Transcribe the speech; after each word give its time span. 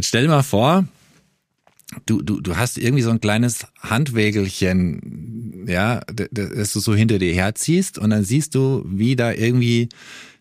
Jetzt 0.00 0.08
stell 0.08 0.22
dir 0.22 0.28
mal 0.30 0.42
vor, 0.42 0.86
du, 2.06 2.22
du, 2.22 2.40
du 2.40 2.56
hast 2.56 2.78
irgendwie 2.78 3.02
so 3.02 3.10
ein 3.10 3.20
kleines 3.20 3.66
Handwägelchen, 3.80 5.66
ja, 5.68 6.00
das 6.30 6.72
du 6.72 6.80
so 6.80 6.94
hinter 6.94 7.18
dir 7.18 7.34
herziehst 7.34 7.98
und 7.98 8.08
dann 8.08 8.24
siehst 8.24 8.54
du, 8.54 8.82
wie 8.86 9.14
da 9.14 9.30
irgendwie 9.30 9.90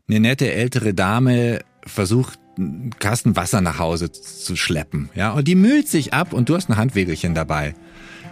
eine 0.07 0.21
nette 0.21 0.49
ältere 0.49 0.93
Dame 0.93 1.59
versucht, 1.85 2.39
einen 2.57 2.91
Kasten 2.99 3.35
Wasser 3.35 3.59
nach 3.59 3.79
Hause 3.79 4.13
zu 4.13 4.55
schleppen, 4.55 5.09
ja, 5.13 5.33
und 5.33 5.46
die 5.46 5.56
mühlt 5.56 5.89
sich 5.89 6.13
ab 6.13 6.31
und 6.31 6.47
du 6.47 6.55
hast 6.55 6.69
ein 6.69 6.78
Handwägelchen 6.78 7.35
dabei. 7.35 7.76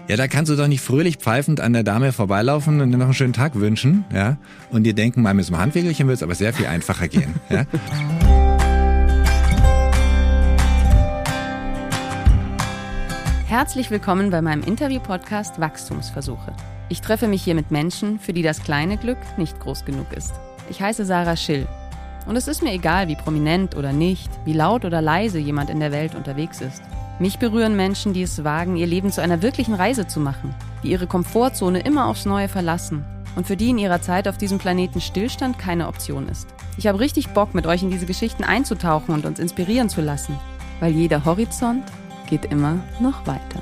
Ja, 0.07 0.15
da 0.15 0.29
kannst 0.29 0.49
du 0.49 0.55
doch 0.55 0.69
nicht 0.69 0.79
fröhlich 0.79 1.17
pfeifend 1.17 1.59
an 1.59 1.73
der 1.73 1.83
Dame 1.83 2.13
vorbeilaufen 2.13 2.79
und 2.79 2.91
dir 2.93 2.97
noch 2.97 3.07
einen 3.07 3.13
schönen 3.13 3.33
Tag 3.33 3.55
wünschen, 3.55 4.05
ja, 4.13 4.37
und 4.69 4.83
dir 4.83 4.93
denken, 4.93 5.23
mal 5.23 5.33
mit 5.33 5.43
so 5.43 5.53
einem 5.53 5.61
Handwägelchen 5.61 6.07
wird 6.07 6.19
es 6.19 6.23
aber 6.23 6.35
sehr 6.35 6.53
viel 6.53 6.67
einfacher 6.67 7.09
gehen, 7.09 7.33
ja. 7.49 7.65
Herzlich 13.47 13.89
willkommen 13.91 14.29
bei 14.29 14.41
meinem 14.41 14.61
Interview-Podcast 14.61 15.57
Wachstumsversuche. 15.57 16.53
Ich 16.89 16.99
treffe 16.99 17.29
mich 17.29 17.41
hier 17.41 17.55
mit 17.55 17.71
Menschen, 17.71 18.19
für 18.19 18.33
die 18.33 18.41
das 18.41 18.61
kleine 18.61 18.97
Glück 18.97 19.17
nicht 19.37 19.57
groß 19.61 19.85
genug 19.85 20.11
ist. 20.11 20.33
Ich 20.69 20.81
heiße 20.81 21.05
Sarah 21.05 21.37
Schill. 21.37 21.65
Und 22.25 22.35
es 22.35 22.49
ist 22.49 22.61
mir 22.61 22.73
egal, 22.73 23.07
wie 23.07 23.15
prominent 23.15 23.77
oder 23.77 23.93
nicht, 23.93 24.29
wie 24.43 24.51
laut 24.51 24.83
oder 24.83 25.01
leise 25.01 25.39
jemand 25.39 25.69
in 25.69 25.79
der 25.79 25.93
Welt 25.93 26.13
unterwegs 26.13 26.59
ist. 26.59 26.81
Mich 27.19 27.39
berühren 27.39 27.77
Menschen, 27.77 28.11
die 28.11 28.23
es 28.23 28.43
wagen, 28.43 28.75
ihr 28.75 28.85
Leben 28.85 29.13
zu 29.13 29.21
einer 29.21 29.41
wirklichen 29.41 29.75
Reise 29.75 30.07
zu 30.07 30.19
machen, 30.19 30.53
die 30.83 30.91
ihre 30.91 31.07
Komfortzone 31.07 31.79
immer 31.79 32.07
aufs 32.07 32.25
Neue 32.25 32.49
verlassen 32.49 33.05
und 33.37 33.47
für 33.47 33.55
die 33.55 33.69
in 33.69 33.77
ihrer 33.77 34.01
Zeit 34.01 34.27
auf 34.27 34.37
diesem 34.37 34.57
Planeten 34.57 34.99
Stillstand 34.99 35.57
keine 35.57 35.87
Option 35.87 36.27
ist. 36.27 36.49
Ich 36.75 36.85
habe 36.85 36.99
richtig 36.99 37.29
Bock, 37.29 37.55
mit 37.55 37.65
euch 37.65 37.81
in 37.81 37.91
diese 37.91 38.07
Geschichten 38.07 38.43
einzutauchen 38.43 39.15
und 39.15 39.25
uns 39.25 39.39
inspirieren 39.39 39.87
zu 39.87 40.01
lassen, 40.01 40.37
weil 40.81 40.91
jeder 40.91 41.23
Horizont 41.23 41.85
geht 42.27 42.45
immer 42.45 42.79
noch 42.99 43.25
weiter. 43.25 43.61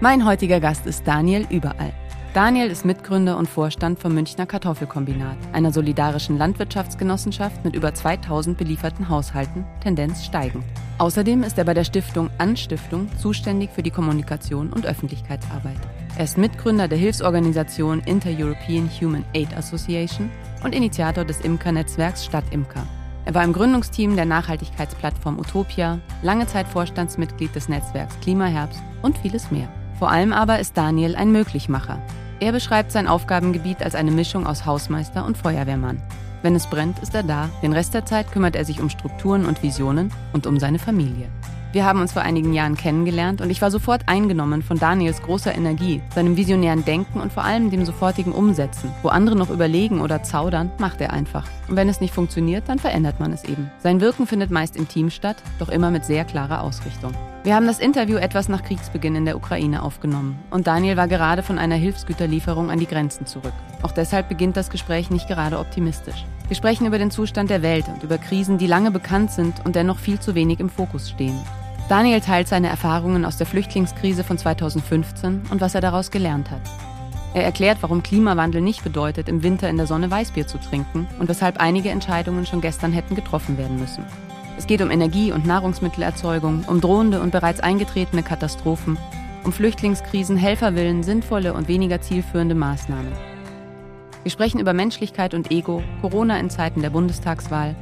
Mein 0.00 0.24
heutiger 0.24 0.60
Gast 0.60 0.86
ist 0.86 1.06
Daniel 1.08 1.46
Überall. 1.50 1.92
Daniel 2.34 2.70
ist 2.70 2.84
Mitgründer 2.84 3.36
und 3.36 3.48
Vorstand 3.48 3.98
vom 3.98 4.14
Münchner 4.14 4.46
Kartoffelkombinat, 4.46 5.36
einer 5.52 5.72
solidarischen 5.72 6.38
Landwirtschaftsgenossenschaft 6.38 7.64
mit 7.64 7.74
über 7.74 7.92
2000 7.94 8.56
belieferten 8.56 9.08
Haushalten, 9.08 9.64
Tendenz 9.80 10.24
steigend. 10.24 10.62
Außerdem 10.98 11.42
ist 11.42 11.58
er 11.58 11.64
bei 11.64 11.74
der 11.74 11.84
Stiftung 11.84 12.30
Anstiftung 12.38 13.08
zuständig 13.18 13.70
für 13.70 13.82
die 13.82 13.90
Kommunikation 13.90 14.72
und 14.72 14.86
Öffentlichkeitsarbeit. 14.86 15.78
Er 16.16 16.24
ist 16.24 16.38
Mitgründer 16.38 16.86
der 16.86 16.98
Hilfsorganisation 16.98 18.00
Inter-European 18.00 18.88
Human 19.00 19.24
Aid 19.34 19.56
Association 19.56 20.30
und 20.62 20.74
Initiator 20.74 21.24
des 21.24 21.40
Imker-Netzwerks 21.40 22.24
Stadtimker. 22.24 22.86
Er 23.28 23.34
war 23.34 23.44
im 23.44 23.52
Gründungsteam 23.52 24.16
der 24.16 24.24
Nachhaltigkeitsplattform 24.24 25.38
Utopia, 25.38 25.98
lange 26.22 26.46
Zeit 26.46 26.66
Vorstandsmitglied 26.66 27.54
des 27.54 27.68
Netzwerks 27.68 28.18
Klimaherbst 28.20 28.80
und 29.02 29.18
vieles 29.18 29.50
mehr. 29.50 29.68
Vor 29.98 30.10
allem 30.10 30.32
aber 30.32 30.60
ist 30.60 30.78
Daniel 30.78 31.14
ein 31.14 31.30
Möglichmacher. 31.30 32.00
Er 32.40 32.52
beschreibt 32.52 32.90
sein 32.90 33.06
Aufgabengebiet 33.06 33.82
als 33.82 33.94
eine 33.94 34.12
Mischung 34.12 34.46
aus 34.46 34.64
Hausmeister 34.64 35.26
und 35.26 35.36
Feuerwehrmann. 35.36 36.00
Wenn 36.40 36.54
es 36.54 36.68
brennt, 36.68 37.00
ist 37.00 37.14
er 37.14 37.22
da, 37.22 37.50
den 37.60 37.74
Rest 37.74 37.92
der 37.92 38.06
Zeit 38.06 38.32
kümmert 38.32 38.56
er 38.56 38.64
sich 38.64 38.80
um 38.80 38.88
Strukturen 38.88 39.44
und 39.44 39.62
Visionen 39.62 40.10
und 40.32 40.46
um 40.46 40.58
seine 40.58 40.78
Familie. 40.78 41.28
Wir 41.70 41.84
haben 41.84 42.00
uns 42.00 42.14
vor 42.14 42.22
einigen 42.22 42.54
Jahren 42.54 42.78
kennengelernt 42.78 43.42
und 43.42 43.50
ich 43.50 43.60
war 43.60 43.70
sofort 43.70 44.08
eingenommen 44.08 44.62
von 44.62 44.78
Daniels 44.78 45.20
großer 45.20 45.54
Energie, 45.54 46.00
seinem 46.14 46.38
visionären 46.38 46.86
Denken 46.86 47.20
und 47.20 47.30
vor 47.30 47.44
allem 47.44 47.68
dem 47.70 47.84
sofortigen 47.84 48.32
Umsetzen. 48.32 48.90
Wo 49.02 49.08
andere 49.08 49.36
noch 49.36 49.50
überlegen 49.50 50.00
oder 50.00 50.22
zaudern, 50.22 50.70
macht 50.78 51.02
er 51.02 51.12
einfach. 51.12 51.46
Und 51.68 51.76
wenn 51.76 51.90
es 51.90 52.00
nicht 52.00 52.14
funktioniert, 52.14 52.70
dann 52.70 52.78
verändert 52.78 53.20
man 53.20 53.34
es 53.34 53.44
eben. 53.44 53.70
Sein 53.80 54.00
Wirken 54.00 54.26
findet 54.26 54.50
meist 54.50 54.76
im 54.76 54.88
Team 54.88 55.10
statt, 55.10 55.36
doch 55.58 55.68
immer 55.68 55.90
mit 55.90 56.06
sehr 56.06 56.24
klarer 56.24 56.62
Ausrichtung. 56.62 57.12
Wir 57.44 57.54
haben 57.54 57.66
das 57.66 57.80
Interview 57.80 58.16
etwas 58.16 58.48
nach 58.48 58.62
Kriegsbeginn 58.62 59.14
in 59.14 59.24
der 59.26 59.36
Ukraine 59.36 59.82
aufgenommen 59.82 60.38
und 60.50 60.66
Daniel 60.66 60.96
war 60.96 61.06
gerade 61.06 61.42
von 61.42 61.58
einer 61.58 61.76
Hilfsgüterlieferung 61.76 62.70
an 62.70 62.78
die 62.78 62.86
Grenzen 62.86 63.26
zurück. 63.26 63.52
Auch 63.82 63.92
deshalb 63.92 64.28
beginnt 64.28 64.56
das 64.56 64.70
Gespräch 64.70 65.10
nicht 65.10 65.28
gerade 65.28 65.58
optimistisch. 65.58 66.24
Wir 66.48 66.56
sprechen 66.56 66.86
über 66.86 66.98
den 66.98 67.10
Zustand 67.10 67.50
der 67.50 67.62
Welt 67.62 67.86
und 67.88 68.02
über 68.02 68.16
Krisen, 68.16 68.56
die 68.56 68.66
lange 68.66 68.90
bekannt 68.90 69.30
sind 69.30 69.64
und 69.64 69.76
dennoch 69.76 69.98
viel 69.98 70.18
zu 70.18 70.34
wenig 70.34 70.60
im 70.60 70.70
Fokus 70.70 71.10
stehen. 71.10 71.38
Daniel 71.88 72.20
teilt 72.20 72.48
seine 72.48 72.68
Erfahrungen 72.68 73.24
aus 73.24 73.38
der 73.38 73.46
Flüchtlingskrise 73.46 74.22
von 74.22 74.36
2015 74.36 75.44
und 75.50 75.60
was 75.62 75.74
er 75.74 75.80
daraus 75.80 76.10
gelernt 76.10 76.50
hat. 76.50 76.60
Er 77.32 77.44
erklärt, 77.44 77.78
warum 77.80 78.02
Klimawandel 78.02 78.60
nicht 78.60 78.84
bedeutet, 78.84 79.26
im 79.26 79.42
Winter 79.42 79.70
in 79.70 79.78
der 79.78 79.86
Sonne 79.86 80.10
Weißbier 80.10 80.46
zu 80.46 80.58
trinken 80.58 81.08
und 81.18 81.30
weshalb 81.30 81.58
einige 81.58 81.88
Entscheidungen 81.88 82.44
schon 82.44 82.60
gestern 82.60 82.92
hätten 82.92 83.14
getroffen 83.14 83.56
werden 83.56 83.78
müssen. 83.78 84.04
Es 84.58 84.66
geht 84.66 84.82
um 84.82 84.90
Energie- 84.90 85.32
und 85.32 85.46
Nahrungsmittelerzeugung, 85.46 86.64
um 86.66 86.82
drohende 86.82 87.20
und 87.22 87.30
bereits 87.30 87.60
eingetretene 87.60 88.22
Katastrophen, 88.22 88.98
um 89.44 89.52
Flüchtlingskrisen, 89.52 90.36
Helferwillen, 90.36 91.02
sinnvolle 91.02 91.54
und 91.54 91.68
weniger 91.68 92.02
zielführende 92.02 92.54
Maßnahmen. 92.54 93.12
Wir 94.24 94.30
sprechen 94.30 94.60
über 94.60 94.74
Menschlichkeit 94.74 95.32
und 95.32 95.50
Ego, 95.50 95.82
Corona 96.02 96.38
in 96.38 96.50
Zeiten 96.50 96.82
der 96.82 96.90
Bundestagswahl, 96.90 97.76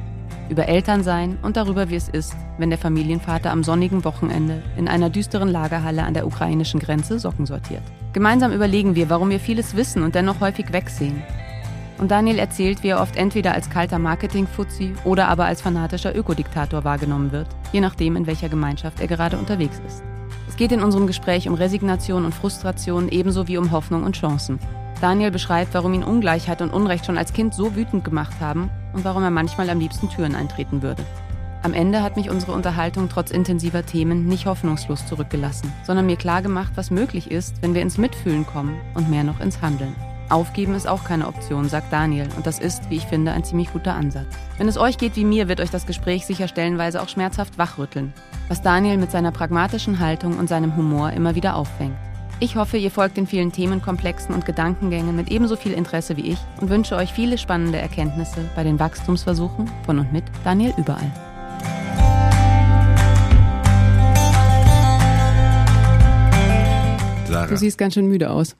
über 0.49 0.67
Elternsein 0.67 1.37
und 1.41 1.57
darüber, 1.57 1.89
wie 1.89 1.95
es 1.95 2.09
ist, 2.09 2.35
wenn 2.57 2.69
der 2.69 2.79
Familienvater 2.79 3.51
am 3.51 3.63
sonnigen 3.63 4.03
Wochenende 4.03 4.63
in 4.77 4.87
einer 4.87 5.09
düsteren 5.09 5.49
Lagerhalle 5.49 6.03
an 6.03 6.13
der 6.13 6.25
ukrainischen 6.25 6.79
Grenze 6.79 7.19
Socken 7.19 7.45
sortiert. 7.45 7.83
Gemeinsam 8.13 8.51
überlegen 8.51 8.95
wir, 8.95 9.09
warum 9.09 9.29
wir 9.29 9.39
vieles 9.39 9.75
wissen 9.75 10.03
und 10.03 10.15
dennoch 10.15 10.39
häufig 10.39 10.73
wegsehen. 10.73 11.21
Und 11.97 12.11
Daniel 12.11 12.39
erzählt, 12.39 12.83
wie 12.83 12.89
er 12.89 13.01
oft 13.01 13.15
entweder 13.15 13.53
als 13.53 13.69
kalter 13.69 13.99
Marketing-Fuzzi 13.99 14.93
oder 15.03 15.27
aber 15.27 15.45
als 15.45 15.61
fanatischer 15.61 16.15
Ökodiktator 16.15 16.83
wahrgenommen 16.83 17.31
wird, 17.31 17.47
je 17.71 17.81
nachdem, 17.81 18.15
in 18.15 18.27
welcher 18.27 18.49
Gemeinschaft 18.49 18.99
er 18.99 19.07
gerade 19.07 19.37
unterwegs 19.37 19.81
ist. 19.85 20.03
Es 20.47 20.55
geht 20.55 20.71
in 20.71 20.83
unserem 20.83 21.07
Gespräch 21.07 21.47
um 21.47 21.55
Resignation 21.55 22.25
und 22.25 22.33
Frustration 22.33 23.09
ebenso 23.09 23.47
wie 23.47 23.57
um 23.57 23.71
Hoffnung 23.71 24.03
und 24.03 24.15
Chancen. 24.15 24.59
Daniel 25.01 25.31
beschreibt, 25.31 25.73
warum 25.73 25.93
ihn 25.93 26.03
Ungleichheit 26.03 26.61
und 26.61 26.73
Unrecht 26.73 27.05
schon 27.05 27.17
als 27.17 27.33
Kind 27.33 27.53
so 27.53 27.75
wütend 27.75 28.03
gemacht 28.03 28.33
haben 28.39 28.69
und 28.93 29.05
warum 29.05 29.23
er 29.23 29.31
manchmal 29.31 29.69
am 29.69 29.79
liebsten 29.79 30.09
Türen 30.09 30.35
eintreten 30.35 30.81
würde. 30.81 31.05
Am 31.63 31.73
Ende 31.73 32.01
hat 32.01 32.15
mich 32.15 32.29
unsere 32.29 32.53
Unterhaltung 32.53 33.09
trotz 33.09 33.31
intensiver 33.31 33.85
Themen 33.85 34.25
nicht 34.27 34.45
hoffnungslos 34.45 35.05
zurückgelassen, 35.05 35.71
sondern 35.83 36.05
mir 36.05 36.15
klargemacht, 36.15 36.71
was 36.75 36.91
möglich 36.91 37.29
ist, 37.29 37.61
wenn 37.61 37.73
wir 37.73 37.81
ins 37.81 37.97
Mitfühlen 37.97 38.45
kommen 38.45 38.79
und 38.93 39.09
mehr 39.09 39.23
noch 39.23 39.39
ins 39.39 39.61
Handeln. 39.61 39.95
Aufgeben 40.29 40.75
ist 40.75 40.87
auch 40.87 41.03
keine 41.03 41.27
Option, 41.27 41.69
sagt 41.69 41.91
Daniel, 41.91 42.27
und 42.35 42.45
das 42.45 42.59
ist, 42.59 42.89
wie 42.89 42.97
ich 42.97 43.05
finde, 43.05 43.31
ein 43.31 43.43
ziemlich 43.43 43.71
guter 43.71 43.95
Ansatz. 43.95 44.27
Wenn 44.57 44.67
es 44.67 44.77
euch 44.77 44.97
geht 44.97 45.15
wie 45.15 45.23
mir, 45.23 45.47
wird 45.47 45.61
euch 45.61 45.69
das 45.69 45.85
Gespräch 45.85 46.25
sicher 46.25 46.47
stellenweise 46.47 47.01
auch 47.01 47.07
schmerzhaft 47.07 47.57
wachrütteln, 47.57 48.13
was 48.49 48.61
Daniel 48.61 48.97
mit 48.97 49.11
seiner 49.11 49.31
pragmatischen 49.31 49.99
Haltung 49.99 50.37
und 50.37 50.49
seinem 50.49 50.75
Humor 50.75 51.11
immer 51.11 51.35
wieder 51.35 51.55
auffängt. 51.55 51.95
Ich 52.39 52.55
hoffe, 52.55 52.77
ihr 52.77 52.91
folgt 52.91 53.17
den 53.17 53.25
vielen 53.25 53.51
Themenkomplexen 53.51 54.35
und 54.35 54.45
Gedankengängen 54.45 55.15
mit 55.15 55.31
ebenso 55.31 55.55
viel 55.55 55.71
Interesse 55.71 56.17
wie 56.17 56.33
ich 56.33 56.37
und 56.61 56.69
wünsche 56.69 56.95
euch 56.95 57.11
viele 57.11 57.35
spannende 57.39 57.79
Erkenntnisse 57.79 58.47
bei 58.55 58.63
den 58.63 58.77
Wachstumsversuchen 58.77 59.67
von 59.87 59.97
und 59.97 60.13
mit 60.13 60.23
Daniel 60.43 60.71
Überall. 60.77 61.11
Sarah. 67.27 67.47
Du 67.47 67.57
siehst 67.57 67.79
ganz 67.79 67.95
schön 67.95 68.07
müde 68.07 68.29
aus. 68.29 68.55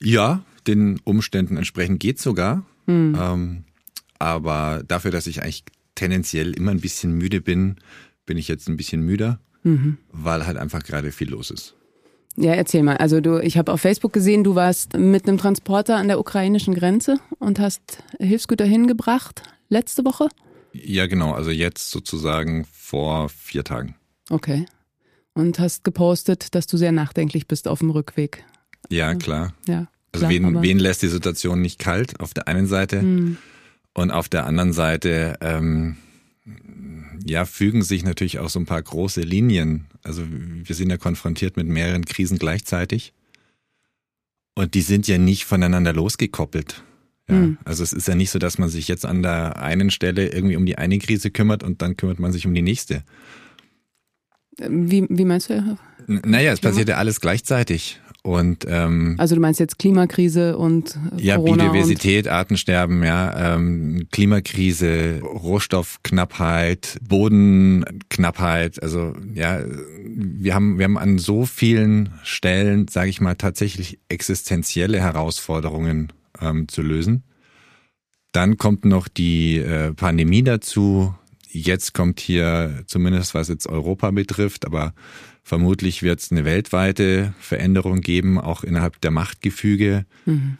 Ja, 0.00 0.42
den 0.66 1.00
Umständen 1.04 1.58
entsprechend 1.58 2.00
geht 2.00 2.18
sogar. 2.18 2.64
Hm. 2.86 3.14
Ähm, 3.20 3.64
aber 4.18 4.82
dafür, 4.88 5.10
dass 5.10 5.26
ich 5.26 5.42
eigentlich 5.42 5.64
tendenziell 5.96 6.54
immer 6.54 6.70
ein 6.70 6.80
bisschen 6.80 7.12
müde 7.12 7.42
bin, 7.42 7.76
bin 8.24 8.38
ich 8.38 8.48
jetzt 8.48 8.70
ein 8.70 8.78
bisschen 8.78 9.02
müder, 9.02 9.38
mhm. 9.64 9.98
weil 10.10 10.46
halt 10.46 10.56
einfach 10.56 10.82
gerade 10.82 11.12
viel 11.12 11.28
los 11.28 11.50
ist. 11.50 11.74
Ja, 12.36 12.54
erzähl 12.54 12.82
mal. 12.82 12.96
Also 12.96 13.20
du, 13.20 13.42
ich 13.42 13.58
habe 13.58 13.72
auf 13.72 13.80
Facebook 13.80 14.12
gesehen, 14.12 14.44
du 14.44 14.54
warst 14.54 14.94
mit 14.94 15.26
einem 15.26 15.38
Transporter 15.38 15.96
an 15.96 16.08
der 16.08 16.18
ukrainischen 16.18 16.74
Grenze 16.74 17.18
und 17.38 17.58
hast 17.58 18.02
Hilfsgüter 18.18 18.64
hingebracht 18.64 19.42
letzte 19.68 20.04
Woche? 20.04 20.28
Ja, 20.72 21.06
genau. 21.06 21.32
Also 21.32 21.50
jetzt 21.50 21.90
sozusagen 21.90 22.66
vor 22.72 23.28
vier 23.28 23.64
Tagen. 23.64 23.96
Okay. 24.28 24.66
Und 25.34 25.58
hast 25.58 25.84
gepostet, 25.84 26.54
dass 26.54 26.66
du 26.66 26.76
sehr 26.76 26.92
nachdenklich 26.92 27.46
bist 27.46 27.68
auf 27.68 27.80
dem 27.80 27.90
Rückweg. 27.90 28.44
Ja, 28.88 29.14
klar. 29.14 29.54
Ja. 29.66 29.88
Also 30.12 30.26
klar, 30.26 30.30
wen, 30.30 30.62
wen 30.62 30.78
lässt 30.78 31.02
die 31.02 31.08
Situation 31.08 31.60
nicht 31.60 31.78
kalt 31.78 32.20
auf 32.20 32.34
der 32.34 32.48
einen 32.48 32.66
Seite 32.66 33.00
hm. 33.00 33.36
und 33.94 34.10
auf 34.10 34.28
der 34.28 34.46
anderen 34.46 34.72
Seite 34.72 35.36
ähm, 35.40 35.96
ja 37.24 37.44
fügen 37.44 37.82
sich 37.82 38.04
natürlich 38.04 38.38
auch 38.38 38.48
so 38.48 38.58
ein 38.58 38.66
paar 38.66 38.82
große 38.82 39.20
Linien. 39.20 39.86
Also 40.02 40.22
wir 40.26 40.74
sind 40.74 40.90
ja 40.90 40.96
konfrontiert 40.96 41.56
mit 41.56 41.66
mehreren 41.66 42.04
Krisen 42.04 42.38
gleichzeitig 42.38 43.12
und 44.54 44.74
die 44.74 44.82
sind 44.82 45.08
ja 45.08 45.18
nicht 45.18 45.44
voneinander 45.44 45.92
losgekoppelt. 45.92 46.82
Ja, 47.28 47.36
hm. 47.36 47.58
Also 47.64 47.82
es 47.82 47.92
ist 47.92 48.08
ja 48.08 48.14
nicht 48.14 48.30
so, 48.30 48.38
dass 48.38 48.58
man 48.58 48.68
sich 48.68 48.88
jetzt 48.88 49.06
an 49.06 49.22
der 49.22 49.62
einen 49.62 49.90
Stelle 49.90 50.28
irgendwie 50.28 50.56
um 50.56 50.66
die 50.66 50.78
eine 50.78 50.98
Krise 50.98 51.30
kümmert 51.30 51.62
und 51.62 51.82
dann 51.82 51.96
kümmert 51.96 52.18
man 52.18 52.32
sich 52.32 52.46
um 52.46 52.54
die 52.54 52.62
nächste. 52.62 53.04
Wie, 54.58 55.06
wie 55.08 55.24
meinst 55.24 55.48
du? 55.48 55.78
N 56.08 56.22
naja, 56.26 56.52
es 56.52 56.60
passiert 56.60 56.88
ja 56.88 56.96
alles 56.96 57.20
gleichzeitig. 57.20 58.00
Und 58.22 58.66
ähm, 58.68 59.14
also 59.16 59.34
du 59.34 59.40
meinst 59.40 59.60
jetzt 59.60 59.78
Klimakrise 59.78 60.58
und 60.58 60.98
äh, 61.16 61.22
ja 61.22 61.36
Corona 61.36 61.64
Biodiversität, 61.64 62.28
Artensterben, 62.28 63.02
ja 63.02 63.54
ähm, 63.54 64.08
Klimakrise, 64.12 65.20
Rohstoffknappheit, 65.22 66.98
Bodenknappheit. 67.00 68.82
Also 68.82 69.14
ja, 69.32 69.60
wir 70.04 70.54
haben 70.54 70.78
wir 70.78 70.84
haben 70.84 70.98
an 70.98 71.16
so 71.18 71.46
vielen 71.46 72.10
Stellen, 72.22 72.88
sage 72.88 73.08
ich 73.08 73.22
mal, 73.22 73.36
tatsächlich 73.36 73.98
existenzielle 74.10 75.00
Herausforderungen 75.00 76.12
ähm, 76.42 76.68
zu 76.68 76.82
lösen. 76.82 77.22
Dann 78.32 78.58
kommt 78.58 78.84
noch 78.84 79.08
die 79.08 79.56
äh, 79.56 79.94
Pandemie 79.94 80.42
dazu. 80.42 81.14
Jetzt 81.48 81.94
kommt 81.94 82.20
hier 82.20 82.84
zumindest 82.86 83.34
was 83.34 83.48
jetzt 83.48 83.66
Europa 83.66 84.10
betrifft, 84.10 84.66
aber 84.66 84.92
Vermutlich 85.50 86.04
wird 86.04 86.20
es 86.20 86.30
eine 86.30 86.44
weltweite 86.44 87.34
Veränderung 87.40 88.02
geben, 88.02 88.38
auch 88.38 88.62
innerhalb 88.62 89.00
der 89.00 89.10
Machtgefüge. 89.10 90.06
Mhm. 90.24 90.58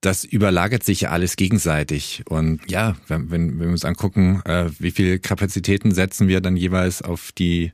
Das 0.00 0.24
überlagert 0.24 0.82
sich 0.82 1.02
ja 1.02 1.10
alles 1.10 1.36
gegenseitig. 1.36 2.22
Und 2.26 2.62
ja, 2.70 2.96
wenn, 3.06 3.30
wenn, 3.30 3.60
wenn 3.60 3.66
wir 3.66 3.72
uns 3.72 3.84
angucken, 3.84 4.40
äh, 4.46 4.70
wie 4.78 4.92
viele 4.92 5.18
Kapazitäten 5.18 5.92
setzen 5.92 6.26
wir 6.26 6.40
dann 6.40 6.56
jeweils 6.56 7.02
auf 7.02 7.32
die 7.32 7.72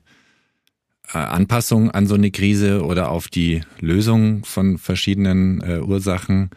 äh, 1.13 1.19
Anpassung 1.19 1.89
an 1.91 2.05
so 2.05 2.15
eine 2.15 2.31
Krise 2.31 2.83
oder 2.83 3.11
auf 3.11 3.29
die 3.29 3.61
Lösung 3.79 4.43
von 4.43 4.77
verschiedenen 4.77 5.61
äh, 5.61 5.79
Ursachen, 5.79 6.49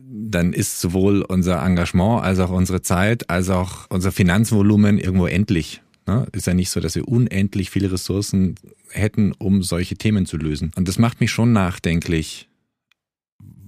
dann 0.00 0.54
ist 0.54 0.80
sowohl 0.80 1.20
unser 1.20 1.62
Engagement 1.62 2.22
als 2.22 2.38
auch 2.38 2.50
unsere 2.50 2.80
Zeit 2.80 3.28
als 3.28 3.50
auch 3.50 3.84
unser 3.90 4.12
Finanzvolumen 4.12 4.96
irgendwo 4.96 5.26
endlich. 5.26 5.82
Ne? 6.06 6.26
Ist 6.32 6.46
ja 6.46 6.54
nicht 6.54 6.70
so, 6.70 6.80
dass 6.80 6.94
wir 6.94 7.08
unendlich 7.08 7.70
viele 7.70 7.90
Ressourcen 7.90 8.56
hätten, 8.90 9.32
um 9.32 9.62
solche 9.62 9.96
Themen 9.96 10.26
zu 10.26 10.36
lösen. 10.36 10.72
Und 10.76 10.88
das 10.88 10.98
macht 10.98 11.20
mich 11.20 11.30
schon 11.30 11.52
nachdenklich. 11.52 12.48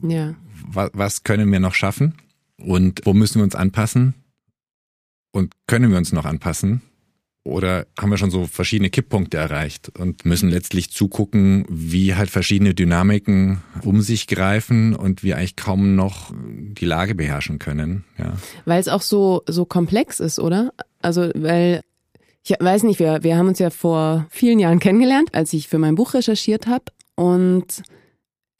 Ja. 0.03 0.35
Was, 0.69 0.91
was 0.93 1.25
können 1.25 1.51
wir 1.51 1.61
noch 1.61 1.75
schaffen? 1.75 2.15
Und 2.59 3.03
wo 3.05 3.15
müssen 3.15 3.37
wir 3.37 3.45
uns 3.45 3.55
anpassen? 3.55 4.15
Und 5.33 5.55
können 5.67 5.91
wir 5.91 5.99
uns 5.99 6.13
noch 6.13 6.25
anpassen? 6.25 6.83
Oder 7.45 7.87
haben 7.97 8.11
wir 8.11 8.17
schon 8.17 8.33
so 8.33 8.47
verschiedene 8.47 8.91
Kipppunkte 8.91 9.37
erreicht 9.37 9.91
und 9.97 10.25
müssen 10.25 10.51
letztlich 10.51 10.91
zugucken, 10.91 11.65
wie 11.69 12.17
halt 12.17 12.29
verschiedene 12.29 12.75
Dynamiken 12.75 13.63
um 13.83 14.01
sich 14.01 14.27
greifen 14.27 14.97
und 14.97 15.23
wir 15.23 15.37
eigentlich 15.37 15.55
kaum 15.55 15.95
noch 15.95 16.35
die 16.35 16.87
Lage 16.87 17.15
beherrschen 17.15 17.61
können. 17.61 18.05
Ja. 18.19 18.37
Weil 18.65 18.81
es 18.81 18.89
auch 18.89 19.03
so, 19.03 19.45
so 19.47 19.65
komplex 19.65 20.19
ist, 20.19 20.41
oder? 20.41 20.73
Also, 21.03 21.31
weil 21.37 21.83
ich 22.49 22.55
weiß 22.61 22.85
nicht, 22.85 23.01
wir, 23.01 23.25
wir 23.25 23.37
haben 23.37 23.49
uns 23.49 23.59
ja 23.59 23.71
vor 23.71 24.27
vielen 24.31 24.61
Jahren 24.61 24.79
kennengelernt, 24.79 25.31
als 25.33 25.53
ich 25.53 25.67
für 25.67 25.79
mein 25.79 25.97
Buch 25.97 26.15
recherchiert 26.15 26.69
habe. 26.69 26.85
Und 27.17 27.83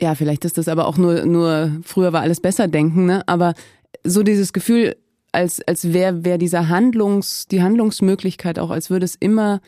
ja, 0.01 0.17
vielleicht 0.17 0.45
ist 0.45 0.59
das 0.59 0.67
aber 0.67 0.89
auch 0.89 0.97
nur, 0.97 1.25
nur 1.25 1.71
früher 1.85 2.13
war 2.13 2.23
alles 2.23 2.41
besser 2.41 2.67
denken, 2.67 3.07
ne? 3.07 3.23
Aber 3.29 3.55
so 4.03 4.25
dieses 4.25 4.53
Gefühl, 4.53 4.97
als, 5.31 5.61
als 5.69 5.93
wäre 5.93 6.25
wär 6.25 6.37
dieser 6.37 6.69
Handlungs, 6.69 7.47
die 7.47 7.63
Handlungsmöglichkeit 7.63 8.59
auch, 8.59 8.71
als 8.71 8.91
würde 8.91 9.05
es 9.05 9.15
immer 9.15 9.61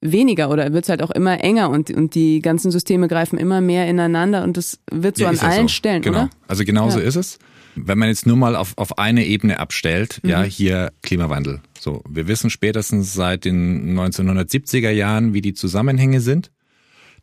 weniger 0.00 0.48
oder 0.50 0.72
wird 0.72 0.84
es 0.84 0.88
halt 0.88 1.02
auch 1.02 1.10
immer 1.10 1.42
enger 1.42 1.70
und, 1.70 1.90
und 1.90 2.14
die 2.14 2.40
ganzen 2.40 2.70
Systeme 2.70 3.08
greifen 3.08 3.36
immer 3.36 3.60
mehr 3.60 3.88
ineinander 3.88 4.44
und 4.44 4.56
das 4.56 4.78
wird 4.90 5.16
so 5.16 5.24
ja, 5.24 5.30
an 5.30 5.38
allen 5.40 5.68
so. 5.68 5.74
Stellen, 5.74 6.02
genau. 6.02 6.18
oder? 6.20 6.30
Also 6.46 6.64
genauso 6.64 7.00
ja. 7.00 7.04
ist 7.04 7.16
es. 7.16 7.38
Wenn 7.74 7.98
man 7.98 8.08
jetzt 8.08 8.26
nur 8.26 8.36
mal 8.36 8.56
auf, 8.56 8.76
auf 8.76 8.98
eine 8.98 9.24
Ebene 9.26 9.58
abstellt, 9.58 10.20
mhm. 10.22 10.30
ja, 10.30 10.42
hier 10.42 10.92
Klimawandel. 11.02 11.60
So, 11.78 12.02
wir 12.08 12.28
wissen 12.28 12.50
spätestens 12.50 13.14
seit 13.14 13.44
den 13.44 13.98
1970er 13.98 14.90
Jahren, 14.90 15.34
wie 15.34 15.40
die 15.40 15.54
Zusammenhänge 15.54 16.20
sind. 16.20 16.50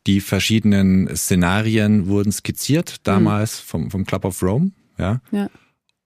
Die 0.08 0.22
verschiedenen 0.22 1.14
Szenarien 1.16 2.08
wurden 2.08 2.32
skizziert, 2.32 2.96
damals 3.04 3.60
mhm. 3.60 3.68
vom, 3.68 3.92
vom 3.92 4.06
Club 4.06 4.26
of 4.26 4.42
Rome, 4.42 4.72
ja. 4.98 5.22
ja. 5.32 5.50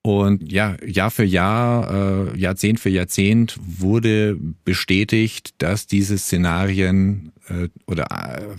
Und 0.03 0.51
ja, 0.51 0.77
Jahr 0.83 1.11
für 1.11 1.23
Jahr, 1.23 2.31
äh, 2.33 2.39
Jahrzehnt 2.39 2.79
für 2.79 2.89
Jahrzehnt 2.89 3.59
wurde 3.61 4.35
bestätigt, 4.65 5.53
dass 5.59 5.85
diese 5.85 6.17
Szenarien 6.17 7.31
äh, 7.47 7.69
oder 7.85 8.07
äh, 8.09 8.55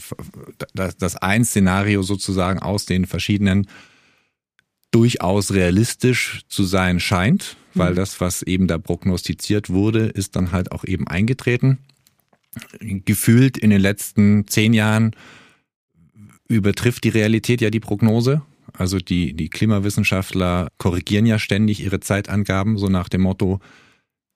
dass, 0.74 0.96
dass 0.96 1.16
ein 1.16 1.44
Szenario 1.44 2.02
sozusagen 2.02 2.60
aus 2.60 2.86
den 2.86 3.06
verschiedenen 3.06 3.66
durchaus 4.92 5.52
realistisch 5.52 6.42
zu 6.48 6.62
sein 6.62 7.00
scheint, 7.00 7.56
weil 7.74 7.92
mhm. 7.92 7.96
das, 7.96 8.20
was 8.20 8.42
eben 8.42 8.68
da 8.68 8.78
prognostiziert 8.78 9.70
wurde, 9.70 10.06
ist 10.06 10.36
dann 10.36 10.52
halt 10.52 10.70
auch 10.70 10.84
eben 10.84 11.08
eingetreten. 11.08 11.78
Gefühlt 12.80 13.56
in 13.56 13.70
den 13.70 13.80
letzten 13.80 14.46
zehn 14.46 14.74
Jahren 14.74 15.16
übertrifft 16.48 17.04
die 17.04 17.08
Realität 17.08 17.62
ja 17.62 17.70
die 17.70 17.80
Prognose. 17.80 18.42
Also 18.74 18.98
die, 18.98 19.32
die 19.34 19.48
Klimawissenschaftler 19.48 20.68
korrigieren 20.76 21.26
ja 21.26 21.38
ständig 21.38 21.82
ihre 21.82 22.00
Zeitangaben, 22.00 22.76
so 22.76 22.88
nach 22.88 23.08
dem 23.08 23.22
Motto, 23.22 23.60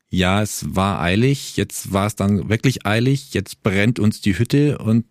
ja, 0.09 0.41
es 0.41 0.64
war 0.75 1.00
eilig, 1.00 1.56
jetzt 1.56 1.93
war 1.93 2.06
es 2.06 2.17
dann 2.17 2.49
wirklich 2.49 2.87
eilig, 2.87 3.35
jetzt 3.35 3.62
brennt 3.62 3.99
uns 3.99 4.20
die 4.23 4.38
Hütte 4.38 4.79
und 4.79 5.05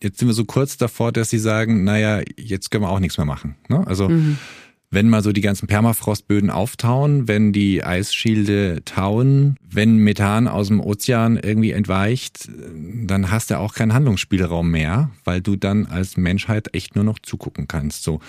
jetzt 0.00 0.18
sind 0.18 0.28
wir 0.28 0.34
so 0.34 0.44
kurz 0.44 0.76
davor, 0.76 1.10
dass 1.10 1.30
sie 1.30 1.38
sagen, 1.38 1.84
naja, 1.84 2.22
jetzt 2.36 2.70
können 2.70 2.84
wir 2.84 2.90
auch 2.90 3.00
nichts 3.00 3.18
mehr 3.18 3.24
machen. 3.24 3.56
Ne? 3.68 3.84
Also 3.86 4.08
mhm 4.08 4.38
wenn 4.92 5.08
mal 5.08 5.22
so 5.22 5.32
die 5.32 5.40
ganzen 5.40 5.66
Permafrostböden 5.66 6.50
auftauen, 6.50 7.26
wenn 7.26 7.54
die 7.54 7.82
Eisschilde 7.82 8.82
tauen, 8.84 9.56
wenn 9.68 9.96
Methan 9.96 10.46
aus 10.46 10.68
dem 10.68 10.80
Ozean 10.80 11.38
irgendwie 11.38 11.70
entweicht, 11.70 12.50
dann 13.06 13.30
hast 13.30 13.50
du 13.50 13.58
auch 13.58 13.72
keinen 13.72 13.94
Handlungsspielraum 13.94 14.70
mehr, 14.70 15.10
weil 15.24 15.40
du 15.40 15.56
dann 15.56 15.86
als 15.86 16.18
Menschheit 16.18 16.74
echt 16.74 16.94
nur 16.94 17.04
noch 17.04 17.18
zugucken 17.18 17.68
kannst. 17.68 18.02
So. 18.02 18.20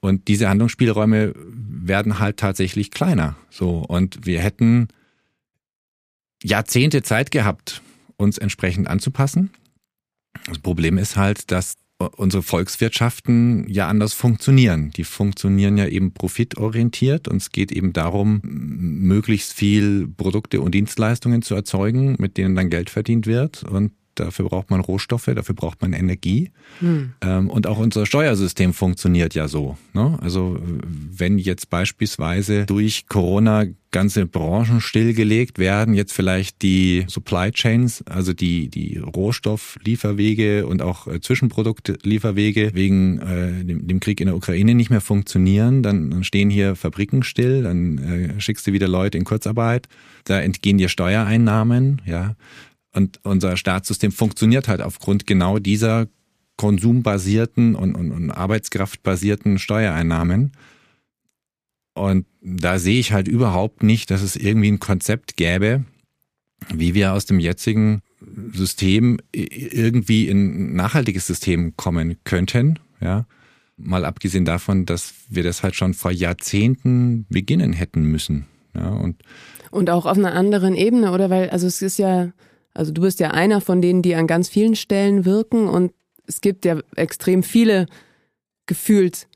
Und 0.00 0.28
diese 0.28 0.48
Handlungsspielräume 0.48 1.34
werden 1.36 2.18
halt 2.18 2.38
tatsächlich 2.38 2.90
kleiner. 2.90 3.36
So. 3.50 3.80
Und 3.80 4.24
wir 4.24 4.40
hätten 4.40 4.88
Jahrzehnte 6.42 7.02
Zeit 7.02 7.30
gehabt, 7.30 7.82
uns 8.16 8.38
entsprechend 8.38 8.88
anzupassen. 8.88 9.50
Das 10.46 10.58
Problem 10.58 10.96
ist 10.96 11.16
halt, 11.16 11.50
dass 11.50 11.74
unsere 12.16 12.42
Volkswirtschaften 12.42 13.66
ja 13.68 13.88
anders 13.88 14.12
funktionieren. 14.12 14.90
Die 14.90 15.04
funktionieren 15.04 15.76
ja 15.78 15.86
eben 15.86 16.12
profitorientiert 16.12 17.28
und 17.28 17.38
es 17.38 17.50
geht 17.50 17.72
eben 17.72 17.92
darum, 17.92 18.40
möglichst 18.42 19.52
viel 19.52 20.08
Produkte 20.08 20.60
und 20.60 20.74
Dienstleistungen 20.74 21.42
zu 21.42 21.54
erzeugen, 21.54 22.16
mit 22.18 22.36
denen 22.36 22.54
dann 22.54 22.70
Geld 22.70 22.90
verdient 22.90 23.26
wird. 23.26 23.62
Und 23.64 23.92
dafür 24.14 24.48
braucht 24.48 24.70
man 24.70 24.80
Rohstoffe, 24.80 25.30
dafür 25.34 25.54
braucht 25.54 25.82
man 25.82 25.92
Energie. 25.92 26.50
Hm. 26.80 27.12
Ähm, 27.20 27.50
und 27.50 27.66
auch 27.66 27.78
unser 27.78 28.06
Steuersystem 28.06 28.72
funktioniert 28.72 29.34
ja 29.34 29.48
so. 29.48 29.76
Ne? 29.92 30.18
Also 30.20 30.58
wenn 31.10 31.38
jetzt 31.38 31.70
beispielsweise 31.70 32.66
durch 32.66 33.06
Corona 33.08 33.66
ganze 33.92 34.26
Branchen 34.26 34.80
stillgelegt 34.80 35.58
werden, 35.58 35.94
jetzt 35.94 36.12
vielleicht 36.12 36.62
die 36.62 37.04
Supply 37.08 37.52
Chains, 37.52 38.02
also 38.06 38.32
die, 38.32 38.68
die 38.68 38.98
Rohstofflieferwege 38.98 40.66
und 40.66 40.82
auch 40.82 41.06
äh, 41.06 41.20
Zwischenproduktlieferwege 41.20 42.72
wegen 42.74 43.18
äh, 43.18 43.64
dem, 43.64 43.86
dem, 43.86 44.00
Krieg 44.00 44.20
in 44.20 44.26
der 44.26 44.36
Ukraine 44.36 44.74
nicht 44.74 44.90
mehr 44.90 45.02
funktionieren, 45.02 45.82
dann, 45.82 46.10
dann 46.10 46.24
stehen 46.24 46.50
hier 46.50 46.74
Fabriken 46.74 47.22
still, 47.22 47.62
dann 47.62 47.98
äh, 47.98 48.40
schickst 48.40 48.66
du 48.66 48.72
wieder 48.72 48.88
Leute 48.88 49.18
in 49.18 49.24
Kurzarbeit, 49.24 49.86
da 50.24 50.40
entgehen 50.40 50.78
dir 50.78 50.88
Steuereinnahmen, 50.88 52.02
ja. 52.06 52.34
Und 52.94 53.20
unser 53.22 53.56
Staatssystem 53.56 54.12
funktioniert 54.12 54.68
halt 54.68 54.82
aufgrund 54.82 55.26
genau 55.26 55.58
dieser 55.58 56.08
konsumbasierten 56.56 57.74
und, 57.74 57.94
und, 57.94 58.12
und 58.12 58.30
arbeitskraftbasierten 58.30 59.58
Steuereinnahmen. 59.58 60.52
Und 61.94 62.26
da 62.40 62.78
sehe 62.78 63.00
ich 63.00 63.12
halt 63.12 63.28
überhaupt 63.28 63.82
nicht, 63.82 64.10
dass 64.10 64.22
es 64.22 64.36
irgendwie 64.36 64.70
ein 64.70 64.80
Konzept 64.80 65.36
gäbe, 65.36 65.84
wie 66.72 66.94
wir 66.94 67.12
aus 67.12 67.26
dem 67.26 67.40
jetzigen 67.40 68.02
System 68.52 69.18
irgendwie 69.32 70.28
in 70.28 70.72
ein 70.72 70.76
nachhaltiges 70.76 71.26
System 71.26 71.76
kommen 71.76 72.16
könnten. 72.24 72.78
Ja, 73.00 73.26
mal 73.76 74.04
abgesehen 74.04 74.44
davon, 74.44 74.86
dass 74.86 75.14
wir 75.28 75.42
das 75.42 75.62
halt 75.62 75.74
schon 75.74 75.94
vor 75.94 76.12
Jahrzehnten 76.12 77.26
beginnen 77.28 77.72
hätten 77.72 78.04
müssen. 78.04 78.46
Ja, 78.74 78.90
und 78.90 79.22
und 79.70 79.88
auch 79.88 80.04
auf 80.06 80.18
einer 80.18 80.34
anderen 80.34 80.74
Ebene, 80.74 81.12
oder? 81.12 81.30
Weil, 81.30 81.50
also 81.50 81.66
es 81.66 81.80
ist 81.80 81.98
ja, 81.98 82.32
also 82.74 82.92
du 82.92 83.02
bist 83.02 83.20
ja 83.20 83.30
einer 83.30 83.60
von 83.60 83.82
denen, 83.82 84.02
die 84.02 84.14
an 84.14 84.26
ganz 84.26 84.48
vielen 84.48 84.76
Stellen 84.76 85.24
wirken 85.24 85.68
und 85.68 85.92
es 86.26 86.40
gibt 86.40 86.64
ja 86.64 86.78
extrem 86.96 87.42
viele 87.42 87.86
gefühlt 88.66 89.28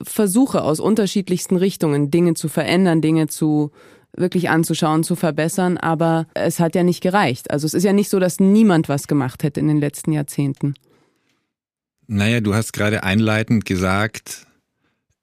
Versuche 0.00 0.62
aus 0.62 0.80
unterschiedlichsten 0.80 1.56
Richtungen, 1.56 2.10
Dinge 2.10 2.34
zu 2.34 2.48
verändern, 2.48 3.02
Dinge 3.02 3.28
zu 3.28 3.70
wirklich 4.16 4.50
anzuschauen, 4.50 5.04
zu 5.04 5.16
verbessern, 5.16 5.78
aber 5.78 6.26
es 6.34 6.60
hat 6.60 6.74
ja 6.74 6.82
nicht 6.82 7.00
gereicht. 7.00 7.50
Also 7.50 7.66
es 7.66 7.74
ist 7.74 7.84
ja 7.84 7.92
nicht 7.92 8.10
so, 8.10 8.18
dass 8.18 8.40
niemand 8.40 8.88
was 8.88 9.06
gemacht 9.06 9.42
hätte 9.42 9.60
in 9.60 9.68
den 9.68 9.78
letzten 9.78 10.12
Jahrzehnten. 10.12 10.74
Naja, 12.06 12.40
du 12.40 12.54
hast 12.54 12.72
gerade 12.72 13.04
einleitend 13.04 13.64
gesagt, 13.64 14.46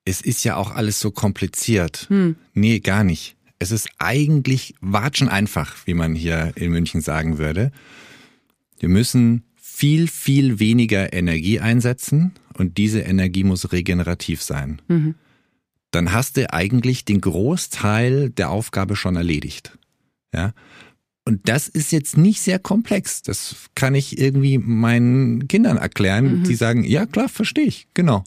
es 0.06 0.22
ist 0.22 0.44
ja 0.44 0.56
auch 0.56 0.72
alles 0.72 1.00
so 1.00 1.12
kompliziert. 1.12 2.08
Hm. 2.10 2.36
Nee, 2.54 2.80
gar 2.80 3.04
nicht. 3.04 3.36
Es 3.60 3.72
ist 3.72 3.90
eigentlich 4.00 4.74
watschen 4.82 5.30
einfach, 5.30 5.76
wie 5.86 5.94
man 5.94 6.16
hier 6.16 6.54
in 6.56 6.72
München 6.72 7.02
sagen 7.02 7.38
würde. 7.38 7.72
Wir 8.80 8.90
müssen 8.90 9.44
viel, 9.62 10.08
viel 10.08 10.60
weniger 10.60 11.14
Energie 11.14 11.60
einsetzen 11.60 12.34
und 12.58 12.78
diese 12.78 13.02
Energie 13.02 13.44
muss 13.44 13.72
regenerativ 13.72 14.42
sein. 14.42 14.82
Mhm. 14.88 15.16
Dann 15.92 16.14
hast 16.14 16.38
du 16.38 16.52
eigentlich 16.54 17.06
den 17.06 17.20
Großteil 17.22 18.30
der 18.30 18.50
Aufgabe 18.50 18.96
schon 18.96 19.16
erledigt. 19.16 19.78
Ja. 20.34 20.54
Und 21.26 21.48
das 21.48 21.68
ist 21.68 21.92
jetzt 21.92 22.18
nicht 22.18 22.42
sehr 22.42 22.60
komplex. 22.60 23.22
Das 23.22 23.56
kann 23.76 23.96
ich 23.96 24.18
irgendwie 24.18 24.58
meinen 24.58 25.48
Kindern 25.48 25.78
erklären. 25.78 26.40
Mhm. 26.40 26.44
Die 26.44 26.56
sagen, 26.56 26.84
ja 26.84 27.06
klar, 27.06 27.30
verstehe 27.30 27.66
ich, 27.66 27.88
genau. 27.94 28.24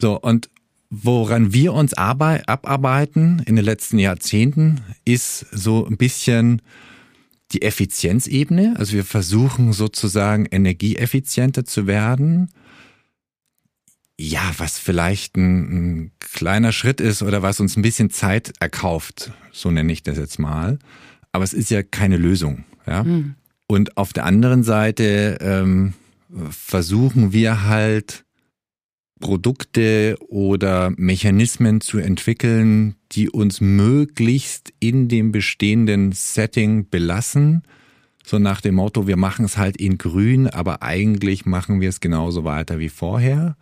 So, 0.00 0.18
und 0.20 0.50
woran 0.90 1.52
wir 1.52 1.72
uns 1.72 1.94
abarbeiten 1.94 3.42
in 3.46 3.54
den 3.56 3.64
letzten 3.64 3.98
Jahrzehnten, 3.98 4.80
ist 5.04 5.46
so 5.52 5.86
ein 5.86 5.96
bisschen 5.96 6.60
die 7.52 7.62
Effizienzebene. 7.62 8.74
Also 8.76 8.94
wir 8.94 9.04
versuchen 9.04 9.72
sozusagen 9.72 10.46
energieeffizienter 10.46 11.64
zu 11.64 11.86
werden. 11.86 12.50
Ja, 14.18 14.52
was 14.58 14.78
vielleicht 14.78 15.36
ein, 15.36 16.02
ein 16.02 16.12
kleiner 16.18 16.72
Schritt 16.72 17.00
ist 17.00 17.22
oder 17.22 17.42
was 17.42 17.60
uns 17.60 17.76
ein 17.76 17.82
bisschen 17.82 18.10
Zeit 18.10 18.52
erkauft, 18.60 19.32
so 19.52 19.70
nenne 19.70 19.92
ich 19.92 20.02
das 20.02 20.18
jetzt 20.18 20.38
mal. 20.38 20.78
Aber 21.32 21.44
es 21.44 21.52
ist 21.52 21.70
ja 21.70 21.82
keine 21.82 22.16
Lösung. 22.16 22.64
Ja? 22.86 23.04
Mhm. 23.04 23.36
Und 23.66 23.96
auf 23.96 24.12
der 24.12 24.26
anderen 24.26 24.64
Seite 24.64 25.38
ähm, 25.40 25.94
versuchen 26.50 27.32
wir 27.32 27.64
halt 27.64 28.24
Produkte 29.20 30.16
oder 30.28 30.92
Mechanismen 30.96 31.80
zu 31.80 31.98
entwickeln, 31.98 32.96
die 33.12 33.30
uns 33.30 33.60
möglichst 33.60 34.72
in 34.80 35.08
dem 35.08 35.30
bestehenden 35.30 36.12
Setting 36.12 36.88
belassen. 36.88 37.62
So 38.24 38.38
nach 38.38 38.60
dem 38.60 38.76
Motto, 38.76 39.06
wir 39.06 39.16
machen 39.16 39.44
es 39.44 39.56
halt 39.56 39.76
in 39.76 39.98
grün, 39.98 40.48
aber 40.48 40.82
eigentlich 40.82 41.46
machen 41.46 41.80
wir 41.80 41.88
es 41.88 42.00
genauso 42.00 42.44
weiter 42.44 42.78
wie 42.78 42.88
vorher. 42.88 43.56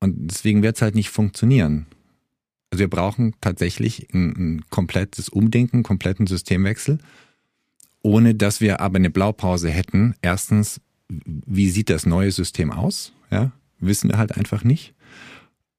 Und 0.00 0.30
deswegen 0.30 0.62
wird 0.62 0.76
es 0.76 0.82
halt 0.82 0.94
nicht 0.94 1.10
funktionieren. 1.10 1.86
Also 2.70 2.80
wir 2.80 2.90
brauchen 2.90 3.34
tatsächlich 3.40 4.08
ein, 4.12 4.34
ein 4.36 4.64
komplettes 4.70 5.28
Umdenken, 5.28 5.82
kompletten 5.82 6.26
Systemwechsel, 6.26 6.98
ohne 8.02 8.34
dass 8.34 8.60
wir 8.60 8.80
aber 8.80 8.96
eine 8.96 9.10
Blaupause 9.10 9.70
hätten. 9.70 10.14
Erstens, 10.22 10.80
wie 11.08 11.70
sieht 11.70 11.90
das 11.90 12.06
neue 12.06 12.32
System 12.32 12.70
aus? 12.70 13.12
Ja, 13.30 13.52
wissen 13.78 14.10
wir 14.10 14.18
halt 14.18 14.36
einfach 14.36 14.64
nicht. 14.64 14.94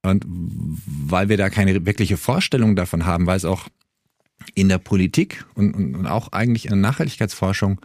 Und 0.04 0.26
weil 0.28 1.30
wir 1.30 1.38
da 1.38 1.50
keine 1.50 1.86
wirkliche 1.86 2.18
Vorstellung 2.18 2.76
davon 2.76 3.06
haben, 3.06 3.26
weil 3.26 3.38
es 3.38 3.46
auch 3.46 3.68
in 4.56 4.70
der 4.70 4.78
Politik 4.78 5.46
und, 5.56 5.74
und, 5.74 5.96
und 5.96 6.06
auch 6.06 6.32
eigentlich 6.32 6.66
in 6.66 6.72
der 6.72 6.80
Nachhaltigkeitsforschung 6.80 7.82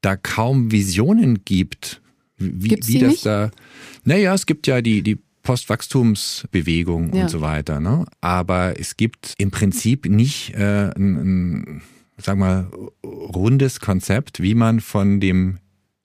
da 0.00 0.16
kaum 0.16 0.70
Visionen 0.70 1.44
gibt, 1.44 2.00
wie, 2.36 2.78
wie 2.84 2.98
das 2.98 3.10
nicht? 3.10 3.26
da. 3.26 3.50
Naja, 4.04 4.32
es 4.32 4.46
gibt 4.46 4.66
ja 4.66 4.80
die, 4.80 5.02
die 5.02 5.18
Postwachstumsbewegung 5.42 7.14
ja. 7.14 7.22
und 7.22 7.30
so 7.30 7.40
weiter. 7.40 7.80
Ne? 7.80 8.04
Aber 8.20 8.78
es 8.78 8.96
gibt 8.96 9.34
im 9.38 9.50
Prinzip 9.50 10.06
nicht 10.06 10.54
äh, 10.54 10.90
ein, 10.94 11.16
ein, 11.16 11.82
sag 12.16 12.38
mal, 12.38 12.70
rundes 13.04 13.80
Konzept, 13.80 14.40
wie 14.40 14.54
man 14.54 14.80
von 14.80 15.20
dem 15.20 15.58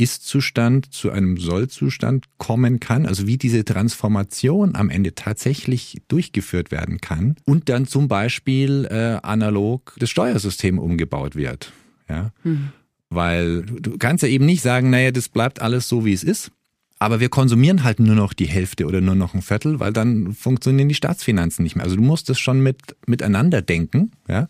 ist-Zustand 0.03 0.93
zu 0.93 1.11
einem 1.11 1.37
Soll-Zustand 1.37 2.25
kommen 2.37 2.81
kann, 2.81 3.05
also 3.05 3.25
wie 3.25 3.37
diese 3.37 3.63
Transformation 3.63 4.75
am 4.75 4.89
Ende 4.89 5.15
tatsächlich 5.15 6.01
durchgeführt 6.09 6.71
werden 6.71 6.99
kann 6.99 7.37
und 7.45 7.69
dann 7.69 7.87
zum 7.87 8.09
Beispiel 8.09 8.85
äh, 8.91 9.25
analog 9.25 9.95
das 9.99 10.09
Steuersystem 10.09 10.77
umgebaut 10.77 11.35
wird. 11.35 11.71
Ja? 12.09 12.31
Mhm. 12.43 12.69
Weil 13.09 13.61
du 13.63 13.97
kannst 13.97 14.23
ja 14.23 14.29
eben 14.29 14.45
nicht 14.45 14.61
sagen, 14.61 14.89
naja, 14.89 15.11
das 15.11 15.29
bleibt 15.29 15.61
alles 15.61 15.87
so, 15.87 16.03
wie 16.03 16.13
es 16.13 16.23
ist. 16.23 16.51
Aber 16.99 17.19
wir 17.19 17.29
konsumieren 17.29 17.83
halt 17.83 17.99
nur 17.99 18.15
noch 18.15 18.33
die 18.33 18.45
Hälfte 18.45 18.85
oder 18.85 19.01
nur 19.01 19.15
noch 19.15 19.33
ein 19.33 19.41
Viertel, 19.41 19.79
weil 19.79 19.93
dann 19.93 20.33
funktionieren 20.33 20.89
die 20.89 20.95
Staatsfinanzen 20.95 21.63
nicht 21.63 21.75
mehr. 21.75 21.83
Also 21.83 21.95
du 21.95 22.01
musst 22.01 22.29
es 22.29 22.39
schon 22.39 22.61
mit, 22.61 22.77
miteinander 23.05 23.61
denken, 23.61 24.11
ja. 24.27 24.47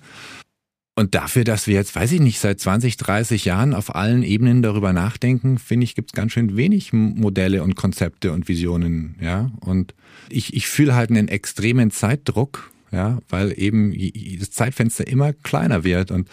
Und 0.96 1.16
dafür, 1.16 1.44
dass 1.44 1.66
wir 1.66 1.74
jetzt, 1.74 1.96
weiß 1.96 2.12
ich 2.12 2.20
nicht, 2.20 2.40
seit 2.40 2.60
20, 2.60 2.98
30 2.98 3.46
Jahren 3.46 3.74
auf 3.74 3.96
allen 3.96 4.22
Ebenen 4.22 4.62
darüber 4.62 4.94
nachdenken, 4.94 5.58
finde 5.58 5.86
ich, 5.86 5.96
gibt 5.96 6.12
es 6.12 6.14
ganz 6.14 6.34
schön 6.34 6.56
wenig 6.56 6.94
Modelle 6.94 7.64
und 7.64 7.76
Konzepte 7.76 8.32
und 8.32 8.48
Visionen, 8.48 9.16
ja. 9.20 9.52
Und 9.62 9.96
ich, 10.30 10.54
ich 10.54 10.68
fühle 10.68 10.94
halt 10.94 11.10
einen 11.10 11.30
extremen 11.30 11.90
Zeitdruck, 11.90 12.72
ja, 12.92 13.18
weil 13.28 13.58
eben 13.58 13.92
das 14.40 14.52
Zeitfenster 14.52 15.08
immer 15.08 15.34
kleiner 15.34 15.84
wird. 15.84 16.12
Und 16.12 16.30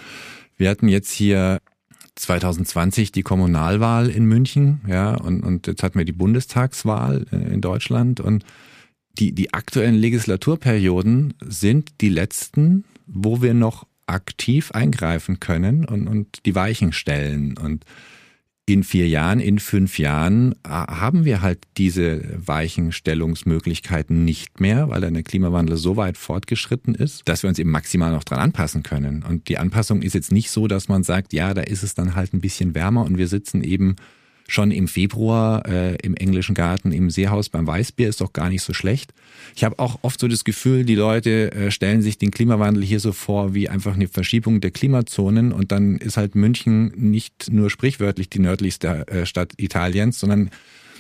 wir 0.59 0.69
hatten 0.69 0.89
jetzt 0.89 1.11
hier 1.11 1.61
2020 2.17 3.13
die 3.13 3.23
Kommunalwahl 3.23 4.11
in 4.11 4.27
München, 4.27 4.83
ja, 4.87 5.15
und, 5.15 5.43
und 5.43 5.69
jetzt 5.69 5.83
hatten 5.83 5.99
wir 5.99 6.05
die 6.05 6.13
Bundestagswahl 6.13 7.25
äh, 7.33 7.55
in 7.55 7.63
Deutschland 7.63 8.21
und 8.21 8.45
die, 9.19 9.33
die 9.33 9.55
aktuellen 9.55 9.97
Legislaturperioden 9.97 11.35
sind 11.43 12.01
die 12.01 12.11
letzten, 12.11 12.85
wo 13.07 13.43
wir 13.43 13.55
noch 13.55 13.87
aktiv 14.11 14.73
eingreifen 14.73 15.41
können 15.41 15.85
und, 15.85 16.09
und 16.09 16.45
die 16.47 16.55
Weichen 16.55 16.93
stellen. 16.93 17.57
Und 17.57 17.85
in 18.67 18.85
vier 18.85 19.09
Jahren, 19.09 19.41
in 19.41 19.59
fünf 19.59 19.99
Jahren 19.99 20.53
äh, 20.65 20.69
haben 20.69 21.25
wir 21.25 21.43
halt 21.43 21.59
diese 21.77 22.23
Weichenstellungsmöglichkeiten 22.37 24.25
nicht 24.25 24.61
mehr, 24.61 24.89
weil 24.89 25.01
der 25.01 25.23
Klimawandel 25.23 25.77
so 25.77 25.97
weit 25.97 26.17
fortgeschritten 26.17 26.95
ist, 26.95 27.29
dass 27.29 27.43
wir 27.43 27.49
uns 27.49 27.59
eben 27.59 27.71
maximal 27.71 28.13
noch 28.13 28.25
dran 28.25 28.39
anpassen 28.39 28.83
können. 28.83 29.23
Und 29.23 29.49
die 29.49 29.59
Anpassung 29.59 30.03
ist 30.03 30.15
jetzt 30.15 30.33
nicht 30.33 30.51
so, 30.51 30.69
dass 30.69 30.89
man 30.89 31.03
sagt, 31.03 31.33
ja, 31.33 31.53
da 31.55 31.63
ist 31.63 31.83
es 31.83 31.95
dann 31.95 32.15
halt 32.15 32.33
ein 32.33 32.41
bisschen 32.41 32.75
wärmer 32.75 33.05
und 33.05 33.19
wir 33.19 33.29
sitzen 33.29 33.65
eben 33.65 33.97
schon 34.51 34.71
im 34.71 34.89
Februar 34.89 35.67
äh, 35.67 35.95
im 36.03 36.15
englischen 36.15 36.55
Garten 36.55 36.93
im 36.93 37.09
Seehaus 37.11 37.49
beim 37.49 37.67
Weißbier 37.67 38.09
ist 38.09 38.21
doch 38.21 38.33
gar 38.33 38.49
nicht 38.49 38.63
so 38.63 38.73
schlecht. 38.73 39.13
Ich 39.55 39.65
habe 39.65 39.79
auch 39.79 40.01
oft 40.03 40.19
so 40.19 40.29
das 40.29 40.45
Gefühl, 40.45 40.85
die 40.85 40.97
Leute 40.97 41.53
äh, 41.53 41.71
stellen 41.71 42.03
sich 42.03 42.19
den 42.19 42.31
Klimawandel 42.31 42.83
hier 42.83 43.01
so 43.01 43.13
vor 43.13 43.55
wie 43.55 43.69
einfach 43.69 43.95
eine 43.95 44.09
Verschiebung 44.09 44.61
der 44.61 44.73
Klimazonen 44.73 45.53
und 45.53 45.71
dann 45.73 45.97
ist 45.97 46.17
halt 46.17 46.35
München 46.35 46.93
nicht 46.97 47.51
nur 47.51 47.71
sprichwörtlich 47.71 48.29
die 48.29 48.41
nördlichste 48.41 49.07
äh, 49.09 49.27
Stadt 49.27 49.53
Italiens, 49.57 50.19
sondern 50.19 50.51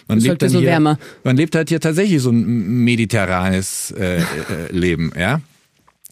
man 0.06 0.20
lebt, 0.20 0.42
halt 0.42 0.52
hier, 0.52 0.62
wärmer. 0.62 0.98
man 1.24 1.36
lebt 1.36 1.54
halt 1.54 1.68
hier 1.68 1.80
tatsächlich 1.80 2.20
so 2.22 2.30
ein 2.30 2.84
mediterranes 2.84 3.92
äh, 3.92 4.18
äh, 4.18 4.24
Leben, 4.70 5.12
ja. 5.18 5.40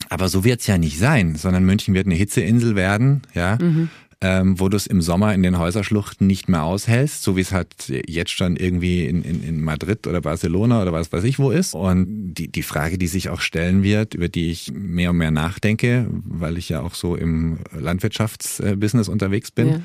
Aber 0.09 0.29
so 0.29 0.45
wird's 0.45 0.67
ja 0.69 0.79
nicht 0.79 0.99
sein, 0.99 1.35
sondern 1.35 1.65
München 1.65 1.95
wird 1.95 2.07
eine 2.07 2.15
Hitzeinsel 2.15 2.77
werden, 2.77 3.23
ja. 3.35 3.59
Mhm 3.61 3.89
ähm, 4.21 4.59
wo 4.59 4.69
du 4.69 4.77
es 4.77 4.89
im 4.89 5.01
Sommer 5.01 5.33
in 5.33 5.45
den 5.45 5.59
Häuserschluchten 5.59 6.27
nicht 6.27 6.49
mehr 6.49 6.65
aushältst, 6.65 7.23
so 7.23 7.37
wie 7.37 7.41
es 7.41 7.53
halt 7.53 7.93
jetzt 8.09 8.33
schon 8.33 8.57
irgendwie 8.57 9.07
in, 9.07 9.23
in, 9.23 9.45
in 9.45 9.63
Madrid 9.63 10.09
oder 10.09 10.21
Barcelona 10.21 10.83
oder 10.83 10.93
was 10.93 11.13
weiß 11.13 11.23
ich 11.23 11.39
wo 11.39 11.51
ist. 11.53 11.75
Und 11.75 12.35
die, 12.35 12.51
die 12.51 12.65
Frage, 12.65 12.99
die 12.99 13.07
sich 13.07 13.29
auch 13.29 13.41
stellen 13.41 13.85
wird, 13.85 14.15
über 14.15 14.29
die 14.29 14.51
ich 14.51 14.73
mehr 14.73 15.11
und 15.11 15.19
mehr 15.19 15.31
nachdenke, 15.31 16.09
weil 16.11 16.59
ich 16.59 16.69
ja 16.69 16.81
auch 16.81 16.95
so 16.95 17.15
im 17.15 17.59
Landwirtschaftsbusiness 17.73 19.09
unterwegs 19.09 19.53
bin, 19.53 19.69
ja. 19.69 19.81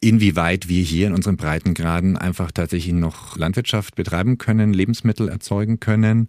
inwieweit 0.00 0.68
wir 0.68 0.82
hier 0.82 1.06
in 1.06 1.14
unseren 1.14 1.36
Breitengraden 1.36 2.16
einfach 2.16 2.50
tatsächlich 2.50 2.92
noch 2.92 3.36
Landwirtschaft 3.36 3.94
betreiben 3.94 4.36
können, 4.36 4.72
Lebensmittel 4.72 5.28
erzeugen 5.28 5.78
können 5.78 6.26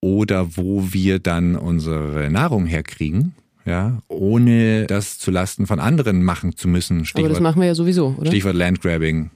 oder 0.00 0.56
wo 0.56 0.92
wir 0.92 1.20
dann 1.20 1.54
unsere 1.54 2.28
Nahrung 2.30 2.66
herkriegen 2.66 3.36
ja, 3.64 4.00
ohne 4.08 4.86
das 4.86 5.18
zu 5.18 5.30
Lasten 5.30 5.66
von 5.66 5.80
anderen 5.80 6.22
machen 6.22 6.56
zu 6.56 6.68
müssen. 6.68 7.04
Stichwort, 7.04 7.24
Aber 7.24 7.34
das 7.34 7.42
machen 7.42 7.60
wir 7.60 7.68
ja 7.68 7.74
sowieso, 7.74 8.16
oder? 8.18 8.30
Stichwort 8.30 8.56
Landgrabbing. 8.56 9.30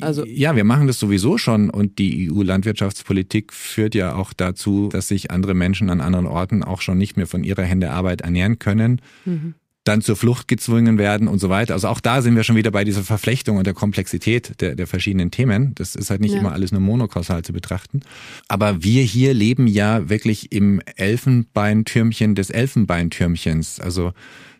Also, 0.00 0.24
ja, 0.24 0.56
wir 0.56 0.64
machen 0.64 0.86
das 0.86 0.98
sowieso 0.98 1.36
schon 1.36 1.68
und 1.68 1.98
die 1.98 2.30
EU-Landwirtschaftspolitik 2.30 3.52
führt 3.52 3.94
ja 3.94 4.14
auch 4.14 4.32
dazu, 4.32 4.88
dass 4.88 5.08
sich 5.08 5.30
andere 5.30 5.52
Menschen 5.52 5.90
an 5.90 6.00
anderen 6.00 6.26
Orten 6.26 6.62
auch 6.62 6.80
schon 6.80 6.96
nicht 6.96 7.18
mehr 7.18 7.26
von 7.26 7.44
ihrer 7.44 7.64
Hände 7.64 7.90
Arbeit 7.90 8.22
ernähren 8.22 8.58
können. 8.58 9.02
Mhm 9.26 9.54
dann 9.84 10.00
zur 10.00 10.16
Flucht 10.16 10.48
gezwungen 10.48 10.96
werden 10.96 11.28
und 11.28 11.38
so 11.38 11.50
weiter. 11.50 11.74
Also 11.74 11.88
auch 11.88 12.00
da 12.00 12.22
sind 12.22 12.34
wir 12.34 12.42
schon 12.42 12.56
wieder 12.56 12.70
bei 12.70 12.84
dieser 12.84 13.02
Verflechtung 13.02 13.58
und 13.58 13.66
der 13.66 13.74
Komplexität 13.74 14.60
der, 14.62 14.74
der 14.74 14.86
verschiedenen 14.86 15.30
Themen. 15.30 15.74
Das 15.74 15.94
ist 15.94 16.08
halt 16.08 16.22
nicht 16.22 16.32
ja. 16.32 16.40
immer 16.40 16.52
alles 16.52 16.72
nur 16.72 16.80
monokausal 16.80 17.42
zu 17.42 17.52
betrachten. 17.52 18.00
Aber 18.48 18.82
wir 18.82 19.02
hier 19.02 19.34
leben 19.34 19.66
ja 19.66 20.08
wirklich 20.08 20.52
im 20.52 20.80
Elfenbeintürmchen 20.96 22.34
des 22.34 22.48
Elfenbeintürmchens. 22.48 23.78
Also 23.78 24.12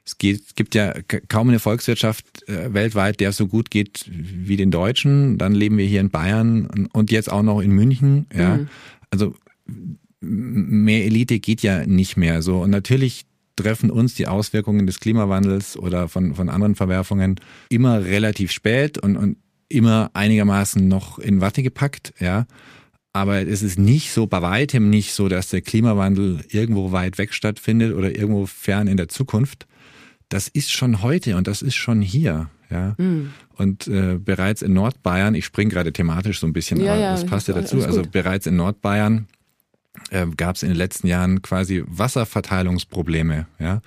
es, 0.04 0.18
geht, 0.18 0.56
gibt 0.56 0.74
ja 0.74 0.92
kaum 1.28 1.48
eine 1.48 1.58
Volkswirtschaft 1.58 2.46
äh, 2.46 2.74
weltweit, 2.74 3.20
der 3.20 3.32
so 3.32 3.46
gut 3.46 3.70
geht 3.70 4.04
wie 4.10 4.58
den 4.58 4.70
Deutschen. 4.70 5.38
Dann 5.38 5.54
leben 5.54 5.78
wir 5.78 5.86
hier 5.86 6.02
in 6.02 6.10
Bayern 6.10 6.88
und 6.92 7.10
jetzt 7.10 7.32
auch 7.32 7.42
noch 7.42 7.60
in 7.60 7.70
München. 7.70 8.26
Ja, 8.36 8.58
mhm. 8.58 8.68
also 9.10 9.34
mehr 10.20 11.04
Elite 11.06 11.38
geht 11.40 11.62
ja 11.62 11.86
nicht 11.86 12.18
mehr 12.18 12.42
so. 12.42 12.60
Und 12.60 12.68
natürlich 12.68 13.24
treffen 13.56 13.90
uns 13.90 14.14
die 14.14 14.26
Auswirkungen 14.26 14.86
des 14.86 15.00
Klimawandels 15.00 15.76
oder 15.76 16.08
von, 16.08 16.34
von 16.34 16.48
anderen 16.48 16.74
Verwerfungen 16.74 17.40
immer 17.68 18.04
relativ 18.04 18.50
spät 18.50 18.98
und, 18.98 19.16
und 19.16 19.36
immer 19.68 20.10
einigermaßen 20.14 20.86
noch 20.86 21.18
in 21.18 21.40
Watte 21.40 21.62
gepackt, 21.62 22.14
ja. 22.20 22.46
Aber 23.12 23.46
es 23.46 23.62
ist 23.62 23.78
nicht 23.78 24.10
so, 24.10 24.26
bei 24.26 24.42
weitem 24.42 24.90
nicht 24.90 25.12
so, 25.12 25.28
dass 25.28 25.48
der 25.48 25.60
Klimawandel 25.60 26.40
irgendwo 26.48 26.90
weit 26.90 27.16
weg 27.16 27.32
stattfindet 27.32 27.94
oder 27.94 28.12
irgendwo 28.16 28.46
fern 28.46 28.88
in 28.88 28.96
der 28.96 29.08
Zukunft. 29.08 29.68
Das 30.28 30.48
ist 30.48 30.72
schon 30.72 31.00
heute 31.00 31.36
und 31.36 31.46
das 31.46 31.62
ist 31.62 31.76
schon 31.76 32.02
hier, 32.02 32.50
Ja. 32.70 32.94
Mhm. 32.98 33.30
Und 33.56 33.86
äh, 33.86 34.18
bereits 34.18 34.62
in 34.62 34.72
Nordbayern, 34.72 35.36
ich 35.36 35.44
springe 35.44 35.70
gerade 35.70 35.92
thematisch 35.92 36.40
so 36.40 36.46
ein 36.48 36.52
bisschen, 36.52 36.80
ja, 36.80 36.92
aber 36.92 37.00
ja, 37.00 37.12
das 37.12 37.24
passt 37.24 37.46
ja 37.46 37.54
dazu. 37.54 37.84
Also 37.84 38.02
bereits 38.02 38.48
in 38.48 38.56
Nordbayern 38.56 39.28
äh, 40.10 40.26
gab 40.36 40.56
es 40.56 40.62
in 40.62 40.70
den 40.70 40.78
letzten 40.78 41.06
Jahren 41.06 41.42
quasi 41.42 41.84
Wasserverteilungsprobleme. 41.86 43.46
Ja, 43.58 43.80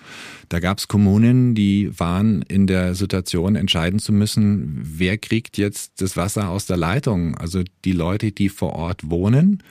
da 0.49 0.59
gab 0.59 0.77
es 0.77 0.87
Kommunen, 0.87 1.55
die 1.55 1.91
waren 1.99 2.41
in 2.43 2.67
der 2.67 2.95
Situation, 2.95 3.55
entscheiden 3.55 3.99
zu 3.99 4.13
müssen, 4.13 4.79
wer 4.81 5.17
kriegt 5.17 5.57
jetzt 5.57 6.01
das 6.01 6.17
Wasser 6.17 6.49
aus 6.49 6.65
der 6.65 6.77
Leitung. 6.77 7.35
Also 7.35 7.63
die 7.85 7.91
Leute, 7.91 8.31
die 8.31 8.49
vor 8.49 8.73
Ort 8.73 9.09
wohnen 9.09 9.63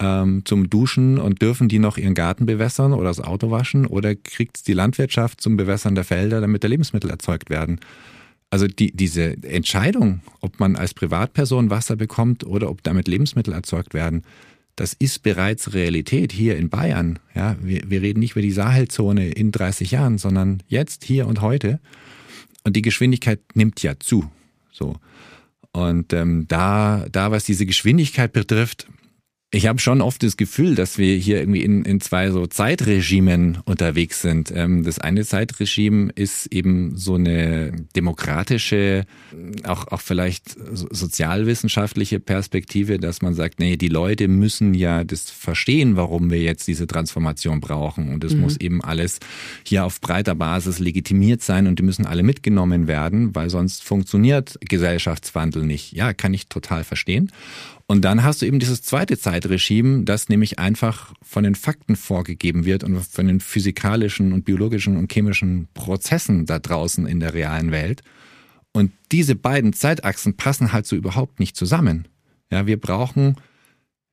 ähm, 0.00 0.42
zum 0.44 0.70
Duschen 0.70 1.18
und 1.18 1.42
dürfen 1.42 1.68
die 1.68 1.78
noch 1.78 1.96
ihren 1.96 2.14
Garten 2.14 2.46
bewässern 2.46 2.92
oder 2.92 3.08
das 3.08 3.20
Auto 3.20 3.50
waschen 3.50 3.86
oder 3.86 4.14
kriegt 4.14 4.66
die 4.66 4.72
Landwirtschaft 4.72 5.40
zum 5.40 5.56
Bewässern 5.56 5.94
der 5.94 6.04
Felder, 6.04 6.40
damit 6.40 6.64
da 6.64 6.68
Lebensmittel 6.68 7.10
erzeugt 7.10 7.50
werden. 7.50 7.80
Also 8.50 8.66
die, 8.66 8.90
diese 8.90 9.36
Entscheidung, 9.44 10.22
ob 10.40 10.58
man 10.58 10.74
als 10.74 10.92
Privatperson 10.92 11.70
Wasser 11.70 11.94
bekommt 11.94 12.44
oder 12.44 12.68
ob 12.68 12.82
damit 12.82 13.06
Lebensmittel 13.06 13.54
erzeugt 13.54 13.94
werden, 13.94 14.22
das 14.76 14.94
ist 14.94 15.22
bereits 15.22 15.74
Realität 15.74 16.32
hier 16.32 16.56
in 16.56 16.70
Bayern. 16.70 17.18
Ja, 17.34 17.56
wir, 17.60 17.82
wir 17.88 18.02
reden 18.02 18.20
nicht 18.20 18.32
über 18.32 18.42
die 18.42 18.50
Sahelzone 18.50 19.30
in 19.30 19.52
30 19.52 19.90
Jahren, 19.90 20.18
sondern 20.18 20.62
jetzt, 20.68 21.04
hier 21.04 21.26
und 21.26 21.40
heute. 21.40 21.80
Und 22.64 22.76
die 22.76 22.82
Geschwindigkeit 22.82 23.40
nimmt 23.54 23.82
ja 23.82 23.98
zu. 23.98 24.30
So. 24.72 24.96
Und 25.72 26.12
ähm, 26.12 26.46
da, 26.48 27.06
da, 27.10 27.30
was 27.30 27.44
diese 27.44 27.66
Geschwindigkeit 27.66 28.32
betrifft, 28.32 28.86
ich 29.52 29.66
habe 29.66 29.80
schon 29.80 30.00
oft 30.00 30.22
das 30.22 30.36
Gefühl, 30.36 30.76
dass 30.76 30.96
wir 30.96 31.16
hier 31.16 31.40
irgendwie 31.40 31.64
in, 31.64 31.84
in 31.84 32.00
zwei 32.00 32.30
so 32.30 32.46
Zeitregimen 32.46 33.58
unterwegs 33.64 34.22
sind. 34.22 34.52
Ähm, 34.54 34.84
das 34.84 35.00
eine 35.00 35.24
Zeitregime 35.24 36.12
ist 36.14 36.46
eben 36.46 36.96
so 36.96 37.16
eine 37.16 37.72
demokratische, 37.96 39.06
auch, 39.64 39.88
auch 39.88 40.00
vielleicht 40.00 40.54
sozialwissenschaftliche 40.70 42.20
Perspektive, 42.20 42.98
dass 42.98 43.22
man 43.22 43.34
sagt, 43.34 43.58
nee, 43.58 43.76
die 43.76 43.88
Leute 43.88 44.28
müssen 44.28 44.72
ja 44.72 45.02
das 45.02 45.30
verstehen, 45.30 45.96
warum 45.96 46.30
wir 46.30 46.40
jetzt 46.40 46.68
diese 46.68 46.86
Transformation 46.86 47.60
brauchen. 47.60 48.12
Und 48.12 48.22
es 48.22 48.34
mhm. 48.34 48.42
muss 48.42 48.56
eben 48.56 48.84
alles 48.84 49.18
hier 49.64 49.84
auf 49.84 50.00
breiter 50.00 50.36
Basis 50.36 50.78
legitimiert 50.78 51.42
sein 51.42 51.66
und 51.66 51.80
die 51.80 51.82
müssen 51.82 52.06
alle 52.06 52.22
mitgenommen 52.22 52.86
werden, 52.86 53.34
weil 53.34 53.50
sonst 53.50 53.82
funktioniert 53.82 54.58
Gesellschaftswandel 54.60 55.64
nicht. 55.64 55.92
Ja, 55.92 56.12
kann 56.12 56.34
ich 56.34 56.46
total 56.46 56.84
verstehen. 56.84 57.32
Und 57.90 58.02
dann 58.02 58.22
hast 58.22 58.40
du 58.40 58.46
eben 58.46 58.60
dieses 58.60 58.82
zweite 58.82 59.18
Zeitregime, 59.18 60.04
das 60.04 60.28
nämlich 60.28 60.60
einfach 60.60 61.12
von 61.22 61.42
den 61.42 61.56
Fakten 61.56 61.96
vorgegeben 61.96 62.64
wird 62.64 62.84
und 62.84 63.00
von 63.00 63.26
den 63.26 63.40
physikalischen 63.40 64.32
und 64.32 64.44
biologischen 64.44 64.96
und 64.96 65.12
chemischen 65.12 65.66
Prozessen 65.74 66.46
da 66.46 66.60
draußen 66.60 67.04
in 67.04 67.18
der 67.18 67.34
realen 67.34 67.72
Welt. 67.72 68.02
Und 68.70 68.92
diese 69.10 69.34
beiden 69.34 69.72
Zeitachsen 69.72 70.36
passen 70.36 70.72
halt 70.72 70.86
so 70.86 70.94
überhaupt 70.94 71.40
nicht 71.40 71.56
zusammen. 71.56 72.06
Ja, 72.52 72.64
wir 72.64 72.78
brauchen 72.78 73.34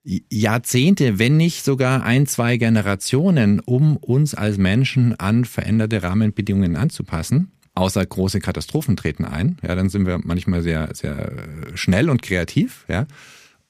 Jahrzehnte, 0.04 1.20
wenn 1.20 1.38
nicht 1.38 1.64
sogar 1.64 2.02
ein, 2.02 2.26
zwei 2.26 2.58
Generationen, 2.58 3.60
um 3.60 3.96
uns 3.98 4.34
als 4.34 4.58
Menschen 4.58 5.20
an 5.20 5.46
veränderte 5.46 6.02
Rahmenbedingungen 6.02 6.78
anzupassen. 6.78 7.52
Außer 7.76 8.04
große 8.04 8.40
Katastrophen 8.40 8.98
treten 8.98 9.24
ein. 9.24 9.58
Ja, 9.62 9.76
dann 9.76 9.90
sind 9.90 10.08
wir 10.08 10.20
manchmal 10.24 10.64
sehr, 10.64 10.90
sehr 10.96 11.32
schnell 11.76 12.10
und 12.10 12.24
kreativ. 12.24 12.86
Ja. 12.88 13.06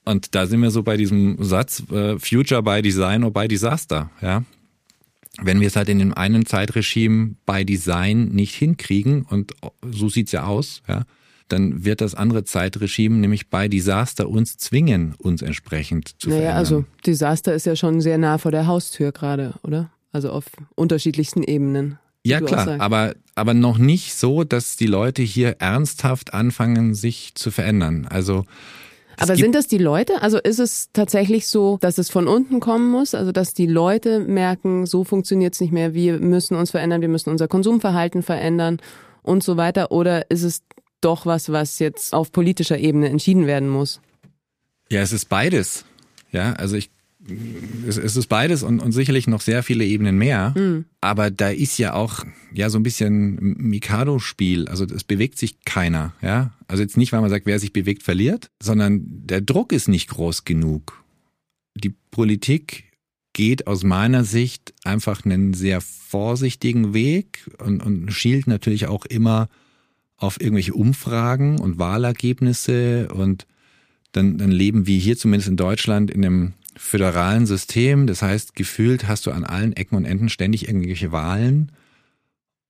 Und 0.08 0.36
da 0.36 0.48
sind 0.48 0.62
wir 0.62 0.72
so 0.72 0.84
bei 0.84 0.96
diesem 0.96 1.36
Satz, 1.44 1.84
äh, 1.92 2.18
Future 2.18 2.64
by 2.64 2.82
Design 2.82 3.26
or 3.26 3.32
by 3.32 3.50
Disaster, 3.50 4.10
ja. 4.22 4.44
Wenn 5.40 5.60
wir 5.60 5.68
es 5.68 5.76
halt 5.76 5.90
in 5.90 6.00
dem 6.00 6.14
einen 6.14 6.46
Zeitregime 6.46 7.36
by 7.46 7.66
Design 7.66 8.30
nicht 8.30 8.56
hinkriegen, 8.56 9.24
und 9.24 9.52
so 9.92 10.08
sieht's 10.08 10.32
ja 10.32 10.46
aus, 10.46 10.82
ja, 10.88 11.04
dann 11.50 11.84
wird 11.84 12.00
das 12.00 12.16
andere 12.16 12.46
Zeitregime, 12.46 13.18
nämlich 13.18 13.50
bei 13.50 13.68
Disaster, 13.68 14.30
uns 14.30 14.58
zwingen, 14.58 15.14
uns 15.18 15.42
entsprechend 15.42 16.16
zu 16.20 16.30
naja, 16.30 16.40
verändern. 16.40 16.58
also 16.58 16.86
Disaster 17.06 17.54
ist 17.54 17.66
ja 17.66 17.76
schon 17.76 18.00
sehr 18.00 18.18
nah 18.18 18.38
vor 18.38 18.52
der 18.52 18.66
Haustür 18.66 19.12
gerade, 19.12 19.56
oder? 19.62 19.92
Also 20.14 20.32
auf 20.32 20.46
unterschiedlichsten 20.76 21.44
Ebenen. 21.44 22.00
Ja 22.24 22.40
klar, 22.40 22.80
aber, 22.80 23.14
aber 23.36 23.54
noch 23.54 23.78
nicht 23.78 24.16
so, 24.16 24.46
dass 24.46 24.78
die 24.78 24.88
Leute 24.88 25.22
hier 25.22 25.58
ernsthaft 25.60 26.34
anfangen, 26.34 26.96
sich 26.96 27.36
zu 27.36 27.51
verändern. 27.51 28.08
Also 28.10 28.46
aber 29.18 29.36
sind 29.36 29.56
das 29.56 29.68
die 29.68 29.77
Leute? 29.77 30.22
Also 30.22 30.38
ist 30.38 30.60
es 30.60 30.90
tatsächlich 30.94 31.48
so, 31.48 31.77
dass 31.82 31.98
es 31.98 32.10
von 32.10 32.27
unten 32.27 32.60
kommen 32.60 32.90
muss? 32.90 33.16
Also 33.16 33.32
dass 33.32 33.53
die 33.53 33.66
Leute 33.66 34.20
merken, 34.20 34.86
so 34.86 35.03
funktioniert 35.03 35.53
es 35.53 35.62
nicht 35.62 35.74
mehr, 35.74 35.94
wir 35.94 36.20
müssen 36.20 36.56
uns 36.56 36.72
verändern, 36.72 37.01
wir 37.01 37.10
müssen 37.10 37.30
unser 37.30 37.48
Konsumverhalten 37.48 38.24
verändern 38.24 38.80
und 39.24 39.44
so 39.44 39.58
weiter? 39.58 39.92
Oder 39.92 40.30
ist 40.30 40.44
es 40.44 40.62
doch 41.01 41.25
was, 41.25 41.51
was 41.51 41.80
jetzt 41.80 42.14
auf 42.14 42.32
politischer 42.32 42.77
Ebene 42.77 43.10
entschieden 43.10 43.48
werden 43.48 43.70
muss? 43.70 44.01
Ja, 44.90 45.01
es 45.01 45.12
ist 45.12 45.25
beides. 45.25 45.86
Ja, 46.32 46.53
also 46.53 46.75
ich 46.75 46.92
es, 47.87 47.98
es 47.98 48.16
ist 48.16 48.27
beides 48.27 48.63
und, 48.63 48.79
und 48.79 48.92
sicherlich 48.92 49.27
noch 49.27 49.42
sehr 49.42 49.63
viele 49.63 49.85
Ebenen 49.85 50.18
mehr. 50.18 50.53
Mhm. 50.55 50.85
Aber 51.01 51.31
da 51.31 51.50
ist 51.50 51.77
ja 51.77 51.94
auch 51.94 52.25
ja 52.53 52.70
so 52.70 52.79
ein 52.79 52.83
bisschen 52.83 53.55
Mikado-Spiel. 53.57 54.68
Also 54.68 54.85
es 54.85 55.03
bewegt 55.03 55.37
sich 55.37 55.63
keiner. 55.66 56.13
Ja, 56.22 56.53
also 56.68 56.83
jetzt 56.83 56.98
nicht, 56.98 57.11
weil 57.11 57.22
man 57.22 57.29
sagt, 57.29 57.46
wer 57.46 57.59
sich 57.59 57.74
bewegt, 57.74 58.03
verliert, 58.03 58.50
sondern 58.61 59.01
der 59.05 59.42
Druck 59.42 59.72
ist 59.72 59.87
nicht 59.87 60.09
groß 60.09 60.46
genug. 60.46 61.03
Die 61.75 61.94
Politik 62.11 62.85
geht 63.33 63.68
aus 63.68 63.83
meiner 63.83 64.24
Sicht 64.24 64.74
einfach 64.83 65.24
einen 65.24 65.53
sehr 65.53 65.81
vorsichtigen 65.81 66.94
Weg 66.94 67.50
und, 67.59 67.83
und 67.83 68.11
schielt 68.11 68.48
natürlich 68.48 68.87
auch 68.87 69.05
immer 69.05 69.50
auf 70.18 70.42
irgendwelche 70.42 70.74
Umfragen 70.74 71.59
und 71.59 71.77
Wahlergebnisse 71.77 73.09
und 73.09 73.46
dann, 74.11 74.40
dann 74.40 74.50
leben 74.50 74.87
wir 74.87 74.98
hier 74.98 75.18
zumindest 75.18 75.50
in 75.50 75.57
Deutschland 75.57 76.09
in 76.09 76.25
einem 76.25 76.53
föderalen 76.77 77.46
System. 77.46 78.07
Das 78.07 78.22
heißt, 78.22 78.55
gefühlt 78.55 79.07
hast 79.07 79.25
du 79.25 79.31
an 79.31 79.44
allen 79.44 79.74
Ecken 79.74 79.96
und 79.96 80.05
Enden 80.05 80.29
ständig 80.29 80.68
irgendwelche 80.68 81.11
Wahlen. 81.11 81.72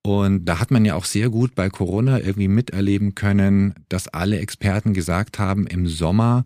Und 0.04 0.46
da 0.46 0.60
hat 0.60 0.72
man 0.72 0.86
ja 0.86 0.96
auch 0.96 1.06
sehr 1.06 1.30
gut 1.30 1.54
bei 1.54 1.70
Corona 1.70 2.20
irgendwie 2.20 2.48
miterleben 2.48 3.14
können, 3.14 3.76
dass 3.90 4.08
alle 4.08 4.40
Experten 4.40 4.94
gesagt 4.94 5.38
haben, 5.38 5.68
im 5.68 5.88
Sommer, 5.88 6.46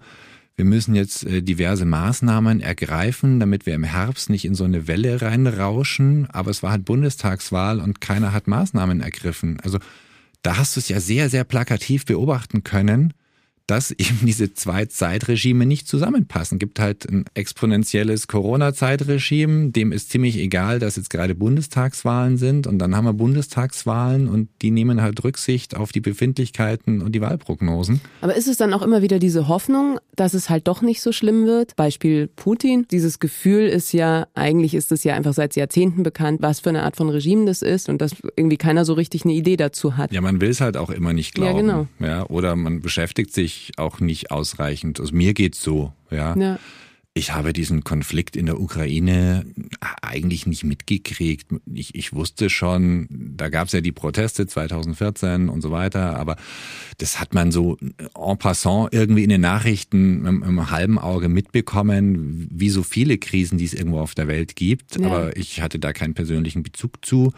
wir 0.56 0.66
müssen 0.66 0.96
jetzt 0.96 1.26
äh, 1.26 1.42
diverse 1.42 1.86
Maßnahmen 1.86 2.60
ergreifen, 2.60 3.40
damit 3.40 3.66
wir 3.66 3.76
im 3.76 3.84
Herbst 3.84 4.30
nicht 4.30 4.46
in 4.46 4.56
so 4.56 4.64
eine 4.64 4.88
Welle 4.88 5.22
reinrauschen. 5.22 6.28
Aber 6.32 6.50
es 6.50 6.64
war 6.64 6.72
halt 6.72 6.86
Bundestagswahl 6.86 7.80
und 7.80 8.02
keiner 8.02 8.34
hat 8.34 8.48
Maßnahmen 8.48 9.02
ergriffen. 9.02 9.60
Also 9.64 9.78
da 10.42 10.58
hast 10.58 10.76
du 10.76 10.80
es 10.80 10.90
ja 10.90 11.00
sehr, 11.00 11.30
sehr 11.30 11.44
plakativ 11.44 12.06
beobachten 12.06 12.64
können, 12.64 13.14
dass 13.72 13.92
eben 13.92 14.20
diese 14.24 14.54
zwei 14.54 14.86
Zeitregime 14.86 15.66
nicht 15.66 15.88
zusammenpassen. 15.88 16.60
Gibt 16.60 16.78
halt 16.78 17.10
ein 17.10 17.24
exponentielles 17.36 18.28
Corona-Zeitregime, 18.28 19.70
dem 19.70 19.94
ist 19.94 20.12
ziemlich 20.12 20.38
egal, 20.38 20.80
dass 20.80 20.98
jetzt 20.98 21.10
gerade 21.10 21.36
Bundestagswahlen 21.36 22.38
sind 22.38 22.68
und 22.68 22.80
dann 22.80 22.98
haben 22.98 23.06
wir 23.06 23.14
Bundestagswahlen 23.14 24.28
und 24.28 24.50
die 24.62 24.72
nehmen 24.72 25.02
halt 25.02 25.24
Rücksicht 25.24 25.78
auf 25.78 25.94
die 25.94 26.02
Befindlichkeiten 26.02 27.02
und 27.02 27.14
die 27.14 27.22
Wahlprognosen. 27.22 28.02
Aber 28.20 28.36
ist 28.36 28.50
es 28.50 28.58
dann 28.58 28.74
auch 28.74 28.82
immer 28.82 29.02
wieder 29.02 29.20
diese 29.20 29.48
Hoffnung, 29.48 30.00
dass 30.18 30.34
es 30.34 30.50
halt 30.50 30.68
doch 30.68 30.82
nicht 30.82 31.02
so 31.02 31.14
schlimm 31.14 31.46
wird? 31.46 31.78
Beispiel 31.78 32.28
Putin. 32.28 32.86
Dieses 32.92 33.20
Gefühl 33.20 33.68
ist 33.68 33.94
ja, 33.94 34.28
eigentlich 34.34 34.74
ist 34.74 34.92
es 34.92 35.06
ja 35.06 35.16
einfach 35.16 35.34
seit 35.34 35.56
Jahrzehnten 35.56 36.04
bekannt, 36.04 36.42
was 36.42 36.60
für 36.60 36.70
eine 36.70 36.84
Art 36.84 36.98
von 36.98 37.10
Regime 37.10 37.46
das 37.46 37.62
ist 37.62 37.88
und 37.88 38.02
dass 38.02 38.16
irgendwie 38.36 38.58
keiner 38.58 38.84
so 38.84 38.94
richtig 38.94 39.24
eine 39.24 39.34
Idee 39.34 39.56
dazu 39.56 39.96
hat. 39.96 40.12
Ja, 40.12 40.20
man 40.20 40.42
will 40.42 40.50
es 40.50 40.60
halt 40.60 40.76
auch 40.76 40.90
immer 40.90 41.14
nicht 41.14 41.36
glauben. 41.36 41.56
Ja, 41.56 41.62
genau. 41.62 41.88
Ja, 42.00 42.26
oder 42.28 42.58
man 42.58 42.82
beschäftigt 42.82 43.34
sich 43.34 43.61
auch 43.78 44.00
nicht 44.00 44.32
ausreichend. 44.32 45.00
Also 45.00 45.16
mir 45.16 45.34
geht's 45.34 45.62
so, 45.62 45.94
ja. 46.10 46.36
ja. 46.36 46.60
Ich 47.14 47.34
habe 47.34 47.52
diesen 47.52 47.84
Konflikt 47.84 48.38
in 48.38 48.46
der 48.46 48.62
Ukraine 48.62 49.46
eigentlich 50.02 50.48
nicht 50.48 50.64
mitgekriegt. 50.64 51.48
Ich, 51.74 51.94
ich 51.94 52.14
wusste 52.14 52.50
schon, 52.50 53.08
da 53.36 53.50
gab 53.50 53.68
es 53.68 53.74
ja 53.74 53.82
die 53.82 53.92
Proteste 53.92 54.48
2014 54.48 55.50
und 55.50 55.60
so 55.62 55.72
weiter, 55.72 56.16
aber 56.16 56.38
das 57.00 57.20
hat 57.20 57.34
man 57.34 57.52
so 57.52 57.78
en 58.16 58.38
passant 58.38 58.94
irgendwie 58.94 59.26
in 59.26 59.30
den 59.30 59.42
Nachrichten 59.42 60.26
im, 60.26 60.42
im 60.42 60.72
halben 60.72 60.98
Auge 60.98 61.28
mitbekommen, 61.28 62.48
wie 62.50 62.70
so 62.70 62.82
viele 62.82 63.18
Krisen, 63.18 63.58
die 63.58 63.66
es 63.66 63.74
irgendwo 63.74 64.00
auf 64.00 64.16
der 64.16 64.30
Welt 64.30 64.56
gibt. 64.56 64.98
Ja. 64.98 65.08
Aber 65.08 65.36
ich 65.36 65.62
hatte 65.62 65.80
da 65.80 65.92
keinen 65.92 66.14
persönlichen 66.14 66.64
Bezug 66.64 67.06
zu. 67.06 67.34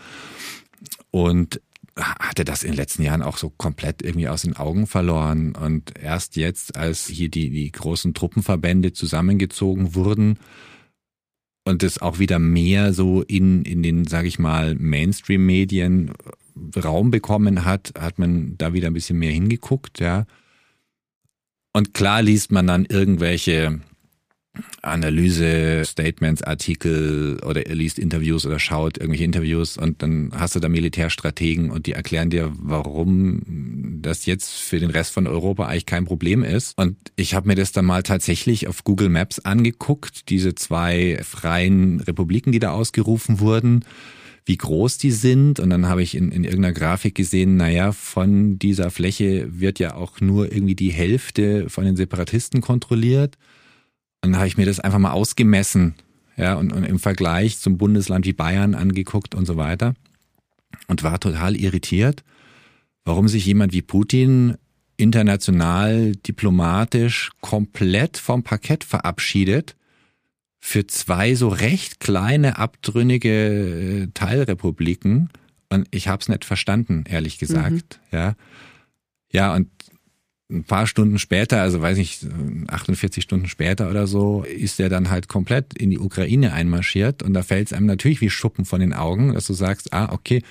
Und 1.10 1.62
hatte 1.96 2.44
das 2.44 2.64
in 2.64 2.72
den 2.72 2.78
letzten 2.78 3.04
Jahren 3.04 3.22
auch 3.22 3.38
so 3.38 3.50
komplett 3.50 4.02
irgendwie 4.02 4.28
aus 4.28 4.44
den 4.44 4.56
Augen 4.56 4.88
verloren. 4.88 5.56
Und 5.56 5.98
erst 5.98 6.36
jetzt, 6.36 6.76
als 6.76 7.08
hier 7.08 7.30
die, 7.30 7.50
die 7.50 7.72
großen 7.72 8.14
Truppenverbände 8.14 8.94
zusammengezogen 8.94 9.96
wurden 9.96 10.40
und 11.66 11.84
es 11.84 12.02
auch 12.02 12.20
wieder 12.20 12.40
mehr 12.40 12.94
so 12.94 13.22
in, 13.22 13.64
in 13.64 13.84
den, 13.84 14.06
sage 14.06 14.28
ich 14.28 14.40
mal, 14.40 14.76
Mainstream-Medien 14.76 16.14
Raum 16.84 17.12
bekommen 17.12 17.66
hat, 17.66 17.94
hat 17.98 18.20
man 18.20 18.58
da 18.58 18.74
wieder 18.74 18.88
ein 18.88 18.94
bisschen 18.94 19.18
mehr 19.18 19.32
hingeguckt, 19.32 20.00
ja. 20.00 20.26
Und 21.74 21.94
klar 21.94 22.22
liest 22.22 22.52
man 22.52 22.68
dann 22.68 22.86
irgendwelche 22.86 23.82
Analyse, 24.84 25.84
Statements, 25.84 26.44
Artikel 26.44 27.40
oder 27.44 27.66
er 27.66 27.76
liest 27.76 27.98
Interviews 27.98 28.46
oder 28.46 28.60
schaut 28.60 28.98
irgendwelche 28.98 29.24
Interviews 29.24 29.78
und 29.78 30.04
dann 30.04 30.32
hast 30.36 30.56
du 30.56 30.60
da 30.60 30.70
Militärstrategen 30.70 31.72
und 31.72 31.88
die 31.88 31.94
erklären 31.94 32.30
dir, 32.30 32.52
warum 32.56 34.00
das 34.02 34.26
jetzt 34.26 34.52
für 34.52 34.80
den 34.80 34.92
Rest 34.92 35.12
von 35.12 35.26
Europa 35.26 35.66
eigentlich 35.66 35.88
kein 35.88 36.06
Problem 36.06 36.44
ist. 36.44 36.78
Und 36.78 36.98
ich 37.16 37.34
habe 37.34 37.48
mir 37.48 37.56
das 37.56 37.72
dann 37.72 37.86
mal 37.86 38.04
tatsächlich 38.04 38.68
auf 38.68 38.84
Google 38.84 39.10
Maps 39.10 39.40
angeguckt, 39.40 40.30
diese 40.30 40.54
zwei 40.54 41.20
freien 41.24 42.02
Republiken, 42.02 42.52
die 42.52 42.60
da 42.60 42.72
ausgerufen 42.72 43.40
wurden 43.40 43.84
wie 44.46 44.58
groß 44.58 44.98
die 44.98 45.12
sind. 45.12 45.60
Und 45.60 45.70
dann 45.70 45.88
habe 45.88 46.04
ich 46.04 46.16
in, 46.16 46.32
in 46.32 46.44
irgendeiner 46.44 46.74
Grafik 46.74 47.16
gesehen, 47.16 47.56
naja, 47.56 47.92
von 47.92 48.60
dieser 48.60 48.92
Fläche 48.92 49.48
wird 49.58 49.80
ja 49.80 49.96
auch 49.96 50.20
nur 50.22 50.52
irgendwie 50.52 50.76
die 50.76 50.92
Hälfte 50.92 51.70
von 51.70 51.86
den 51.86 51.96
Separatisten 51.96 52.62
kontrolliert. 52.62 53.38
Und 54.24 54.32
dann 54.32 54.38
habe 54.38 54.48
ich 54.48 54.58
mir 54.58 54.66
das 54.66 54.80
einfach 54.80 55.00
mal 55.00 55.12
ausgemessen, 55.12 55.96
ja, 56.38 56.56
und, 56.56 56.72
und 56.72 56.86
im 56.86 56.98
Vergleich 56.98 57.60
zum 57.60 57.78
Bundesland 57.78 58.26
wie 58.26 58.34
Bayern 58.34 58.74
angeguckt 58.74 59.36
und 59.36 59.46
so 59.46 59.58
weiter. 59.58 59.96
Und 60.88 61.04
war 61.04 61.20
total 61.20 61.56
irritiert, 61.56 62.24
warum 63.04 63.28
sich 63.28 63.46
jemand 63.46 63.74
wie 63.74 63.82
Putin 63.82 64.56
international, 64.96 66.14
diplomatisch 66.14 67.32
komplett 67.42 68.18
vom 68.18 68.44
Parkett 68.44 68.84
verabschiedet 68.84 69.76
für 70.60 70.88
zwei 70.88 71.36
so 71.36 71.50
recht 71.50 72.00
kleine, 72.00 72.58
abtrünnige 72.58 74.04
äh, 74.04 74.08
Teilrepubliken. 74.14 75.30
Und 75.70 75.88
ich 75.92 76.08
habe 76.08 76.22
es 76.22 76.30
nicht 76.30 76.46
verstanden, 76.46 77.04
ehrlich 77.10 77.38
gesagt. 77.38 78.00
Mhm. 78.12 78.18
Ja, 78.18 78.36
ja, 79.34 79.54
und 79.54 79.68
ein 80.52 80.64
paar 80.64 80.88
Stunden 80.88 81.20
später, 81.20 81.62
also 81.62 81.82
weiß 81.82 81.98
ich, 81.98 82.20
48 82.68 83.24
Stunden 83.24 83.48
später 83.48 83.90
oder 83.90 84.08
so, 84.08 84.44
ist 84.44 84.80
er 84.80 84.90
dann 84.90 85.10
halt 85.10 85.28
komplett 85.28 85.74
in 85.78 85.90
die 85.90 86.00
Ukraine 86.00 86.54
einmarschiert. 86.54 87.24
Und 87.24 87.34
da 87.34 87.44
fällt 87.44 87.68
es 87.68 87.74
einem 87.74 87.88
natürlich 87.88 88.22
wie 88.22 88.30
Schuppen 88.30 88.66
von 88.66 88.80
den 88.80 88.94
Augen, 88.94 89.34
dass 89.34 89.48
du 89.48 89.54
sagst, 89.54 89.94
ah, 89.94 90.12
okay, 90.12 90.42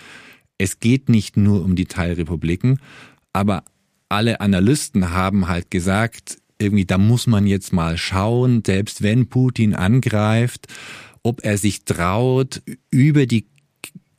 es 0.58 0.80
geht 0.80 1.08
nicht 1.08 1.36
nur 1.36 1.62
um 1.64 1.76
die 1.76 1.86
Teilrepubliken, 1.86 2.78
aber 3.32 3.64
alle 4.08 4.40
Analysten 4.40 5.10
haben 5.10 5.48
halt 5.48 5.70
gesagt, 5.70 6.38
irgendwie, 6.58 6.84
da 6.84 6.98
muss 6.98 7.26
man 7.26 7.46
jetzt 7.46 7.72
mal 7.72 7.96
schauen, 7.96 8.62
selbst 8.64 9.02
wenn 9.02 9.28
Putin 9.28 9.74
angreift, 9.74 10.66
ob 11.22 11.44
er 11.44 11.58
sich 11.58 11.84
traut, 11.84 12.62
über 12.90 13.26
die 13.26 13.46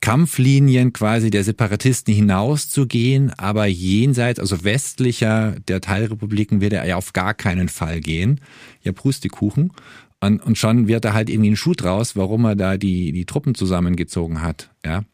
Kampflinien 0.04 0.92
quasi 0.92 1.30
der 1.30 1.44
Separatisten 1.44 2.12
hinauszugehen, 2.12 3.32
aber 3.38 3.64
jenseits, 3.64 4.38
also 4.38 4.62
westlicher 4.62 5.56
der 5.66 5.80
Teilrepubliken 5.80 6.60
wird 6.60 6.74
er 6.74 6.86
ja 6.86 6.96
auf 6.96 7.14
gar 7.14 7.32
keinen 7.32 7.70
Fall 7.70 8.00
gehen. 8.00 8.42
Ja, 8.82 8.92
Prustekuchen. 8.92 9.72
Und, 10.20 10.42
und 10.42 10.58
schon 10.58 10.88
wird 10.88 11.06
da 11.06 11.14
halt 11.14 11.30
irgendwie 11.30 11.52
ein 11.52 11.56
Schuh 11.56 11.72
draus, 11.72 12.16
warum 12.16 12.44
er 12.44 12.54
da 12.54 12.76
die, 12.76 13.12
die 13.12 13.24
Truppen 13.24 13.54
zusammengezogen 13.54 14.42
hat. 14.42 14.68
Ja. 14.84 15.04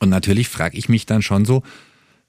Und 0.00 0.10
natürlich 0.10 0.50
frage 0.50 0.76
ich 0.76 0.90
mich 0.90 1.06
dann 1.06 1.22
schon 1.22 1.46
so, 1.46 1.62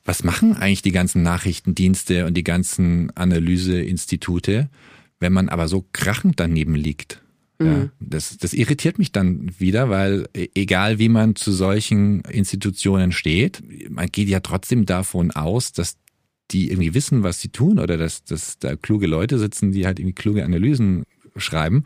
was 0.06 0.24
machen 0.24 0.56
eigentlich 0.56 0.82
die 0.82 0.94
ganzen 0.94 1.24
Nachrichtendienste 1.24 2.26
und 2.26 2.36
die 2.36 2.46
ganzen 2.46 3.12
Analyseinstitute, 3.18 4.70
wenn 5.20 5.34
man 5.34 5.50
aber 5.50 5.68
so 5.68 5.86
krachend 5.92 6.40
daneben 6.40 6.76
liegt? 6.76 7.21
Ja, 7.66 7.72
mhm. 7.72 7.92
das, 8.00 8.38
das 8.38 8.54
irritiert 8.54 8.98
mich 8.98 9.12
dann 9.12 9.52
wieder, 9.60 9.90
weil 9.90 10.28
e, 10.36 10.50
egal 10.56 11.00
wie 11.00 11.10
man 11.10 11.36
zu 11.36 11.52
solchen 11.52 12.22
Institutionen 12.22 13.12
steht, 13.12 13.62
man 13.90 14.08
geht 14.08 14.28
ja 14.28 14.40
trotzdem 14.40 14.86
davon 14.86 15.32
aus, 15.32 15.72
dass 15.72 15.98
die 16.52 16.70
irgendwie 16.70 16.94
wissen, 16.94 17.24
was 17.24 17.40
sie 17.40 17.50
tun 17.50 17.80
oder 17.80 17.98
dass, 17.98 18.24
dass 18.24 18.60
da 18.60 18.76
kluge 18.76 19.08
Leute 19.08 19.40
sitzen, 19.40 19.72
die 19.72 19.86
halt 19.86 20.00
irgendwie 20.00 20.16
kluge 20.16 20.44
Analysen 20.44 21.04
schreiben. 21.38 21.86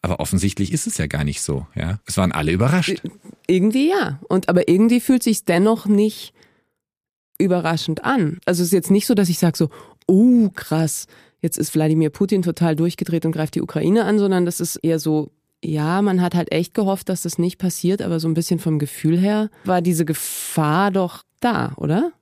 Aber 0.00 0.20
offensichtlich 0.20 0.72
ist 0.72 0.86
es 0.86 0.96
ja 0.98 1.06
gar 1.06 1.24
nicht 1.24 1.42
so, 1.42 1.66
ja. 1.74 1.98
Es 2.06 2.16
waren 2.16 2.32
alle 2.32 2.52
überrascht. 2.52 3.02
Irgendwie 3.46 3.90
ja. 3.90 4.20
Und 4.28 4.48
aber 4.48 4.68
irgendwie 4.68 5.00
fühlt 5.00 5.22
sich 5.22 5.44
dennoch 5.44 5.86
nicht 5.86 6.32
überraschend 7.38 8.04
an. 8.04 8.38
Also 8.46 8.62
es 8.62 8.68
ist 8.68 8.72
jetzt 8.72 8.90
nicht 8.90 9.06
so, 9.06 9.14
dass 9.14 9.28
ich 9.28 9.38
sage 9.38 9.56
so, 9.56 9.70
oh 10.06 10.50
krass, 10.54 11.06
jetzt 11.40 11.58
ist 11.58 11.74
Wladimir 11.74 12.10
Putin 12.10 12.42
total 12.42 12.76
durchgedreht 12.76 13.24
und 13.26 13.32
greift 13.32 13.54
die 13.54 13.62
Ukraine 13.62 14.04
an, 14.04 14.18
sondern 14.18 14.44
das 14.44 14.60
ist 14.60 14.76
eher 14.76 14.98
so, 14.98 15.30
ja, 15.62 16.02
man 16.02 16.22
hat 16.22 16.34
halt 16.34 16.52
echt 16.52 16.74
gehofft, 16.74 17.08
dass 17.08 17.22
das 17.22 17.38
nicht 17.38 17.58
passiert, 17.58 18.02
aber 18.02 18.20
so 18.20 18.28
ein 18.28 18.34
bisschen 18.34 18.58
vom 18.58 18.78
Gefühl 18.78 19.18
her 19.18 19.50
war 19.64 19.82
diese 19.82 20.04
Gefahr 20.04 20.90
doch 20.90 21.22
da, 21.40 21.72
oder? 21.76 22.12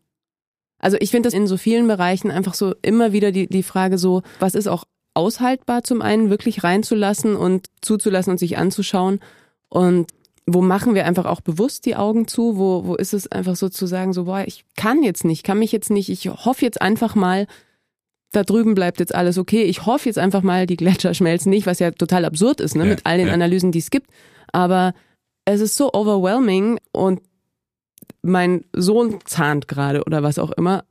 Also 0.79 0.97
ich 1.01 1.11
finde 1.11 1.27
das 1.29 1.35
in 1.35 1.47
so 1.47 1.57
vielen 1.57 1.87
Bereichen 1.87 2.31
einfach 2.31 2.55
so 2.55 2.75
immer 2.83 3.13
wieder 3.13 3.33
die, 3.33 3.47
die 3.47 3.63
Frage 3.63 3.99
so, 3.99 4.23
was 4.39 4.55
ist 4.55 4.69
auch 4.69 4.85
aushaltbar 5.15 5.83
zum 5.83 6.03
einen 6.03 6.29
wirklich 6.29 6.63
reinzulassen 6.63 7.37
und 7.37 7.69
zuzulassen 7.81 8.33
und 8.33 8.39
sich 8.39 8.59
anzuschauen 8.59 9.21
und 9.69 10.11
wo 10.47 10.63
machen 10.63 10.95
wir 10.95 11.07
einfach 11.07 11.25
auch 11.25 11.41
bewusst 11.41 11.87
die 11.87 11.97
Augen 11.97 12.29
zu? 12.29 12.57
Wo, 12.57 12.87
wo 12.87 12.95
ist 12.95 13.15
es 13.15 13.31
einfach 13.33 13.57
so 13.57 13.69
zu 13.69 13.87
sagen, 13.87 14.13
so, 14.13 14.25
boah, 14.25 14.45
ich 14.47 14.65
kann 14.77 15.03
jetzt 15.03 15.25
nicht, 15.25 15.43
kann 15.43 15.59
mich 15.59 15.73
jetzt 15.73 15.91
nicht, 15.91 16.09
ich 16.09 16.29
hoffe 16.29 16.65
jetzt 16.65 16.81
einfach 16.81 17.17
mal, 17.17 17.49
da 18.37 18.45
drüben 18.45 18.75
bleibt 18.75 19.01
jetzt 19.01 19.15
alles 19.15 19.39
okay. 19.39 19.63
Ich 19.63 19.87
hoffe 19.87 20.09
jetzt 20.09 20.19
einfach 20.19 20.43
mal, 20.43 20.67
die 20.67 20.77
Gletscher 20.77 21.15
schmelzen 21.15 21.51
nicht, 21.51 21.67
was 21.67 21.79
ja 21.79 21.91
total 21.91 22.25
absurd 22.25 22.61
ist, 22.61 22.77
ne, 22.77 22.85
ja, 22.85 22.91
mit 22.91 23.01
all 23.05 23.19
den 23.19 23.29
ja. 23.29 23.33
Analysen, 23.33 23.73
die 23.73 23.79
es 23.79 23.91
gibt. 23.91 24.11
Aber 24.53 24.95
es 25.45 25.61
ist 25.61 25.77
so 25.77 25.93
overwhelming 25.93 26.79
und 26.93 27.21
mein 28.23 28.65
Sohn 28.75 29.19
zahnt 29.25 29.69
gerade 29.69 30.05
oder 30.05 30.23
was 30.23 30.39
auch 30.39 30.51
immer 30.53 30.85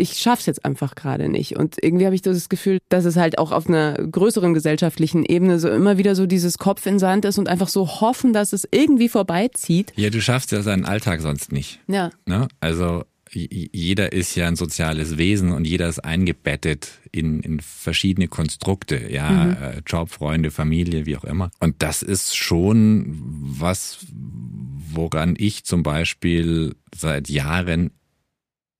ich 0.00 0.14
schaff's 0.14 0.46
jetzt 0.46 0.64
einfach 0.64 0.94
gerade 0.94 1.28
nicht. 1.28 1.56
Und 1.56 1.76
irgendwie 1.80 2.06
habe 2.06 2.14
ich 2.14 2.22
das 2.22 2.48
Gefühl, 2.48 2.78
dass 2.88 3.04
es 3.04 3.16
halt 3.16 3.38
auch 3.38 3.52
auf 3.52 3.68
einer 3.68 3.94
größeren 3.94 4.54
gesellschaftlichen 4.54 5.24
Ebene 5.24 5.60
so 5.60 5.68
immer 5.68 5.98
wieder 5.98 6.14
so 6.14 6.26
dieses 6.26 6.58
Kopf 6.58 6.86
in 6.86 6.98
Sand 6.98 7.26
ist 7.26 7.38
und 7.38 7.48
einfach 7.48 7.68
so 7.68 7.86
hoffen, 8.00 8.32
dass 8.32 8.52
es 8.52 8.66
irgendwie 8.70 9.08
vorbeizieht. 9.08 9.92
Ja, 9.96 10.10
du 10.10 10.20
schaffst 10.20 10.52
ja 10.52 10.62
seinen 10.62 10.86
Alltag 10.86 11.20
sonst 11.20 11.52
nicht. 11.52 11.80
Ja. 11.86 12.10
Ne? 12.26 12.48
Also 12.60 13.04
jeder 13.32 14.12
ist 14.12 14.34
ja 14.34 14.48
ein 14.48 14.56
soziales 14.56 15.16
Wesen 15.16 15.52
und 15.52 15.64
jeder 15.64 15.88
ist 15.88 16.00
eingebettet 16.00 16.90
in, 17.12 17.40
in 17.40 17.60
verschiedene 17.60 18.28
Konstrukte, 18.28 19.10
ja, 19.10 19.30
mhm. 19.30 19.52
Äh, 19.52 19.82
Job, 19.86 20.10
Freunde, 20.10 20.50
Familie, 20.50 21.06
wie 21.06 21.16
auch 21.16 21.24
immer. 21.24 21.50
Und 21.60 21.76
das 21.78 22.02
ist 22.02 22.36
schon 22.36 23.20
was, 23.40 23.98
woran 24.12 25.34
ich 25.38 25.64
zum 25.64 25.82
Beispiel 25.82 26.74
seit 26.94 27.28
Jahren 27.28 27.90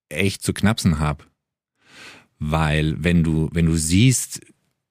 echt 0.09 0.43
zu 0.43 0.53
knapsen 0.53 0.99
habe. 0.99 1.23
Weil 2.39 2.95
wenn 3.01 3.23
du, 3.23 3.49
wenn 3.53 3.67
du 3.67 3.75
siehst, 3.75 4.41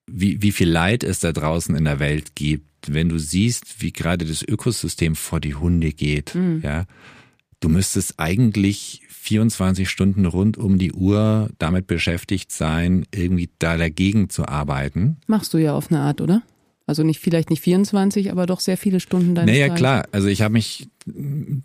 wie, 0.07 0.41
wie 0.41 0.51
viel 0.51 0.69
Leid 0.69 1.03
es 1.03 1.19
da 1.19 1.31
draußen 1.31 1.75
in 1.75 1.85
der 1.85 1.99
Welt 1.99 2.33
gibt, 2.35 2.65
wenn 2.87 3.09
du 3.09 3.19
siehst, 3.19 3.81
wie 3.81 3.93
gerade 3.93 4.25
das 4.25 4.41
Ökosystem 4.41 5.15
vor 5.15 5.39
die 5.39 5.53
Hunde 5.53 5.91
geht, 5.91 6.33
mhm. 6.33 6.61
ja, 6.63 6.85
du 7.59 7.69
müsstest 7.69 8.19
eigentlich 8.19 9.03
24 9.21 9.87
Stunden 9.87 10.25
rund 10.25 10.57
um 10.57 10.79
die 10.79 10.93
Uhr 10.93 11.51
damit 11.59 11.85
beschäftigt 11.85 12.51
sein, 12.51 13.05
irgendwie 13.13 13.49
da 13.59 13.77
dagegen 13.77 14.29
zu 14.29 14.47
arbeiten. 14.47 15.17
Machst 15.27 15.53
du 15.53 15.59
ja 15.59 15.75
auf 15.75 15.91
eine 15.91 16.01
Art, 16.01 16.21
oder? 16.21 16.41
Also 16.87 17.03
nicht 17.03 17.19
vielleicht 17.19 17.51
nicht 17.51 17.61
24, 17.61 18.31
aber 18.31 18.47
doch 18.47 18.59
sehr 18.59 18.77
viele 18.77 18.99
Stunden 18.99 19.35
deines 19.35 19.53
Naja, 19.53 19.67
Tages. 19.67 19.79
klar. 19.79 20.07
Also 20.11 20.27
ich 20.27 20.41
habe 20.41 20.53
mich 20.53 20.89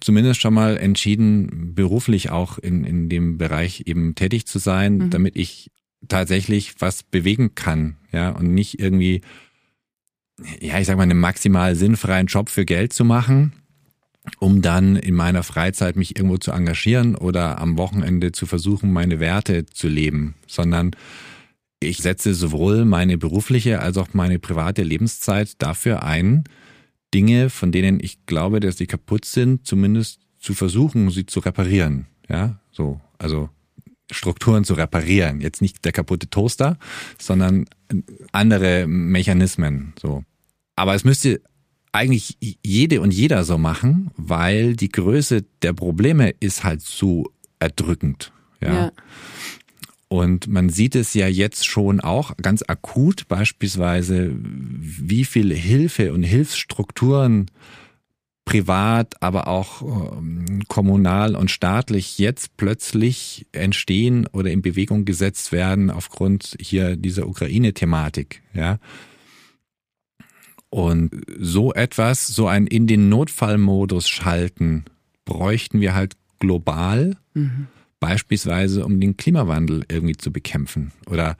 zumindest 0.01 0.41
schon 0.41 0.53
mal 0.53 0.77
entschieden, 0.77 1.75
beruflich 1.75 2.31
auch 2.31 2.59
in, 2.59 2.85
in 2.85 3.09
dem 3.09 3.39
Bereich 3.39 3.85
eben 3.87 4.15
tätig 4.15 4.47
zu 4.47 4.59
sein, 4.59 4.99
mhm. 4.99 5.11
damit 5.11 5.35
ich 5.35 5.71
tatsächlich 6.09 6.75
was 6.79 7.03
bewegen 7.03 7.55
kann, 7.55 7.97
ja, 8.13 8.31
und 8.31 8.53
nicht 8.53 8.79
irgendwie, 8.79 9.23
ja, 10.61 10.79
ich 10.79 10.87
sag 10.87 10.99
mal, 10.99 11.05
einen 11.05 11.19
maximal 11.19 11.75
sinnfreien 11.75 12.27
Job 12.27 12.51
für 12.51 12.67
Geld 12.67 12.93
zu 12.93 13.05
machen, 13.05 13.55
um 14.39 14.63
dann 14.63 14.97
in 14.97 15.15
meiner 15.15 15.43
Freizeit 15.43 15.97
mich 15.97 16.17
irgendwo 16.17 16.39
zu 16.39 16.53
engagieren 16.53 17.15
oder 17.15 17.59
am 17.59 17.79
Wochenende 17.79 18.33
zu 18.33 18.47
versuchen, 18.47 18.93
meine 18.93 19.21
Werte 19.21 19.67
zu 19.67 19.89
leben, 19.89 20.35
sondern 20.47 20.93
ich 21.81 21.99
setze 21.99 22.35
sowohl 22.35 22.85
meine 22.85 23.19
berufliche 23.19 23.81
als 23.81 23.97
auch 23.99 24.09
meine 24.13 24.39
private 24.39 24.83
Lebenszeit 24.83 25.61
dafür 25.63 26.03
ein, 26.03 26.45
Dinge, 27.15 27.51
von 27.51 27.73
denen 27.73 28.01
ich 28.01 28.27
glaube, 28.27 28.61
dass 28.61 28.79
sie 28.79 28.87
kaputt 28.87 29.25
sind, 29.25 29.67
zumindest 29.67 30.21
zu 30.39 30.55
versuchen, 30.55 31.11
sie 31.11 31.27
zu 31.27 31.41
reparieren. 31.41 32.07
Ja, 32.29 32.61
so, 32.73 33.01
also 33.19 33.49
Strukturen 34.11 34.65
zu 34.65 34.75
reparieren. 34.75 35.41
Jetzt 35.41 35.63
nicht 35.63 35.85
der 35.85 35.93
kaputte 35.93 36.29
Toaster, 36.29 36.79
sondern 37.19 37.67
andere 38.33 38.87
Mechanismen, 38.87 39.95
so. 40.01 40.25
Aber 40.77 40.95
es 40.95 41.05
müsste 41.05 41.41
eigentlich 41.97 42.37
jede 42.63 43.01
und 43.01 43.13
jeder 43.13 43.45
so 43.45 43.59
machen, 43.59 44.11
weil 44.17 44.77
die 44.77 44.91
Größe 44.91 45.45
der 45.63 45.73
Probleme 45.73 46.31
ist 46.41 46.65
halt 46.65 46.83
so 46.83 47.31
erdrückend. 47.59 48.33
ja. 48.61 48.75
ja. 48.75 48.93
Und 50.09 50.47
man 50.47 50.69
sieht 50.69 50.95
es 50.95 51.15
ja 51.15 51.27
jetzt 51.27 51.67
schon 51.67 52.01
auch 52.01 52.37
ganz 52.37 52.63
akut 52.67 53.27
beispielsweise, 53.27 54.33
wie 54.39 55.25
viel 55.25 55.53
Hilfe 55.53 56.13
und 56.13 56.23
Hilfsstrukturen 56.23 57.47
privat, 58.45 59.21
aber 59.21 59.49
auch 59.49 59.83
ähm, 59.83 60.63
kommunal 60.69 61.35
und 61.35 61.51
staatlich 61.51 62.19
jetzt 62.19 62.57
plötzlich 62.57 63.47
entstehen 63.51 64.29
oder 64.33 64.53
in 64.53 64.63
Bewegung 64.63 65.05
gesetzt 65.05 65.51
werden 65.51 65.91
aufgrund 65.91 66.57
hier 66.61 66.97
dieser 66.97 67.27
Ukraine-Thematik, 67.27 68.43
ja. 68.55 68.79
Und 70.77 71.11
so 71.39 71.73
etwas, 71.73 72.27
so 72.27 72.49
ein 72.49 72.67
in 72.67 72.87
den 72.87 73.09
Notfallmodus 73.09 74.09
schalten, 74.09 74.85
bräuchten 75.25 75.81
wir 75.81 75.95
halt 75.95 76.17
global. 76.39 77.17
Mhm 77.35 77.69
beispielsweise 78.01 78.85
um 78.85 79.01
den 79.01 79.17
Klimawandel 79.17 79.85
irgendwie 79.89 80.17
zu 80.17 80.33
bekämpfen 80.33 80.93
oder 81.09 81.37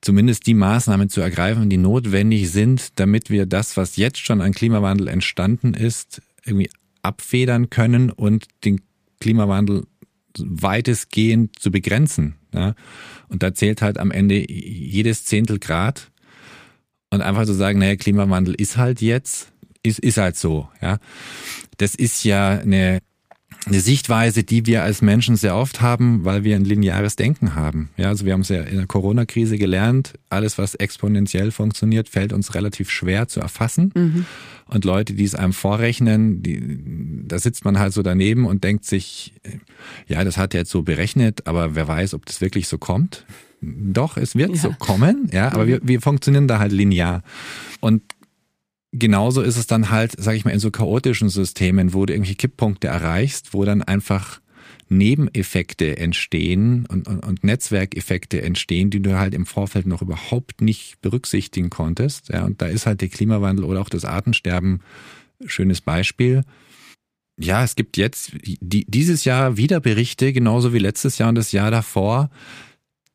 zumindest 0.00 0.46
die 0.46 0.54
Maßnahmen 0.54 1.10
zu 1.10 1.20
ergreifen, 1.20 1.68
die 1.68 1.76
notwendig 1.76 2.50
sind, 2.50 2.98
damit 2.98 3.30
wir 3.30 3.46
das, 3.46 3.76
was 3.76 3.96
jetzt 3.96 4.18
schon 4.18 4.40
an 4.40 4.52
Klimawandel 4.52 5.08
entstanden 5.08 5.74
ist, 5.74 6.22
irgendwie 6.44 6.70
abfedern 7.02 7.70
können 7.70 8.10
und 8.10 8.46
den 8.64 8.80
Klimawandel 9.20 9.84
weitestgehend 10.38 11.58
zu 11.58 11.70
begrenzen. 11.70 12.36
Ja? 12.54 12.74
Und 13.28 13.42
da 13.42 13.52
zählt 13.52 13.82
halt 13.82 13.98
am 13.98 14.10
Ende 14.10 14.50
jedes 14.50 15.24
Zehntel 15.24 15.58
Grad 15.58 16.10
und 17.10 17.22
einfach 17.22 17.44
zu 17.44 17.54
sagen, 17.54 17.78
naja, 17.78 17.96
Klimawandel 17.96 18.54
ist 18.54 18.76
halt 18.76 19.00
jetzt, 19.00 19.52
ist, 19.82 19.98
ist 19.98 20.16
halt 20.16 20.36
so. 20.36 20.68
Ja? 20.80 20.98
Das 21.78 21.94
ist 21.94 22.24
ja 22.24 22.58
eine 22.58 23.00
eine 23.66 23.80
Sichtweise, 23.80 24.42
die 24.42 24.66
wir 24.66 24.82
als 24.82 25.02
Menschen 25.02 25.36
sehr 25.36 25.54
oft 25.54 25.80
haben, 25.80 26.24
weil 26.24 26.44
wir 26.44 26.56
ein 26.56 26.64
lineares 26.64 27.16
Denken 27.16 27.54
haben. 27.54 27.90
Ja, 27.96 28.08
also 28.08 28.24
wir 28.24 28.32
haben 28.32 28.40
es 28.40 28.48
ja 28.48 28.62
in 28.62 28.78
der 28.78 28.86
Corona-Krise 28.86 29.58
gelernt, 29.58 30.14
alles, 30.30 30.56
was 30.56 30.74
exponentiell 30.76 31.50
funktioniert, 31.50 32.08
fällt 32.08 32.32
uns 32.32 32.54
relativ 32.54 32.90
schwer 32.90 33.28
zu 33.28 33.40
erfassen. 33.40 33.92
Mhm. 33.94 34.26
Und 34.66 34.84
Leute, 34.84 35.14
die 35.14 35.24
es 35.24 35.34
einem 35.34 35.52
vorrechnen, 35.52 36.42
die, 36.42 37.26
da 37.26 37.38
sitzt 37.38 37.64
man 37.64 37.78
halt 37.78 37.92
so 37.92 38.02
daneben 38.02 38.46
und 38.46 38.64
denkt 38.64 38.84
sich, 38.86 39.34
ja, 40.06 40.24
das 40.24 40.36
hat 40.36 40.54
er 40.54 40.60
jetzt 40.60 40.70
so 40.70 40.82
berechnet, 40.82 41.46
aber 41.46 41.74
wer 41.74 41.86
weiß, 41.86 42.14
ob 42.14 42.24
das 42.26 42.40
wirklich 42.40 42.66
so 42.66 42.78
kommt. 42.78 43.26
Doch, 43.60 44.16
es 44.16 44.36
wird 44.36 44.50
ja. 44.50 44.56
so 44.56 44.70
kommen, 44.78 45.28
ja, 45.32 45.52
aber 45.52 45.66
wir, 45.66 45.80
wir 45.82 46.00
funktionieren 46.00 46.48
da 46.48 46.58
halt 46.58 46.72
linear. 46.72 47.22
Und 47.80 48.02
genauso 48.92 49.42
ist 49.42 49.56
es 49.56 49.66
dann 49.66 49.90
halt, 49.90 50.12
sage 50.18 50.36
ich 50.36 50.44
mal, 50.44 50.52
in 50.52 50.60
so 50.60 50.70
chaotischen 50.70 51.28
Systemen, 51.28 51.92
wo 51.92 52.06
du 52.06 52.12
irgendwelche 52.12 52.36
Kipppunkte 52.36 52.88
erreichst, 52.88 53.52
wo 53.52 53.64
dann 53.64 53.82
einfach 53.82 54.40
Nebeneffekte 54.88 55.98
entstehen 55.98 56.84
und, 56.86 57.06
und, 57.06 57.24
und 57.24 57.44
Netzwerkeffekte 57.44 58.42
entstehen, 58.42 58.90
die 58.90 59.00
du 59.00 59.18
halt 59.18 59.34
im 59.34 59.46
Vorfeld 59.46 59.86
noch 59.86 60.02
überhaupt 60.02 60.60
nicht 60.60 61.00
berücksichtigen 61.00 61.70
konntest. 61.70 62.30
Ja, 62.30 62.44
und 62.44 62.60
da 62.60 62.66
ist 62.66 62.86
halt 62.86 63.00
der 63.00 63.08
Klimawandel 63.08 63.64
oder 63.64 63.80
auch 63.80 63.88
das 63.88 64.04
Artensterben 64.04 64.80
schönes 65.46 65.80
Beispiel. 65.80 66.42
Ja, 67.38 67.62
es 67.62 67.76
gibt 67.76 67.96
jetzt 67.96 68.32
die, 68.42 68.84
dieses 68.86 69.24
Jahr 69.24 69.56
wieder 69.56 69.80
Berichte, 69.80 70.32
genauso 70.32 70.74
wie 70.74 70.78
letztes 70.78 71.18
Jahr 71.18 71.28
und 71.28 71.36
das 71.36 71.52
Jahr 71.52 71.70
davor, 71.70 72.30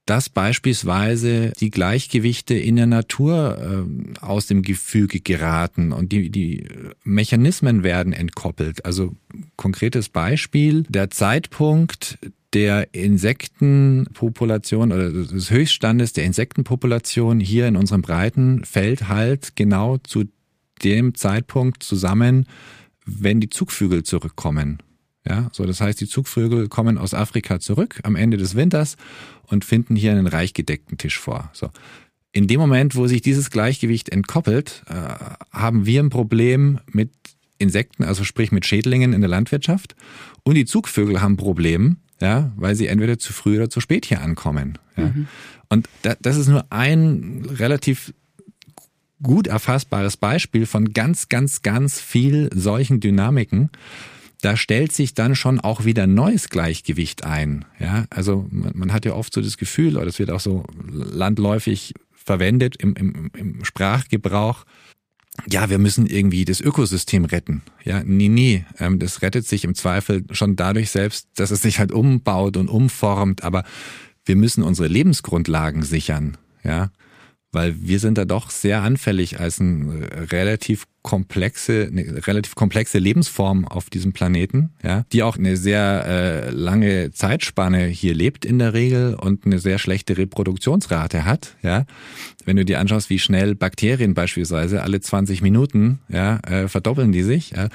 dass 0.06 0.30
beispielsweise 0.30 1.52
die 1.60 1.72
Gleichgewichte 1.72 2.54
in 2.54 2.76
der 2.76 2.86
Natur 2.86 3.86
äh, 4.22 4.24
aus 4.24 4.46
dem 4.46 4.62
Gefüge 4.62 5.20
geraten 5.20 5.92
und 5.92 6.12
die, 6.12 6.30
die 6.30 6.68
Mechanismen 7.04 7.84
werden 7.84 8.14
entkoppelt. 8.14 8.86
Also 8.86 9.16
konkretes 9.56 10.10
Beispiel, 10.10 10.84
der 10.90 11.10
Zeitpunkt 11.10 12.20
der 12.54 12.94
Insektenpopulation 12.94 14.92
oder 14.92 15.12
des 15.12 15.50
Höchststandes 15.52 16.14
der 16.14 16.24
Insektenpopulation 16.24 17.40
hier 17.40 17.68
in 17.68 17.76
unserem 17.76 18.02
Breiten 18.02 18.64
fällt 18.64 19.10
halt 19.10 19.56
genau 19.56 19.98
zu 19.98 20.26
dem 20.84 21.16
Zeitpunkt 21.16 21.84
zusammen, 21.84 22.48
wenn 23.06 23.40
die 23.42 23.50
Zugvögel 23.50 24.04
zurückkommen. 24.04 24.80
Ja, 25.28 25.50
so 25.52 25.66
das 25.66 25.82
heißt, 25.82 26.00
die 26.00 26.08
Zugvögel 26.08 26.68
kommen 26.68 27.00
aus 27.00 27.16
Afrika 27.16 27.60
zurück 27.60 28.00
am 28.04 28.16
Ende 28.16 28.38
des 28.38 28.56
Winters 28.56 28.96
und 29.48 29.66
finden 29.66 29.96
hier 29.96 30.12
einen 30.12 30.28
reich 30.28 30.54
gedeckten 30.54 30.98
Tisch 30.98 31.20
vor. 31.20 31.50
So. 31.54 31.70
In 32.32 32.48
dem 32.48 32.60
Moment, 32.60 32.96
wo 32.96 33.08
sich 33.08 33.22
dieses 33.22 33.50
Gleichgewicht 33.50 34.10
entkoppelt, 34.10 34.84
äh, 34.88 34.94
haben 35.52 35.86
wir 35.86 36.04
ein 36.04 36.10
Problem 36.10 36.80
mit 36.92 37.12
Insekten, 37.58 38.04
also 38.04 38.24
sprich 38.24 38.52
mit 38.52 38.66
Schädlingen 38.66 39.14
in 39.14 39.22
der 39.22 39.30
Landwirtschaft. 39.30 39.96
Und 40.44 40.56
die 40.56 40.66
Zugvögel 40.66 41.22
haben 41.22 41.34
ein 41.34 41.38
Problem, 41.38 41.98
ja, 42.22 42.52
weil 42.56 42.76
sie 42.76 42.88
entweder 42.88 43.18
zu 43.18 43.34
früh 43.34 43.58
oder 43.58 43.70
zu 43.70 43.80
spät 43.80 44.06
hier 44.06 44.22
ankommen. 44.22 44.78
Ja. 44.98 45.06
Mhm. 45.06 45.28
Und 45.70 45.90
da, 46.02 46.16
das 46.22 46.38
ist 46.38 46.48
nur 46.48 46.66
ein 46.72 47.46
relativ 47.50 48.14
gut 49.24 49.48
erfassbares 49.48 50.18
Beispiel 50.18 50.66
von 50.66 50.94
ganz, 50.94 51.30
ganz, 51.30 51.62
ganz 51.62 52.00
viel 52.00 52.50
solchen 52.54 53.00
Dynamiken 53.00 53.70
da 54.46 54.56
stellt 54.58 54.92
sich 54.92 55.16
dann 55.16 55.36
schon 55.36 55.60
auch 55.60 55.86
wieder 55.86 56.06
neues 56.06 56.50
Gleichgewicht 56.50 57.24
ein. 57.24 57.66
Ja, 57.80 58.06
also 58.12 58.46
man, 58.52 58.74
man 58.76 58.94
hat 58.94 59.04
ja 59.04 59.14
oft 59.14 59.34
so 59.34 59.42
das 59.42 59.58
Gefühl, 59.58 59.98
oder 59.98 60.06
es 60.06 60.20
wird 60.20 60.30
auch 60.30 60.40
so 60.40 60.66
landläufig 60.78 61.96
verwendet 62.14 62.76
im, 62.78 62.94
im, 62.94 63.32
im 63.36 63.66
Sprachgebrauch, 63.66 64.66
ja, 65.50 65.70
wir 65.72 65.80
müssen 65.80 66.06
irgendwie 66.06 66.46
das 66.46 66.62
Ökosystem 66.62 67.26
retten. 67.26 67.64
Ja, 67.84 68.04
nee, 68.06 68.30
nee, 68.30 68.66
ähm, 68.78 69.00
das 69.00 69.24
rettet 69.24 69.48
sich 69.48 69.64
im 69.64 69.74
Zweifel 69.74 70.24
schon 70.30 70.56
dadurch 70.56 70.92
selbst, 70.92 71.28
dass 71.36 71.50
es 71.50 71.64
sich 71.64 71.80
halt 71.80 71.92
umbaut 71.92 72.56
und 72.56 72.70
umformt, 72.70 73.44
aber 73.44 73.64
wir 74.26 74.36
müssen 74.36 74.62
unsere 74.64 74.88
Lebensgrundlagen 74.88 75.82
sichern. 75.82 76.38
Ja, 76.64 76.92
weil 77.56 77.76
wir 77.82 78.00
sind 78.00 78.18
da 78.18 78.26
doch 78.26 78.52
sehr 78.52 78.82
anfällig 78.84 79.40
als 79.40 79.60
eine 79.60 80.32
relativ 80.32 80.86
komplexe, 81.02 81.88
eine 81.90 82.28
relativ 82.28 82.56
komplexe 82.56 83.00
Lebensform 83.00 83.66
auf 83.66 83.90
diesem 83.90 84.12
Planeten, 84.12 84.72
ja, 84.84 85.06
die 85.14 85.24
auch 85.24 85.38
eine 85.38 85.56
sehr 85.56 86.06
äh, 86.06 86.50
lange 86.50 87.12
Zeitspanne 87.12 87.86
hier 87.86 88.14
lebt 88.14 88.44
in 88.44 88.60
der 88.60 88.74
Regel 88.74 89.16
und 89.16 89.46
eine 89.46 89.60
sehr 89.60 89.80
schlechte 89.80 90.18
Reproduktionsrate 90.18 91.26
hat, 91.26 91.56
ja. 91.64 91.86
Wenn 92.44 92.58
du 92.58 92.66
dir 92.66 92.80
anschaust, 92.80 93.10
wie 93.10 93.20
schnell 93.20 93.56
Bakterien 93.56 94.14
beispielsweise 94.14 94.84
alle 94.84 95.00
20 95.00 95.42
Minuten, 95.42 96.00
ja, 96.10 96.40
äh, 96.40 96.68
verdoppeln 96.68 97.12
die 97.12 97.24
sich, 97.24 97.52
ja. 97.52 97.70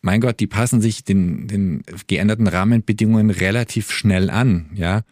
Mein 0.00 0.20
Gott, 0.20 0.40
die 0.40 0.48
passen 0.48 0.80
sich 0.80 1.04
den, 1.04 1.46
den 1.46 1.84
geänderten 2.08 2.48
Rahmenbedingungen 2.48 3.30
relativ 3.30 3.92
schnell 3.92 4.30
an, 4.30 4.70
ja. 4.74 5.02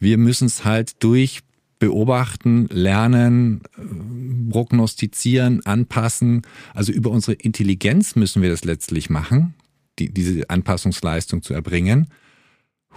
Wir 0.00 0.16
müssen 0.16 0.46
es 0.46 0.64
halt 0.64 1.02
durch 1.04 1.40
beobachten, 1.80 2.68
lernen, 2.70 3.62
prognostizieren, 4.50 5.66
anpassen. 5.66 6.42
Also 6.72 6.92
über 6.92 7.10
unsere 7.10 7.32
Intelligenz 7.32 8.14
müssen 8.14 8.42
wir 8.42 8.50
das 8.50 8.64
letztlich 8.64 9.10
machen, 9.10 9.54
die, 9.98 10.14
diese 10.14 10.48
Anpassungsleistung 10.48 11.42
zu 11.42 11.54
erbringen. 11.54 12.08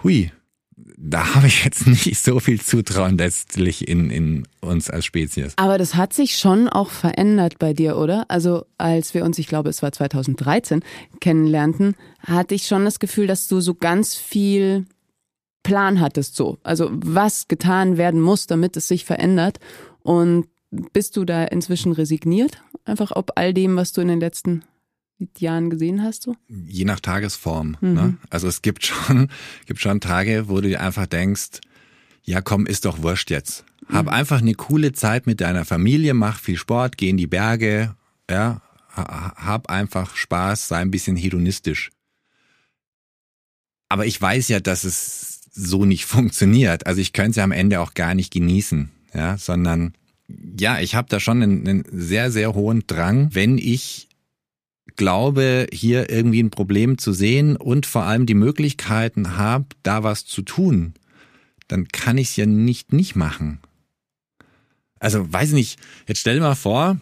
Hui, 0.04 0.30
da 0.76 1.34
habe 1.34 1.46
ich 1.46 1.64
jetzt 1.64 1.86
nicht 1.86 2.18
so 2.18 2.40
viel 2.40 2.60
Zutrauen 2.60 3.16
letztlich 3.16 3.88
in, 3.88 4.10
in 4.10 4.46
uns 4.60 4.90
als 4.90 5.04
Spezies. 5.04 5.54
Aber 5.56 5.78
das 5.78 5.94
hat 5.94 6.12
sich 6.12 6.36
schon 6.36 6.68
auch 6.68 6.90
verändert 6.90 7.58
bei 7.58 7.72
dir, 7.72 7.96
oder? 7.96 8.26
Also 8.28 8.66
als 8.76 9.14
wir 9.14 9.24
uns, 9.24 9.38
ich 9.38 9.46
glaube, 9.46 9.70
es 9.70 9.82
war 9.82 9.92
2013, 9.92 10.82
kennenlernten, 11.20 11.94
hatte 12.20 12.54
ich 12.54 12.66
schon 12.66 12.84
das 12.84 12.98
Gefühl, 12.98 13.26
dass 13.26 13.48
du 13.48 13.60
so 13.60 13.74
ganz 13.74 14.14
viel 14.14 14.84
Plan 15.64 16.00
hattest 16.00 16.36
so. 16.36 16.58
Also 16.62 16.90
was 16.92 17.48
getan 17.48 17.96
werden 17.96 18.20
muss, 18.20 18.46
damit 18.46 18.76
es 18.76 18.86
sich 18.86 19.04
verändert. 19.04 19.58
Und 20.02 20.46
bist 20.70 21.16
du 21.16 21.24
da 21.24 21.44
inzwischen 21.44 21.92
resigniert? 21.92 22.62
Einfach 22.84 23.10
ob 23.10 23.32
all 23.34 23.52
dem, 23.52 23.74
was 23.74 23.92
du 23.92 24.00
in 24.00 24.08
den 24.08 24.20
letzten 24.20 24.62
Jahren 25.38 25.70
gesehen 25.70 26.02
hast 26.02 26.22
so? 26.22 26.36
Je 26.48 26.84
nach 26.84 27.00
Tagesform. 27.00 27.76
Mhm. 27.80 27.94
Ne? 27.94 28.16
Also 28.30 28.46
es 28.46 28.62
gibt 28.62 28.84
schon, 28.84 29.28
gibt 29.66 29.80
schon 29.80 30.00
Tage, 30.00 30.48
wo 30.48 30.60
du 30.60 30.68
dir 30.68 30.80
einfach 30.80 31.06
denkst, 31.06 31.60
ja 32.22 32.40
komm, 32.40 32.66
ist 32.66 32.84
doch 32.84 33.02
wurscht 33.02 33.30
jetzt. 33.30 33.64
Hab 33.88 34.06
mhm. 34.06 34.12
einfach 34.12 34.40
eine 34.40 34.54
coole 34.54 34.92
Zeit 34.92 35.26
mit 35.26 35.40
deiner 35.40 35.64
Familie, 35.64 36.14
mach 36.14 36.38
viel 36.38 36.56
Sport, 36.56 36.96
geh 36.96 37.10
in 37.10 37.16
die 37.16 37.26
Berge, 37.26 37.94
ja, 38.30 38.60
hab 38.94 39.70
einfach 39.70 40.14
Spaß, 40.14 40.68
sei 40.68 40.78
ein 40.78 40.90
bisschen 40.90 41.16
hedonistisch. 41.16 41.90
Aber 43.88 44.06
ich 44.06 44.20
weiß 44.20 44.48
ja, 44.48 44.60
dass 44.60 44.84
es 44.84 45.33
so 45.54 45.84
nicht 45.84 46.04
funktioniert. 46.06 46.86
Also 46.86 47.00
ich 47.00 47.12
könnte 47.12 47.30
es 47.30 47.36
ja 47.36 47.44
am 47.44 47.52
Ende 47.52 47.80
auch 47.80 47.94
gar 47.94 48.14
nicht 48.14 48.32
genießen, 48.32 48.90
ja, 49.14 49.38
sondern 49.38 49.94
ja, 50.58 50.80
ich 50.80 50.94
habe 50.94 51.08
da 51.08 51.20
schon 51.20 51.42
einen, 51.42 51.68
einen 51.68 51.84
sehr, 51.90 52.30
sehr 52.30 52.54
hohen 52.54 52.84
Drang, 52.86 53.34
wenn 53.34 53.58
ich 53.58 54.08
glaube, 54.96 55.66
hier 55.72 56.10
irgendwie 56.10 56.42
ein 56.42 56.50
Problem 56.50 56.98
zu 56.98 57.12
sehen 57.12 57.56
und 57.56 57.86
vor 57.86 58.04
allem 58.04 58.26
die 58.26 58.34
Möglichkeiten 58.34 59.36
habe, 59.36 59.66
da 59.82 60.02
was 60.02 60.24
zu 60.24 60.42
tun, 60.42 60.94
dann 61.68 61.88
kann 61.88 62.18
ich 62.18 62.30
es 62.30 62.36
ja 62.36 62.46
nicht 62.46 62.92
nicht 62.92 63.16
machen. 63.16 63.58
Also 64.98 65.30
weiß 65.30 65.52
nicht, 65.52 65.78
jetzt 66.06 66.20
stell 66.20 66.36
dir 66.36 66.42
mal 66.42 66.54
vor, 66.54 66.98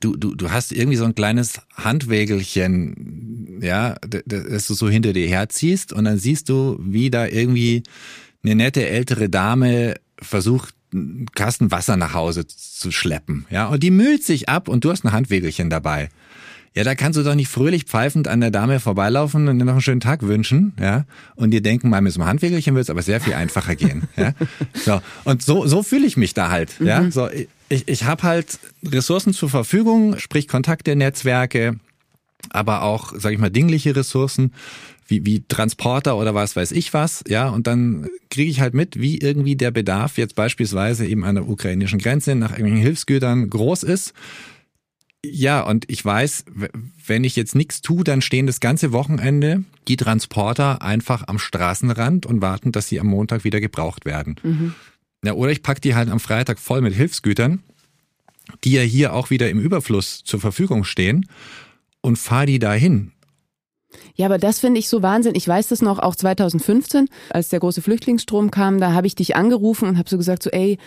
du, 0.00 0.16
du, 0.16 0.34
du 0.34 0.50
hast 0.50 0.72
irgendwie 0.72 0.96
so 0.96 1.04
ein 1.04 1.14
kleines 1.14 1.60
Handwägelchen, 1.74 3.58
ja, 3.62 3.96
das 4.26 4.66
du 4.66 4.74
so 4.74 4.88
hinter 4.88 5.12
dir 5.12 5.28
herziehst 5.28 5.92
und 5.92 6.04
dann 6.04 6.18
siehst 6.18 6.48
du, 6.48 6.78
wie 6.80 7.10
da 7.10 7.26
irgendwie 7.26 7.82
eine 8.44 8.54
nette 8.54 8.86
ältere 8.86 9.28
Dame 9.28 9.94
versucht, 10.20 10.74
einen 10.92 11.26
Kasten 11.34 11.70
Wasser 11.70 11.96
nach 11.96 12.14
Hause 12.14 12.46
zu 12.46 12.90
schleppen, 12.90 13.46
ja, 13.50 13.66
und 13.66 13.82
die 13.82 13.90
müht 13.90 14.24
sich 14.24 14.48
ab 14.48 14.68
und 14.68 14.84
du 14.84 14.90
hast 14.90 15.04
ein 15.04 15.12
Handwägelchen 15.12 15.70
dabei. 15.70 16.08
Ja, 16.74 16.84
da 16.84 16.94
kannst 16.94 17.18
du 17.18 17.22
doch 17.22 17.34
nicht 17.34 17.48
fröhlich 17.48 17.84
pfeifend 17.84 18.28
an 18.28 18.42
der 18.42 18.50
Dame 18.50 18.80
vorbeilaufen 18.80 19.48
und 19.48 19.58
dir 19.58 19.64
noch 19.64 19.72
einen 19.72 19.80
schönen 19.80 20.00
Tag 20.00 20.22
wünschen, 20.22 20.74
ja, 20.78 21.06
und 21.34 21.50
dir 21.50 21.62
denken, 21.62 21.88
mal 21.88 22.02
mit 22.02 22.12
so 22.12 22.20
einem 22.20 22.28
Handwägelchen 22.28 22.74
wird 22.74 22.84
es 22.84 22.90
aber 22.90 23.02
sehr 23.02 23.20
viel 23.20 23.32
einfacher 23.34 23.76
gehen, 23.76 24.02
ja. 24.16 24.32
So, 24.74 25.00
und 25.24 25.42
so, 25.42 25.66
so 25.66 25.82
fühle 25.82 26.06
ich 26.06 26.16
mich 26.16 26.34
da 26.34 26.50
halt, 26.50 26.78
mhm. 26.78 26.86
ja. 26.86 27.10
So, 27.10 27.28
ich, 27.68 27.88
ich 27.88 28.04
habe 28.04 28.22
halt 28.22 28.58
Ressourcen 28.84 29.32
zur 29.32 29.48
Verfügung, 29.48 30.18
sprich 30.18 30.48
Kontakte, 30.48 30.96
Netzwerke, 30.96 31.78
aber 32.50 32.82
auch, 32.82 33.14
sage 33.16 33.34
ich 33.34 33.40
mal, 33.40 33.50
dingliche 33.50 33.96
Ressourcen, 33.96 34.52
wie, 35.08 35.24
wie 35.24 35.44
Transporter 35.46 36.16
oder 36.16 36.34
was 36.34 36.56
weiß 36.56 36.72
ich 36.72 36.92
was, 36.92 37.22
ja, 37.28 37.48
und 37.48 37.66
dann 37.66 38.08
kriege 38.30 38.50
ich 38.50 38.60
halt 38.60 38.74
mit, 38.74 39.00
wie 39.00 39.18
irgendwie 39.18 39.56
der 39.56 39.70
Bedarf 39.70 40.18
jetzt 40.18 40.34
beispielsweise 40.34 41.06
eben 41.06 41.24
an 41.24 41.36
der 41.36 41.48
ukrainischen 41.48 41.98
Grenze 41.98 42.34
nach 42.34 42.50
irgendwelchen 42.50 42.82
Hilfsgütern 42.82 43.48
groß 43.48 43.84
ist. 43.84 44.14
Ja, 45.24 45.62
und 45.62 45.90
ich 45.90 46.04
weiß, 46.04 46.44
wenn 47.06 47.24
ich 47.24 47.36
jetzt 47.36 47.54
nichts 47.54 47.82
tue, 47.82 48.04
dann 48.04 48.20
stehen 48.20 48.46
das 48.46 48.60
ganze 48.60 48.92
Wochenende 48.92 49.64
die 49.88 49.96
Transporter 49.96 50.82
einfach 50.82 51.24
am 51.26 51.38
Straßenrand 51.38 52.26
und 52.26 52.42
warten, 52.42 52.72
dass 52.72 52.88
sie 52.88 53.00
am 53.00 53.08
Montag 53.08 53.44
wieder 53.44 53.60
gebraucht 53.60 54.04
werden. 54.04 54.36
Mhm. 54.42 54.74
Ja, 55.26 55.32
oder 55.32 55.50
ich 55.50 55.64
pack 55.64 55.82
die 55.82 55.96
halt 55.96 56.08
am 56.08 56.20
Freitag 56.20 56.60
voll 56.60 56.80
mit 56.82 56.94
Hilfsgütern, 56.94 57.64
die 58.62 58.70
ja 58.70 58.82
hier 58.82 59.12
auch 59.12 59.28
wieder 59.28 59.50
im 59.50 59.58
Überfluss 59.58 60.22
zur 60.22 60.38
Verfügung 60.38 60.84
stehen 60.84 61.26
und 62.00 62.16
fahre 62.16 62.46
die 62.46 62.60
dahin. 62.60 63.10
Ja, 64.14 64.26
aber 64.26 64.38
das 64.38 64.60
finde 64.60 64.78
ich 64.78 64.88
so 64.88 65.02
Wahnsinn. 65.02 65.34
Ich 65.34 65.48
weiß 65.48 65.66
das 65.66 65.82
noch, 65.82 65.98
auch 65.98 66.14
2015, 66.14 67.08
als 67.30 67.48
der 67.48 67.58
große 67.58 67.82
Flüchtlingsstrom 67.82 68.52
kam, 68.52 68.78
da 68.78 68.92
habe 68.92 69.08
ich 69.08 69.16
dich 69.16 69.34
angerufen 69.34 69.88
und 69.88 69.98
habe 69.98 70.08
so 70.08 70.16
gesagt, 70.16 70.44
so, 70.44 70.50
ey, 70.50 70.78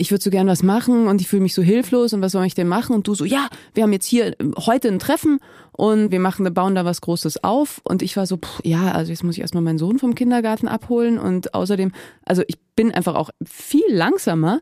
ich 0.00 0.10
würde 0.10 0.24
so 0.24 0.30
gern 0.30 0.46
was 0.46 0.62
machen 0.62 1.08
und 1.08 1.20
ich 1.20 1.28
fühle 1.28 1.42
mich 1.42 1.54
so 1.54 1.62
hilflos 1.62 2.14
und 2.14 2.22
was 2.22 2.32
soll 2.32 2.46
ich 2.46 2.54
denn 2.54 2.68
machen? 2.68 2.94
Und 2.94 3.06
du 3.06 3.14
so, 3.14 3.26
ja, 3.26 3.48
wir 3.74 3.82
haben 3.82 3.92
jetzt 3.92 4.06
hier 4.06 4.34
heute 4.56 4.88
ein 4.88 4.98
Treffen 4.98 5.40
und 5.72 6.10
wir 6.10 6.20
machen, 6.20 6.52
bauen 6.54 6.74
da 6.74 6.86
was 6.86 7.02
Großes 7.02 7.44
auf. 7.44 7.82
Und 7.84 8.00
ich 8.00 8.16
war 8.16 8.26
so, 8.26 8.38
pff, 8.38 8.60
ja, 8.64 8.92
also 8.92 9.10
jetzt 9.10 9.22
muss 9.22 9.36
ich 9.36 9.42
erstmal 9.42 9.62
meinen 9.62 9.78
Sohn 9.78 9.98
vom 9.98 10.14
Kindergarten 10.14 10.68
abholen 10.68 11.18
und 11.18 11.52
außerdem, 11.52 11.92
also 12.24 12.42
ich 12.46 12.58
bin 12.74 12.92
einfach 12.92 13.14
auch 13.14 13.28
viel 13.44 13.84
langsamer. 13.90 14.60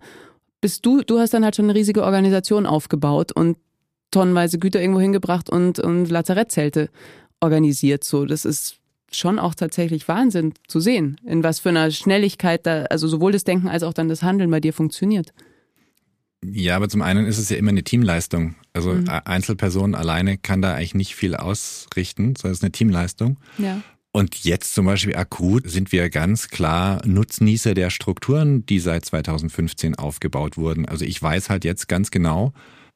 Bist 0.61 0.85
du, 0.85 1.03
du 1.03 1.21
hast 1.21 1.33
dann 1.35 1.45
halt 1.45 1.55
schon 1.55 1.67
eine 1.67 1.75
riesige 1.77 2.03
Organisation 2.03 2.67
aufgebaut 2.67 3.31
und 3.31 3.59
tonnenweise 4.11 4.59
Güter 4.59 4.81
irgendwo 4.81 5.01
hingebracht 5.01 5.51
und, 5.51 5.79
und 5.79 6.11
Lazarettzelte 6.11 6.91
organisiert. 7.41 8.03
So, 8.03 8.25
das 8.25 8.45
ist 8.45 8.79
schon 9.11 9.39
auch 9.39 9.55
tatsächlich 9.55 10.09
Wahnsinn 10.09 10.55
zu 10.67 10.81
sehen, 10.81 11.21
in 11.25 11.43
was 11.43 11.61
für 11.61 11.71
einer 11.71 11.91
Schnelligkeit 11.91 12.67
da, 12.67 12.85
also 12.85 13.09
sowohl 13.09 13.33
das 13.33 13.45
Denken 13.45 13.69
als 13.69 13.83
auch 13.83 13.93
dann 13.93 14.09
das 14.09 14.23
Handeln 14.23 14.51
bei 14.51 14.61
dir 14.61 14.73
funktioniert. 14.73 15.33
Ja, 16.45 16.77
aber 16.77 16.89
zum 16.89 17.03
einen 17.03 17.27
ist 17.27 17.39
es 17.39 17.49
ja 17.49 17.57
immer 17.57 17.71
eine 17.71 17.83
Teamleistung. 17.83 18.55
Also 18.73 18.93
mhm. 18.93 19.09
Einzelpersonen 19.09 19.95
alleine 19.95 20.39
kann 20.39 20.63
da 20.63 20.75
eigentlich 20.75 20.95
nicht 20.95 21.17
viel 21.17 21.35
ausrichten, 21.35 22.37
sondern 22.37 22.53
es 22.53 22.59
ist 22.59 22.65
eine 22.65 22.73
Teamleistung. 22.73 23.39
Ja. 23.59 23.81
Und 24.13 24.45
jetzt 24.45 24.75
zum 24.75 24.87
Beispiel 24.87 25.17
akut 25.17 25.69
sind 25.69 25.93
wir 25.93 26.09
ganz 26.11 26.49
klar 26.49 27.03
Nutznießer 27.05 27.75
der 27.75 27.91
Strukturen, 27.91 28.65
die 28.67 28.79
seit 28.79 29.05
2015 29.05 29.97
aufgebaut 29.97 30.57
wurden. 30.57 30.87
Also 30.87 31.05
ich 31.05 31.21
weiß 31.21 31.51
halt 31.51 31.65
jetzt 31.65 31.89
ganz 31.89 32.11
genau, 32.11 32.53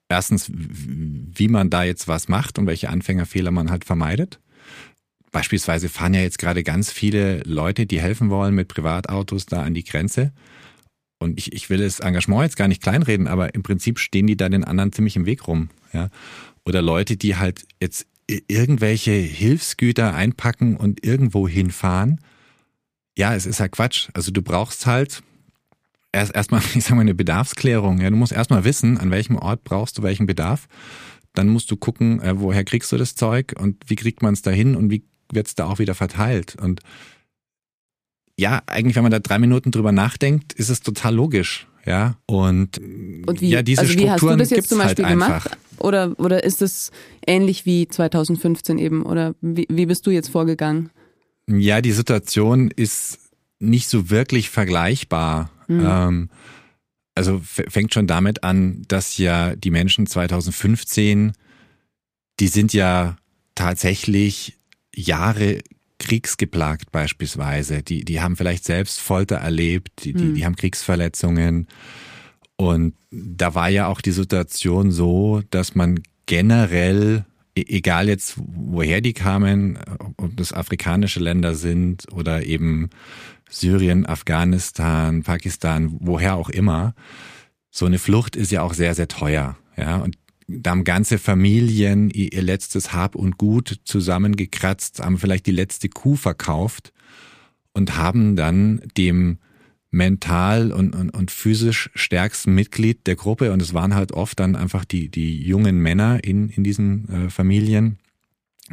erstens, 0.09 0.51
wie 0.53 1.48
man 1.48 1.68
da 1.70 1.85
jetzt 1.85 2.09
was 2.09 2.29
macht 2.29 2.59
und 2.59 2.66
welche 2.66 2.90
Anfängerfehler 2.90 3.51
man 3.51 3.70
halt 3.70 3.85
vermeidet. 3.85 4.40
Beispielsweise 5.32 5.88
fahren 5.88 6.14
ja 6.14 6.20
jetzt 6.20 6.38
gerade 6.38 6.62
ganz 6.62 6.92
viele 6.92 7.40
Leute, 7.44 7.86
die 7.86 8.00
helfen 8.00 8.30
wollen 8.30 8.54
mit 8.54 8.68
Privatautos 8.68 9.46
da 9.46 9.62
an 9.62 9.74
die 9.74 9.84
Grenze. 9.84 10.32
Und 11.18 11.38
ich, 11.38 11.52
ich 11.52 11.70
will 11.70 11.78
das 11.78 12.00
Engagement 12.00 12.42
jetzt 12.42 12.56
gar 12.56 12.68
nicht 12.68 12.82
kleinreden, 12.82 13.26
aber 13.26 13.54
im 13.54 13.62
Prinzip 13.62 13.98
stehen 13.98 14.26
die 14.26 14.36
da 14.36 14.48
den 14.48 14.64
anderen 14.64 14.92
ziemlich 14.92 15.16
im 15.16 15.26
Weg 15.26 15.48
rum. 15.48 15.70
Ja? 15.92 16.08
Oder 16.66 16.82
Leute, 16.82 17.16
die 17.16 17.36
halt 17.36 17.64
jetzt 17.80 18.06
irgendwelche 18.26 19.12
Hilfsgüter 19.12 20.14
einpacken 20.14 20.76
und 20.76 21.04
irgendwo 21.04 21.48
hinfahren. 21.48 22.20
Ja, 23.16 23.34
es 23.34 23.46
ist 23.46 23.60
halt 23.60 23.72
Quatsch. 23.72 24.08
Also 24.14 24.30
du 24.32 24.42
brauchst 24.42 24.86
halt 24.86 25.22
erst 26.12 26.34
erstmal, 26.34 26.62
ich 26.74 26.84
sag 26.84 26.94
mal, 26.94 27.00
eine 27.02 27.14
Bedarfsklärung. 27.14 28.00
Ja, 28.00 28.10
du 28.10 28.16
musst 28.16 28.32
erstmal 28.32 28.64
wissen, 28.64 28.98
an 28.98 29.10
welchem 29.10 29.36
Ort 29.36 29.64
brauchst 29.64 29.98
du 29.98 30.02
welchen 30.02 30.26
Bedarf. 30.26 30.68
Dann 31.34 31.48
musst 31.48 31.70
du 31.70 31.76
gucken, 31.76 32.20
äh, 32.20 32.38
woher 32.38 32.64
kriegst 32.64 32.92
du 32.92 32.98
das 32.98 33.14
Zeug 33.14 33.54
und 33.58 33.82
wie 33.86 33.96
kriegt 33.96 34.22
man 34.22 34.34
es 34.34 34.42
dahin 34.42 34.76
und 34.76 34.90
wie 34.90 35.04
wird 35.32 35.48
es 35.48 35.54
da 35.54 35.66
auch 35.66 35.78
wieder 35.78 35.94
verteilt. 35.94 36.56
Und 36.60 36.80
ja, 38.38 38.62
eigentlich, 38.66 38.96
wenn 38.96 39.02
man 39.02 39.12
da 39.12 39.18
drei 39.18 39.38
Minuten 39.38 39.70
drüber 39.70 39.92
nachdenkt, 39.92 40.52
ist 40.52 40.68
es 40.68 40.80
total 40.80 41.14
logisch. 41.14 41.66
Ja, 41.84 42.16
und, 42.26 42.78
und 42.78 43.40
wie, 43.40 43.50
ja, 43.50 43.62
diese 43.62 43.80
also 43.80 43.94
wie 43.94 44.02
Strukturen 44.02 44.12
hast 44.12 44.22
du 44.22 44.36
das 44.36 44.50
jetzt 44.50 44.68
zum 44.68 44.78
Beispiel 44.78 45.04
halt 45.04 45.14
gemacht? 45.14 45.58
Oder, 45.78 46.14
oder 46.18 46.44
ist 46.44 46.62
es 46.62 46.92
ähnlich 47.26 47.66
wie 47.66 47.88
2015 47.88 48.78
eben? 48.78 49.02
Oder 49.02 49.34
wie, 49.40 49.66
wie 49.68 49.86
bist 49.86 50.06
du 50.06 50.12
jetzt 50.12 50.28
vorgegangen? 50.28 50.90
Ja, 51.48 51.80
die 51.80 51.90
Situation 51.90 52.70
ist 52.70 53.18
nicht 53.58 53.88
so 53.88 54.10
wirklich 54.10 54.48
vergleichbar. 54.48 55.50
Mhm. 55.66 55.84
Ähm, 55.84 56.30
also 57.14 57.40
fängt 57.42 57.92
schon 57.92 58.06
damit 58.06 58.44
an, 58.44 58.82
dass 58.88 59.18
ja 59.18 59.54
die 59.56 59.70
Menschen 59.70 60.06
2015, 60.06 61.32
die 62.40 62.48
sind 62.48 62.72
ja 62.72 63.16
tatsächlich 63.54 64.56
Jahre 64.94 65.61
kriegsgeplagt 65.98 66.90
beispielsweise. 66.90 67.83
Die, 67.83 68.05
die 68.05 68.20
haben 68.20 68.37
vielleicht 68.37 68.64
selbst 68.64 69.00
Folter 69.00 69.37
erlebt, 69.37 70.05
die, 70.05 70.12
die, 70.12 70.24
hm. 70.24 70.35
die 70.35 70.44
haben 70.44 70.57
Kriegsverletzungen. 70.57 71.68
Und 72.57 72.94
da 73.11 73.55
war 73.55 73.68
ja 73.68 73.87
auch 73.87 74.00
die 74.00 74.12
Situation 74.12 74.90
so, 74.90 75.42
dass 75.50 75.74
man 75.74 76.00
generell, 76.26 77.24
e, 77.57 77.64
egal 77.66 78.09
jetzt 78.09 78.35
woher 78.37 79.00
die 79.00 79.12
kamen, 79.12 79.78
ob 80.16 80.37
das 80.37 80.52
afrikanische 80.52 81.20
Länder 81.20 81.55
sind 81.55 82.07
oder 82.12 82.44
eben 82.44 82.90
Syrien, 83.48 84.07
Afghanistan, 84.07 85.22
Pakistan, 85.22 85.96
woher 86.00 86.37
auch 86.37 86.48
immer, 86.48 86.94
so 87.70 87.87
eine 87.87 87.98
Flucht 87.98 88.37
ist 88.37 88.50
ja 88.50 88.62
auch 88.62 88.74
sehr, 88.74 88.94
sehr 88.94 89.09
teuer. 89.09 89.57
Ja, 89.76 89.96
und 89.96 90.16
haben 90.66 90.84
ganze 90.84 91.18
Familien 91.18 92.10
ihr 92.10 92.42
letztes 92.42 92.92
Hab 92.92 93.14
und 93.14 93.38
Gut 93.38 93.80
zusammengekratzt, 93.84 95.00
haben 95.00 95.18
vielleicht 95.18 95.46
die 95.46 95.52
letzte 95.52 95.88
Kuh 95.88 96.16
verkauft 96.16 96.92
und 97.72 97.96
haben 97.96 98.36
dann 98.36 98.82
dem 98.96 99.38
mental 99.90 100.72
und, 100.72 100.94
und, 100.94 101.10
und 101.10 101.30
physisch 101.30 101.90
stärksten 101.94 102.54
Mitglied 102.54 103.06
der 103.06 103.14
Gruppe, 103.14 103.52
und 103.52 103.60
es 103.60 103.74
waren 103.74 103.94
halt 103.94 104.12
oft 104.12 104.40
dann 104.40 104.56
einfach 104.56 104.84
die, 104.84 105.10
die 105.10 105.42
jungen 105.42 105.78
Männer 105.78 106.24
in, 106.24 106.48
in 106.48 106.64
diesen 106.64 107.08
äh, 107.08 107.30
Familien, 107.30 107.98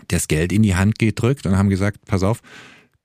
das 0.07 0.27
Geld 0.27 0.53
in 0.53 0.63
die 0.63 0.75
Hand 0.75 0.97
gedrückt 0.97 1.45
und 1.45 1.57
haben 1.57 1.69
gesagt, 1.69 2.05
pass 2.05 2.23
auf, 2.23 2.41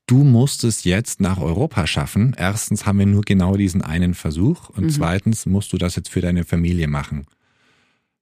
du 0.07 0.23
musst 0.23 0.63
es 0.63 0.85
jetzt 0.85 1.21
nach 1.21 1.39
Europa 1.39 1.87
schaffen. 1.87 2.37
Erstens 2.39 2.87
haben 2.87 3.01
wir 3.01 3.07
nur 3.07 3.23
genau 3.23 3.57
diesen 3.57 3.83
einen 3.83 4.15
Versuch 4.15 4.69
und 4.69 4.85
mhm. 4.85 4.91
zweitens 4.91 5.47
musst 5.47 5.73
du 5.73 5.79
das 5.79 5.97
jetzt 5.97 6.11
für 6.11 6.21
deine 6.21 6.45
Familie 6.45 6.87
machen. 6.87 7.27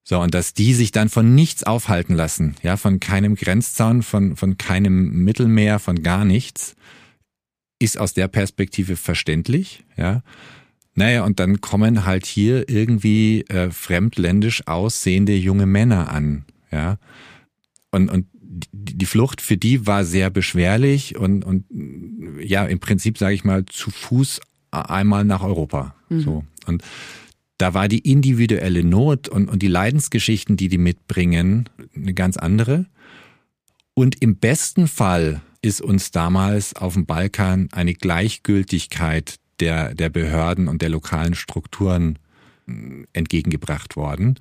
So, 0.04 0.18
und 0.20 0.34
dass 0.34 0.52
die 0.52 0.74
sich 0.74 0.90
dann 0.90 1.08
von 1.08 1.34
nichts 1.34 1.62
aufhalten 1.62 2.14
lassen, 2.14 2.56
ja, 2.62 2.76
von 2.76 2.98
keinem 2.98 3.36
Grenzzaun, 3.36 4.02
von, 4.02 4.36
von 4.36 4.58
keinem 4.58 5.24
Mittelmeer, 5.24 5.78
von 5.78 6.02
gar 6.02 6.24
nichts, 6.24 6.74
ist 7.78 7.98
aus 7.98 8.12
der 8.12 8.28
Perspektive 8.28 8.96
verständlich, 8.96 9.84
ja. 9.96 10.22
Naja, 10.94 11.24
und 11.24 11.40
dann 11.40 11.62
kommen 11.62 12.04
halt 12.04 12.26
hier 12.26 12.68
irgendwie 12.68 13.42
äh, 13.48 13.70
fremdländisch 13.70 14.66
aussehende 14.66 15.34
junge 15.34 15.66
Männer 15.66 16.10
an, 16.10 16.44
ja. 16.70 16.98
Und, 17.90 18.10
und 18.10 18.26
die 18.72 19.06
Flucht 19.06 19.40
für 19.40 19.56
die 19.56 19.86
war 19.86 20.04
sehr 20.04 20.28
beschwerlich 20.30 21.16
und, 21.16 21.44
und 21.44 21.64
ja, 22.40 22.66
im 22.66 22.80
Prinzip 22.80 23.18
sage 23.18 23.34
ich 23.34 23.44
mal 23.44 23.64
zu 23.66 23.90
Fuß 23.90 24.40
einmal 24.70 25.24
nach 25.24 25.42
Europa. 25.42 25.94
Mhm. 26.08 26.20
So. 26.20 26.44
Und 26.66 26.82
da 27.58 27.74
war 27.74 27.88
die 27.88 28.00
individuelle 28.00 28.84
Not 28.84 29.28
und, 29.28 29.48
und 29.48 29.62
die 29.62 29.68
Leidensgeschichten, 29.68 30.56
die 30.56 30.68
die 30.68 30.78
mitbringen, 30.78 31.68
eine 31.94 32.14
ganz 32.14 32.36
andere. 32.36 32.86
Und 33.94 34.22
im 34.22 34.36
besten 34.36 34.88
Fall 34.88 35.42
ist 35.60 35.80
uns 35.80 36.10
damals 36.10 36.74
auf 36.74 36.94
dem 36.94 37.06
Balkan 37.06 37.68
eine 37.72 37.94
Gleichgültigkeit 37.94 39.36
der, 39.60 39.94
der 39.94 40.08
Behörden 40.08 40.68
und 40.68 40.82
der 40.82 40.88
lokalen 40.88 41.34
Strukturen 41.34 42.18
hm, 42.66 43.06
entgegengebracht 43.12 43.96
worden. 43.96 44.40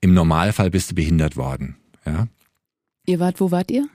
Im 0.00 0.12
Normalfall 0.12 0.70
bist 0.70 0.90
du 0.90 0.94
behindert 0.94 1.36
worden. 1.36 1.76
Ja. 2.04 2.28
Ihr 3.06 3.20
wart, 3.20 3.40
wo 3.40 3.50
wart 3.50 3.70
ihr? 3.70 3.88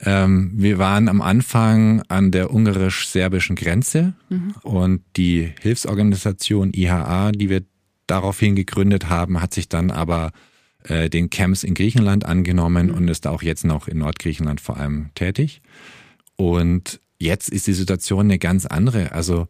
Ähm, 0.00 0.52
wir 0.54 0.78
waren 0.78 1.08
am 1.08 1.22
Anfang 1.22 2.02
an 2.08 2.30
der 2.30 2.50
ungarisch-serbischen 2.50 3.56
Grenze 3.56 4.14
mhm. 4.28 4.54
und 4.62 5.02
die 5.16 5.52
Hilfsorganisation 5.60 6.72
IHA, 6.74 7.32
die 7.32 7.48
wir 7.48 7.62
daraufhin 8.06 8.56
gegründet 8.56 9.08
haben, 9.08 9.40
hat 9.40 9.54
sich 9.54 9.68
dann 9.68 9.90
aber 9.90 10.32
äh, 10.84 11.10
den 11.10 11.30
Camps 11.30 11.64
in 11.64 11.74
Griechenland 11.74 12.24
angenommen 12.24 12.88
mhm. 12.88 12.94
und 12.94 13.08
ist 13.08 13.26
auch 13.26 13.42
jetzt 13.42 13.64
noch 13.64 13.88
in 13.88 13.98
Nordgriechenland 13.98 14.60
vor 14.60 14.76
allem 14.76 15.10
tätig. 15.14 15.62
Und 16.36 17.00
jetzt 17.18 17.48
ist 17.48 17.66
die 17.66 17.72
Situation 17.72 18.26
eine 18.26 18.38
ganz 18.38 18.66
andere. 18.66 19.12
Also 19.12 19.48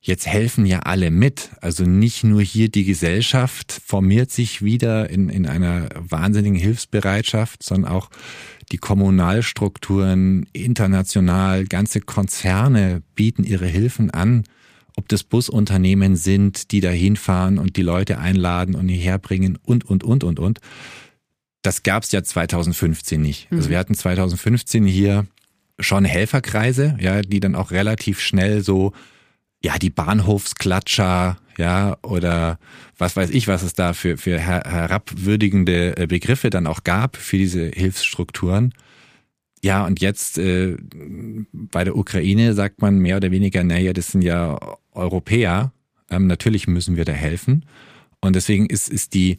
jetzt 0.00 0.26
helfen 0.26 0.66
ja 0.66 0.80
alle 0.80 1.10
mit. 1.10 1.50
Also 1.60 1.84
nicht 1.84 2.24
nur 2.24 2.42
hier 2.42 2.68
die 2.68 2.84
Gesellschaft 2.84 3.80
formiert 3.84 4.30
sich 4.30 4.62
wieder 4.62 5.10
in, 5.10 5.28
in 5.28 5.46
einer 5.46 5.88
wahnsinnigen 5.96 6.58
Hilfsbereitschaft, 6.58 7.62
sondern 7.62 7.90
auch 7.90 8.10
die 8.72 8.78
Kommunalstrukturen 8.78 10.46
international, 10.52 11.64
ganze 11.64 12.00
Konzerne 12.00 13.02
bieten 13.14 13.44
ihre 13.44 13.66
Hilfen 13.66 14.10
an 14.10 14.44
ob 14.96 15.08
das 15.08 15.22
Busunternehmen 15.22 16.16
sind, 16.16 16.72
die 16.72 16.80
da 16.80 16.90
hinfahren 16.90 17.58
und 17.58 17.76
die 17.76 17.82
Leute 17.82 18.18
einladen 18.18 18.74
und 18.74 18.88
hierher 18.88 19.18
bringen 19.18 19.58
und, 19.62 19.84
und, 19.84 20.02
und, 20.02 20.24
und, 20.24 20.40
und. 20.40 20.58
Das 21.62 21.82
gab 21.82 22.02
es 22.02 22.12
ja 22.12 22.22
2015 22.22 23.20
nicht. 23.20 23.48
Also 23.50 23.66
mhm. 23.66 23.70
wir 23.70 23.78
hatten 23.78 23.94
2015 23.94 24.86
hier 24.86 25.26
schon 25.78 26.04
Helferkreise, 26.04 26.96
ja, 27.00 27.22
die 27.22 27.40
dann 27.40 27.54
auch 27.54 27.70
relativ 27.70 28.20
schnell 28.20 28.62
so, 28.62 28.92
ja, 29.62 29.78
die 29.78 29.90
Bahnhofsklatscher, 29.90 31.36
ja, 31.58 31.96
oder 32.02 32.58
was 32.96 33.16
weiß 33.16 33.30
ich, 33.30 33.48
was 33.48 33.62
es 33.62 33.74
da 33.74 33.92
für, 33.92 34.16
für 34.16 34.38
her 34.38 34.62
herabwürdigende 34.64 35.96
äh, 35.96 36.06
Begriffe 36.06 36.50
dann 36.50 36.66
auch 36.66 36.84
gab 36.84 37.16
für 37.16 37.36
diese 37.36 37.68
Hilfsstrukturen. 37.68 38.72
Ja, 39.62 39.84
und 39.84 40.00
jetzt 40.00 40.38
äh, 40.38 40.76
bei 41.52 41.84
der 41.84 41.96
Ukraine 41.96 42.54
sagt 42.54 42.80
man 42.80 42.98
mehr 42.98 43.16
oder 43.16 43.30
weniger, 43.30 43.64
naja, 43.64 43.92
das 43.92 44.08
sind 44.12 44.22
ja 44.22 44.58
Europäer. 44.96 45.72
Ähm, 46.10 46.26
natürlich 46.26 46.66
müssen 46.66 46.96
wir 46.96 47.04
da 47.04 47.12
helfen. 47.12 47.64
Und 48.20 48.36
deswegen 48.36 48.66
ist, 48.66 48.88
ist 48.88 49.14
die, 49.14 49.38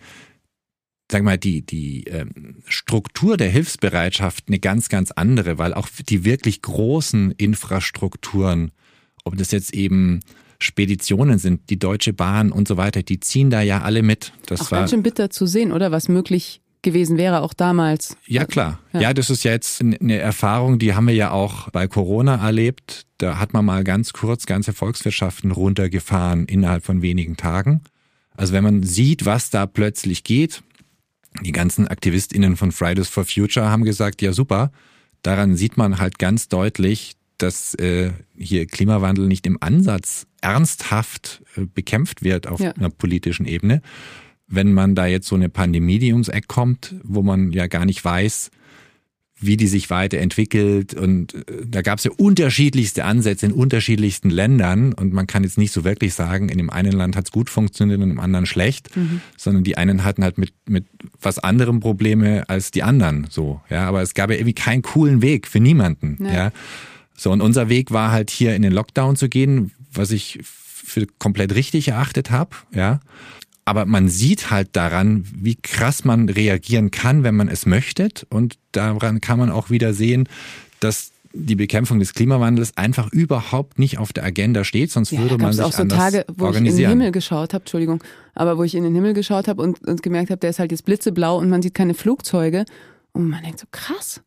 sag 1.12 1.24
mal, 1.24 1.38
die, 1.38 1.62
die 1.66 2.04
ähm, 2.06 2.58
Struktur 2.68 3.38
der 3.38 3.50
Hilfsbereitschaft 3.50 4.46
eine 4.48 4.60
ganz, 4.60 4.90
ganz 4.90 5.12
andere, 5.12 5.58
weil 5.58 5.74
auch 5.74 5.88
die 6.08 6.26
wirklich 6.26 6.62
großen 6.62 7.32
Infrastrukturen, 7.32 8.72
ob 9.24 9.38
das 9.38 9.52
jetzt 9.52 9.74
eben 9.74 10.20
Speditionen 10.60 11.38
sind, 11.38 11.70
die 11.70 11.78
Deutsche 11.80 12.14
Bahn 12.14 12.52
und 12.52 12.68
so 12.68 12.78
weiter, 12.78 13.04
die 13.04 13.20
ziehen 13.20 13.50
da 13.50 13.62
ja 13.62 13.82
alle 13.82 14.02
mit. 14.02 14.34
Das 14.48 14.62
auch 14.62 14.72
war 14.72 14.80
ganz 14.80 14.92
schön 14.92 15.04
bitter 15.04 15.30
zu 15.30 15.46
sehen, 15.46 15.72
oder? 15.72 15.92
Was 15.92 16.10
möglich 16.10 16.62
gewesen 16.82 17.18
wäre, 17.18 17.42
auch 17.42 17.54
damals. 17.54 18.18
Ja, 18.26 18.46
klar. 18.46 18.80
Ja. 18.94 19.02
ja, 19.02 19.14
das 19.14 19.30
ist 19.30 19.44
ja 19.44 19.52
jetzt 19.52 19.82
eine 19.82 20.18
Erfahrung, 20.18 20.80
die 20.80 20.94
haben 20.94 21.08
wir 21.08 21.14
ja 21.14 21.32
auch 21.32 21.70
bei 21.72 21.88
Corona 21.88 22.36
erlebt. 22.36 23.06
Da 23.18 23.40
hat 23.40 23.54
man 23.54 23.66
mal 23.66 23.84
ganz 23.84 24.14
kurz 24.14 24.46
ganze 24.46 24.74
Volkswirtschaften 24.74 25.52
runtergefahren 25.52 26.46
innerhalb 26.46 26.86
von 26.86 27.02
wenigen 27.02 27.38
Tagen. 27.38 27.82
Also 28.36 28.54
wenn 28.54 28.64
man 28.64 28.84
sieht, 28.84 29.26
was 29.26 29.50
da 29.50 29.66
plötzlich 29.66 30.24
geht, 30.24 30.62
die 31.44 31.52
ganzen 31.52 31.88
AktivistInnen 31.88 32.56
von 32.56 32.72
Fridays 32.72 33.10
for 33.10 33.26
Future 33.26 33.70
haben 33.70 33.84
gesagt, 33.84 34.22
ja 34.22 34.34
super, 34.34 34.72
daran 35.24 35.56
sieht 35.56 35.78
man 35.78 36.00
halt 36.00 36.20
ganz 36.20 36.48
deutlich, 36.48 37.16
dass 37.38 37.76
äh, 37.76 38.12
hier 38.36 38.66
Klimawandel 38.66 39.28
nicht 39.28 39.46
im 39.46 39.58
Ansatz 39.62 40.26
ernsthaft 40.42 41.44
äh, 41.56 41.66
bekämpft 41.66 42.24
wird 42.24 42.48
auf 42.48 42.60
ja. 42.60 42.72
einer 42.72 42.90
politischen 42.90 43.46
Ebene. 43.46 43.82
Wenn 44.48 44.74
man 44.74 44.96
da 44.96 45.06
jetzt 45.06 45.28
so 45.28 45.36
eine 45.36 45.50
Pandemie, 45.50 46.00
die 46.00 46.14
ums 46.14 46.30
Eck 46.30 46.48
kommt, 46.48 46.96
wo 47.04 47.22
man 47.22 47.52
ja 47.52 47.68
gar 47.68 47.86
nicht 47.86 48.04
weiß, 48.04 48.52
wie 49.40 49.58
die 49.58 49.68
sich 49.68 49.90
weiterentwickelt. 49.90 50.94
Und 50.94 51.36
äh, 51.36 51.66
da 51.66 51.82
gab 51.82 52.00
es 52.00 52.06
ja 52.06 52.12
unterschiedlichste 52.18 53.06
Ansätze 53.06 53.46
in 53.46 53.52
unterschiedlichsten 53.52 54.30
Ländern. 54.30 54.94
Und 54.94 55.14
man 55.14 55.28
kann 55.28 55.44
jetzt 55.44 55.58
nicht 55.58 55.72
so 55.72 55.84
wirklich 55.84 56.14
sagen, 56.14 56.50
in 56.50 56.58
dem 56.58 56.70
einen 56.70 56.92
Land 56.92 57.16
hat 57.16 57.26
es 57.26 57.32
gut 57.32 57.50
funktioniert 57.50 58.02
und 58.02 58.10
im 58.10 58.20
anderen 58.20 58.46
schlecht, 58.46 58.96
mhm. 58.96 59.22
sondern 59.38 59.64
die 59.64 59.78
einen 59.78 60.04
hatten 60.04 60.24
halt 60.24 60.38
mit, 60.38 60.54
mit 60.68 60.86
was 61.22 61.40
anderem 61.40 61.80
Probleme 61.80 62.50
als 62.50 62.72
die 62.72 62.84
anderen. 62.84 63.28
So, 63.30 63.62
ja. 63.70 63.88
Aber 63.88 64.02
es 64.02 64.14
gab 64.14 64.30
ja 64.30 64.38
irgendwie 64.38 64.54
keinen 64.54 64.82
coolen 64.82 65.22
Weg 65.22 65.48
für 65.48 65.60
niemanden. 65.60 66.18
Ja. 66.22 66.34
ja. 66.34 66.52
So, 67.16 67.32
und 67.32 67.42
unser 67.42 67.70
Weg 67.70 67.92
war 67.92 68.12
halt 68.12 68.30
hier 68.30 68.56
in 68.56 68.62
den 68.62 68.74
Lockdown 68.74 69.16
zu 69.16 69.30
gehen, 69.30 69.72
was 69.92 70.12
ich 70.12 70.40
für 70.44 71.06
komplett 71.20 71.54
richtig 71.54 71.90
erachtet 71.90 72.32
habe, 72.32 72.56
ja 72.74 73.02
aber 73.68 73.86
man 73.86 74.08
sieht 74.08 74.50
halt 74.50 74.70
daran, 74.78 75.26
wie 75.36 75.56
krass 75.56 76.06
man 76.06 76.30
reagieren 76.30 76.90
kann, 76.90 77.24
wenn 77.24 77.36
man 77.36 77.50
es 77.50 77.66
möchte. 77.66 78.08
Und 78.30 78.58
daran 78.72 79.20
kann 79.20 79.38
man 79.38 79.52
auch 79.52 79.70
wieder 79.70 79.94
sehen, 79.94 80.30
dass 80.80 81.12
die 81.34 81.58
Bekämpfung 81.58 82.00
des 82.00 82.14
Klimawandels 82.14 82.78
einfach 82.78 83.12
überhaupt 83.12 83.78
nicht 83.78 83.98
auf 83.98 84.14
der 84.14 84.24
Agenda 84.24 84.64
steht, 84.64 84.90
sonst 84.90 85.12
ja, 85.12 85.20
würde 85.20 85.38
man 85.38 85.52
sich 85.52 85.66
auch 85.66 85.74
so 85.74 85.82
anders 85.82 86.00
Tage, 86.00 86.26
wo 86.34 86.50
ich 86.50 86.56
in 86.56 86.64
den 86.64 86.78
Himmel 86.78 87.12
geschaut 87.12 87.54
habe, 87.54 87.64
Entschuldigung, 87.64 88.02
aber 88.36 88.58
wo 88.58 88.64
ich 88.64 88.74
in 88.74 88.86
den 88.86 88.96
Himmel 88.96 89.14
geschaut 89.14 89.50
habe 89.50 89.62
und, 89.62 89.86
und 89.86 90.02
gemerkt 90.02 90.30
habe, 90.30 90.40
der 90.40 90.52
ist 90.52 90.60
halt 90.60 90.72
jetzt 90.72 90.86
blitzeblau 90.86 91.38
und 91.38 91.50
man 91.50 91.62
sieht 91.62 91.74
keine 91.74 91.94
Flugzeuge 91.94 92.64
und 93.12 93.28
man 93.28 93.44
denkt 93.44 93.60
so 93.60 93.68
krass, 93.72 94.22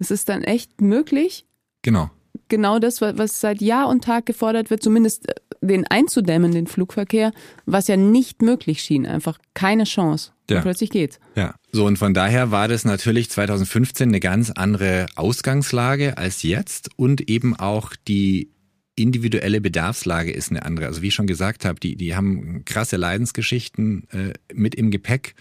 ist 0.00 0.10
es 0.10 0.24
dann 0.24 0.42
echt 0.42 0.80
möglich? 0.80 1.46
Genau 1.82 2.10
genau 2.48 2.78
das, 2.78 3.00
was 3.00 3.40
seit 3.40 3.62
Jahr 3.62 3.88
und 3.88 4.04
Tag 4.04 4.26
gefordert 4.26 4.68
wird, 4.68 4.82
zumindest 4.82 5.28
äh, 5.28 5.34
den 5.60 5.86
einzudämmen, 5.86 6.52
den 6.52 6.66
Flugverkehr, 6.66 7.32
was 7.66 7.88
ja 7.88 7.96
nicht 7.96 8.42
möglich 8.42 8.82
schien. 8.82 9.06
Einfach 9.06 9.38
keine 9.54 9.84
Chance. 9.84 10.32
Ja. 10.48 10.56
Und 10.56 10.62
plötzlich 10.62 10.90
geht's. 10.90 11.20
Ja. 11.36 11.54
So, 11.70 11.86
und 11.86 11.98
von 11.98 12.14
daher 12.14 12.50
war 12.50 12.68
das 12.68 12.84
natürlich 12.84 13.30
2015 13.30 14.08
eine 14.08 14.20
ganz 14.20 14.50
andere 14.50 15.06
Ausgangslage 15.16 16.18
als 16.18 16.42
jetzt 16.42 16.90
und 16.96 17.28
eben 17.28 17.54
auch 17.56 17.94
die 18.08 18.50
individuelle 18.96 19.60
Bedarfslage 19.60 20.30
ist 20.30 20.50
eine 20.50 20.64
andere. 20.64 20.86
Also 20.86 21.02
wie 21.02 21.08
ich 21.08 21.14
schon 21.14 21.26
gesagt 21.26 21.64
habe, 21.64 21.80
die, 21.80 21.96
die 21.96 22.14
haben 22.14 22.64
krasse 22.64 22.96
Leidensgeschichten 22.96 24.08
äh, 24.10 24.32
mit 24.52 24.74
im 24.74 24.90
Gepäck 24.90 25.34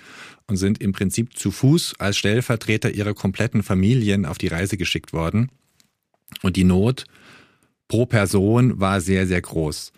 und 0.47 0.57
sind 0.57 0.82
im 0.82 0.93
Prinzip 0.93 1.38
zu 1.38 1.51
Fuß 1.51 1.95
als 1.99 2.17
Stellvertreter 2.17 2.91
ihrer 2.91 3.13
kompletten 3.13 3.63
Familien 3.63 4.26
auf 4.26 4.38
die 4.38 4.47
Reise 4.47 4.78
geschickt 4.78 5.13
worden. 5.13 5.49
Und 6.41 6.55
die 6.55 6.63
Not 6.63 7.05
pro 7.88 8.05
Person 8.05 8.80
war 8.80 9.01
sehr, 9.01 9.28
sehr 9.28 9.41
groß. 9.41 9.91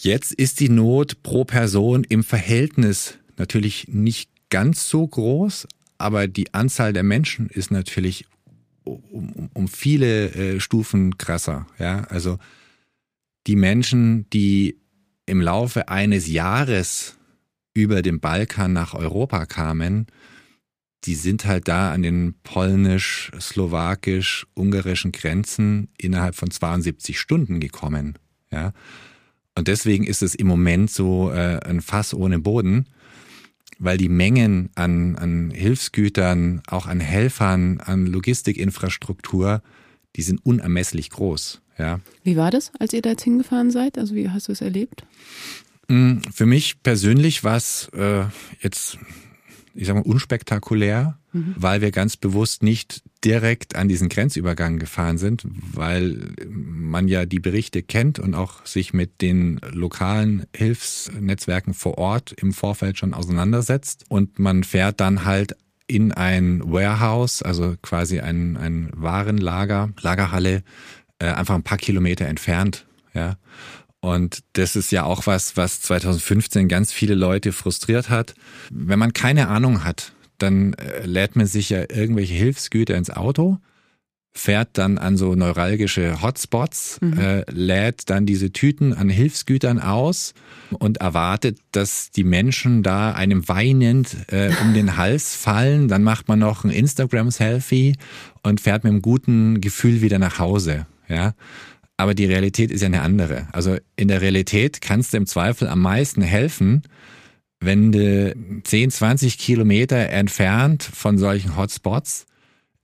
Jetzt 0.00 0.32
ist 0.32 0.60
die 0.60 0.68
Not 0.68 1.22
pro 1.22 1.44
Person 1.44 2.04
im 2.04 2.22
Verhältnis 2.22 3.18
natürlich 3.36 3.88
nicht 3.88 4.30
ganz 4.48 4.88
so 4.88 5.06
groß, 5.06 5.66
aber 5.98 6.28
die 6.28 6.54
Anzahl 6.54 6.92
der 6.92 7.02
Menschen 7.02 7.48
ist 7.48 7.70
natürlich 7.70 8.26
um, 8.84 9.02
um, 9.10 9.50
um 9.52 9.68
viele 9.68 10.30
äh, 10.32 10.60
Stufen 10.60 11.18
krasser. 11.18 11.66
Ja, 11.78 12.04
also 12.04 12.38
die 13.46 13.56
Menschen, 13.56 14.28
die 14.30 14.78
im 15.26 15.40
Laufe 15.40 15.88
eines 15.88 16.28
Jahres 16.28 17.16
über 17.74 18.00
den 18.00 18.20
Balkan 18.20 18.72
nach 18.72 18.94
Europa 18.94 19.46
kamen, 19.46 20.06
die 21.04 21.14
sind 21.14 21.44
halt 21.44 21.68
da 21.68 21.92
an 21.92 22.02
den 22.02 22.34
polnisch, 22.42 23.30
slowakisch, 23.40 24.46
ungarischen 24.54 25.12
Grenzen 25.12 25.88
innerhalb 25.98 26.34
von 26.34 26.50
72 26.50 27.18
Stunden 27.18 27.60
gekommen. 27.60 28.18
Ja. 28.50 28.72
Und 29.58 29.66
deswegen 29.66 30.04
ist 30.04 30.22
es 30.22 30.36
im 30.36 30.46
Moment 30.46 30.88
so 30.88 31.32
äh, 31.32 31.58
ein 31.64 31.80
Fass 31.80 32.14
ohne 32.14 32.38
Boden, 32.38 32.86
weil 33.80 33.98
die 33.98 34.08
Mengen 34.08 34.70
an, 34.76 35.16
an 35.16 35.50
Hilfsgütern, 35.50 36.62
auch 36.68 36.86
an 36.86 37.00
Helfern, 37.00 37.80
an 37.80 38.06
Logistikinfrastruktur, 38.06 39.60
die 40.14 40.22
sind 40.22 40.46
unermesslich 40.46 41.10
groß. 41.10 41.60
Ja. 41.76 41.98
Wie 42.22 42.36
war 42.36 42.52
das, 42.52 42.70
als 42.78 42.92
ihr 42.92 43.02
da 43.02 43.10
jetzt 43.10 43.24
hingefahren 43.24 43.72
seid? 43.72 43.98
Also 43.98 44.14
wie 44.14 44.28
hast 44.28 44.46
du 44.46 44.52
es 44.52 44.60
erlebt? 44.60 45.04
Mm, 45.88 46.18
für 46.32 46.46
mich 46.46 46.80
persönlich 46.84 47.42
war 47.42 47.56
es 47.56 47.88
äh, 47.94 48.26
jetzt 48.60 48.96
ich 49.78 49.86
sag 49.86 49.94
mal, 49.94 50.02
unspektakulär, 50.02 51.18
mhm. 51.32 51.54
weil 51.56 51.80
wir 51.80 51.92
ganz 51.92 52.16
bewusst 52.16 52.62
nicht 52.64 53.02
direkt 53.24 53.76
an 53.76 53.88
diesen 53.88 54.08
Grenzübergang 54.08 54.78
gefahren 54.78 55.18
sind, 55.18 55.44
weil 55.72 56.34
man 56.48 57.06
ja 57.06 57.26
die 57.26 57.38
Berichte 57.38 57.82
kennt 57.82 58.18
und 58.18 58.34
auch 58.34 58.66
sich 58.66 58.92
mit 58.92 59.20
den 59.20 59.60
lokalen 59.70 60.46
Hilfsnetzwerken 60.54 61.74
vor 61.74 61.96
Ort 61.96 62.32
im 62.32 62.52
Vorfeld 62.52 62.98
schon 62.98 63.14
auseinandersetzt. 63.14 64.04
Und 64.08 64.40
man 64.40 64.64
fährt 64.64 65.00
dann 65.00 65.24
halt 65.24 65.56
in 65.86 66.12
ein 66.12 66.60
Warehouse, 66.64 67.42
also 67.42 67.76
quasi 67.80 68.18
ein, 68.18 68.56
ein 68.56 68.90
Warenlager, 68.94 69.90
Lagerhalle, 70.00 70.62
äh, 71.20 71.26
einfach 71.26 71.54
ein 71.54 71.62
paar 71.62 71.78
Kilometer 71.78 72.26
entfernt, 72.26 72.84
ja. 73.14 73.36
Und 74.00 74.40
das 74.52 74.76
ist 74.76 74.92
ja 74.92 75.04
auch 75.04 75.26
was, 75.26 75.56
was 75.56 75.80
2015 75.82 76.68
ganz 76.68 76.92
viele 76.92 77.14
Leute 77.14 77.52
frustriert 77.52 78.10
hat. 78.10 78.34
Wenn 78.70 78.98
man 78.98 79.12
keine 79.12 79.48
Ahnung 79.48 79.84
hat, 79.84 80.12
dann 80.38 80.74
äh, 80.74 81.04
lädt 81.04 81.36
man 81.36 81.46
sich 81.46 81.70
ja 81.70 81.80
irgendwelche 81.80 82.34
Hilfsgüter 82.34 82.96
ins 82.96 83.10
Auto, 83.10 83.58
fährt 84.32 84.78
dann 84.78 84.98
an 84.98 85.16
so 85.16 85.34
neuralgische 85.34 86.22
Hotspots, 86.22 86.98
mhm. 87.00 87.18
äh, 87.18 87.50
lädt 87.50 88.08
dann 88.08 88.24
diese 88.24 88.52
Tüten 88.52 88.94
an 88.94 89.08
Hilfsgütern 89.08 89.80
aus 89.80 90.32
und 90.78 90.98
erwartet, 90.98 91.58
dass 91.72 92.12
die 92.12 92.22
Menschen 92.22 92.84
da 92.84 93.12
einem 93.12 93.48
weinend 93.48 94.16
äh, 94.28 94.52
um 94.62 94.74
den 94.74 94.96
Hals 94.96 95.34
fallen. 95.34 95.88
Dann 95.88 96.04
macht 96.04 96.28
man 96.28 96.38
noch 96.38 96.62
ein 96.62 96.70
Instagram-Selfie 96.70 97.96
und 98.44 98.60
fährt 98.60 98.84
mit 98.84 98.92
einem 98.92 99.02
guten 99.02 99.60
Gefühl 99.60 100.02
wieder 100.02 100.20
nach 100.20 100.38
Hause. 100.38 100.86
Ja, 101.08 101.34
aber 101.98 102.14
die 102.14 102.24
Realität 102.24 102.70
ist 102.70 102.80
ja 102.80 102.86
eine 102.86 103.02
andere. 103.02 103.48
Also 103.52 103.76
in 103.96 104.08
der 104.08 104.22
Realität 104.22 104.80
kannst 104.80 105.12
du 105.12 105.18
im 105.18 105.26
Zweifel 105.26 105.68
am 105.68 105.82
meisten 105.82 106.22
helfen, 106.22 106.82
wenn 107.60 107.90
du 107.90 108.34
10, 108.62 108.90
20 108.90 109.36
Kilometer 109.36 110.08
entfernt 110.08 110.84
von 110.84 111.18
solchen 111.18 111.56
Hotspots 111.56 112.26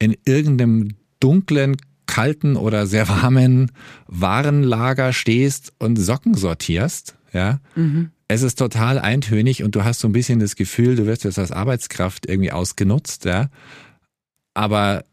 in 0.00 0.16
irgendeinem 0.24 0.96
dunklen, 1.20 1.76
kalten 2.06 2.56
oder 2.56 2.86
sehr 2.86 3.08
warmen 3.08 3.70
Warenlager 4.08 5.12
stehst 5.12 5.72
und 5.78 5.96
Socken 5.96 6.34
sortierst, 6.34 7.16
ja. 7.32 7.60
Mhm. 7.76 8.10
Es 8.26 8.42
ist 8.42 8.58
total 8.58 8.98
eintönig 8.98 9.62
und 9.62 9.76
du 9.76 9.84
hast 9.84 10.00
so 10.00 10.08
ein 10.08 10.12
bisschen 10.12 10.40
das 10.40 10.56
Gefühl, 10.56 10.96
du 10.96 11.06
wirst 11.06 11.24
jetzt 11.24 11.38
als 11.38 11.52
Arbeitskraft 11.52 12.26
irgendwie 12.26 12.52
ausgenutzt, 12.52 13.26
ja. 13.26 13.48
Aber 14.54 15.04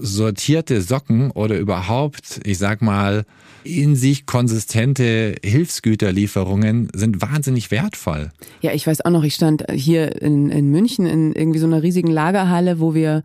sortierte 0.00 0.82
Socken 0.82 1.30
oder 1.30 1.58
überhaupt, 1.58 2.40
ich 2.44 2.58
sag 2.58 2.82
mal, 2.82 3.24
in 3.64 3.96
sich 3.96 4.24
konsistente 4.24 5.34
Hilfsgüterlieferungen 5.44 6.88
sind 6.94 7.20
wahnsinnig 7.20 7.70
wertvoll. 7.70 8.30
Ja, 8.60 8.72
ich 8.72 8.86
weiß 8.86 9.04
auch 9.04 9.10
noch, 9.10 9.24
ich 9.24 9.34
stand 9.34 9.64
hier 9.70 10.22
in, 10.22 10.50
in 10.50 10.70
München 10.70 11.06
in 11.06 11.32
irgendwie 11.32 11.58
so 11.58 11.66
einer 11.66 11.82
riesigen 11.82 12.10
Lagerhalle, 12.10 12.80
wo 12.80 12.94
wir 12.94 13.22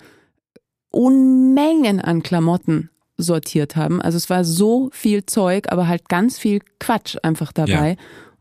Unmengen 0.92 2.02
an 2.02 2.24
Klamotten 2.24 2.90
aussortiert 3.24 3.76
haben. 3.76 4.02
Also 4.02 4.18
es 4.18 4.30
war 4.30 4.44
so 4.44 4.90
viel 4.92 5.26
Zeug, 5.26 5.72
aber 5.72 5.88
halt 5.88 6.10
ganz 6.10 6.38
viel 6.38 6.60
Quatsch 6.80 7.16
einfach 7.24 7.52
dabei. 7.52 7.92
Ja. 7.92 7.96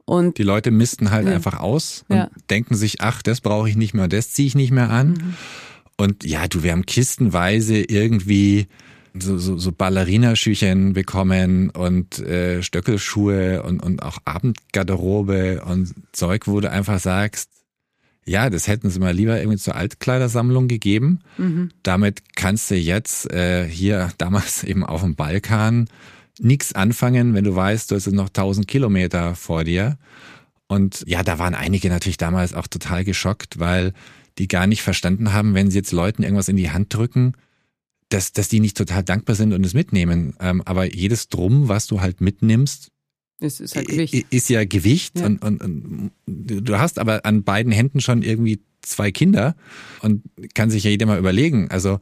Und 0.05 0.39
die 0.39 0.43
Leute 0.43 0.71
missten 0.71 1.11
halt 1.11 1.29
ja. 1.29 1.35
einfach 1.35 1.61
aus 1.61 2.05
und 2.09 2.17
ja. 2.17 2.31
denken 2.51 2.75
sich, 2.75 3.01
ach, 3.01 3.23
das 3.23 3.41
brauche 3.41 3.69
ich 3.69 3.77
nicht 3.77 3.95
mehr, 3.95 4.09
das 4.09 4.33
ziehe 4.33 4.49
ich 4.49 4.55
nicht 4.55 4.73
mehr 4.73 4.91
an. 4.91 5.09
Mhm. 5.11 5.35
Und 6.03 6.25
ja, 6.25 6.49
du, 6.49 6.65
wir 6.65 6.73
haben 6.73 6.85
kistenweise 6.85 7.77
irgendwie 7.77 8.67
so, 9.17 9.39
so, 9.39 9.57
so 9.57 9.71
Ballerinaschüchen 9.71 10.95
bekommen 10.95 11.71
und 11.71 12.19
äh, 12.19 12.61
Stöckelschuhe 12.61 13.63
und, 13.63 13.81
und 13.81 14.03
auch 14.03 14.19
Abendgarderobe 14.25 15.63
und 15.65 15.95
Zeug, 16.11 16.49
wo 16.49 16.59
du 16.59 16.69
einfach 16.69 16.99
sagst, 16.99 17.51
ja, 18.25 18.51
das 18.51 18.67
hätten 18.67 18.91
sie 18.91 18.99
mal 18.99 19.15
lieber 19.15 19.39
irgendwie 19.39 19.59
zur 19.59 19.77
Altkleidersammlung 19.77 20.67
gegeben. 20.67 21.21
Mhm. 21.39 21.71
Damit 21.85 22.35
kannst 22.35 22.73
du 22.73 22.75
jetzt 22.75 23.31
äh, 23.33 23.65
hier 23.69 24.11
damals 24.19 24.65
eben 24.65 24.85
auf 24.85 25.03
dem 25.03 25.15
Balkan 25.15 25.89
nichts 26.41 26.73
anfangen, 26.73 27.33
wenn 27.35 27.45
du 27.45 27.55
weißt, 27.55 27.93
du 27.93 27.95
hast 27.95 28.11
noch 28.11 28.27
1000 28.27 28.67
Kilometer 28.67 29.37
vor 29.37 29.63
dir. 29.63 29.99
Und 30.67 31.05
ja, 31.07 31.23
da 31.23 31.39
waren 31.39 31.55
einige 31.55 31.91
natürlich 31.91 32.17
damals 32.17 32.55
auch 32.55 32.67
total 32.67 33.05
geschockt, 33.05 33.61
weil 33.61 33.93
die 34.39 34.49
gar 34.49 34.67
nicht 34.67 34.83
verstanden 34.83 35.33
haben, 35.33 35.55
wenn 35.55 35.71
sie 35.71 35.79
jetzt 35.79 35.93
Leuten 35.93 36.23
irgendwas 36.23 36.49
in 36.49 36.57
die 36.57 36.71
Hand 36.71 36.95
drücken, 36.95 37.35
dass, 38.09 38.33
dass 38.33 38.49
die 38.49 38.61
nicht 38.61 38.77
total 38.77 39.03
dankbar 39.03 39.37
sind 39.37 39.53
und 39.53 39.65
es 39.65 39.75
mitnehmen. 39.75 40.35
Ähm, 40.41 40.63
aber 40.65 40.93
jedes 40.95 41.29
Drum, 41.29 41.69
was 41.69 41.87
du 41.87 42.01
halt 42.01 42.21
mitnimmst, 42.21 42.89
ist, 43.41 43.61
ist, 43.61 43.75
halt 43.75 43.89
Gewicht. 43.89 44.27
ist 44.31 44.49
ja 44.51 44.65
Gewicht. 44.65 45.19
Ja. 45.19 45.27
Und, 45.27 45.43
und, 45.43 45.63
und 45.63 46.13
du 46.27 46.79
hast 46.79 46.99
aber 46.99 47.25
an 47.25 47.43
beiden 47.43 47.73
Händen 47.73 48.01
schon 48.01 48.23
irgendwie 48.23 48.61
zwei 48.83 49.11
Kinder 49.11 49.57
und 50.01 50.23
kann 50.55 50.71
sich 50.71 50.85
ja 50.85 50.91
jeder 50.91 51.07
mal 51.07 51.19
überlegen. 51.19 51.71
Also 51.71 52.01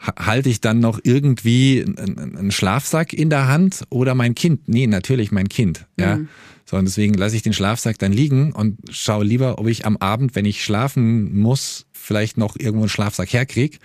halte 0.00 0.48
ich 0.48 0.60
dann 0.60 0.78
noch 0.78 1.00
irgendwie 1.02 1.84
einen 1.84 2.52
Schlafsack 2.52 3.12
in 3.12 3.30
der 3.30 3.48
Hand 3.48 3.84
oder 3.90 4.14
mein 4.14 4.34
Kind? 4.34 4.68
Nee, 4.68 4.86
natürlich 4.86 5.32
mein 5.32 5.48
Kind. 5.48 5.86
Ja. 5.98 6.16
Mhm. 6.16 6.28
So, 6.68 6.76
und 6.76 6.84
deswegen 6.84 7.14
lasse 7.14 7.34
ich 7.34 7.40
den 7.40 7.54
Schlafsack 7.54 7.98
dann 7.98 8.12
liegen 8.12 8.52
und 8.52 8.78
schaue 8.90 9.24
lieber, 9.24 9.58
ob 9.58 9.68
ich 9.68 9.86
am 9.86 9.96
Abend, 9.96 10.34
wenn 10.34 10.44
ich 10.44 10.62
schlafen 10.62 11.34
muss, 11.34 11.86
vielleicht 11.92 12.36
noch 12.36 12.56
irgendwo 12.56 12.82
einen 12.82 12.90
Schlafsack 12.90 13.32
herkrieg. 13.32 13.78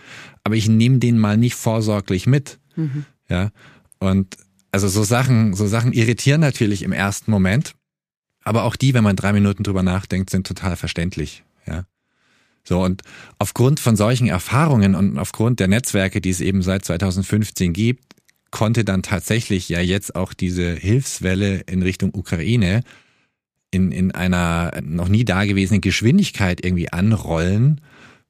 Aber 0.44 0.56
ich 0.56 0.68
nehme 0.68 0.98
den 0.98 1.18
mal 1.18 1.38
nicht 1.38 1.56
vorsorglich 1.56 2.28
mit. 2.28 2.60
Mhm. 2.76 3.06
Ja. 3.30 3.52
Und 4.00 4.36
also 4.74 4.90
so 4.90 5.06
Sachen, 5.06 5.54
so 5.54 5.66
Sachen 5.66 5.94
irritieren 5.94 6.42
natürlich 6.42 6.84
im 6.84 6.92
ersten 6.92 7.32
Moment. 7.32 7.74
Aber 8.44 8.64
auch 8.64 8.76
die, 8.76 8.94
wenn 8.94 9.06
man 9.06 9.16
drei 9.16 9.32
Minuten 9.32 9.64
drüber 9.64 9.82
nachdenkt, 9.82 10.30
sind 10.30 10.46
total 10.46 10.76
verständlich. 10.76 11.46
Ja. 11.66 11.86
So, 12.66 12.84
und 12.84 13.02
aufgrund 13.40 13.80
von 13.80 13.96
solchen 13.96 14.28
Erfahrungen 14.28 14.96
und 14.96 15.18
aufgrund 15.18 15.62
der 15.62 15.70
Netzwerke, 15.70 16.20
die 16.20 16.32
es 16.32 16.42
eben 16.42 16.62
seit 16.62 16.84
2015 16.84 17.72
gibt, 17.72 18.04
konnte 18.54 18.86
dann 18.86 19.02
tatsächlich 19.02 19.68
ja 19.68 19.80
jetzt 19.80 20.16
auch 20.16 20.32
diese 20.32 20.76
Hilfswelle 20.76 21.62
in 21.62 21.82
Richtung 21.82 22.14
Ukraine 22.14 22.84
in, 23.72 23.92
in 23.92 24.12
einer 24.12 24.80
noch 24.84 25.10
nie 25.10 25.26
dagewesenen 25.26 25.82
Geschwindigkeit 25.82 26.64
irgendwie 26.64 26.94
anrollen, 26.94 27.82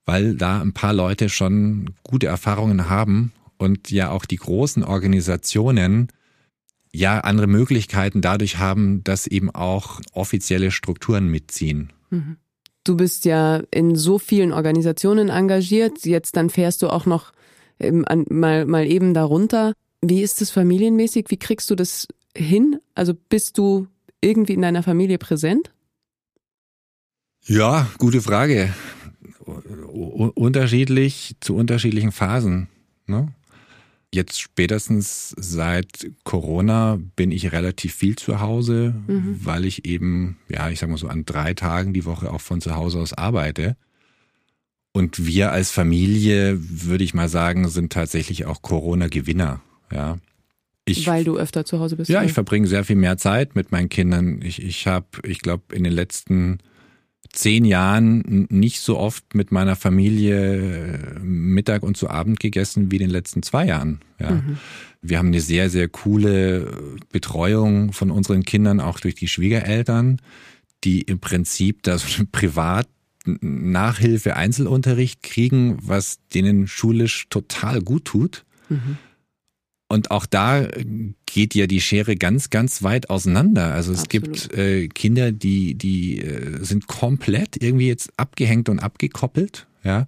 weil 0.05 0.35
da 0.35 0.61
ein 0.61 0.71
paar 0.71 0.93
Leute 0.93 1.27
schon 1.27 1.89
gute 2.03 2.27
Erfahrungen 2.27 2.89
haben 2.89 3.33
und 3.57 3.91
ja 3.91 4.11
auch 4.11 4.23
die 4.23 4.37
großen 4.37 4.85
Organisationen 4.85 6.07
ja 6.93 7.19
andere 7.19 7.47
Möglichkeiten 7.47 8.21
dadurch 8.21 8.57
haben, 8.57 9.03
dass 9.03 9.27
eben 9.27 9.51
auch 9.51 9.99
offizielle 10.13 10.71
Strukturen 10.71 11.27
mitziehen. 11.27 11.91
Mhm. 12.11 12.37
Du 12.85 12.95
bist 12.95 13.25
ja 13.25 13.61
in 13.71 13.97
so 13.97 14.19
vielen 14.19 14.53
Organisationen 14.53 15.27
engagiert. 15.27 16.05
Jetzt 16.05 16.37
dann 16.37 16.49
fährst 16.49 16.81
du 16.81 16.87
auch 16.87 17.05
noch 17.05 17.33
mal, 18.29 18.65
mal 18.65 18.85
eben 18.85 19.13
darunter. 19.13 19.73
Wie 20.05 20.21
ist 20.21 20.41
es 20.41 20.51
familienmäßig? 20.51 21.27
Wie 21.29 21.37
kriegst 21.37 21.71
du 21.71 21.75
das 21.75 22.09
hin? 22.35 22.79
Also 22.93 23.13
bist 23.13 23.57
du 23.57 23.87
irgendwie 24.19 24.53
in 24.53 24.61
deiner 24.61 24.83
Familie 24.83 25.17
präsent? 25.17 25.71
Ja, 27.45 27.89
gute 27.97 28.21
Frage. 28.21 28.73
Unterschiedlich 29.45 31.37
zu 31.39 31.55
unterschiedlichen 31.55 32.11
Phasen. 32.11 32.67
Ne? 33.07 33.33
Jetzt 34.13 34.41
spätestens 34.41 35.33
seit 35.37 36.11
Corona 36.25 36.99
bin 37.15 37.31
ich 37.31 37.53
relativ 37.53 37.95
viel 37.95 38.17
zu 38.17 38.41
Hause, 38.41 38.93
mhm. 39.07 39.39
weil 39.41 39.63
ich 39.63 39.85
eben, 39.85 40.37
ja, 40.49 40.69
ich 40.69 40.79
sag 40.79 40.89
mal 40.89 40.97
so 40.97 41.07
an 41.07 41.23
drei 41.23 41.53
Tagen 41.53 41.93
die 41.93 42.03
Woche 42.03 42.29
auch 42.29 42.41
von 42.41 42.59
zu 42.59 42.75
Hause 42.75 42.99
aus 42.99 43.13
arbeite. 43.13 43.77
Und 44.91 45.25
wir 45.25 45.53
als 45.53 45.71
Familie, 45.71 46.57
würde 46.59 47.05
ich 47.05 47.13
mal 47.13 47.29
sagen, 47.29 47.69
sind 47.69 47.93
tatsächlich 47.93 48.45
auch 48.45 48.61
Corona-Gewinner, 48.61 49.61
ja. 49.93 50.17
Ich, 50.85 51.07
Weil 51.07 51.23
du 51.23 51.37
öfter 51.37 51.63
zu 51.63 51.79
Hause 51.79 51.95
bist. 51.95 52.09
Ja, 52.09 52.23
ich 52.23 52.33
verbringe 52.33 52.67
sehr 52.67 52.83
viel 52.83 52.97
mehr 52.97 53.17
Zeit 53.17 53.55
mit 53.55 53.71
meinen 53.71 53.87
Kindern. 53.87 54.41
Ich, 54.43 54.61
ich 54.61 54.85
habe, 54.85 55.07
ich 55.23 55.39
glaube, 55.39 55.73
in 55.73 55.85
den 55.85 55.93
letzten 55.93 56.57
zehn 57.31 57.63
Jahren 57.63 58.47
nicht 58.49 58.81
so 58.81 58.97
oft 58.97 59.33
mit 59.33 59.51
meiner 59.51 59.75
Familie 59.75 60.57
äh, 60.57 61.19
Mittag 61.19 61.83
und 61.83 61.95
zu 61.95 62.09
Abend 62.09 62.39
gegessen 62.39 62.91
wie 62.91 62.97
in 62.97 63.03
den 63.03 63.09
letzten 63.09 63.43
zwei 63.43 63.65
Jahren. 63.65 64.01
Ja. 64.19 64.31
Mhm. 64.31 64.57
Wir 65.01 65.19
haben 65.19 65.27
eine 65.27 65.41
sehr, 65.41 65.69
sehr 65.69 65.87
coole 65.87 66.99
Betreuung 67.11 67.93
von 67.93 68.11
unseren 68.11 68.43
Kindern, 68.43 68.79
auch 68.79 68.99
durch 68.99 69.15
die 69.15 69.27
Schwiegereltern, 69.27 70.21
die 70.83 71.01
im 71.01 71.19
Prinzip 71.19 71.83
da 71.83 71.97
so 71.97 72.07
eine 72.17 72.27
Privat 72.27 72.87
Nachhilfe, 73.25 74.35
Einzelunterricht 74.35 75.23
kriegen, 75.23 75.77
was 75.81 76.19
denen 76.33 76.67
schulisch 76.67 77.27
total 77.29 77.81
gut 77.81 78.05
tut. 78.05 78.43
Mhm. 78.67 78.97
Und 79.93 80.09
auch 80.09 80.25
da 80.25 80.67
geht 81.27 81.53
ja 81.53 81.67
die 81.67 81.79
Schere 81.79 82.15
ganz, 82.15 82.49
ganz 82.49 82.81
weit 82.81 83.11
auseinander. 83.11 83.75
Also 83.75 83.93
es 83.93 84.05
Absolut. 84.05 84.49
gibt 84.49 84.57
äh, 84.57 84.87
Kinder, 84.87 85.31
die, 85.31 85.75
die 85.75 86.17
äh, 86.17 86.63
sind 86.63 86.87
komplett 86.87 87.61
irgendwie 87.61 87.89
jetzt 87.89 88.11
abgehängt 88.17 88.69
und 88.69 88.79
abgekoppelt, 88.79 89.67
ja. 89.83 90.07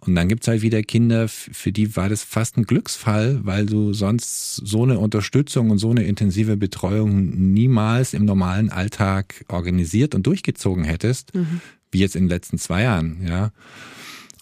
Und 0.00 0.16
dann 0.16 0.28
gibt's 0.28 0.48
halt 0.48 0.60
wieder 0.60 0.82
Kinder, 0.82 1.28
für 1.28 1.72
die 1.72 1.96
war 1.96 2.10
das 2.10 2.22
fast 2.22 2.58
ein 2.58 2.64
Glücksfall, 2.64 3.40
weil 3.42 3.64
du 3.64 3.94
sonst 3.94 4.56
so 4.56 4.82
eine 4.82 4.98
Unterstützung 4.98 5.70
und 5.70 5.78
so 5.78 5.88
eine 5.90 6.02
intensive 6.02 6.58
Betreuung 6.58 7.54
niemals 7.54 8.12
im 8.12 8.26
normalen 8.26 8.68
Alltag 8.68 9.46
organisiert 9.48 10.14
und 10.14 10.26
durchgezogen 10.26 10.84
hättest, 10.84 11.34
mhm. 11.34 11.62
wie 11.90 12.00
jetzt 12.00 12.16
in 12.16 12.24
den 12.24 12.28
letzten 12.28 12.58
zwei 12.58 12.82
Jahren, 12.82 13.26
ja. 13.26 13.50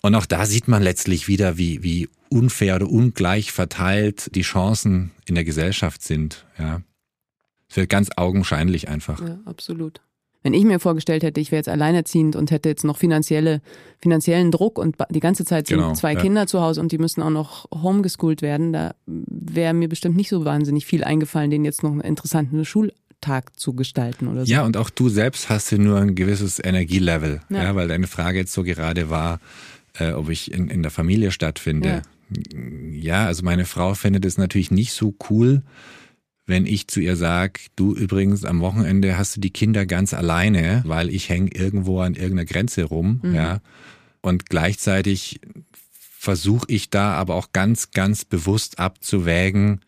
Und 0.02 0.16
auch 0.16 0.26
da 0.26 0.46
sieht 0.46 0.66
man 0.66 0.82
letztlich 0.82 1.28
wieder, 1.28 1.58
wie, 1.58 1.84
wie 1.84 2.08
unfair 2.30 2.76
oder 2.76 2.88
ungleich 2.88 3.52
verteilt 3.52 4.34
die 4.34 4.42
Chancen 4.42 5.10
in 5.26 5.34
der 5.34 5.44
Gesellschaft 5.44 6.02
sind. 6.02 6.46
Ja. 6.58 6.82
Es 7.68 7.76
wird 7.76 7.88
ganz 7.88 8.10
augenscheinlich 8.16 8.88
einfach. 8.88 9.20
Ja, 9.20 9.38
absolut. 9.44 10.00
Wenn 10.42 10.54
ich 10.54 10.64
mir 10.64 10.80
vorgestellt 10.80 11.22
hätte, 11.22 11.38
ich 11.38 11.50
wäre 11.50 11.58
jetzt 11.58 11.68
alleinerziehend 11.68 12.34
und 12.34 12.50
hätte 12.50 12.70
jetzt 12.70 12.82
noch 12.82 12.96
finanzielle, 12.96 13.60
finanziellen 13.98 14.50
Druck 14.50 14.78
und 14.78 14.96
die 15.10 15.20
ganze 15.20 15.44
Zeit 15.44 15.66
sind 15.66 15.78
genau, 15.78 15.92
zwei 15.92 16.14
ja. 16.14 16.20
Kinder 16.20 16.46
zu 16.46 16.62
Hause 16.62 16.80
und 16.80 16.92
die 16.92 16.98
müssen 16.98 17.20
auch 17.20 17.30
noch 17.30 17.70
homegeschooled 17.70 18.40
werden, 18.40 18.72
da 18.72 18.94
wäre 19.06 19.74
mir 19.74 19.88
bestimmt 19.88 20.16
nicht 20.16 20.30
so 20.30 20.46
wahnsinnig 20.46 20.86
viel 20.86 21.04
eingefallen, 21.04 21.50
denen 21.50 21.66
jetzt 21.66 21.82
noch 21.82 21.90
einen 21.90 22.00
interessanten 22.00 22.64
Schultag 22.64 23.58
zu 23.58 23.74
gestalten 23.74 24.28
oder 24.28 24.46
so. 24.46 24.50
Ja, 24.50 24.64
und 24.64 24.78
auch 24.78 24.88
du 24.88 25.10
selbst 25.10 25.50
hast 25.50 25.72
ja 25.72 25.78
nur 25.78 25.98
ein 25.98 26.14
gewisses 26.14 26.58
Energielevel, 26.58 27.42
ja. 27.50 27.64
ja 27.64 27.74
weil 27.74 27.88
deine 27.88 28.06
Frage 28.06 28.38
jetzt 28.38 28.54
so 28.54 28.62
gerade 28.62 29.10
war, 29.10 29.40
äh, 29.98 30.12
ob 30.12 30.30
ich 30.30 30.52
in, 30.52 30.70
in 30.70 30.80
der 30.80 30.90
Familie 30.90 31.32
stattfinde. 31.32 31.88
Ja 31.88 32.02
ja, 32.92 33.26
also 33.26 33.44
meine 33.44 33.64
Frau 33.64 33.94
findet 33.94 34.24
es 34.24 34.38
natürlich 34.38 34.70
nicht 34.70 34.92
so 34.92 35.14
cool, 35.28 35.62
wenn 36.46 36.66
ich 36.66 36.88
zu 36.88 37.00
ihr 37.00 37.16
sage, 37.16 37.60
du 37.76 37.94
übrigens 37.94 38.44
am 38.44 38.60
Wochenende 38.60 39.16
hast 39.16 39.36
du 39.36 39.40
die 39.40 39.52
Kinder 39.52 39.86
ganz 39.86 40.12
alleine, 40.12 40.82
weil 40.84 41.08
ich 41.08 41.28
hänge 41.28 41.50
irgendwo 41.54 42.00
an 42.00 42.14
irgendeiner 42.14 42.44
Grenze 42.44 42.84
rum, 42.84 43.20
mhm. 43.22 43.34
ja. 43.34 43.60
Und 44.20 44.50
gleichzeitig 44.50 45.40
versuche 46.20 46.66
ich 46.68 46.90
da 46.90 47.14
aber 47.14 47.36
auch 47.36 47.52
ganz, 47.52 47.92
ganz 47.92 48.26
bewusst 48.26 48.78
abzuwägen, 48.78 49.80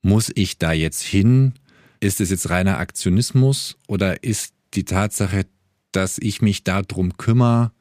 muss 0.00 0.32
ich 0.34 0.56
da 0.56 0.72
jetzt 0.72 1.02
hin? 1.02 1.54
Ist 2.00 2.20
es 2.20 2.30
jetzt 2.30 2.48
reiner 2.48 2.78
Aktionismus 2.78 3.76
oder 3.88 4.22
ist 4.22 4.54
die 4.74 4.84
Tatsache, 4.84 5.44
dass 5.92 6.18
ich 6.18 6.40
mich 6.40 6.64
darum 6.64 7.16
kümmere, 7.16 7.72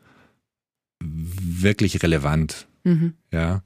wirklich 0.99 2.03
relevant? 2.03 2.67
Mhm. 2.83 3.13
Ja. 3.31 3.63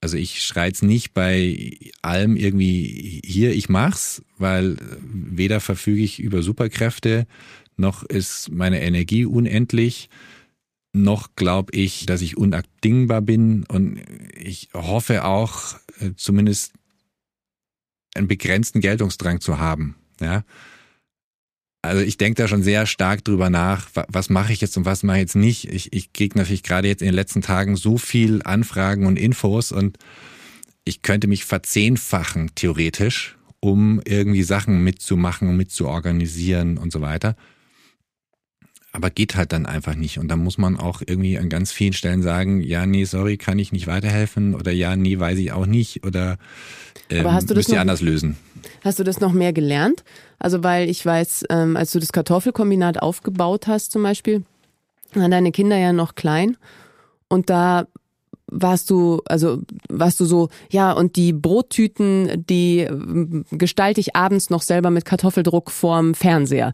Also 0.00 0.16
ich 0.16 0.42
schreiz 0.42 0.82
nicht 0.82 1.12
bei 1.12 1.76
allem 2.00 2.36
irgendwie 2.36 3.20
hier, 3.24 3.54
ich 3.54 3.68
mach's, 3.68 4.22
weil 4.38 4.76
weder 5.02 5.60
verfüge 5.60 6.02
ich 6.02 6.20
über 6.20 6.42
Superkräfte, 6.42 7.26
noch 7.76 8.02
ist 8.02 8.50
meine 8.50 8.80
Energie 8.80 9.26
unendlich, 9.26 10.08
noch 10.92 11.34
glaube 11.36 11.72
ich, 11.76 12.06
dass 12.06 12.22
ich 12.22 12.36
unabdingbar 12.36 13.20
bin 13.20 13.64
und 13.64 14.00
ich 14.36 14.70
hoffe 14.72 15.24
auch 15.24 15.76
äh, 16.00 16.12
zumindest 16.16 16.72
einen 18.14 18.28
begrenzten 18.28 18.80
Geltungsdrang 18.80 19.40
zu 19.40 19.58
haben. 19.58 19.96
Ja, 20.20 20.44
also 21.82 22.02
ich 22.02 22.18
denke 22.18 22.42
da 22.42 22.48
schon 22.48 22.62
sehr 22.62 22.86
stark 22.86 23.24
drüber 23.24 23.48
nach, 23.48 23.88
was 24.08 24.28
mache 24.28 24.52
ich 24.52 24.60
jetzt 24.60 24.76
und 24.76 24.84
was 24.84 25.02
mache 25.02 25.16
ich 25.16 25.22
jetzt 25.22 25.36
nicht. 25.36 25.72
Ich, 25.72 25.92
ich 25.92 26.12
kriege 26.12 26.36
natürlich 26.36 26.62
gerade 26.62 26.88
jetzt 26.88 27.00
in 27.00 27.06
den 27.06 27.14
letzten 27.14 27.40
Tagen 27.40 27.76
so 27.76 27.96
viel 27.96 28.42
Anfragen 28.44 29.06
und 29.06 29.18
Infos 29.18 29.72
und 29.72 29.96
ich 30.84 31.02
könnte 31.02 31.26
mich 31.26 31.44
verzehnfachen, 31.44 32.50
theoretisch, 32.54 33.36
um 33.60 34.00
irgendwie 34.04 34.42
Sachen 34.42 34.82
mitzumachen, 34.84 35.56
mitzuorganisieren 35.56 36.78
und 36.78 36.92
so 36.92 37.00
weiter. 37.00 37.36
Aber 38.92 39.08
geht 39.08 39.36
halt 39.36 39.52
dann 39.52 39.66
einfach 39.66 39.94
nicht. 39.94 40.18
Und 40.18 40.28
da 40.28 40.36
muss 40.36 40.58
man 40.58 40.76
auch 40.76 41.00
irgendwie 41.06 41.38
an 41.38 41.48
ganz 41.48 41.70
vielen 41.70 41.92
Stellen 41.92 42.22
sagen, 42.22 42.60
ja, 42.60 42.86
nee, 42.86 43.04
sorry, 43.04 43.36
kann 43.36 43.58
ich 43.58 43.72
nicht 43.72 43.86
weiterhelfen 43.86 44.54
oder 44.54 44.72
ja, 44.72 44.96
nee, 44.96 45.18
weiß 45.18 45.38
ich 45.38 45.52
auch 45.52 45.66
nicht 45.66 46.04
oder 46.04 46.38
ähm, 47.08 47.20
Aber 47.20 47.34
hast 47.34 47.48
du 47.48 47.54
das 47.54 47.68
müsst 47.68 47.72
ihr 47.72 47.80
anders 47.80 48.00
lösen. 48.00 48.36
Hast 48.82 48.98
du 48.98 49.04
das 49.04 49.20
noch 49.20 49.32
mehr 49.32 49.52
gelernt? 49.52 50.04
Also 50.38 50.62
weil 50.62 50.88
ich 50.88 51.04
weiß, 51.04 51.44
ähm, 51.50 51.76
als 51.76 51.92
du 51.92 51.98
das 51.98 52.12
Kartoffelkombinat 52.12 53.02
aufgebaut 53.02 53.66
hast 53.66 53.92
zum 53.92 54.02
Beispiel, 54.02 54.42
waren 55.14 55.30
deine 55.30 55.52
Kinder 55.52 55.76
ja 55.76 55.92
noch 55.92 56.14
klein 56.14 56.56
und 57.28 57.50
da 57.50 57.86
warst 58.50 58.90
du, 58.90 59.22
also 59.26 59.62
warst 59.88 60.18
du 60.20 60.24
so, 60.24 60.48
ja, 60.70 60.92
und 60.92 61.16
die 61.16 61.32
Brottüten, 61.32 62.44
die 62.48 62.80
ähm, 62.80 63.44
gestalte 63.50 64.00
ich 64.00 64.16
abends 64.16 64.50
noch 64.50 64.62
selber 64.62 64.90
mit 64.90 65.04
Kartoffeldruck 65.04 65.70
vorm 65.70 66.14
Fernseher. 66.14 66.72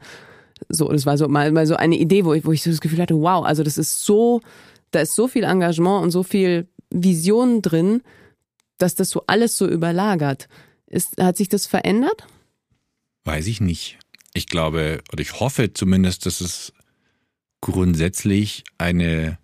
So, 0.69 0.89
das 0.91 1.05
war 1.05 1.19
so 1.19 1.29
mal, 1.29 1.53
mal 1.53 1.67
so 1.67 1.77
eine 1.77 1.97
Idee, 1.97 2.25
wo 2.25 2.33
ich, 2.33 2.47
wo 2.47 2.53
ich 2.53 2.63
so 2.63 2.71
das 2.71 2.81
Gefühl 2.81 3.01
hatte, 3.01 3.21
wow, 3.21 3.45
also 3.45 3.63
das 3.63 3.77
ist 3.77 4.05
so, 4.05 4.41
da 4.91 5.01
ist 5.01 5.15
so 5.15 5.29
viel 5.29 5.45
Engagement 5.45 6.03
und 6.03 6.11
so 6.11 6.23
viel 6.23 6.67
Vision 6.91 7.61
drin, 7.61 8.03
dass 8.79 8.95
das 8.95 9.11
so 9.11 9.25
alles 9.27 9.57
so 9.57 9.67
überlagert. 9.67 10.49
Ist, 10.97 11.21
hat 11.21 11.37
sich 11.37 11.51
das 11.51 11.67
verändert? 11.67 12.27
Weiß 13.25 13.47
ich 13.49 13.61
nicht. 13.61 13.99
Ich 14.33 14.47
glaube, 14.47 15.03
oder 15.13 15.21
ich 15.21 15.41
hoffe 15.41 15.75
zumindest, 15.75 16.25
dass 16.25 16.41
es 16.41 16.73
grundsätzlich 17.61 18.65
eine 18.79 19.37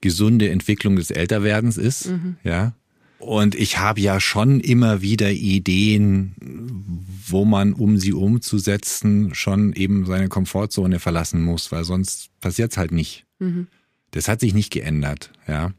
gesunde 0.00 0.50
Entwicklung 0.50 0.96
des 0.96 1.12
Älterwerdens 1.12 1.76
ist. 1.76 2.10
Ja. 2.42 2.74
Und 3.18 3.54
ich 3.54 3.78
habe 3.78 4.00
ja 4.00 4.18
schon 4.18 4.58
immer 4.58 5.02
wieder 5.02 5.30
Ideen, 5.30 6.34
wo 7.28 7.44
man, 7.44 7.72
um 7.72 7.96
sie 7.96 8.12
umzusetzen, 8.12 9.36
schon 9.36 9.72
eben 9.72 10.04
seine 10.04 10.28
Komfortzone 10.28 10.98
verlassen 10.98 11.42
muss, 11.42 11.70
weil 11.70 11.84
sonst 11.84 12.30
passiert's 12.40 12.76
halt 12.76 12.90
nicht. 12.90 13.24
Das 14.10 14.26
hat 14.26 14.40
sich 14.40 14.52
nicht 14.52 14.72
geändert, 14.72 15.30
ja. 15.46 15.72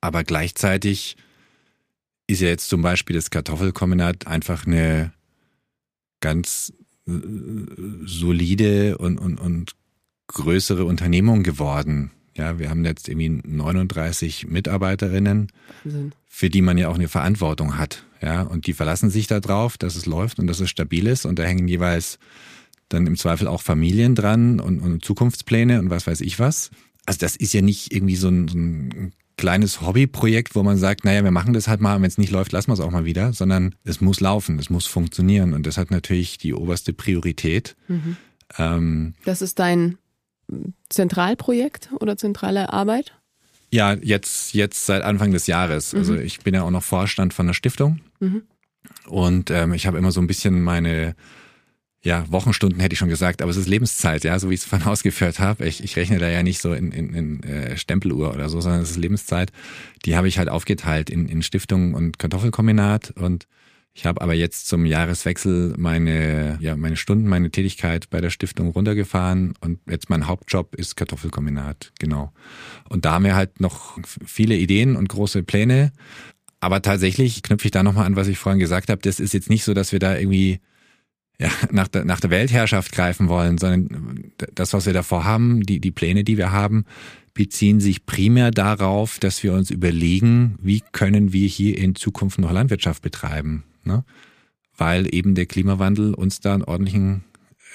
Aber 0.00 0.22
gleichzeitig 0.22 1.16
ist 2.28 2.40
ja 2.40 2.48
jetzt 2.48 2.68
zum 2.68 2.82
Beispiel 2.82 3.16
das 3.16 3.30
Kartoffelkombinat 3.30 4.28
einfach 4.28 4.66
eine 4.66 5.12
ganz 6.20 6.72
äh, 7.08 7.12
solide 8.04 8.98
und, 8.98 9.18
und, 9.18 9.40
und 9.40 9.72
größere 10.28 10.84
Unternehmung 10.84 11.42
geworden. 11.42 12.12
Ja, 12.36 12.58
wir 12.60 12.70
haben 12.70 12.84
jetzt 12.84 13.08
irgendwie 13.08 13.30
39 13.30 14.46
Mitarbeiterinnen, 14.46 15.48
Wahnsinn. 15.82 16.12
für 16.26 16.50
die 16.50 16.62
man 16.62 16.78
ja 16.78 16.88
auch 16.88 16.94
eine 16.94 17.08
Verantwortung 17.08 17.78
hat. 17.78 18.04
Ja, 18.22 18.42
und 18.42 18.66
die 18.66 18.74
verlassen 18.74 19.10
sich 19.10 19.26
da 19.26 19.40
drauf, 19.40 19.78
dass 19.78 19.96
es 19.96 20.06
läuft 20.06 20.38
und 20.38 20.46
dass 20.46 20.60
es 20.60 20.70
stabil 20.70 21.06
ist. 21.06 21.24
Und 21.24 21.38
da 21.38 21.44
hängen 21.44 21.66
jeweils 21.66 22.18
dann 22.88 23.06
im 23.06 23.16
Zweifel 23.16 23.48
auch 23.48 23.62
Familien 23.62 24.14
dran 24.14 24.60
und, 24.60 24.80
und 24.80 25.04
Zukunftspläne 25.04 25.80
und 25.80 25.90
was 25.90 26.06
weiß 26.06 26.20
ich 26.20 26.38
was. 26.38 26.70
Also 27.06 27.18
das 27.20 27.36
ist 27.36 27.54
ja 27.54 27.62
nicht 27.62 27.92
irgendwie 27.92 28.16
so 28.16 28.28
ein, 28.28 28.48
so 28.48 28.58
ein 28.58 29.12
kleines 29.38 29.80
Hobbyprojekt, 29.80 30.54
wo 30.54 30.62
man 30.62 30.76
sagt, 30.76 31.04
naja, 31.06 31.24
wir 31.24 31.30
machen 31.30 31.54
das 31.54 31.66
halt 31.68 31.80
mal, 31.80 31.96
wenn 31.96 32.08
es 32.08 32.18
nicht 32.18 32.30
läuft, 32.32 32.52
lassen 32.52 32.68
wir 32.68 32.74
es 32.74 32.80
auch 32.80 32.90
mal 32.90 33.06
wieder, 33.06 33.32
sondern 33.32 33.74
es 33.84 34.02
muss 34.02 34.20
laufen, 34.20 34.58
es 34.58 34.68
muss 34.68 34.86
funktionieren 34.86 35.54
und 35.54 35.66
das 35.66 35.78
hat 35.78 35.90
natürlich 35.90 36.36
die 36.36 36.52
oberste 36.52 36.92
Priorität. 36.92 37.74
Ähm, 38.58 39.14
Das 39.24 39.40
ist 39.40 39.58
dein 39.58 39.96
Zentralprojekt 40.88 41.90
oder 42.00 42.16
zentrale 42.16 42.72
Arbeit? 42.72 43.14
ja, 43.70 43.92
jetzt, 43.92 44.54
jetzt 44.54 44.86
seit 44.86 45.02
Anfang 45.02 45.30
des 45.30 45.46
Jahres. 45.46 45.94
Also 45.94 46.14
ich 46.16 46.40
bin 46.40 46.54
ja 46.54 46.62
auch 46.62 46.70
noch 46.70 46.82
Vorstand 46.82 47.34
von 47.34 47.46
einer 47.46 47.54
Stiftung 47.54 48.00
und 49.06 49.50
ähm, 49.50 49.74
ich 49.74 49.86
habe 49.86 49.98
immer 49.98 50.10
so 50.10 50.20
ein 50.22 50.26
bisschen 50.26 50.62
meine 50.62 51.14
ja, 52.02 52.24
Wochenstunden 52.30 52.80
hätte 52.80 52.92
ich 52.92 52.98
schon 52.98 53.08
gesagt, 53.08 53.42
aber 53.42 53.50
es 53.50 53.56
ist 53.56 53.68
Lebenszeit, 53.68 54.22
ja, 54.22 54.38
so 54.38 54.50
wie 54.50 54.54
ich 54.54 54.60
es 54.60 54.66
vorhin 54.66 54.86
ausgeführt 54.88 55.40
habe. 55.40 55.66
Ich, 55.66 55.82
ich 55.82 55.96
rechne 55.96 56.18
da 56.18 56.28
ja 56.28 56.42
nicht 56.42 56.60
so 56.60 56.72
in, 56.72 56.92
in, 56.92 57.14
in 57.14 57.42
äh, 57.42 57.76
Stempeluhr 57.76 58.32
oder 58.32 58.48
so, 58.48 58.60
sondern 58.60 58.82
es 58.82 58.90
ist 58.90 58.96
Lebenszeit. 58.98 59.52
Die 60.04 60.16
habe 60.16 60.28
ich 60.28 60.38
halt 60.38 60.48
aufgeteilt 60.48 61.10
in, 61.10 61.28
in 61.28 61.42
Stiftung 61.42 61.94
und 61.94 62.18
Kartoffelkombinat 62.18 63.10
und 63.12 63.46
ich 63.94 64.06
habe 64.06 64.20
aber 64.20 64.32
jetzt 64.32 64.68
zum 64.68 64.86
Jahreswechsel 64.86 65.74
meine, 65.76 66.56
ja, 66.60 66.76
meine 66.76 66.96
Stunden, 66.96 67.26
meine 67.26 67.50
Tätigkeit 67.50 68.08
bei 68.10 68.20
der 68.20 68.30
Stiftung 68.30 68.70
runtergefahren 68.70 69.54
und 69.60 69.80
jetzt 69.90 70.08
mein 70.08 70.28
Hauptjob 70.28 70.76
ist 70.76 70.96
Kartoffelkombinat, 70.96 71.90
genau. 71.98 72.32
Und 72.88 73.04
da 73.04 73.14
haben 73.14 73.24
wir 73.24 73.34
halt 73.34 73.60
noch 73.60 73.98
viele 74.24 74.54
Ideen 74.54 74.94
und 74.94 75.08
große 75.08 75.42
Pläne. 75.42 75.90
Aber 76.60 76.80
tatsächlich 76.80 77.42
knüpfe 77.42 77.66
ich 77.66 77.72
da 77.72 77.82
nochmal 77.82 78.06
an, 78.06 78.14
was 78.14 78.28
ich 78.28 78.38
vorhin 78.38 78.60
gesagt 78.60 78.88
habe. 78.88 79.00
Das 79.02 79.18
ist 79.18 79.34
jetzt 79.34 79.50
nicht 79.50 79.64
so, 79.64 79.74
dass 79.74 79.90
wir 79.90 79.98
da 79.98 80.16
irgendwie 80.16 80.60
ja, 81.40 81.50
nach, 81.70 81.88
der, 81.88 82.04
nach 82.04 82.20
der 82.20 82.30
Weltherrschaft 82.30 82.92
greifen 82.92 83.28
wollen, 83.28 83.58
sondern 83.58 84.32
das, 84.54 84.72
was 84.72 84.86
wir 84.86 84.92
davor 84.92 85.24
haben, 85.24 85.62
die, 85.62 85.80
die 85.80 85.92
Pläne, 85.92 86.24
die 86.24 86.36
wir 86.36 86.52
haben, 86.52 86.84
beziehen 87.32 87.78
sich 87.78 88.04
primär 88.04 88.50
darauf, 88.50 89.20
dass 89.20 89.42
wir 89.44 89.52
uns 89.52 89.70
überlegen, 89.70 90.58
wie 90.60 90.82
können 90.92 91.32
wir 91.32 91.46
hier 91.46 91.78
in 91.78 91.94
Zukunft 91.94 92.40
noch 92.40 92.50
Landwirtschaft 92.50 93.02
betreiben. 93.02 93.62
Ne? 93.84 94.04
Weil 94.76 95.14
eben 95.14 95.36
der 95.36 95.46
Klimawandel 95.46 96.14
uns 96.14 96.40
da 96.40 96.54
einen 96.54 96.64
ordentlichen 96.64 97.22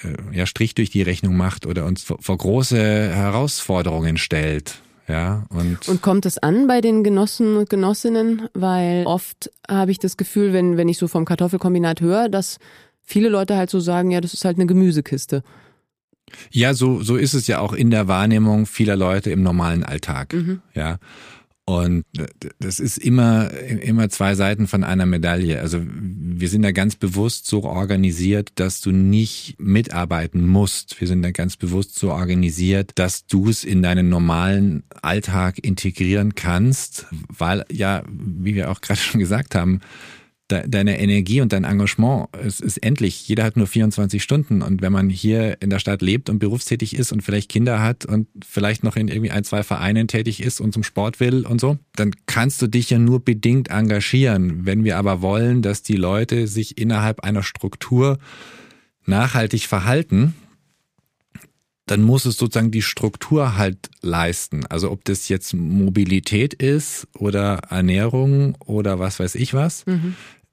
äh, 0.02 0.36
ja, 0.36 0.44
Strich 0.44 0.74
durch 0.74 0.90
die 0.90 1.00
Rechnung 1.00 1.36
macht 1.38 1.64
oder 1.64 1.86
uns 1.86 2.02
vor, 2.02 2.18
vor 2.20 2.36
große 2.36 2.76
Herausforderungen 2.78 4.18
stellt. 4.18 4.82
Ja, 5.08 5.44
und, 5.50 5.86
Und 5.86 6.00
kommt 6.00 6.24
es 6.24 6.38
an 6.38 6.66
bei 6.66 6.80
den 6.80 7.04
Genossen 7.04 7.56
und 7.56 7.68
Genossinnen? 7.68 8.48
Weil 8.54 9.04
oft 9.06 9.50
habe 9.68 9.90
ich 9.90 9.98
das 9.98 10.16
Gefühl, 10.16 10.54
wenn, 10.54 10.78
wenn 10.78 10.88
ich 10.88 10.96
so 10.96 11.08
vom 11.08 11.26
Kartoffelkombinat 11.26 12.00
höre, 12.00 12.30
dass 12.30 12.58
viele 13.04 13.28
Leute 13.28 13.56
halt 13.56 13.70
so 13.70 13.80
sagen, 13.80 14.10
ja, 14.10 14.20
das 14.20 14.34
ist 14.34 14.44
halt 14.44 14.56
eine 14.56 14.66
Gemüsekiste. 14.66 15.42
Ja, 16.50 16.74
so, 16.74 17.02
so 17.02 17.16
ist 17.16 17.34
es 17.34 17.46
ja 17.46 17.60
auch 17.60 17.72
in 17.72 17.90
der 17.90 18.08
Wahrnehmung 18.08 18.66
vieler 18.66 18.96
Leute 18.96 19.30
im 19.30 19.42
normalen 19.42 19.84
Alltag. 19.84 20.34
Ja. 20.74 20.98
Und 21.66 22.04
das 22.58 22.78
ist 22.78 22.98
immer, 22.98 23.50
immer 23.50 24.10
zwei 24.10 24.34
Seiten 24.34 24.66
von 24.66 24.84
einer 24.84 25.06
Medaille. 25.06 25.60
Also 25.60 25.80
wir 25.82 26.50
sind 26.50 26.60
da 26.60 26.72
ganz 26.72 26.94
bewusst 26.94 27.46
so 27.46 27.62
organisiert, 27.64 28.50
dass 28.56 28.82
du 28.82 28.90
nicht 28.90 29.56
mitarbeiten 29.58 30.46
musst. 30.46 31.00
Wir 31.00 31.08
sind 31.08 31.22
da 31.22 31.30
ganz 31.30 31.56
bewusst 31.56 31.98
so 31.98 32.12
organisiert, 32.12 32.90
dass 32.96 33.26
du 33.26 33.48
es 33.48 33.64
in 33.64 33.80
deinen 33.80 34.10
normalen 34.10 34.82
Alltag 35.00 35.58
integrieren 35.58 36.34
kannst, 36.34 37.06
weil 37.28 37.64
ja, 37.72 38.02
wie 38.10 38.54
wir 38.54 38.70
auch 38.70 38.80
gerade 38.82 39.00
schon 39.00 39.20
gesagt 39.20 39.54
haben, 39.54 39.80
deine 40.48 41.00
Energie 41.00 41.40
und 41.40 41.52
dein 41.52 41.64
Engagement, 41.64 42.28
es 42.32 42.60
ist 42.60 42.76
endlich. 42.78 43.26
Jeder 43.26 43.44
hat 43.44 43.56
nur 43.56 43.66
24 43.66 44.22
Stunden. 44.22 44.60
Und 44.60 44.82
wenn 44.82 44.92
man 44.92 45.08
hier 45.08 45.56
in 45.60 45.70
der 45.70 45.78
Stadt 45.78 46.02
lebt 46.02 46.28
und 46.28 46.38
berufstätig 46.38 46.94
ist 46.96 47.12
und 47.12 47.22
vielleicht 47.22 47.50
Kinder 47.50 47.80
hat 47.80 48.04
und 48.04 48.28
vielleicht 48.46 48.84
noch 48.84 48.96
in 48.96 49.08
irgendwie 49.08 49.30
ein, 49.30 49.44
zwei 49.44 49.62
Vereinen 49.62 50.06
tätig 50.06 50.42
ist 50.42 50.60
und 50.60 50.72
zum 50.72 50.82
Sport 50.82 51.18
will 51.18 51.46
und 51.46 51.60
so, 51.60 51.78
dann 51.96 52.10
kannst 52.26 52.60
du 52.60 52.66
dich 52.66 52.90
ja 52.90 52.98
nur 52.98 53.24
bedingt 53.24 53.68
engagieren. 53.68 54.66
Wenn 54.66 54.84
wir 54.84 54.98
aber 54.98 55.22
wollen, 55.22 55.62
dass 55.62 55.82
die 55.82 55.96
Leute 55.96 56.46
sich 56.46 56.76
innerhalb 56.76 57.20
einer 57.20 57.42
Struktur 57.42 58.18
nachhaltig 59.06 59.66
verhalten, 59.66 60.34
dann 61.86 62.02
muss 62.02 62.24
es 62.24 62.36
sozusagen 62.36 62.70
die 62.70 62.82
Struktur 62.82 63.56
halt 63.56 63.90
leisten. 64.00 64.64
Also 64.66 64.90
ob 64.90 65.04
das 65.04 65.28
jetzt 65.28 65.52
Mobilität 65.54 66.54
ist 66.54 67.06
oder 67.18 67.56
Ernährung 67.68 68.56
oder 68.64 68.98
was 68.98 69.20
weiß 69.20 69.34
ich 69.34 69.52
was. 69.54 69.84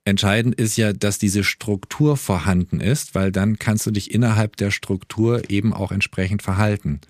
Entscheidend 0.04 0.56
ist 0.56 0.78
ja, 0.78 0.94
dass 0.94 1.20
diese 1.20 1.44
Struktur 1.44 2.18
vorhanden 2.18 2.82
ist, 2.82 3.14
weil 3.14 3.32
dann 3.32 3.60
kannst 3.60 3.86
du 3.86 3.92
dich 3.92 4.14
innerhalb 4.14 4.58
der 4.58 4.72
Struktur 4.72 5.50
eben 5.50 5.74
auch 5.74 5.92
entsprechend 5.92 6.42
verhalten. 6.42 7.02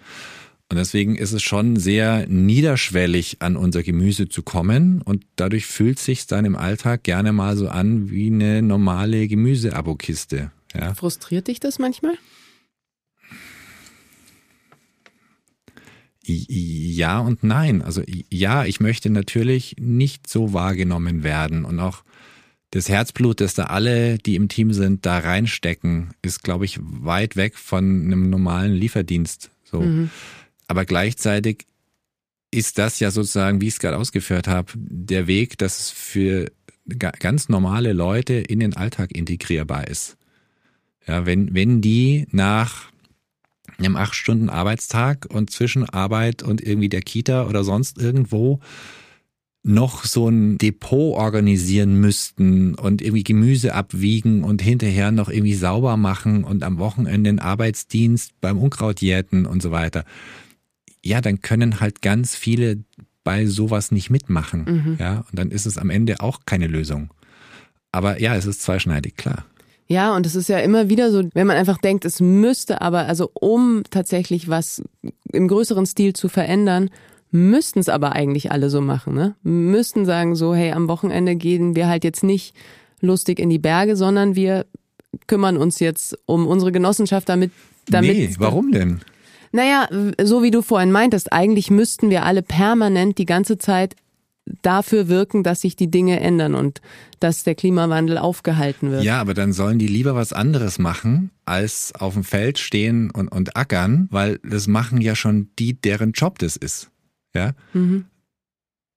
Und 0.69 0.78
deswegen 0.78 1.15
ist 1.15 1.34
es 1.34 1.41
schon 1.43 1.76
sehr 1.76 2.28
niederschwellig, 2.28 3.38
an 3.39 3.57
unser 3.57 3.84
Gemüse 3.84 4.30
zu 4.30 4.41
kommen. 4.41 5.01
Und 5.01 5.26
dadurch 5.36 5.65
fühlt 5.65 5.99
sich 5.99 6.28
dann 6.28 6.45
im 6.45 6.55
Alltag 6.55 7.03
gerne 7.03 7.34
mal 7.34 7.57
so 7.57 7.67
an 7.67 8.09
wie 8.09 8.28
eine 8.28 8.61
normale 8.61 9.28
Gemüseabokiste. 9.28 10.51
Ja. 10.74 10.93
Frustriert 10.93 11.47
dich 11.47 11.59
das 11.59 11.78
manchmal? 11.78 12.13
Ja 16.24 17.19
und 17.19 17.43
nein. 17.43 17.82
Also 17.82 18.03
ja, 18.30 18.65
ich 18.65 18.80
möchte 18.80 19.09
natürlich 19.09 19.76
nicht 19.80 20.30
so 20.30 20.53
wahrgenommen 20.53 21.24
werden 21.24 21.65
und 21.65 21.80
auch 21.80 22.03
das 22.69 22.88
Herzblut, 22.88 23.41
das 23.41 23.53
da 23.53 23.63
alle, 23.65 24.17
die 24.17 24.36
im 24.36 24.47
Team 24.47 24.72
sind, 24.72 25.05
da 25.05 25.17
reinstecken, 25.17 26.11
ist, 26.22 26.41
glaube 26.43 26.63
ich, 26.65 26.80
weit 26.82 27.36
weg 27.36 27.57
von 27.57 27.84
einem 28.05 28.30
normalen 28.30 28.74
Lieferdienst. 28.74 29.51
So. 29.63 29.82
Aber 30.67 30.86
gleichzeitig 30.86 31.65
ist 32.49 32.78
das 32.78 32.99
ja 32.99 33.11
sozusagen, 33.11 33.59
wie 33.59 33.67
ich 33.67 33.74
es 33.74 33.80
gerade 33.80 33.97
ausgeführt 33.97 34.47
habe, 34.47 34.72
der 34.76 35.28
Weg, 35.28 35.57
dass 35.57 35.80
es 35.80 35.89
für 35.89 36.51
ga- 36.88 37.11
ganz 37.19 37.49
normale 37.49 37.91
Leute 37.93 38.36
in 38.36 38.59
den 38.59 38.76
Alltag 38.76 39.11
integrierbar 39.15 39.88
ist. 39.88 40.17
Ja, 41.07 41.26
wenn, 41.26 41.53
wenn 41.53 41.82
die 41.82 42.28
nach 42.32 42.89
einem 43.78 43.95
acht 43.95 44.15
Stunden 44.15 44.49
Arbeitstag 44.49 45.28
und 45.30 45.49
zwischen 45.49 45.88
Arbeit 45.88 46.43
und 46.43 46.61
irgendwie 46.61 46.89
der 46.89 47.01
Kita 47.01 47.47
oder 47.47 47.63
sonst 47.63 47.97
irgendwo 47.97 48.59
noch 49.63 50.05
so 50.05 50.28
ein 50.28 50.57
Depot 50.57 51.15
organisieren 51.15 51.99
müssten 51.99 52.74
und 52.74 53.01
irgendwie 53.01 53.24
Gemüse 53.24 53.76
abwiegen 53.76 54.43
und 54.43 54.61
hinterher 54.61 55.11
noch 55.11 55.30
irgendwie 55.30 55.53
sauber 55.53 55.97
machen 55.97 56.43
und 56.43 56.63
am 56.63 56.80
Wochenende 56.80 57.30
den 57.30 57.39
Arbeitsdienst 57.39 58.34
beim 58.41 58.57
Unkraut 58.57 59.01
jäten 59.01 59.45
und 59.45 59.61
so 59.61 59.72
weiter. 59.72 60.03
Ja, 61.03 61.22
dann 61.22 61.41
können 61.41 61.80
halt 61.80 62.01
ganz 62.01 62.36
viele 62.36 62.84
bei 63.24 63.45
sowas 63.45 63.91
nicht 63.91 64.09
mitmachen. 64.09 64.63
Mhm. 64.65 64.97
Ja, 64.99 65.26
und 65.30 65.38
dann 65.38 65.51
ist 65.51 65.67
es 65.67 65.78
am 65.78 65.91
Ende 65.91 66.22
auch 66.22 66.41
keine 66.45 66.67
Lösung. 66.67 67.13
Aber 67.91 68.19
ja, 68.19 68.36
es 68.36 68.45
ist 68.45 68.61
zweischneidig, 68.61 69.15
klar. 69.15 69.45
Ja, 69.91 70.15
und 70.15 70.25
es 70.25 70.35
ist 70.35 70.47
ja 70.47 70.57
immer 70.59 70.87
wieder 70.87 71.11
so, 71.11 71.21
wenn 71.33 71.47
man 71.47 71.57
einfach 71.57 71.77
denkt, 71.77 72.05
es 72.05 72.21
müsste 72.21 72.79
aber, 72.81 73.07
also 73.07 73.29
um 73.33 73.83
tatsächlich 73.89 74.47
was 74.47 74.81
im 75.33 75.49
größeren 75.49 75.85
Stil 75.85 76.13
zu 76.13 76.29
verändern, 76.29 76.89
müssten 77.31 77.79
es 77.79 77.89
aber 77.89 78.13
eigentlich 78.13 78.53
alle 78.53 78.69
so 78.69 78.79
machen, 78.79 79.13
ne? 79.13 79.35
Müssten 79.43 80.05
sagen 80.05 80.35
so, 80.35 80.55
hey, 80.55 80.71
am 80.71 80.87
Wochenende 80.87 81.35
gehen 81.35 81.75
wir 81.75 81.89
halt 81.89 82.05
jetzt 82.05 82.23
nicht 82.23 82.55
lustig 83.01 83.37
in 83.37 83.49
die 83.49 83.59
Berge, 83.59 83.97
sondern 83.97 84.33
wir 84.33 84.65
kümmern 85.27 85.57
uns 85.57 85.81
jetzt 85.81 86.17
um 86.25 86.47
unsere 86.47 86.71
Genossenschaft 86.71 87.27
damit. 87.27 87.51
damit 87.89 88.15
nee, 88.15 88.33
warum 88.37 88.71
denn? 88.71 89.01
Naja, 89.51 89.89
so 90.23 90.41
wie 90.41 90.51
du 90.51 90.61
vorhin 90.61 90.93
meintest, 90.93 91.33
eigentlich 91.33 91.69
müssten 91.69 92.09
wir 92.09 92.23
alle 92.23 92.43
permanent 92.43 93.17
die 93.17 93.25
ganze 93.25 93.57
Zeit 93.57 93.97
dafür 94.61 95.07
wirken, 95.07 95.43
dass 95.43 95.61
sich 95.61 95.75
die 95.75 95.89
Dinge 95.89 96.19
ändern 96.19 96.55
und 96.55 96.81
dass 97.19 97.43
der 97.43 97.55
Klimawandel 97.55 98.17
aufgehalten 98.17 98.91
wird. 98.91 99.03
Ja, 99.03 99.21
aber 99.21 99.33
dann 99.33 99.53
sollen 99.53 99.79
die 99.79 99.87
lieber 99.87 100.15
was 100.15 100.33
anderes 100.33 100.79
machen, 100.79 101.31
als 101.45 101.93
auf 101.95 102.13
dem 102.13 102.23
Feld 102.23 102.57
stehen 102.57 103.11
und, 103.11 103.27
und 103.27 103.55
ackern, 103.55 104.07
weil 104.11 104.39
das 104.43 104.67
machen 104.67 105.01
ja 105.01 105.15
schon 105.15 105.49
die, 105.59 105.79
deren 105.79 106.11
Job 106.13 106.39
das 106.39 106.55
ist. 106.55 106.89
Ja. 107.35 107.51
Mhm. 107.73 108.05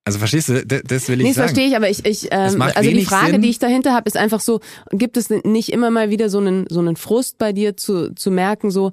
Also 0.07 0.18
verstehst 0.18 0.51
du, 0.51 0.66
das 0.66 1.09
will 1.09 1.20
ich 1.20 1.24
nee, 1.24 1.30
das 1.30 1.36
sagen. 1.36 1.49
verstehe 1.49 1.66
ich, 1.66 1.76
aber 1.76 1.88
ich, 1.88 2.05
ich 2.05 2.28
ähm, 2.30 2.61
also 2.61 2.90
die 2.90 3.05
Frage, 3.07 3.32
Sinn. 3.32 3.42
die 3.42 3.49
ich 3.49 3.59
dahinter 3.59 3.95
habe, 3.95 4.07
ist 4.07 4.18
einfach 4.18 4.40
so, 4.40 4.61
gibt 4.90 5.16
es 5.16 5.30
nicht 5.30 5.72
immer 5.72 5.90
mal 5.90 6.11
wieder 6.11 6.28
so 6.28 6.38
einen, 6.38 6.66
so 6.68 6.80
einen 6.80 6.97
Frust 6.97 7.38
bei 7.38 7.55
dir 7.55 7.78
zu, 7.78 8.14
zu 8.14 8.30
merken, 8.30 8.70
so, 8.70 8.92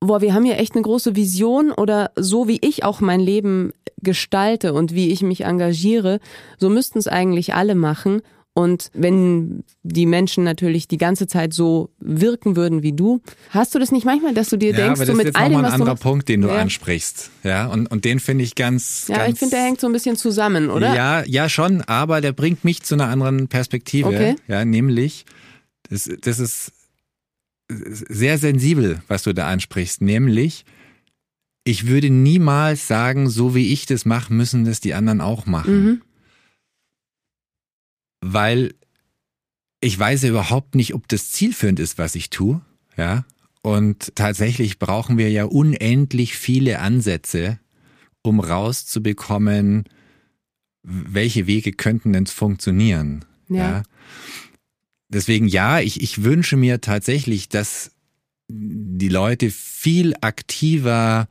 boah, 0.00 0.20
wir 0.20 0.34
haben 0.34 0.44
hier 0.44 0.58
echt 0.58 0.74
eine 0.74 0.82
große 0.82 1.16
Vision 1.16 1.72
oder 1.72 2.10
so 2.16 2.48
wie 2.48 2.58
ich 2.60 2.84
auch 2.84 3.00
mein 3.00 3.20
Leben 3.20 3.72
gestalte 4.00 4.72
und 4.72 4.94
wie 4.94 5.10
ich 5.10 5.22
mich 5.22 5.42
engagiere, 5.42 6.20
so 6.58 6.70
müssten 6.70 6.98
es 6.98 7.08
eigentlich 7.08 7.54
alle 7.54 7.74
machen 7.74 8.22
und 8.54 8.90
wenn 8.92 9.62
die 9.84 10.06
Menschen 10.06 10.42
natürlich 10.42 10.88
die 10.88 10.98
ganze 10.98 11.28
Zeit 11.28 11.54
so 11.54 11.90
wirken 12.00 12.56
würden 12.56 12.82
wie 12.82 12.92
du, 12.92 13.20
hast 13.50 13.72
du 13.74 13.78
das 13.78 13.92
nicht 13.92 14.04
manchmal, 14.04 14.34
dass 14.34 14.48
du 14.48 14.56
dir 14.56 14.72
ja, 14.72 14.76
denkst, 14.76 15.00
aber 15.00 15.06
das 15.06 15.08
so 15.08 15.12
mit 15.14 15.26
ist 15.26 15.26
jetzt 15.28 15.36
all 15.36 15.50
dem, 15.50 15.62
was 15.62 15.66
ein 15.66 15.80
anderer 15.80 15.94
du 15.94 16.00
Punkt, 16.00 16.28
den 16.28 16.42
du 16.42 16.48
ja. 16.48 16.56
ansprichst, 16.56 17.30
ja, 17.44 17.66
und 17.66 17.88
und 17.88 18.04
den 18.04 18.18
finde 18.18 18.42
ich 18.42 18.54
ganz. 18.56 19.06
Ja, 19.08 19.18
ganz, 19.18 19.32
ich 19.32 19.38
finde, 19.38 19.56
der 19.56 19.64
hängt 19.64 19.80
so 19.80 19.86
ein 19.86 19.92
bisschen 19.92 20.16
zusammen, 20.16 20.70
oder? 20.70 20.94
Ja, 20.94 21.24
ja 21.24 21.48
schon, 21.48 21.82
aber 21.82 22.20
der 22.20 22.32
bringt 22.32 22.64
mich 22.64 22.82
zu 22.82 22.94
einer 22.94 23.08
anderen 23.08 23.46
Perspektive, 23.46 24.08
okay. 24.08 24.36
ja, 24.48 24.64
nämlich 24.64 25.24
das, 25.88 26.10
das 26.20 26.40
ist 26.40 26.72
sehr 27.68 28.38
sensibel, 28.38 29.02
was 29.08 29.22
du 29.22 29.34
da 29.34 29.48
ansprichst, 29.48 30.00
nämlich 30.00 30.64
ich 31.64 31.86
würde 31.86 32.08
niemals 32.08 32.88
sagen, 32.88 33.28
so 33.28 33.54
wie 33.54 33.72
ich 33.72 33.84
das 33.84 34.06
mache, 34.06 34.32
müssen 34.32 34.64
das 34.64 34.80
die 34.80 34.94
anderen 34.94 35.20
auch 35.20 35.44
machen. 35.44 35.84
Mhm 35.84 36.02
weil 38.20 38.74
ich 39.80 39.98
weiß 39.98 40.24
überhaupt 40.24 40.74
nicht, 40.74 40.94
ob 40.94 41.08
das 41.08 41.30
zielführend 41.30 41.78
ist, 41.80 41.98
was 41.98 42.14
ich 42.14 42.30
tue, 42.30 42.60
ja. 42.96 43.24
Und 43.62 44.14
tatsächlich 44.14 44.78
brauchen 44.78 45.18
wir 45.18 45.30
ja 45.30 45.44
unendlich 45.44 46.36
viele 46.36 46.78
Ansätze, 46.78 47.58
um 48.22 48.40
rauszubekommen, 48.40 49.84
welche 50.82 51.46
Wege 51.46 51.72
könnten 51.72 52.12
denn 52.12 52.26
funktionieren, 52.26 53.24
ja. 53.48 53.56
ja? 53.56 53.82
Deswegen 55.08 55.48
ja, 55.48 55.80
ich, 55.80 56.02
ich 56.02 56.22
wünsche 56.22 56.56
mir 56.56 56.80
tatsächlich, 56.80 57.48
dass 57.48 57.92
die 58.48 59.08
Leute 59.08 59.50
viel 59.50 60.14
aktiver 60.20 61.28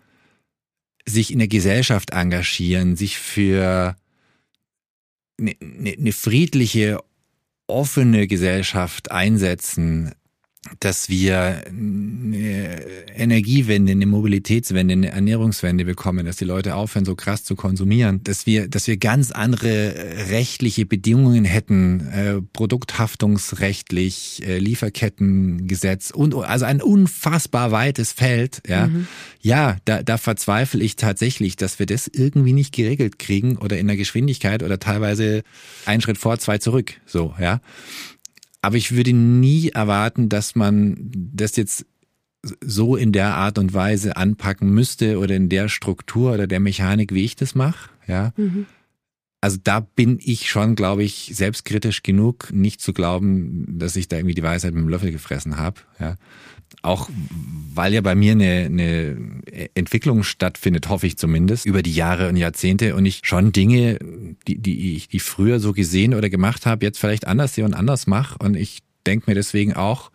sich 1.06 1.32
in 1.32 1.40
der 1.40 1.48
Gesellschaft 1.48 2.12
engagieren, 2.12 2.96
sich 2.96 3.18
für 3.18 3.96
eine, 5.40 5.56
eine 5.62 5.96
ne 5.98 6.12
friedliche, 6.12 7.00
offene 7.68 8.28
Gesellschaft 8.28 9.12
einsetzen, 9.12 10.14
dass 10.80 11.10
wir 11.10 11.64
eine 11.68 12.82
Energiewende, 13.16 13.92
eine 13.92 14.06
Mobilitätswende, 14.06 14.94
eine 14.94 15.10
Ernährungswende 15.12 15.86
bekommen, 15.86 16.26
dass 16.26 16.38
die 16.38 16.46
Leute 16.46 16.76
aufhören, 16.76 17.06
so 17.06 17.16
krass 17.16 17.44
zu 17.44 17.56
konsumieren, 17.56 18.22
dass 18.24 18.46
wir, 18.46 18.68
dass 18.68 18.88
wir 18.88 18.98
ganz 18.98 19.32
andere 19.32 19.96
rechtliche 20.30 20.86
Bedingungen 20.86 21.46
hätten, 21.46 22.08
äh, 22.08 22.42
produkthaftungsrechtlich, 22.54 24.44
äh, 24.46 24.58
Lieferkettengesetz 24.60 26.12
und 26.12 26.36
also 26.36 26.66
ein 26.66 26.82
unfassbar 26.82 27.72
weites 27.72 28.12
Feld. 28.12 28.62
Ja, 28.68 28.88
mhm. 28.88 29.08
ja, 29.42 29.78
da, 29.86 30.04
da 30.04 30.18
verzweifle 30.18 30.84
ich 30.84 30.96
tatsächlich, 30.96 31.56
dass 31.56 31.80
wir 31.80 31.86
das 31.86 32.08
irgendwie 32.08 32.54
nicht 32.54 32.74
geregelt 32.74 33.20
kriegen 33.20 33.58
oder 33.58 33.78
in 33.78 33.88
der 33.88 33.98
Geschwindigkeit 33.98 34.64
oder 34.64 34.80
teilweise 34.80 35.44
einen 35.86 36.02
Schritt 36.02 36.18
vor, 36.18 36.38
zwei 36.40 36.58
zurück. 36.58 36.94
So, 37.06 37.34
ja. 37.40 37.62
Aber 38.62 38.76
ich 38.76 38.96
würde 38.96 39.14
nie 39.14 39.70
erwarten, 39.70 40.30
dass 40.30 40.56
man 40.56 40.98
das 41.12 41.56
jetzt 41.56 41.86
so 42.62 42.96
in 42.96 43.12
der 43.12 43.36
Art 43.36 43.58
und 43.58 43.74
Weise 43.74 44.16
anpacken 44.18 44.70
müsste 44.70 45.20
oder 45.20 45.36
in 45.36 45.50
der 45.50 45.70
Struktur 45.70 46.34
oder 46.34 46.48
der 46.48 46.60
Mechanik, 46.60 47.14
wie 47.14 47.26
ich 47.26 47.36
das 47.36 47.56
mache. 47.56 47.90
Ja. 48.08 48.32
Mhm. 48.38 48.66
Also 49.42 49.58
da 49.64 49.82
bin 49.82 50.20
ich 50.22 50.50
schon, 50.50 50.76
glaube 50.76 51.04
ich, 51.04 51.32
selbstkritisch 51.34 52.02
genug, 52.04 52.52
nicht 52.52 52.82
zu 52.82 52.92
glauben, 52.92 53.78
dass 53.78 53.96
ich 53.96 54.08
da 54.08 54.18
irgendwie 54.18 54.36
die 54.36 54.44
Weisheit 54.44 54.74
mit 54.74 54.84
dem 54.84 54.90
Löffel 54.90 55.12
gefressen 55.12 55.58
habe. 55.58 55.82
Ja. 56.00 56.16
Auch 56.82 57.10
weil 57.74 57.94
ja 57.94 58.02
bei 58.02 58.16
mir 58.16 58.34
eine, 58.34 58.66
eine 58.66 59.18
Entwicklung 59.76 60.24
stattfindet, 60.24 60.90
hoffe 60.90 61.08
ich 61.08 61.18
zumindest, 61.18 61.66
über 61.66 61.82
die 61.82 61.94
Jahre 61.94 62.30
und 62.30 62.38
Jahrzehnte 62.38 62.96
und 62.96 63.06
ich 63.06 63.22
schon 63.24 63.52
Dinge, 63.52 64.00
die, 64.48 64.58
die 64.58 64.96
ich 64.96 65.08
die 65.08 65.20
früher 65.20 65.60
so 65.60 65.74
gesehen 65.74 66.14
oder 66.14 66.30
gemacht 66.30 66.66
habe, 66.66 66.86
jetzt 66.86 67.00
vielleicht 67.00 67.28
anders 67.28 67.56
sehe 67.56 67.66
und 67.66 67.74
anders 67.74 68.08
mache. 68.08 68.38
Und 68.40 68.56
ich 68.56 68.80
denke 69.06 69.30
mir 69.30 69.36
deswegen 69.36 69.74
auch, 69.74 70.12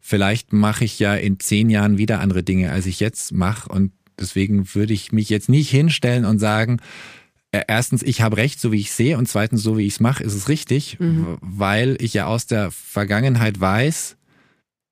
vielleicht 0.00 0.52
mache 0.52 0.84
ich 0.84 0.98
ja 0.98 1.14
in 1.14 1.38
zehn 1.38 1.70
Jahren 1.70 1.98
wieder 1.98 2.20
andere 2.20 2.42
Dinge, 2.42 2.70
als 2.70 2.86
ich 2.86 3.00
jetzt 3.00 3.32
mache. 3.32 3.68
Und 3.68 3.92
deswegen 4.18 4.74
würde 4.74 4.92
ich 4.92 5.12
mich 5.12 5.28
jetzt 5.28 5.48
nicht 5.48 5.70
hinstellen 5.70 6.24
und 6.24 6.38
sagen, 6.38 6.80
äh, 7.52 7.64
erstens, 7.68 8.02
ich 8.02 8.22
habe 8.22 8.38
recht, 8.38 8.60
so 8.60 8.72
wie 8.72 8.80
ich 8.80 8.92
sehe, 8.92 9.18
und 9.18 9.28
zweitens, 9.28 9.62
so 9.62 9.76
wie 9.76 9.86
ich 9.86 9.94
es 9.94 10.00
mache, 10.00 10.24
ist 10.24 10.34
es 10.34 10.48
richtig, 10.48 10.98
mhm. 10.98 11.38
weil 11.40 11.96
ich 12.00 12.14
ja 12.14 12.26
aus 12.26 12.46
der 12.46 12.70
Vergangenheit 12.70 13.60
weiß, 13.60 14.16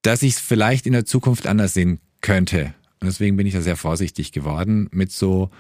dass 0.03 0.23
ich 0.23 0.35
es 0.35 0.41
vielleicht 0.41 0.87
in 0.87 0.93
der 0.93 1.05
Zukunft 1.05 1.47
anders 1.47 1.75
sehen 1.75 2.01
könnte. 2.21 2.75
Und 3.01 3.07
deswegen 3.07 3.37
bin 3.37 3.47
ich 3.47 3.55
da 3.55 3.63
sehr 3.63 3.77
vorsichtig 3.77 4.33
geworden 4.33 4.89
mit 4.93 5.13
so 5.13 5.51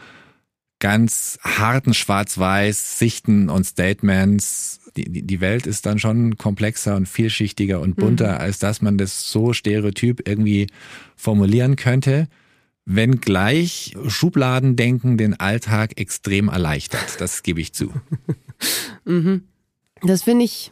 ganz 0.78 1.38
harten 1.43 1.95
Schwarz-Weiß 1.95 2.99
Sichten 2.99 3.49
und 3.49 3.64
Statements. 3.64 4.80
Die, 4.97 5.22
die 5.22 5.41
Welt 5.41 5.66
ist 5.66 5.86
dann 5.86 5.99
schon 5.99 6.36
komplexer 6.36 6.97
und 6.97 7.07
vielschichtiger 7.07 7.80
und 7.80 7.97
bunter, 7.97 8.34
mhm. 8.34 8.41
als 8.41 8.59
dass 8.59 8.82
man 8.82 8.99
das 8.99 9.30
so 9.30 9.53
stereotyp 9.53 10.26
irgendwie 10.26 10.66
formulieren 11.16 11.76
könnte. 11.76 12.28
Wenngleich 12.86 13.95
Schubladendenken 14.09 15.16
den 15.16 15.38
Alltag 15.38 16.01
extrem 16.01 16.49
erleichtert. 16.49 17.20
Das 17.20 17.43
gebe 17.43 17.61
ich 17.61 17.72
zu. 17.72 17.93
mhm. 19.05 19.45
Das 20.03 20.22
finde 20.22 20.47
ich 20.47 20.70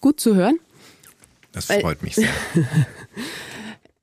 gut 0.00 0.20
zu 0.20 0.36
hören. 0.36 0.58
Das 1.52 1.66
freut 1.66 2.02
mich 2.02 2.14
sehr. 2.16 2.28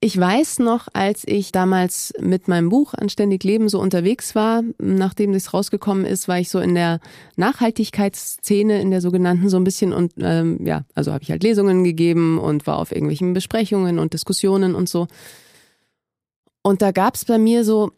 Ich 0.02 0.18
weiß 0.18 0.60
noch, 0.60 0.88
als 0.94 1.24
ich 1.26 1.52
damals 1.52 2.14
mit 2.22 2.48
meinem 2.48 2.70
Buch 2.70 2.94
Anständig 2.94 3.44
Leben 3.44 3.68
so 3.68 3.82
unterwegs 3.82 4.34
war, 4.34 4.64
nachdem 4.78 5.34
das 5.34 5.54
rausgekommen 5.54 6.06
ist, 6.06 6.30
war 6.30 6.40
ich 6.40 6.50
so 6.50 6.60
in 6.60 6.74
der 6.74 7.02
Nachhaltigkeitsszene, 7.36 8.80
in 8.80 8.92
der 8.92 9.02
sogenannten 9.02 9.50
so 9.50 9.58
ein 9.58 9.66
bisschen 9.66 9.92
und 9.92 10.14
ähm, 10.20 10.66
ja, 10.66 10.86
also 10.96 11.12
habe 11.12 11.24
ich 11.24 11.32
halt 11.32 11.44
Lesungen 11.44 11.84
gegeben 11.84 12.40
und 12.40 12.66
war 12.66 12.78
auf 12.78 12.94
irgendwelchen 12.94 13.34
Besprechungen 13.34 14.00
und 14.00 14.14
Diskussionen 14.14 14.74
und 14.74 14.88
so. 14.88 15.08
Und 16.62 16.82
da 16.82 16.92
gab 16.92 17.16
es 17.16 17.26
bei 17.26 17.38
mir 17.38 17.66
so 17.66 17.92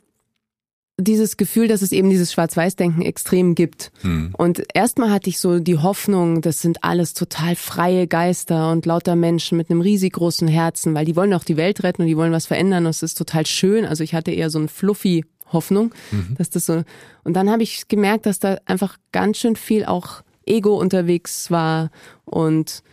dieses 1.03 1.37
Gefühl, 1.37 1.67
dass 1.67 1.81
es 1.81 1.91
eben 1.91 2.09
dieses 2.09 2.31
Schwarz-Weiß-Denken 2.31 3.01
extrem 3.01 3.55
gibt. 3.55 3.91
Hm. 4.01 4.33
Und 4.37 4.63
erstmal 4.73 5.11
hatte 5.11 5.29
ich 5.29 5.39
so 5.39 5.59
die 5.59 5.77
Hoffnung, 5.77 6.41
das 6.41 6.61
sind 6.61 6.83
alles 6.83 7.13
total 7.13 7.55
freie 7.55 8.07
Geister 8.07 8.71
und 8.71 8.85
lauter 8.85 9.15
Menschen 9.15 9.57
mit 9.57 9.69
einem 9.69 9.81
riesig 9.81 10.13
großen 10.13 10.47
Herzen, 10.47 10.93
weil 10.93 11.05
die 11.05 11.15
wollen 11.15 11.33
auch 11.33 11.43
die 11.43 11.57
Welt 11.57 11.83
retten 11.83 12.03
und 12.03 12.07
die 12.07 12.17
wollen 12.17 12.31
was 12.31 12.45
verändern 12.45 12.85
und 12.85 12.91
es 12.91 13.03
ist 13.03 13.17
total 13.17 13.45
schön. 13.45 13.85
Also 13.85 14.03
ich 14.03 14.13
hatte 14.13 14.31
eher 14.31 14.49
so 14.49 14.59
ein 14.59 14.69
fluffy 14.69 15.25
Hoffnung, 15.51 15.93
mhm. 16.11 16.35
dass 16.37 16.49
das 16.49 16.65
so. 16.65 16.83
Und 17.23 17.33
dann 17.33 17.49
habe 17.49 17.63
ich 17.63 17.87
gemerkt, 17.87 18.25
dass 18.25 18.39
da 18.39 18.57
einfach 18.65 18.97
ganz 19.11 19.37
schön 19.37 19.55
viel 19.55 19.85
auch 19.85 20.23
Ego 20.45 20.79
unterwegs 20.79 21.51
war 21.51 21.91
und 22.25 22.83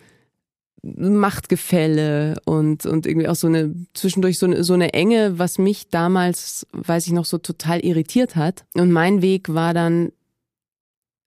Machtgefälle 0.83 2.37
und, 2.45 2.87
und 2.87 3.07
irgendwie 3.07 3.29
auch 3.29 3.35
so 3.35 3.49
eine, 3.49 3.75
zwischendurch 3.95 4.39
so 4.39 4.47
eine, 4.47 4.63
so 4.63 4.75
eine 4.75 4.93
Enge, 4.95 5.39
was 5.39 5.59
mich 5.59 5.89
damals, 5.89 6.67
weiß 6.73 7.07
ich 7.07 7.13
noch, 7.13 7.25
so 7.25 7.39
total 7.39 7.81
irritiert 7.81 8.37
hat. 8.37 8.65
Und 8.75 8.93
mein 8.93 9.21
Weg 9.21 9.53
war 9.53 9.75
dann 9.75 10.13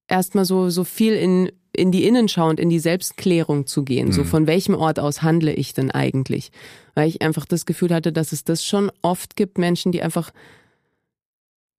erstmal 0.08 0.46
so, 0.46 0.70
so 0.70 0.84
viel 0.84 1.14
in, 1.14 1.52
in 1.74 1.92
die 1.92 2.06
Innenschau 2.06 2.48
und 2.48 2.60
in 2.60 2.70
die 2.70 2.80
Selbstklärung 2.80 3.68
zu 3.68 3.84
gehen. 3.84 4.08
Mhm. 4.08 4.14
So 4.14 4.24
von 4.24 4.48
welchem 4.48 4.76
Ort 4.76 5.00
aus 5.00 5.22
handle 5.22 5.54
ich 5.54 5.74
denn 5.74 5.92
eigentlich? 5.92 6.52
Weil 6.96 7.10
ich 7.10 7.22
einfach 7.22 7.46
das 7.46 7.66
Gefühl 7.66 7.94
hatte, 7.94 8.14
dass 8.14 8.32
es 8.32 8.46
das 8.46 8.66
schon 8.66 8.90
oft 9.02 9.36
gibt, 9.36 9.58
Menschen, 9.58 9.92
die 9.92 10.02
einfach 10.02 10.32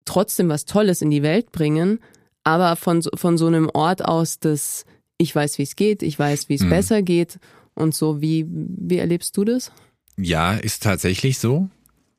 trotzdem 0.04 0.50
was 0.50 0.66
Tolles 0.66 1.00
in 1.00 1.10
die 1.10 1.22
Welt 1.22 1.52
bringen, 1.52 2.00
aber 2.44 2.76
von, 2.76 3.02
von 3.14 3.38
so 3.38 3.46
einem 3.46 3.70
Ort 3.72 4.04
aus, 4.04 4.40
dass 4.40 4.84
ich 5.16 5.34
weiß, 5.34 5.58
wie 5.58 5.62
es 5.62 5.76
geht, 5.76 6.02
ich 6.02 6.18
weiß, 6.18 6.48
wie 6.48 6.56
es 6.56 6.62
mhm. 6.62 6.70
besser 6.70 7.02
geht 7.02 7.38
und 7.74 7.94
so. 7.94 8.20
Wie, 8.20 8.46
wie 8.48 8.98
erlebst 8.98 9.36
du 9.36 9.44
das? 9.44 9.72
Ja, 10.16 10.54
ist 10.54 10.82
tatsächlich 10.82 11.38
so. 11.38 11.68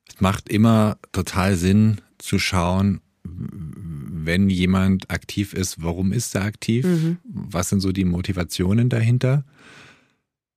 Es 0.08 0.22
macht 0.22 0.49
immer 0.49 0.97
total 1.12 1.56
Sinn 1.56 2.01
zu 2.18 2.39
schauen, 2.39 3.01
wenn 3.24 4.49
jemand 4.49 5.10
aktiv 5.10 5.54
ist, 5.54 5.84
warum 5.84 6.12
ist 6.12 6.36
er 6.36 6.43
aktiv? 6.43 6.86
Mhm. 6.86 7.18
Was 7.24 7.70
sind 7.70 7.80
so 7.80 7.91
die 7.91 8.06
Motivationen 8.06 8.89
dahinter? 8.89 9.45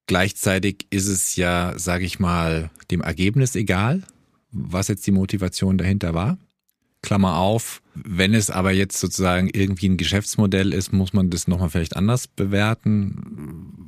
Gleichzeitig 0.06 0.86
ist 0.90 1.08
es 1.08 1.36
ja, 1.36 1.74
sage 1.76 2.04
ich 2.04 2.20
mal, 2.20 2.70
dem 2.90 3.00
Ergebnis 3.00 3.56
egal, 3.56 4.02
was 4.52 4.88
jetzt 4.88 5.06
die 5.06 5.12
Motivation 5.12 5.78
dahinter 5.78 6.14
war. 6.14 6.38
Klammer 7.02 7.36
auf, 7.36 7.82
wenn 7.94 8.34
es 8.34 8.50
aber 8.50 8.72
jetzt 8.72 8.98
sozusagen 8.98 9.48
irgendwie 9.52 9.88
ein 9.88 9.96
Geschäftsmodell 9.96 10.72
ist, 10.72 10.92
muss 10.92 11.12
man 11.12 11.30
das 11.30 11.48
nochmal 11.48 11.70
vielleicht 11.70 11.96
anders 11.96 12.26
bewerten. 12.26 13.85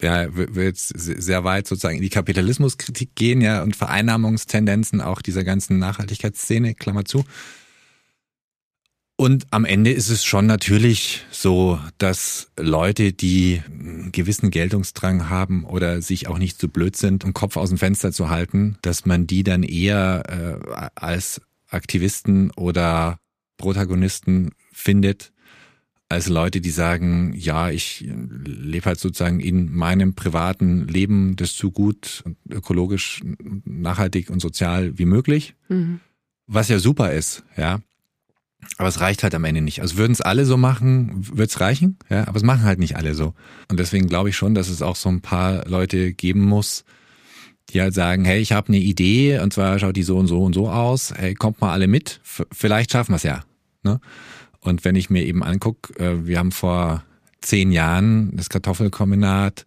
Ja, 0.00 0.34
wird 0.34 0.56
jetzt 0.56 0.94
sehr 0.96 1.44
weit 1.44 1.66
sozusagen 1.66 1.96
in 1.96 2.02
die 2.02 2.08
Kapitalismuskritik 2.08 3.14
gehen, 3.14 3.42
ja, 3.42 3.62
und 3.62 3.76
Vereinnahmungstendenzen 3.76 5.00
auch 5.00 5.20
dieser 5.20 5.44
ganzen 5.44 5.78
Nachhaltigkeitsszene, 5.78 6.74
Klammer 6.74 7.04
zu. 7.04 7.24
Und 9.20 9.46
am 9.50 9.66
Ende 9.66 9.92
ist 9.92 10.08
es 10.08 10.24
schon 10.24 10.46
natürlich 10.46 11.26
so, 11.30 11.78
dass 11.98 12.50
Leute, 12.58 13.12
die 13.12 13.60
einen 13.66 14.12
gewissen 14.12 14.50
Geltungsdrang 14.50 15.28
haben 15.28 15.64
oder 15.64 16.00
sich 16.00 16.26
auch 16.26 16.38
nicht 16.38 16.58
so 16.58 16.68
blöd 16.68 16.96
sind, 16.96 17.22
um 17.26 17.34
Kopf 17.34 17.58
aus 17.58 17.68
dem 17.68 17.76
Fenster 17.76 18.12
zu 18.12 18.30
halten, 18.30 18.78
dass 18.80 19.04
man 19.04 19.26
die 19.26 19.42
dann 19.42 19.62
eher 19.62 20.22
äh, 20.64 20.88
als 20.94 21.42
Aktivisten 21.68 22.50
oder 22.52 23.18
Protagonisten 23.58 24.52
findet, 24.72 25.32
als 26.10 26.28
Leute, 26.28 26.60
die 26.60 26.70
sagen, 26.70 27.32
ja, 27.36 27.70
ich 27.70 28.04
lebe 28.44 28.86
halt 28.86 28.98
sozusagen 28.98 29.38
in 29.38 29.72
meinem 29.72 30.14
privaten 30.14 30.88
Leben 30.88 31.36
das 31.36 31.56
so 31.56 31.70
gut 31.70 32.22
und 32.24 32.36
ökologisch, 32.50 33.22
nachhaltig 33.64 34.28
und 34.28 34.40
sozial 34.40 34.98
wie 34.98 35.04
möglich. 35.04 35.54
Mhm. 35.68 36.00
Was 36.48 36.68
ja 36.68 36.80
super 36.80 37.12
ist, 37.12 37.44
ja. 37.56 37.80
Aber 38.76 38.88
es 38.88 39.00
reicht 39.00 39.22
halt 39.22 39.36
am 39.36 39.44
Ende 39.44 39.60
nicht. 39.60 39.82
Also 39.82 39.96
würden 39.96 40.10
es 40.10 40.20
alle 40.20 40.46
so 40.46 40.56
machen, 40.56 41.28
würde 41.28 41.44
es 41.44 41.60
reichen, 41.60 41.96
ja, 42.08 42.26
aber 42.26 42.36
es 42.36 42.42
machen 42.42 42.64
halt 42.64 42.80
nicht 42.80 42.96
alle 42.96 43.14
so. 43.14 43.34
Und 43.68 43.78
deswegen 43.78 44.08
glaube 44.08 44.30
ich 44.30 44.36
schon, 44.36 44.54
dass 44.56 44.68
es 44.68 44.82
auch 44.82 44.96
so 44.96 45.08
ein 45.08 45.20
paar 45.20 45.64
Leute 45.68 46.12
geben 46.12 46.42
muss, 46.42 46.84
die 47.70 47.80
halt 47.80 47.94
sagen, 47.94 48.24
hey, 48.24 48.40
ich 48.40 48.50
habe 48.50 48.68
eine 48.68 48.78
Idee 48.78 49.38
und 49.38 49.52
zwar 49.52 49.78
schaut 49.78 49.94
die 49.94 50.02
so 50.02 50.18
und 50.18 50.26
so 50.26 50.42
und 50.42 50.54
so 50.54 50.68
aus, 50.68 51.14
hey, 51.16 51.34
kommt 51.34 51.60
mal 51.60 51.70
alle 51.70 51.86
mit, 51.86 52.20
vielleicht 52.50 52.90
schaffen 52.90 53.12
wir 53.12 53.16
es 53.16 53.22
ja. 53.22 53.44
Ne? 53.84 54.00
Und 54.60 54.84
wenn 54.84 54.96
ich 54.96 55.10
mir 55.10 55.24
eben 55.24 55.42
angucke, 55.42 55.98
äh, 55.98 56.26
wir 56.26 56.38
haben 56.38 56.52
vor 56.52 57.04
zehn 57.40 57.72
Jahren 57.72 58.36
das 58.36 58.48
Kartoffelkombinat 58.48 59.64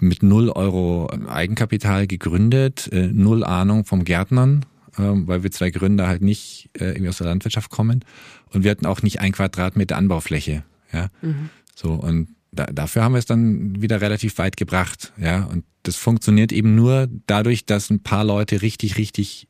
mit 0.00 0.22
null 0.22 0.50
Euro 0.50 1.08
Eigenkapital 1.28 2.06
gegründet, 2.06 2.88
äh, 2.92 3.08
null 3.08 3.44
Ahnung 3.44 3.84
vom 3.84 4.04
Gärtnern, 4.04 4.64
äh, 4.96 5.02
weil 5.02 5.42
wir 5.42 5.50
zwei 5.50 5.70
Gründer 5.70 6.06
halt 6.06 6.22
nicht 6.22 6.70
äh, 6.74 6.86
irgendwie 6.86 7.08
aus 7.08 7.18
der 7.18 7.26
Landwirtschaft 7.26 7.70
kommen 7.70 8.04
und 8.52 8.64
wir 8.64 8.70
hatten 8.70 8.86
auch 8.86 9.02
nicht 9.02 9.20
ein 9.20 9.32
Quadratmeter 9.32 9.96
Anbaufläche. 9.96 10.64
Ja, 10.92 11.08
mhm. 11.22 11.50
so 11.74 11.92
und 11.92 12.28
da, 12.52 12.66
dafür 12.66 13.02
haben 13.02 13.12
wir 13.12 13.18
es 13.18 13.26
dann 13.26 13.80
wieder 13.80 14.00
relativ 14.00 14.38
weit 14.38 14.56
gebracht. 14.56 15.12
Ja, 15.18 15.44
und 15.44 15.64
das 15.84 15.96
funktioniert 15.96 16.52
eben 16.52 16.74
nur 16.74 17.08
dadurch, 17.26 17.64
dass 17.64 17.90
ein 17.90 18.02
paar 18.02 18.24
Leute 18.24 18.62
richtig, 18.62 18.98
richtig 18.98 19.48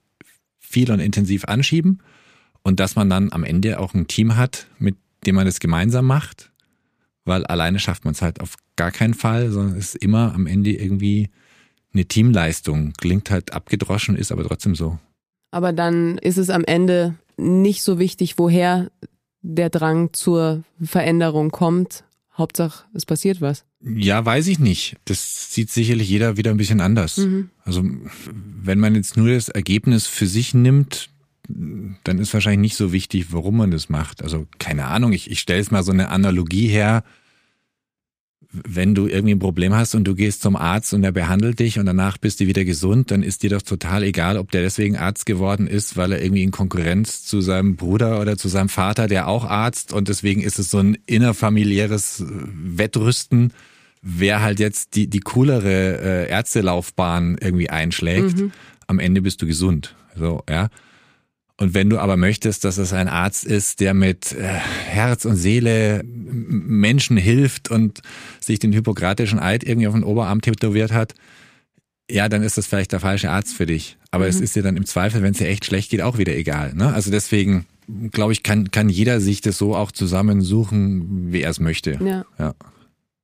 viel 0.61 0.91
und 0.91 1.01
intensiv 1.01 1.45
anschieben 1.45 2.01
und 2.63 2.81
dass 2.81 2.97
man 2.97 3.11
dann 3.11 3.33
am 3.33 3.45
Ende 3.45 3.81
auch 3.81 3.95
ein 3.95 4.07
Team 4.07 4.37
hat, 4.37 4.67
mit 4.79 4.97
dem 5.27 5.35
man 5.35 5.47
das 5.47 5.61
gemeinsam 5.61 6.07
macht, 6.07 6.51
weil 7.25 7.45
alleine 7.47 7.79
schafft 7.79 8.05
man 8.05 8.15
es 8.15 8.23
halt 8.23 8.41
auf 8.41 8.57
gar 8.77 8.91
keinen 8.91 9.15
Fall, 9.15 9.51
sondern 9.51 9.77
es 9.77 9.95
ist 9.95 10.03
immer 10.03 10.35
am 10.35 10.47
Ende 10.47 10.73
irgendwie 10.73 11.31
eine 11.93 12.05
Teamleistung. 12.07 12.93
Klingt 12.95 13.31
halt 13.31 13.53
abgedroschen, 13.53 14.17
ist 14.17 14.33
aber 14.33 14.45
trotzdem 14.45 14.75
so. 14.75 14.99
Aber 15.51 15.73
dann 15.73 16.19
ist 16.19 16.39
es 16.39 16.51
am 16.51 16.65
Ende 16.65 17.15
nicht 17.37 17.83
so 17.83 17.99
wichtig, 17.99 18.39
woher 18.39 18.91
der 19.43 19.71
Drang 19.71 20.13
zur 20.13 20.65
Veränderung 20.83 21.51
kommt, 21.51 22.05
Hauptsache, 22.37 22.85
es 22.95 23.05
passiert 23.05 23.41
was. 23.41 23.65
Ja, 23.85 24.25
weiß 24.25 24.47
ich 24.47 24.59
nicht. 24.59 24.97
Das 25.05 25.53
sieht 25.53 25.71
sicherlich 25.71 26.09
jeder 26.09 26.37
wieder 26.37 26.51
ein 26.51 26.57
bisschen 26.57 26.81
anders. 26.81 27.19
Mhm. 27.19 27.51
Also 27.65 27.85
wenn 28.33 28.79
man 28.79 28.95
jetzt 28.95 29.17
nur 29.17 29.29
das 29.29 29.49
Ergebnis 29.49 30.07
für 30.07 30.27
sich 30.27 30.55
nimmt, 30.55 31.11
dann 31.49 32.19
ist 32.19 32.33
wahrscheinlich 32.33 32.61
nicht 32.61 32.77
so 32.77 32.93
wichtig, 32.93 33.33
warum 33.33 33.57
man 33.57 33.71
das 33.71 33.89
macht. 33.89 34.23
Also 34.23 34.47
keine 34.59 34.87
Ahnung, 34.87 35.13
ich, 35.13 35.31
ich 35.31 35.41
stelle 35.41 35.61
es 35.61 35.71
mal 35.71 35.83
so 35.83 35.93
eine 35.93 36.09
Analogie 36.09 36.69
her 36.69 37.05
wenn 38.53 38.95
du 38.95 39.07
irgendwie 39.07 39.35
ein 39.35 39.39
Problem 39.39 39.75
hast 39.75 39.95
und 39.95 40.05
du 40.05 40.15
gehst 40.15 40.43
zum 40.43 40.57
Arzt 40.57 40.93
und 40.93 41.03
er 41.05 41.13
behandelt 41.13 41.59
dich 41.59 41.79
und 41.79 41.87
danach 41.87 42.19
bist 42.19 42.41
du 42.41 42.47
wieder 42.47 42.65
gesund, 42.65 43.11
dann 43.11 43.23
ist 43.23 43.43
dir 43.43 43.51
doch 43.51 43.63
total 43.63 44.03
egal, 44.03 44.37
ob 44.37 44.51
der 44.51 44.63
deswegen 44.63 44.97
Arzt 44.97 45.25
geworden 45.25 45.67
ist, 45.67 45.97
weil 45.97 46.13
er 46.13 46.23
irgendwie 46.23 46.43
in 46.43 46.51
Konkurrenz 46.51 47.25
zu 47.25 47.41
seinem 47.41 47.77
Bruder 47.77 48.21
oder 48.21 48.37
zu 48.37 48.49
seinem 48.49 48.69
Vater, 48.69 49.09
der 49.09 49.27
auch 49.27 49.45
Arzt 49.45 49.93
und 49.93 50.09
deswegen 50.09 50.43
ist 50.43 50.59
es 50.59 50.71
so 50.71 50.79
ein 50.79 50.99
innerfamiliäres 51.07 52.21
äh, 52.21 52.27
Wettrüsten, 52.29 53.53
wer 54.03 54.43
halt 54.43 54.61
jetzt 54.61 54.97
die, 54.97 55.09
die 55.09 55.21
coolere 55.21 56.27
äh, 56.27 56.29
Ärztelaufbahn 56.29 57.39
irgendwie 57.41 57.71
einschlägt. 57.71 58.39
Mhm. 58.39 58.53
Am 58.87 58.99
Ende 58.99 59.23
bist 59.23 59.41
du 59.41 59.47
gesund. 59.47 59.95
So, 60.15 60.43
ja. 60.51 60.69
Und 61.59 61.75
wenn 61.75 61.91
du 61.91 61.99
aber 61.99 62.17
möchtest, 62.17 62.65
dass 62.65 62.79
es 62.79 62.93
ein 62.93 63.09
Arzt 63.09 63.45
ist, 63.45 63.81
der 63.81 63.95
mit 63.95 64.33
äh, 64.33 64.43
Herz 64.45 65.25
und 65.25 65.37
Seele 65.37 66.03
Menschen 66.05 67.17
hilft 67.17 67.71
und 67.71 68.01
sich 68.41 68.59
den 68.59 68.73
hippokratischen 68.73 69.39
Eid 69.39 69.63
irgendwie 69.65 69.87
auf 69.87 69.95
den 69.95 70.05
Oberarm 70.05 70.41
tätowiert 70.41 70.93
hat, 70.93 71.15
ja, 72.11 72.29
dann 72.29 72.43
ist 72.43 72.59
das 72.59 72.67
vielleicht 72.67 72.93
der 72.93 73.01
falsche 73.01 73.31
Arzt 73.31 73.55
für 73.55 73.67
dich. 73.67 73.97
Aber 74.11 74.25
mhm. 74.25 74.31
es 74.31 74.41
ist 74.41 74.57
dir 74.57 74.63
dann 74.63 74.77
im 74.77 74.87
Zweifel, 74.87 75.23
wenn 75.23 75.33
es 75.33 75.39
dir 75.39 75.49
echt 75.49 75.65
schlecht 75.65 75.91
geht, 75.91 76.03
auch 76.03 76.19
wieder 76.19 76.37
egal. 76.37 76.75
Ne? 76.75 76.93
Also 76.93 77.11
deswegen, 77.11 77.67
glaube 78.11 78.33
ich, 78.33 78.43
kann, 78.43 78.71
kann 78.71 78.89
jeder 78.89 79.21
sich 79.21 79.41
das 79.41 79.59
so 79.59 79.75
auch 79.75 79.93
zusammensuchen, 79.93 81.33
wie 81.33 81.43
er 81.43 81.51
es 81.51 81.61
möchte. 81.61 81.99
Ja. 82.05 82.25
ja. 82.39 82.55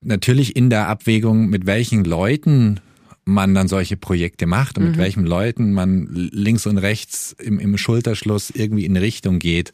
Natürlich 0.00 0.54
in 0.54 0.70
der 0.70 0.88
Abwägung, 0.88 1.48
mit 1.48 1.66
welchen 1.66 2.04
Leuten 2.04 2.80
man 3.28 3.54
dann 3.54 3.68
solche 3.68 3.96
Projekte 3.96 4.46
macht 4.46 4.78
und 4.78 4.84
mhm. 4.84 4.90
mit 4.90 4.98
welchen 4.98 5.24
Leuten 5.24 5.72
man 5.72 6.08
links 6.12 6.66
und 6.66 6.78
rechts 6.78 7.36
im, 7.38 7.58
im 7.58 7.76
Schulterschluss 7.76 8.50
irgendwie 8.50 8.86
in 8.86 8.96
Richtung 8.96 9.38
geht, 9.38 9.70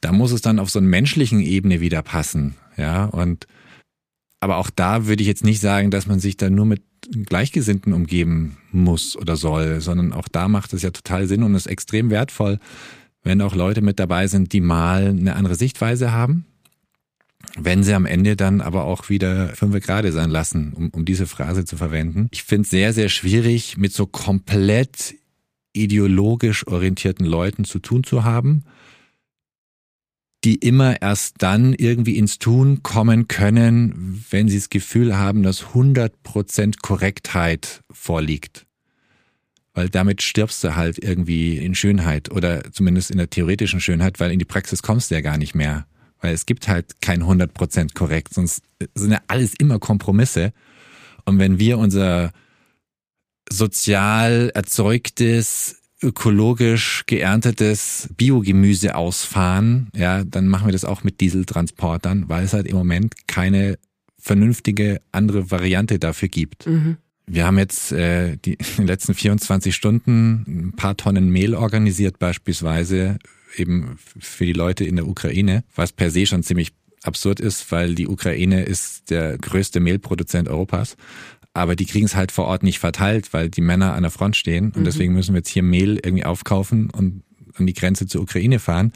da 0.00 0.12
muss 0.12 0.32
es 0.32 0.42
dann 0.42 0.58
auf 0.58 0.68
so 0.68 0.80
einer 0.80 0.88
menschlichen 0.88 1.40
Ebene 1.40 1.80
wieder 1.80 2.02
passen. 2.02 2.56
Ja, 2.76 3.04
und 3.04 3.46
aber 4.40 4.56
auch 4.56 4.70
da 4.70 5.06
würde 5.06 5.22
ich 5.22 5.28
jetzt 5.28 5.44
nicht 5.44 5.60
sagen, 5.60 5.92
dass 5.92 6.08
man 6.08 6.18
sich 6.18 6.36
dann 6.36 6.56
nur 6.56 6.66
mit 6.66 6.82
Gleichgesinnten 7.26 7.92
umgeben 7.92 8.56
muss 8.72 9.16
oder 9.16 9.36
soll, 9.36 9.80
sondern 9.80 10.12
auch 10.12 10.26
da 10.26 10.48
macht 10.48 10.72
es 10.72 10.82
ja 10.82 10.90
total 10.90 11.28
Sinn 11.28 11.44
und 11.44 11.54
ist 11.54 11.66
extrem 11.66 12.10
wertvoll, 12.10 12.58
wenn 13.22 13.40
auch 13.40 13.54
Leute 13.54 13.82
mit 13.82 14.00
dabei 14.00 14.26
sind, 14.26 14.52
die 14.52 14.60
mal 14.60 15.06
eine 15.06 15.36
andere 15.36 15.54
Sichtweise 15.54 16.10
haben, 16.10 16.46
wenn 17.56 17.82
sie 17.82 17.94
am 17.94 18.06
Ende 18.06 18.36
dann 18.36 18.60
aber 18.60 18.84
auch 18.84 19.08
wieder 19.08 19.48
fünf 19.48 19.78
gerade 19.84 20.12
sein 20.12 20.30
lassen, 20.30 20.72
um, 20.72 20.88
um 20.90 21.04
diese 21.04 21.26
Phrase 21.26 21.64
zu 21.64 21.76
verwenden. 21.76 22.28
Ich 22.30 22.44
finde 22.44 22.62
es 22.62 22.70
sehr, 22.70 22.92
sehr 22.92 23.08
schwierig, 23.08 23.76
mit 23.76 23.92
so 23.92 24.06
komplett 24.06 25.14
ideologisch 25.72 26.66
orientierten 26.66 27.26
Leuten 27.26 27.64
zu 27.64 27.78
tun 27.78 28.04
zu 28.04 28.24
haben, 28.24 28.64
die 30.44 30.56
immer 30.56 31.00
erst 31.00 31.36
dann 31.38 31.72
irgendwie 31.72 32.18
ins 32.18 32.38
Tun 32.38 32.82
kommen 32.82 33.28
können, 33.28 34.24
wenn 34.30 34.48
sie 34.48 34.58
das 34.58 34.70
Gefühl 34.70 35.16
haben, 35.16 35.42
dass 35.42 35.66
100% 35.66 36.76
Korrektheit 36.82 37.82
vorliegt. 37.90 38.66
Weil 39.74 39.88
damit 39.88 40.20
stirbst 40.20 40.62
du 40.64 40.74
halt 40.74 41.02
irgendwie 41.02 41.58
in 41.58 41.74
Schönheit 41.74 42.30
oder 42.30 42.72
zumindest 42.72 43.10
in 43.10 43.18
der 43.18 43.30
theoretischen 43.30 43.80
Schönheit, 43.80 44.20
weil 44.20 44.32
in 44.32 44.38
die 44.38 44.44
Praxis 44.44 44.82
kommst 44.82 45.10
du 45.10 45.14
ja 45.14 45.20
gar 45.20 45.38
nicht 45.38 45.54
mehr. 45.54 45.86
Weil 46.22 46.32
es 46.32 46.46
gibt 46.46 46.68
halt 46.68 47.02
kein 47.02 47.22
100% 47.22 47.94
korrekt, 47.94 48.32
sonst 48.32 48.62
sind 48.94 49.10
ja 49.10 49.20
alles 49.26 49.54
immer 49.54 49.78
Kompromisse. 49.78 50.52
Und 51.24 51.38
wenn 51.38 51.58
wir 51.58 51.78
unser 51.78 52.32
sozial 53.50 54.50
erzeugtes, 54.54 55.82
ökologisch 56.02 57.04
geerntetes 57.06 58.08
Biogemüse 58.16 58.94
ausfahren, 58.94 59.88
ja, 59.94 60.24
dann 60.24 60.48
machen 60.48 60.66
wir 60.66 60.72
das 60.72 60.84
auch 60.84 61.04
mit 61.04 61.20
Dieseltransportern, 61.20 62.28
weil 62.28 62.44
es 62.44 62.52
halt 62.52 62.66
im 62.66 62.76
Moment 62.76 63.14
keine 63.28 63.78
vernünftige 64.18 65.00
andere 65.10 65.50
Variante 65.50 65.98
dafür 65.98 66.28
gibt. 66.28 66.66
Mhm. 66.66 66.96
Wir 67.26 67.46
haben 67.46 67.58
jetzt 67.58 67.92
äh, 67.92 68.36
die 68.36 68.54
in 68.54 68.58
den 68.78 68.86
letzten 68.86 69.14
24 69.14 69.74
Stunden 69.74 70.44
ein 70.46 70.72
paar 70.76 70.96
Tonnen 70.96 71.30
Mehl 71.30 71.54
organisiert 71.54 72.18
beispielsweise 72.18 73.18
eben 73.56 73.98
für 73.98 74.46
die 74.46 74.52
Leute 74.52 74.84
in 74.84 74.96
der 74.96 75.06
Ukraine, 75.06 75.64
was 75.74 75.92
per 75.92 76.10
se 76.10 76.26
schon 76.26 76.42
ziemlich 76.42 76.72
absurd 77.02 77.40
ist, 77.40 77.70
weil 77.72 77.94
die 77.94 78.08
Ukraine 78.08 78.62
ist 78.62 79.10
der 79.10 79.38
größte 79.38 79.80
Mehlproduzent 79.80 80.48
Europas. 80.48 80.96
Aber 81.54 81.76
die 81.76 81.86
kriegen 81.86 82.06
es 82.06 82.16
halt 82.16 82.32
vor 82.32 82.46
Ort 82.46 82.62
nicht 82.62 82.78
verteilt, 82.78 83.32
weil 83.32 83.50
die 83.50 83.60
Männer 83.60 83.92
an 83.94 84.02
der 84.02 84.10
Front 84.10 84.36
stehen. 84.36 84.66
Und 84.66 84.80
mhm. 84.80 84.84
deswegen 84.84 85.12
müssen 85.12 85.34
wir 85.34 85.38
jetzt 85.38 85.50
hier 85.50 85.62
Mehl 85.62 86.00
irgendwie 86.02 86.24
aufkaufen 86.24 86.90
und 86.90 87.22
an 87.54 87.66
die 87.66 87.74
Grenze 87.74 88.06
zur 88.06 88.22
Ukraine 88.22 88.58
fahren. 88.58 88.92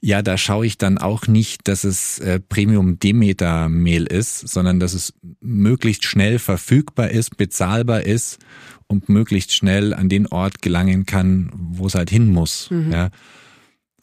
Ja, 0.00 0.22
da 0.22 0.38
schaue 0.38 0.66
ich 0.66 0.78
dann 0.78 0.98
auch 0.98 1.26
nicht, 1.26 1.66
dass 1.66 1.82
es 1.82 2.20
äh, 2.20 2.38
Premium 2.38 3.00
Demeter 3.00 3.68
Mehl 3.68 4.06
ist, 4.06 4.48
sondern 4.48 4.78
dass 4.78 4.94
es 4.94 5.12
möglichst 5.40 6.04
schnell 6.04 6.38
verfügbar 6.38 7.10
ist, 7.10 7.36
bezahlbar 7.36 8.02
ist 8.02 8.38
und 8.86 9.08
möglichst 9.08 9.52
schnell 9.52 9.92
an 9.92 10.08
den 10.08 10.28
Ort 10.28 10.62
gelangen 10.62 11.04
kann, 11.04 11.50
wo 11.52 11.86
es 11.86 11.96
halt 11.96 12.10
hin 12.10 12.28
muss. 12.28 12.70
Mhm. 12.70 12.92
Ja. 12.92 13.10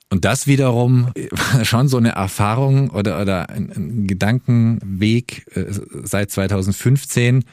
Und 0.10 0.24
das 0.26 0.48
wiederum 0.48 1.12
war 1.16 1.66
schon 1.66 1.88
so 1.88 1.98
eine 1.98 2.12
Erfahrung 2.12 2.90
oder, 2.92 3.22
oder 3.22 3.50
ein, 3.50 3.72
ein 3.72 4.08
Gedankenweg 4.08 5.46
äh, 5.56 5.66
seit 6.04 6.32
2015. 6.32 7.44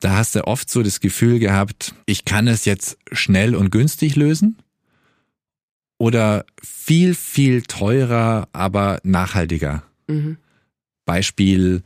Da 0.00 0.16
hast 0.16 0.34
du 0.34 0.46
oft 0.46 0.68
so 0.68 0.82
das 0.82 1.00
Gefühl 1.00 1.38
gehabt, 1.38 1.94
ich 2.04 2.24
kann 2.24 2.48
es 2.48 2.64
jetzt 2.64 2.98
schnell 3.12 3.54
und 3.54 3.70
günstig 3.70 4.16
lösen 4.16 4.58
oder 5.98 6.44
viel, 6.62 7.14
viel 7.14 7.62
teurer, 7.62 8.48
aber 8.52 9.00
nachhaltiger. 9.02 9.82
Mhm. 10.08 10.36
Beispiel, 11.06 11.82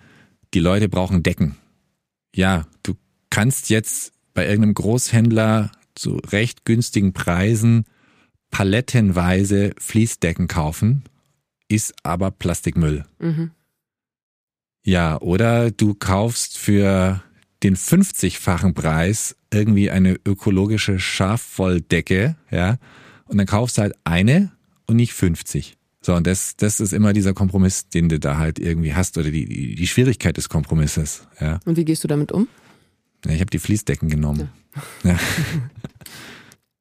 die 0.54 0.61
Leute 0.61 0.88
brauchen 0.88 1.22
Decken. 1.22 1.56
Ja, 2.34 2.66
du 2.82 2.94
kannst 3.28 3.70
jetzt 3.70 4.12
bei 4.34 4.46
irgendeinem 4.46 4.74
Großhändler 4.74 5.70
zu 5.94 6.16
recht 6.16 6.64
günstigen 6.64 7.12
Preisen 7.12 7.84
palettenweise 8.51 9.72
Fließdecken 9.78 10.48
kaufen, 10.48 11.05
ist 11.68 11.94
aber 12.03 12.30
Plastikmüll. 12.30 13.05
Mhm. 13.18 13.51
Ja, 14.84 15.20
oder 15.20 15.70
du 15.70 15.94
kaufst 15.94 16.59
für 16.59 17.22
den 17.62 17.76
50-fachen 17.76 18.74
Preis 18.74 19.36
irgendwie 19.53 19.90
eine 19.90 20.18
ökologische 20.26 20.98
Schafwolldecke, 20.98 22.36
ja, 22.51 22.78
und 23.26 23.38
dann 23.38 23.46
kaufst 23.46 23.78
du 23.78 23.82
halt 23.82 23.94
eine 24.05 24.51
und 24.86 24.96
nicht 24.96 25.12
50. 25.12 25.76
So, 26.03 26.14
und 26.14 26.26
das, 26.26 26.57
das 26.57 26.80
ist 26.80 26.92
immer 26.92 27.12
dieser 27.12 27.34
Kompromiss, 27.34 27.88
den 27.88 28.09
du 28.09 28.18
da 28.18 28.38
halt 28.38 28.59
irgendwie 28.59 28.94
hast 28.94 29.18
oder 29.18 29.30
die, 29.30 29.74
die 29.74 29.86
Schwierigkeit 29.86 30.36
des 30.36 30.48
Kompromisses. 30.48 31.28
Ja. 31.40 31.61
Und 31.66 31.76
wie 31.76 31.84
gehst 31.84 32.03
du 32.03 32.09
damit 32.09 32.32
um? 32.32 32.48
Ja, 33.26 33.32
ich 33.32 33.40
habe 33.40 33.51
die 33.51 33.59
Fließdecken 33.59 34.09
genommen. 34.09 34.48
Ja. 35.05 35.11
ja. 35.11 35.18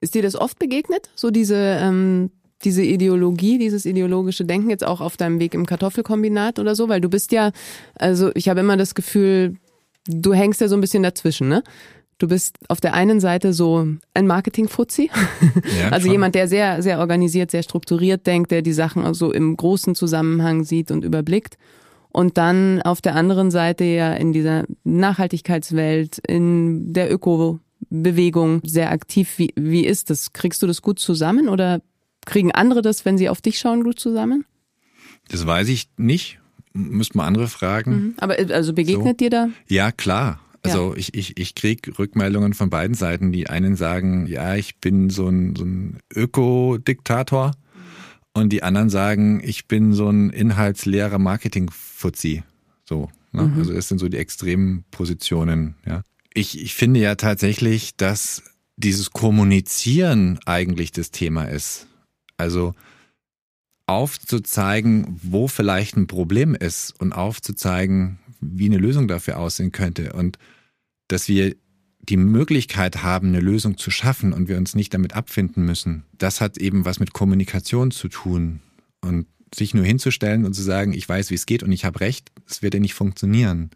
ist 0.02 0.16
dir 0.16 0.22
das 0.22 0.36
oft 0.36 0.60
begegnet? 0.60 1.10
So 1.16 1.32
diese, 1.32 1.56
ähm, 1.56 2.32
diese 2.64 2.84
Ideologie, 2.84 3.58
dieses 3.58 3.86
ideologische 3.86 4.46
Denken 4.46 4.70
jetzt 4.70 4.86
auch 4.86 5.02
auf 5.02 5.18
deinem 5.18 5.40
Weg 5.40 5.54
im 5.54 5.66
Kartoffelkombinat 5.66 6.60
oder 6.60 6.76
so? 6.76 6.90
Weil 6.90 7.02
du 7.02 7.10
bist 7.10 7.32
ja, 7.32 7.52
also 7.96 8.32
ich 8.36 8.50
habe 8.50 8.60
immer 8.60 8.78
das 8.78 8.96
Gefühl, 8.96 9.56
du 10.08 10.34
hängst 10.34 10.62
ja 10.62 10.68
so 10.68 10.76
ein 10.76 10.82
bisschen 10.82 11.04
dazwischen, 11.04 11.48
ne? 11.48 11.64
Du 12.18 12.28
bist 12.28 12.58
auf 12.68 12.82
der 12.82 12.94
einen 12.94 13.22
Seite 13.22 13.54
so 13.54 13.88
ein 14.14 14.28
Marketing-Fuzzi, 14.28 15.10
ja, 15.80 15.88
also 15.90 16.04
schon. 16.08 16.12
jemand, 16.12 16.36
der 16.36 16.50
sehr, 16.50 16.82
sehr 16.82 17.00
organisiert, 17.00 17.50
sehr 17.50 17.64
strukturiert 17.64 18.28
denkt, 18.28 18.52
der 18.52 18.62
die 18.62 18.74
Sachen 18.74 19.06
also 19.06 19.32
im 19.32 19.56
großen 19.56 19.96
Zusammenhang 19.96 20.66
sieht 20.66 20.92
und 20.92 21.06
überblickt. 21.06 21.58
Und 22.12 22.38
dann 22.38 22.82
auf 22.82 23.00
der 23.00 23.16
anderen 23.16 23.52
Seite 23.52 23.86
ja 23.86 24.14
in 24.14 24.34
dieser 24.34 24.66
Nachhaltigkeitswelt, 24.84 26.18
in 26.28 26.92
der 26.92 27.10
Öko-Bewegung 27.92 28.62
sehr 28.66 28.92
aktiv. 28.92 29.38
Wie, 29.38 29.54
wie 29.56 29.86
ist 29.86 30.10
das? 30.10 30.34
Kriegst 30.34 30.62
du 30.62 30.68
das 30.68 30.82
gut 30.82 31.00
zusammen 31.00 31.50
oder 31.50 31.82
kriegen 32.26 32.52
andere 32.52 32.82
das, 32.82 33.06
wenn 33.06 33.18
sie 33.18 33.30
auf 33.30 33.42
dich 33.42 33.60
schauen, 33.60 33.84
gut 33.84 34.00
zusammen? 34.00 34.46
Das 35.30 35.46
weiß 35.46 35.70
ich 35.70 35.90
nicht. 35.98 36.40
Müsste 36.74 37.18
man 37.18 37.28
andere 37.28 37.48
fragen. 37.48 37.92
Mhm. 37.92 38.14
Aber 38.18 38.38
also 38.54 38.74
begegnet 38.74 39.20
so. 39.20 39.26
dir 39.26 39.30
da? 39.30 39.50
Ja, 39.68 39.92
klar. 39.92 40.40
Also 40.62 40.92
ja. 40.92 40.98
ich, 40.98 41.14
ich, 41.14 41.38
ich 41.38 41.56
krieg 41.56 41.98
Rückmeldungen 41.98 42.54
von 42.54 42.70
beiden 42.70 42.96
Seiten. 42.96 43.32
Die 43.32 43.50
einen 43.50 43.76
sagen, 43.76 44.28
ja, 44.28 44.56
ich 44.56 44.78
bin 44.78 45.10
so 45.10 45.28
ein, 45.28 45.56
so 45.56 45.64
ein 45.64 46.00
Ökodiktator. 46.14 47.54
Und 48.34 48.50
die 48.54 48.62
anderen 48.62 48.90
sagen, 48.90 49.42
ich 49.44 49.68
bin 49.68 49.94
so 49.94 50.10
ein 50.10 50.30
inhaltsleerer 50.30 51.18
Marketing-Fuzzi. 51.18 52.44
So. 52.86 53.10
Ne? 53.32 53.44
Mhm. 53.44 53.58
Also 53.58 53.74
das 53.74 53.88
sind 53.88 54.00
so 54.00 54.10
die 54.10 54.18
extremen 54.18 54.86
Positionen, 54.92 55.76
ja. 55.86 56.04
Ich, 56.34 56.62
ich 56.62 56.76
finde 56.76 57.00
ja 57.00 57.16
tatsächlich, 57.16 57.96
dass 57.96 58.44
dieses 58.76 59.12
Kommunizieren 59.12 60.40
eigentlich 60.46 60.92
das 60.92 61.12
Thema 61.12 61.46
ist. 61.46 61.88
Also 62.38 62.74
aufzuzeigen, 63.88 65.20
wo 65.24 65.48
vielleicht 65.48 65.98
ein 65.98 66.08
Problem 66.08 66.56
ist 66.56 66.94
und 67.00 67.12
aufzuzeigen, 67.12 68.20
wie 68.40 68.68
eine 68.68 68.78
Lösung 68.78 69.08
dafür 69.08 69.40
aussehen 69.40 69.72
könnte 69.72 70.14
und 70.14 70.38
dass 71.08 71.28
wir 71.28 71.56
die 72.02 72.18
Möglichkeit 72.18 73.04
haben, 73.04 73.30
eine 73.30 73.40
Lösung 73.40 73.78
zu 73.78 73.92
schaffen 73.92 74.32
und 74.32 74.48
wir 74.48 74.58
uns 74.58 74.76
nicht 74.76 74.94
damit 74.94 75.14
abfinden 75.14 75.66
müssen. 75.66 76.06
Das 76.18 76.40
hat 76.40 76.58
eben 76.58 76.86
was 76.86 77.00
mit 77.00 77.14
Kommunikation 77.14 77.92
zu 77.92 78.08
tun. 78.08 78.62
Und 79.02 79.28
sich 79.54 79.74
nur 79.74 79.86
hinzustellen 79.86 80.46
und 80.46 80.54
zu 80.54 80.62
sagen, 80.62 80.94
ich 80.94 81.08
weiß, 81.08 81.30
wie 81.32 81.36
es 81.36 81.46
geht 81.46 81.64
und 81.64 81.72
ich 81.72 81.86
habe 81.86 82.00
recht, 82.02 82.32
das 82.48 82.62
wird 82.62 82.74
ja 82.74 82.80
nicht 82.80 82.94
funktionieren. 82.94 83.72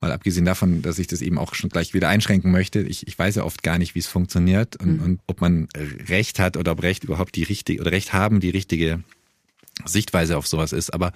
Mal 0.00 0.12
abgesehen 0.12 0.44
davon, 0.44 0.82
dass 0.82 0.98
ich 0.98 1.08
das 1.08 1.22
eben 1.22 1.38
auch 1.38 1.54
schon 1.54 1.70
gleich 1.70 1.92
wieder 1.92 2.08
einschränken 2.08 2.52
möchte. 2.52 2.80
Ich, 2.80 3.08
ich 3.08 3.18
weiß 3.18 3.34
ja 3.34 3.44
oft 3.44 3.64
gar 3.64 3.78
nicht, 3.78 3.96
wie 3.96 3.98
es 3.98 4.06
funktioniert 4.06 4.76
und, 4.76 4.98
mhm. 4.98 5.02
und 5.02 5.20
ob 5.26 5.40
man 5.40 5.68
Recht 6.08 6.38
hat 6.38 6.56
oder 6.56 6.72
ob 6.72 6.82
Recht 6.82 7.04
überhaupt 7.04 7.34
die 7.34 7.42
richtige 7.42 7.80
oder 7.80 7.90
Recht 7.90 8.12
haben 8.12 8.38
die 8.38 8.50
richtige 8.50 9.02
Sichtweise 9.84 10.36
auf 10.36 10.46
sowas 10.46 10.72
ist. 10.72 10.94
Aber 10.94 11.12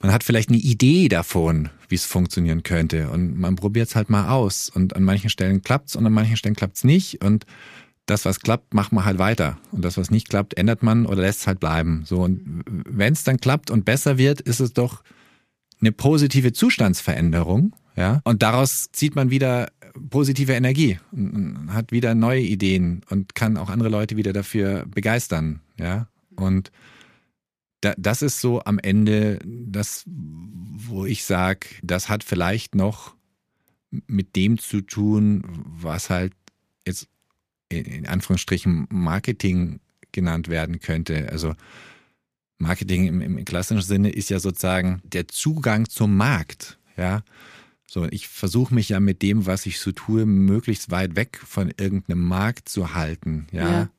man 0.00 0.12
hat 0.12 0.24
vielleicht 0.24 0.50
eine 0.50 0.58
Idee 0.58 1.08
davon, 1.08 1.70
wie 1.88 1.94
es 1.94 2.04
funktionieren 2.04 2.62
könnte. 2.62 3.10
Und 3.10 3.38
man 3.38 3.56
probiert 3.56 3.88
es 3.88 3.96
halt 3.96 4.10
mal 4.10 4.28
aus. 4.28 4.68
Und 4.68 4.94
an 4.94 5.02
manchen 5.02 5.30
Stellen 5.30 5.62
klappt's 5.62 5.96
und 5.96 6.04
an 6.06 6.12
manchen 6.12 6.36
Stellen 6.36 6.54
klappt's 6.54 6.84
nicht. 6.84 7.24
Und 7.24 7.46
das, 8.04 8.24
was 8.24 8.40
klappt, 8.40 8.74
macht 8.74 8.92
man 8.92 9.04
halt 9.04 9.18
weiter. 9.18 9.58
Und 9.72 9.84
das, 9.84 9.96
was 9.96 10.10
nicht 10.10 10.28
klappt, 10.28 10.54
ändert 10.54 10.82
man 10.82 11.06
oder 11.06 11.22
lässt 11.22 11.40
es 11.40 11.46
halt 11.46 11.60
bleiben. 11.60 12.04
So, 12.04 12.22
und 12.22 12.62
wenn 12.66 13.14
es 13.14 13.24
dann 13.24 13.38
klappt 13.38 13.70
und 13.70 13.84
besser 13.84 14.18
wird, 14.18 14.40
ist 14.40 14.60
es 14.60 14.72
doch 14.72 15.02
eine 15.80 15.92
positive 15.92 16.52
Zustandsveränderung. 16.52 17.74
Ja, 17.96 18.20
und 18.24 18.42
daraus 18.42 18.88
zieht 18.92 19.16
man 19.16 19.30
wieder 19.30 19.68
positive 20.10 20.52
Energie 20.52 20.98
hat 21.68 21.92
wieder 21.92 22.14
neue 22.14 22.42
Ideen 22.42 23.02
und 23.08 23.34
kann 23.34 23.56
auch 23.56 23.70
andere 23.70 23.88
Leute 23.88 24.16
wieder 24.16 24.32
dafür 24.32 24.84
begeistern. 24.86 25.60
Ja, 25.78 26.08
und 26.36 26.70
da, 27.80 27.94
das 27.96 28.22
ist 28.22 28.40
so 28.40 28.62
am 28.64 28.78
Ende 28.78 29.38
das, 29.44 30.04
wo 30.06 31.06
ich 31.06 31.24
sage, 31.24 31.68
das 31.82 32.08
hat 32.08 32.24
vielleicht 32.24 32.74
noch 32.74 33.14
mit 34.06 34.36
dem 34.36 34.58
zu 34.58 34.80
tun, 34.80 35.42
was 35.64 36.10
halt 36.10 36.32
jetzt 36.86 37.08
in 37.68 38.06
Anführungsstrichen 38.06 38.86
Marketing 38.90 39.80
genannt 40.12 40.48
werden 40.48 40.80
könnte. 40.80 41.28
Also 41.30 41.54
Marketing 42.58 43.06
im, 43.06 43.20
im 43.20 43.44
klassischen 43.44 43.82
Sinne 43.82 44.10
ist 44.10 44.30
ja 44.30 44.38
sozusagen 44.38 45.00
der 45.04 45.28
Zugang 45.28 45.88
zum 45.88 46.16
Markt. 46.16 46.78
Ja, 46.96 47.22
so 47.86 48.06
ich 48.10 48.28
versuche 48.28 48.74
mich 48.74 48.90
ja 48.90 49.00
mit 49.00 49.22
dem, 49.22 49.46
was 49.46 49.66
ich 49.66 49.78
so 49.78 49.92
tue, 49.92 50.26
möglichst 50.26 50.90
weit 50.90 51.16
weg 51.16 51.40
von 51.44 51.72
irgendeinem 51.76 52.22
Markt 52.22 52.68
zu 52.68 52.94
halten. 52.94 53.46
Ja, 53.52 53.70
ja 53.70 53.90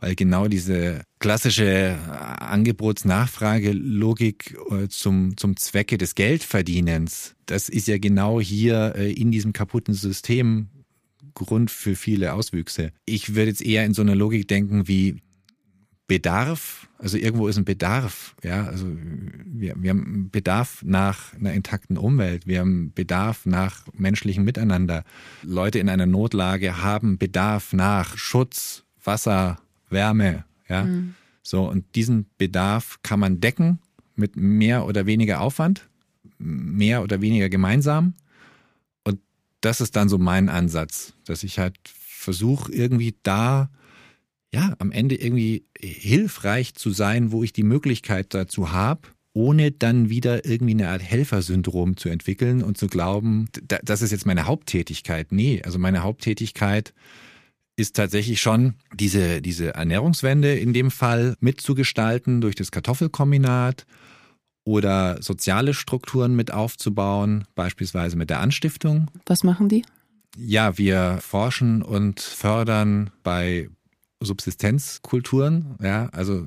weil 0.00 0.14
genau 0.14 0.48
diese 0.48 1.02
klassische 1.18 1.98
Angebotsnachfrage-Logik 2.40 4.56
äh, 4.70 4.88
zum, 4.88 5.36
zum 5.36 5.56
Zwecke 5.56 5.98
des 5.98 6.14
Geldverdienens, 6.14 7.34
das 7.46 7.68
ist 7.68 7.88
ja 7.88 7.98
genau 7.98 8.40
hier 8.40 8.94
äh, 8.96 9.12
in 9.12 9.30
diesem 9.30 9.52
kaputten 9.52 9.92
System 9.94 10.68
Grund 11.34 11.70
für 11.70 11.96
viele 11.96 12.34
Auswüchse. 12.34 12.92
Ich 13.06 13.34
würde 13.34 13.48
jetzt 13.50 13.62
eher 13.62 13.86
in 13.86 13.94
so 13.94 14.02
einer 14.02 14.14
Logik 14.14 14.46
denken 14.48 14.86
wie 14.88 15.22
Bedarf, 16.12 16.88
also 16.98 17.16
irgendwo 17.16 17.48
ist 17.48 17.56
ein 17.56 17.64
Bedarf, 17.64 18.36
ja, 18.42 18.66
also 18.66 18.86
wir, 19.46 19.74
wir 19.78 19.88
haben 19.88 20.28
Bedarf 20.30 20.82
nach 20.84 21.32
einer 21.32 21.54
intakten 21.54 21.96
Umwelt, 21.96 22.46
wir 22.46 22.60
haben 22.60 22.92
Bedarf 22.92 23.46
nach 23.46 23.86
menschlichem 23.94 24.44
Miteinander. 24.44 25.04
Leute 25.42 25.78
in 25.78 25.88
einer 25.88 26.04
Notlage 26.04 26.82
haben 26.82 27.16
Bedarf 27.16 27.72
nach 27.72 28.18
Schutz, 28.18 28.84
Wasser, 29.02 29.58
Wärme, 29.88 30.44
ja. 30.68 30.84
Mhm. 30.84 31.14
So, 31.42 31.66
und 31.66 31.86
diesen 31.94 32.26
Bedarf 32.36 32.98
kann 33.02 33.18
man 33.18 33.40
decken 33.40 33.78
mit 34.14 34.36
mehr 34.36 34.84
oder 34.84 35.06
weniger 35.06 35.40
Aufwand, 35.40 35.88
mehr 36.36 37.02
oder 37.02 37.22
weniger 37.22 37.48
gemeinsam. 37.48 38.12
Und 39.02 39.18
das 39.62 39.80
ist 39.80 39.96
dann 39.96 40.10
so 40.10 40.18
mein 40.18 40.50
Ansatz, 40.50 41.14
dass 41.24 41.42
ich 41.42 41.58
halt 41.58 41.78
versuche, 41.86 42.70
irgendwie 42.70 43.14
da, 43.22 43.70
ja, 44.54 44.74
am 44.78 44.92
Ende 44.92 45.14
irgendwie 45.16 45.64
hilfreich 45.78 46.74
zu 46.74 46.90
sein, 46.90 47.32
wo 47.32 47.42
ich 47.42 47.52
die 47.52 47.62
Möglichkeit 47.62 48.34
dazu 48.34 48.72
habe, 48.72 49.08
ohne 49.34 49.70
dann 49.70 50.10
wieder 50.10 50.44
irgendwie 50.44 50.74
eine 50.74 50.90
Art 50.90 51.02
Helfersyndrom 51.02 51.96
zu 51.96 52.10
entwickeln 52.10 52.62
und 52.62 52.76
zu 52.76 52.86
glauben, 52.86 53.48
das 53.66 54.02
ist 54.02 54.10
jetzt 54.10 54.26
meine 54.26 54.46
Haupttätigkeit. 54.46 55.32
Nee, 55.32 55.62
also 55.64 55.78
meine 55.78 56.02
Haupttätigkeit 56.02 56.92
ist 57.76 57.96
tatsächlich 57.96 58.42
schon 58.42 58.74
diese, 58.94 59.40
diese 59.40 59.74
Ernährungswende 59.74 60.58
in 60.58 60.74
dem 60.74 60.90
Fall 60.90 61.34
mitzugestalten 61.40 62.42
durch 62.42 62.54
das 62.54 62.70
Kartoffelkombinat 62.70 63.86
oder 64.64 65.20
soziale 65.22 65.72
Strukturen 65.72 66.36
mit 66.36 66.52
aufzubauen, 66.52 67.44
beispielsweise 67.54 68.16
mit 68.16 68.28
der 68.28 68.40
Anstiftung. 68.40 69.10
Was 69.24 69.44
machen 69.44 69.70
die? 69.70 69.84
Ja, 70.36 70.76
wir 70.76 71.18
forschen 71.20 71.82
und 71.82 72.20
fördern 72.20 73.10
bei 73.22 73.68
Subsistenzkulturen, 74.24 75.76
ja, 75.82 76.08
also 76.10 76.46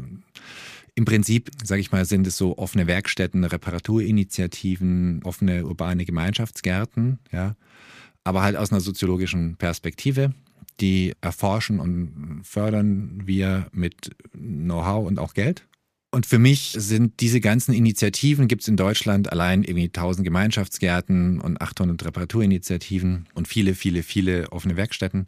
im 0.96 1.06
Prinzip, 1.06 1.52
sage 1.64 1.82
ich 1.82 1.92
mal, 1.92 2.06
sind 2.06 2.26
es 2.26 2.38
so 2.38 2.58
offene 2.58 2.88
Werkstätten, 2.88 3.44
Reparaturinitiativen, 3.44 5.22
offene 5.24 5.66
urbane 5.66 6.06
Gemeinschaftsgärten, 6.06 7.20
ja, 7.32 7.56
aber 8.24 8.42
halt 8.42 8.56
aus 8.56 8.72
einer 8.72 8.82
soziologischen 8.82 9.58
Perspektive. 9.58 10.34
Die 10.82 11.14
erforschen 11.22 11.80
und 11.80 12.42
fördern 12.44 13.22
wir 13.24 13.68
mit 13.72 14.12
Know-how 14.34 15.08
und 15.08 15.20
auch 15.20 15.34
Geld. 15.34 15.66
Und 16.12 16.26
für 16.26 16.40
mich 16.40 16.74
sind 16.78 17.20
diese 17.20 17.42
ganzen 17.42 17.74
Initiativen, 17.74 18.48
gibt 18.48 18.62
es 18.62 18.70
in 18.70 18.78
Deutschland 18.78 19.32
allein 19.32 19.64
irgendwie 19.64 19.88
1000 19.88 20.24
Gemeinschaftsgärten 20.24 21.42
und 21.42 21.60
800 21.60 22.06
Reparaturinitiativen 22.06 23.28
und 23.34 23.50
viele, 23.50 23.76
viele, 23.76 24.02
viele 24.02 24.50
offene 24.52 24.78
Werkstätten. 24.78 25.26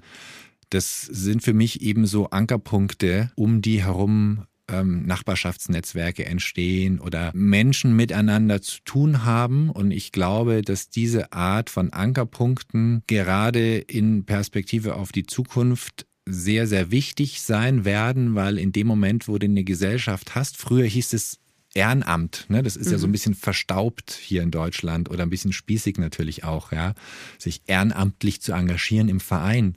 Das 0.69 1.01
sind 1.01 1.43
für 1.43 1.53
mich 1.53 1.81
eben 1.81 2.05
so 2.05 2.29
Ankerpunkte, 2.29 3.31
um 3.35 3.61
die 3.61 3.83
herum 3.83 4.45
ähm, 4.69 5.05
Nachbarschaftsnetzwerke 5.05 6.25
entstehen 6.25 6.99
oder 6.99 7.31
Menschen 7.33 7.95
miteinander 7.95 8.61
zu 8.61 8.79
tun 8.83 9.23
haben. 9.23 9.69
Und 9.69 9.91
ich 9.91 10.11
glaube, 10.11 10.61
dass 10.61 10.89
diese 10.89 11.31
Art 11.31 11.69
von 11.69 11.93
Ankerpunkten 11.93 13.03
gerade 13.07 13.77
in 13.77 14.25
Perspektive 14.25 14.95
auf 14.95 15.11
die 15.11 15.25
Zukunft 15.25 16.05
sehr, 16.25 16.67
sehr 16.67 16.91
wichtig 16.91 17.41
sein 17.41 17.85
werden, 17.85 18.35
weil 18.35 18.57
in 18.57 18.73
dem 18.73 18.87
Moment, 18.87 19.27
wo 19.27 19.37
du 19.37 19.45
eine 19.45 19.63
Gesellschaft 19.63 20.35
hast, 20.35 20.57
früher 20.57 20.85
hieß 20.85 21.13
es 21.13 21.39
Ehrenamt, 21.73 22.45
ne? 22.49 22.63
das 22.63 22.75
ist 22.75 22.87
mhm. 22.87 22.91
ja 22.93 22.97
so 22.97 23.05
ein 23.05 23.09
mhm. 23.09 23.11
bisschen 23.11 23.35
verstaubt 23.35 24.11
hier 24.19 24.41
in 24.41 24.51
Deutschland 24.51 25.11
oder 25.11 25.23
ein 25.23 25.29
bisschen 25.29 25.53
spießig 25.53 25.99
natürlich 25.99 26.43
auch, 26.43 26.71
ja, 26.71 26.95
sich 27.37 27.61
ehrenamtlich 27.67 28.41
zu 28.41 28.53
engagieren 28.53 29.09
im 29.09 29.19
Verein. 29.19 29.75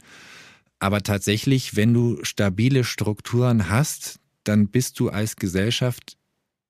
Aber 0.80 1.02
tatsächlich, 1.02 1.76
wenn 1.76 1.94
du 1.94 2.18
stabile 2.24 2.84
Strukturen 2.84 3.68
hast, 3.68 4.18
dann 4.44 4.68
bist 4.68 4.98
du 4.98 5.10
als 5.10 5.36
Gesellschaft, 5.36 6.16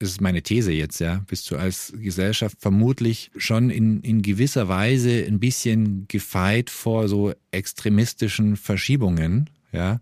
das 0.01 0.11
ist 0.11 0.21
meine 0.21 0.43
These 0.43 0.73
jetzt, 0.73 0.99
ja, 0.99 1.25
bist 1.29 1.51
du 1.51 1.57
als 1.57 1.93
Gesellschaft 1.97 2.57
vermutlich 2.61 3.31
schon 3.37 3.71
in, 3.71 4.01
in 4.01 4.23
gewisser 4.23 4.69
Weise 4.69 5.25
ein 5.27 5.39
bisschen 5.39 6.07
gefeit 6.09 6.71
vor 6.71 7.09
so 7.09 7.33
extremistischen 7.53 8.57
Verschiebungen, 8.57 9.49
ja, 9.73 10.01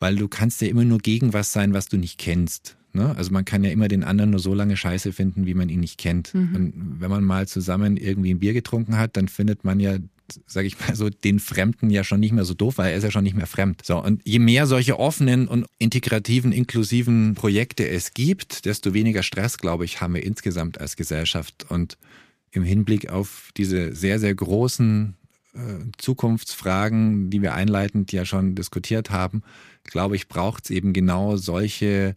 weil 0.00 0.16
du 0.16 0.28
kannst 0.28 0.60
ja 0.60 0.68
immer 0.68 0.84
nur 0.84 0.98
gegen 0.98 1.32
was 1.32 1.52
sein, 1.52 1.72
was 1.72 1.86
du 1.86 1.96
nicht 1.96 2.18
kennst. 2.18 2.76
Ne? 2.92 3.14
Also 3.16 3.30
man 3.32 3.44
kann 3.44 3.62
ja 3.62 3.70
immer 3.70 3.88
den 3.88 4.02
anderen 4.02 4.30
nur 4.30 4.40
so 4.40 4.54
lange 4.54 4.76
scheiße 4.76 5.12
finden, 5.12 5.46
wie 5.46 5.54
man 5.54 5.68
ihn 5.68 5.80
nicht 5.80 5.98
kennt. 5.98 6.34
Mhm. 6.34 6.54
Und 6.54 7.00
wenn 7.00 7.10
man 7.10 7.24
mal 7.24 7.46
zusammen 7.46 7.96
irgendwie 7.96 8.34
ein 8.34 8.40
Bier 8.40 8.54
getrunken 8.54 8.96
hat, 8.96 9.16
dann 9.16 9.28
findet 9.28 9.64
man 9.64 9.78
ja 9.78 9.98
sage 10.46 10.66
ich 10.66 10.78
mal 10.80 10.94
so, 10.94 11.08
den 11.10 11.40
Fremden 11.40 11.90
ja 11.90 12.04
schon 12.04 12.20
nicht 12.20 12.32
mehr 12.32 12.44
so 12.44 12.54
doof, 12.54 12.78
weil 12.78 12.92
er 12.92 12.96
ist 12.98 13.04
ja 13.04 13.10
schon 13.10 13.24
nicht 13.24 13.36
mehr 13.36 13.46
fremd. 13.46 13.82
So, 13.84 14.02
und 14.02 14.20
je 14.24 14.38
mehr 14.38 14.66
solche 14.66 14.98
offenen 14.98 15.48
und 15.48 15.66
integrativen, 15.78 16.52
inklusiven 16.52 17.34
Projekte 17.34 17.88
es 17.88 18.14
gibt, 18.14 18.64
desto 18.64 18.94
weniger 18.94 19.22
Stress, 19.22 19.58
glaube 19.58 19.84
ich, 19.84 20.00
haben 20.00 20.14
wir 20.14 20.24
insgesamt 20.24 20.80
als 20.80 20.96
Gesellschaft. 20.96 21.66
Und 21.68 21.98
im 22.50 22.62
Hinblick 22.62 23.10
auf 23.10 23.50
diese 23.56 23.94
sehr, 23.94 24.18
sehr 24.18 24.34
großen 24.34 25.16
äh, 25.54 25.58
Zukunftsfragen, 25.98 27.30
die 27.30 27.42
wir 27.42 27.54
einleitend 27.54 28.12
ja 28.12 28.24
schon 28.24 28.54
diskutiert 28.54 29.10
haben, 29.10 29.42
glaube 29.84 30.16
ich, 30.16 30.28
braucht 30.28 30.64
es 30.64 30.70
eben 30.70 30.92
genau 30.92 31.36
solche 31.36 32.16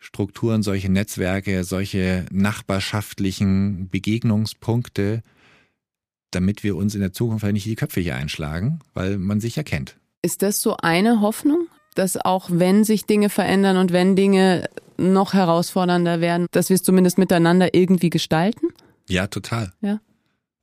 Strukturen, 0.00 0.62
solche 0.62 0.90
Netzwerke, 0.90 1.64
solche 1.64 2.26
nachbarschaftlichen 2.32 3.88
Begegnungspunkte, 3.88 5.22
damit 6.32 6.64
wir 6.64 6.76
uns 6.76 6.94
in 6.94 7.00
der 7.00 7.12
Zukunft 7.12 7.44
halt 7.44 7.54
nicht 7.54 7.66
die 7.66 7.76
Köpfe 7.76 8.00
hier 8.00 8.16
einschlagen, 8.16 8.80
weil 8.94 9.18
man 9.18 9.40
sich 9.40 9.56
ja 9.56 9.62
kennt. 9.62 9.96
Ist 10.22 10.42
das 10.42 10.60
so 10.60 10.76
eine 10.76 11.20
Hoffnung, 11.20 11.68
dass 11.94 12.16
auch 12.16 12.48
wenn 12.50 12.84
sich 12.84 13.06
Dinge 13.06 13.28
verändern 13.28 13.76
und 13.76 13.92
wenn 13.92 14.16
Dinge 14.16 14.68
noch 14.96 15.34
herausfordernder 15.34 16.20
werden, 16.20 16.46
dass 16.52 16.68
wir 16.68 16.74
es 16.74 16.82
zumindest 16.82 17.18
miteinander 17.18 17.74
irgendwie 17.74 18.10
gestalten? 18.10 18.68
Ja, 19.08 19.26
total. 19.26 19.72
Ja. 19.80 20.00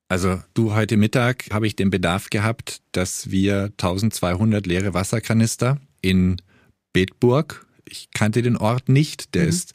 Also 0.08 0.42
du 0.54 0.74
heute 0.74 0.98
Mittag 0.98 1.46
habe 1.52 1.68
ich 1.68 1.76
den 1.76 1.92
Bedarf 1.92 2.30
gehabt, 2.30 2.82
dass 2.94 3.30
wir 3.30 3.66
1200 3.78 4.66
leere 4.66 4.94
Wasserkanister 4.94 5.78
in 6.02 6.42
Bedburg, 6.94 7.68
ich 7.86 8.10
kannte 8.12 8.42
den 8.42 8.58
Ort 8.58 8.90
nicht, 8.90 9.36
der 9.36 9.44
mhm. 9.44 9.50
ist 9.50 9.74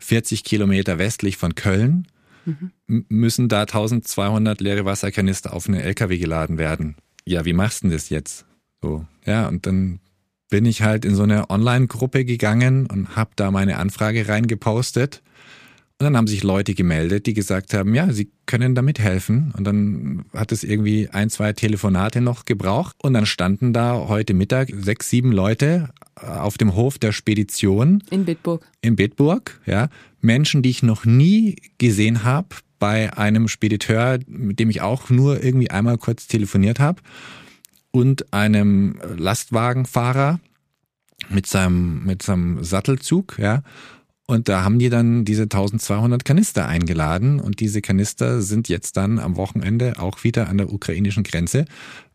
40 0.00 0.42
Kilometer 0.44 0.98
westlich 0.98 1.36
von 1.36 1.54
Köln, 1.54 2.08
mhm. 2.46 3.04
müssen 3.08 3.48
da 3.48 3.62
1200 3.62 4.60
leere 4.60 4.84
Wasserkanister 4.84 5.52
auf 5.52 5.68
einen 5.68 5.80
LKW 5.80 6.18
geladen 6.18 6.58
werden. 6.58 6.96
Ja, 7.26 7.44
wie 7.44 7.52
machst 7.52 7.82
du 7.82 7.88
denn 7.88 7.96
das 7.96 8.08
jetzt? 8.08 8.46
So, 8.80 9.04
ja, 9.24 9.48
und 9.48 9.66
dann 9.66 10.00
bin 10.48 10.64
ich 10.64 10.82
halt 10.82 11.04
in 11.04 11.14
so 11.14 11.24
eine 11.24 11.50
Online-Gruppe 11.50 12.24
gegangen 12.24 12.86
und 12.86 13.16
habe 13.16 13.30
da 13.36 13.50
meine 13.50 13.78
Anfrage 13.78 14.28
reingepostet. 14.28 15.22
Und 15.98 16.04
dann 16.04 16.16
haben 16.16 16.26
sich 16.26 16.42
Leute 16.42 16.74
gemeldet, 16.74 17.24
die 17.24 17.32
gesagt 17.32 17.72
haben, 17.72 17.94
ja, 17.94 18.12
sie 18.12 18.30
können 18.44 18.74
damit 18.74 18.98
helfen. 18.98 19.54
Und 19.56 19.64
dann 19.64 20.26
hat 20.34 20.52
es 20.52 20.62
irgendwie 20.62 21.08
ein, 21.08 21.30
zwei 21.30 21.54
Telefonate 21.54 22.20
noch 22.20 22.44
gebraucht. 22.44 22.94
Und 23.02 23.14
dann 23.14 23.24
standen 23.24 23.72
da 23.72 24.06
heute 24.06 24.34
Mittag 24.34 24.68
sechs, 24.74 25.08
sieben 25.08 25.32
Leute 25.32 25.88
auf 26.14 26.58
dem 26.58 26.74
Hof 26.74 26.98
der 26.98 27.12
Spedition. 27.12 28.02
In 28.10 28.26
Bitburg. 28.26 28.66
In 28.82 28.94
Bitburg, 28.94 29.58
ja. 29.64 29.88
Menschen, 30.26 30.62
die 30.62 30.70
ich 30.70 30.82
noch 30.82 31.04
nie 31.04 31.56
gesehen 31.78 32.24
habe, 32.24 32.48
bei 32.78 33.16
einem 33.16 33.48
Spediteur, 33.48 34.18
mit 34.26 34.58
dem 34.58 34.68
ich 34.68 34.82
auch 34.82 35.08
nur 35.08 35.42
irgendwie 35.42 35.70
einmal 35.70 35.96
kurz 35.96 36.26
telefoniert 36.26 36.78
habe, 36.78 37.00
und 37.90 38.34
einem 38.34 39.00
Lastwagenfahrer 39.16 40.38
mit 41.30 41.46
seinem, 41.46 42.04
mit 42.04 42.22
seinem 42.22 42.62
Sattelzug, 42.62 43.38
ja. 43.38 43.62
Und 44.28 44.48
da 44.48 44.64
haben 44.64 44.80
die 44.80 44.90
dann 44.90 45.24
diese 45.24 45.44
1200 45.44 46.24
Kanister 46.24 46.66
eingeladen 46.66 47.38
und 47.38 47.60
diese 47.60 47.80
Kanister 47.80 48.42
sind 48.42 48.68
jetzt 48.68 48.96
dann 48.96 49.20
am 49.20 49.36
Wochenende 49.36 50.00
auch 50.00 50.24
wieder 50.24 50.48
an 50.48 50.58
der 50.58 50.72
ukrainischen 50.72 51.22
Grenze 51.22 51.64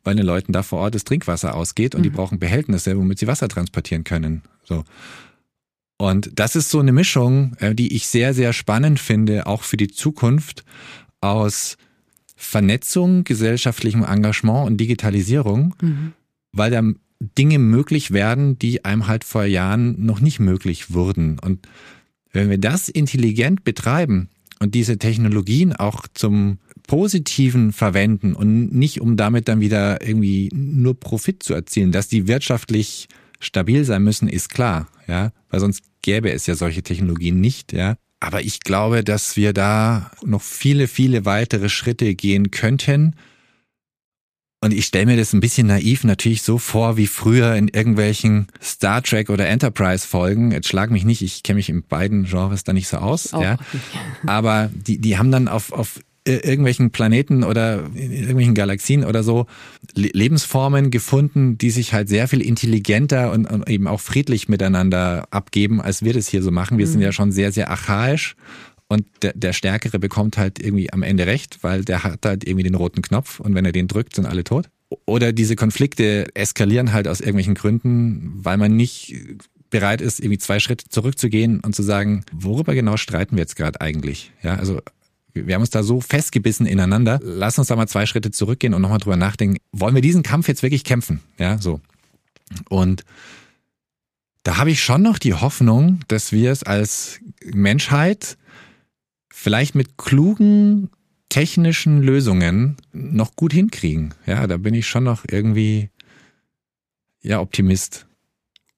weil 0.04 0.16
den 0.16 0.26
Leuten 0.26 0.52
da 0.52 0.64
vor 0.64 0.80
Ort 0.80 0.96
das 0.96 1.04
Trinkwasser 1.04 1.56
ausgeht 1.56 1.96
und 1.96 2.02
mhm. 2.02 2.04
die 2.04 2.10
brauchen 2.10 2.40
Behältnisse, 2.40 2.98
womit 2.98 3.20
sie 3.20 3.28
Wasser 3.28 3.48
transportieren 3.48 4.04
können. 4.04 4.42
So. 4.64 4.84
Und 6.02 6.32
das 6.34 6.56
ist 6.56 6.72
so 6.72 6.80
eine 6.80 6.92
Mischung, 6.92 7.56
äh, 7.60 7.76
die 7.76 7.96
ich 7.96 8.08
sehr, 8.08 8.34
sehr 8.34 8.54
spannend 8.54 9.00
finde, 9.00 9.46
auch 9.46 9.62
für 9.62 9.78
die 9.78 9.90
Zukunft 9.90 10.64
aus 11.20 11.78
Vernetzung, 12.36 13.24
gesellschaftlichem 13.24 14.04
Engagement 14.04 14.66
und 14.66 14.78
Digitalisierung, 14.78 15.76
mhm. 15.80 16.14
weil 16.54 16.72
da 16.72 16.82
Dinge 17.38 17.60
möglich 17.60 18.10
werden, 18.10 18.58
die 18.58 18.84
einem 18.84 19.06
halt 19.06 19.24
vor 19.24 19.44
Jahren 19.44 20.04
noch 20.04 20.22
nicht 20.22 20.40
möglich 20.40 20.92
wurden. 20.92 21.38
Und 21.38 21.68
wenn 22.34 22.50
wir 22.50 22.58
das 22.58 22.90
intelligent 22.90 23.64
betreiben 23.64 24.30
und 24.60 24.74
diese 24.74 24.98
Technologien 24.98 25.72
auch 25.72 26.08
zum 26.16 26.58
Positiven 26.88 27.74
verwenden 27.74 28.34
und 28.34 28.74
nicht 28.74 29.02
um 29.02 29.18
damit 29.18 29.48
dann 29.48 29.60
wieder 29.60 30.04
irgendwie 30.04 30.50
nur 30.52 31.00
Profit 31.00 31.44
zu 31.44 31.54
erzielen. 31.54 31.92
Dass 31.92 32.08
die 32.08 32.28
wirtschaftlich 32.28 33.08
stabil 33.40 33.86
sein 33.86 34.04
müssen, 34.04 34.28
ist 34.28 34.50
klar, 34.50 34.88
ja, 35.08 35.32
weil 35.52 35.60
sonst 35.60 35.84
gäbe 36.02 36.32
es 36.32 36.48
ja 36.48 36.56
solche 36.56 36.84
Technologien 36.84 37.40
nicht, 37.40 37.74
ja. 37.74 37.96
Aber 38.20 38.42
ich 38.42 38.60
glaube, 38.60 39.04
dass 39.04 39.36
wir 39.36 39.52
da 39.52 40.12
noch 40.24 40.44
viele, 40.44 40.88
viele 40.88 41.26
weitere 41.26 41.70
Schritte 41.70 42.14
gehen 42.14 42.52
könnten. 42.52 43.16
Und 44.64 44.74
ich 44.74 44.86
stelle 44.86 45.08
mir 45.08 45.18
das 45.18 45.34
ein 45.34 45.40
bisschen 45.40 45.66
naiv 45.66 46.04
natürlich 46.04 46.44
so 46.44 46.60
vor 46.60 46.96
wie 46.96 47.08
früher 47.08 47.56
in 47.56 47.68
irgendwelchen 47.68 48.46
Star 48.62 49.02
Trek 49.02 49.32
oder 49.32 49.48
Enterprise 49.48 50.08
Folgen. 50.08 50.52
Jetzt 50.52 50.68
schlag 50.68 50.92
mich 50.92 51.04
nicht, 51.04 51.24
ich 51.24 51.42
kenne 51.42 51.58
mich 51.58 51.70
in 51.70 51.82
beiden 51.82 52.26
Genres 52.26 52.64
da 52.64 52.72
nicht 52.72 52.88
so 52.88 52.98
aus, 52.98 53.32
ja. 53.32 53.58
Aber 54.28 54.70
die, 54.72 55.00
die 55.00 55.18
haben 55.18 55.32
dann 55.32 55.48
auf, 55.48 55.72
auf 55.72 56.00
irgendwelchen 56.26 56.92
Planeten 56.92 57.44
oder 57.44 57.86
in 57.96 58.12
irgendwelchen 58.12 58.54
Galaxien 58.54 59.04
oder 59.04 59.24
so 59.24 59.48
Lebensformen 59.96 60.92
gefunden, 60.92 61.58
die 61.58 61.72
sich 61.72 61.94
halt 61.94 62.10
sehr 62.10 62.28
viel 62.28 62.42
intelligenter 62.42 63.32
und, 63.32 63.46
und 63.46 63.68
eben 63.68 63.88
auch 63.88 64.00
friedlich 64.00 64.48
miteinander 64.48 65.28
abgeben, 65.32 65.82
als 65.82 66.04
wir 66.04 66.14
das 66.14 66.28
hier 66.28 66.44
so 66.44 66.52
machen. 66.52 66.78
Wir 66.78 66.86
mhm. 66.86 66.92
sind 66.92 67.02
ja 67.02 67.12
schon 67.12 67.32
sehr, 67.32 67.52
sehr 67.52 67.70
archaisch 67.70 68.36
und 68.88 69.06
der, 69.24 69.34
der 69.34 69.54
Stärkere 69.54 70.00
bekommt 70.00 70.38
halt 70.38 70.60
irgendwie 70.60 70.94
am 70.94 71.02
Ende 71.02 71.26
recht, 71.26 71.60
weil 71.62 71.84
der 71.84 72.04
hat 72.04 72.26
halt 72.26 72.46
irgendwie 72.48 72.64
den 72.64 72.76
roten 72.76 73.02
Knopf 73.02 73.40
und 73.40 73.56
wenn 73.56 73.66
er 73.66 73.72
den 73.72 73.88
drückt, 73.88 74.16
sind 74.16 74.26
alle 74.26 74.44
tot. 74.44 74.70
Oder 75.06 75.32
diese 75.32 75.56
Konflikte 75.56 76.28
eskalieren 76.36 76.92
halt 76.92 77.08
aus 77.08 77.22
irgendwelchen 77.22 77.56
Gründen, 77.56 78.34
weil 78.36 78.58
man 78.58 78.76
nicht 78.76 79.16
bereit 79.70 80.02
ist, 80.02 80.20
irgendwie 80.20 80.38
zwei 80.38 80.60
Schritte 80.60 80.90
zurückzugehen 80.90 81.62
und 81.62 81.74
zu 81.74 81.82
sagen, 81.82 82.26
worüber 82.34 82.76
genau 82.76 82.98
streiten 82.98 83.38
wir 83.38 83.42
jetzt 83.42 83.56
gerade 83.56 83.80
eigentlich? 83.80 84.34
Ja, 84.44 84.56
also 84.56 84.82
wir 85.34 85.56
haben 85.56 85.62
uns 85.62 85.70
da 85.70 85.84
so 85.84 86.02
festgebissen 86.02 86.66
ineinander. 86.66 87.20
Lass 87.24 87.58
uns 87.58 87.68
da 87.68 87.76
mal 87.76 87.88
zwei 87.88 88.06
Schritte 88.06 88.32
zurückgehen 88.32 88.74
und 88.74 88.82
nochmal 88.82 89.00
drüber 89.00 89.18
nachdenken. 89.18 89.58
Wollen 89.72 89.96
wir 89.96 90.02
diesen 90.02 90.24
Kampf 90.24 90.48
jetzt 90.48 90.64
wirklich 90.64 90.84
kämpfen? 90.84 91.22
Ja, 91.38 91.58
so. 91.58 91.82
Und 92.70 93.04
da 94.44 94.58
habe 94.58 94.72
ich 94.72 94.84
schon 94.84 95.02
noch 95.02 95.20
die 95.20 95.34
Hoffnung, 95.34 96.02
dass 96.08 96.32
wir 96.32 96.52
es 96.52 96.64
als 96.64 97.20
Menschheit 97.46 98.38
vielleicht 99.32 99.76
mit 99.76 99.98
klugen 99.98 100.90
technischen 101.30 102.02
Lösungen 102.02 102.76
noch 102.92 103.36
gut 103.36 103.54
hinkriegen. 103.54 104.14
Ja, 104.26 104.48
da 104.48 104.58
bin 104.58 104.74
ich 104.74 104.88
schon 104.88 105.04
noch 105.04 105.24
irgendwie 105.30 105.90
ja 107.22 107.40
Optimist. 107.40 108.08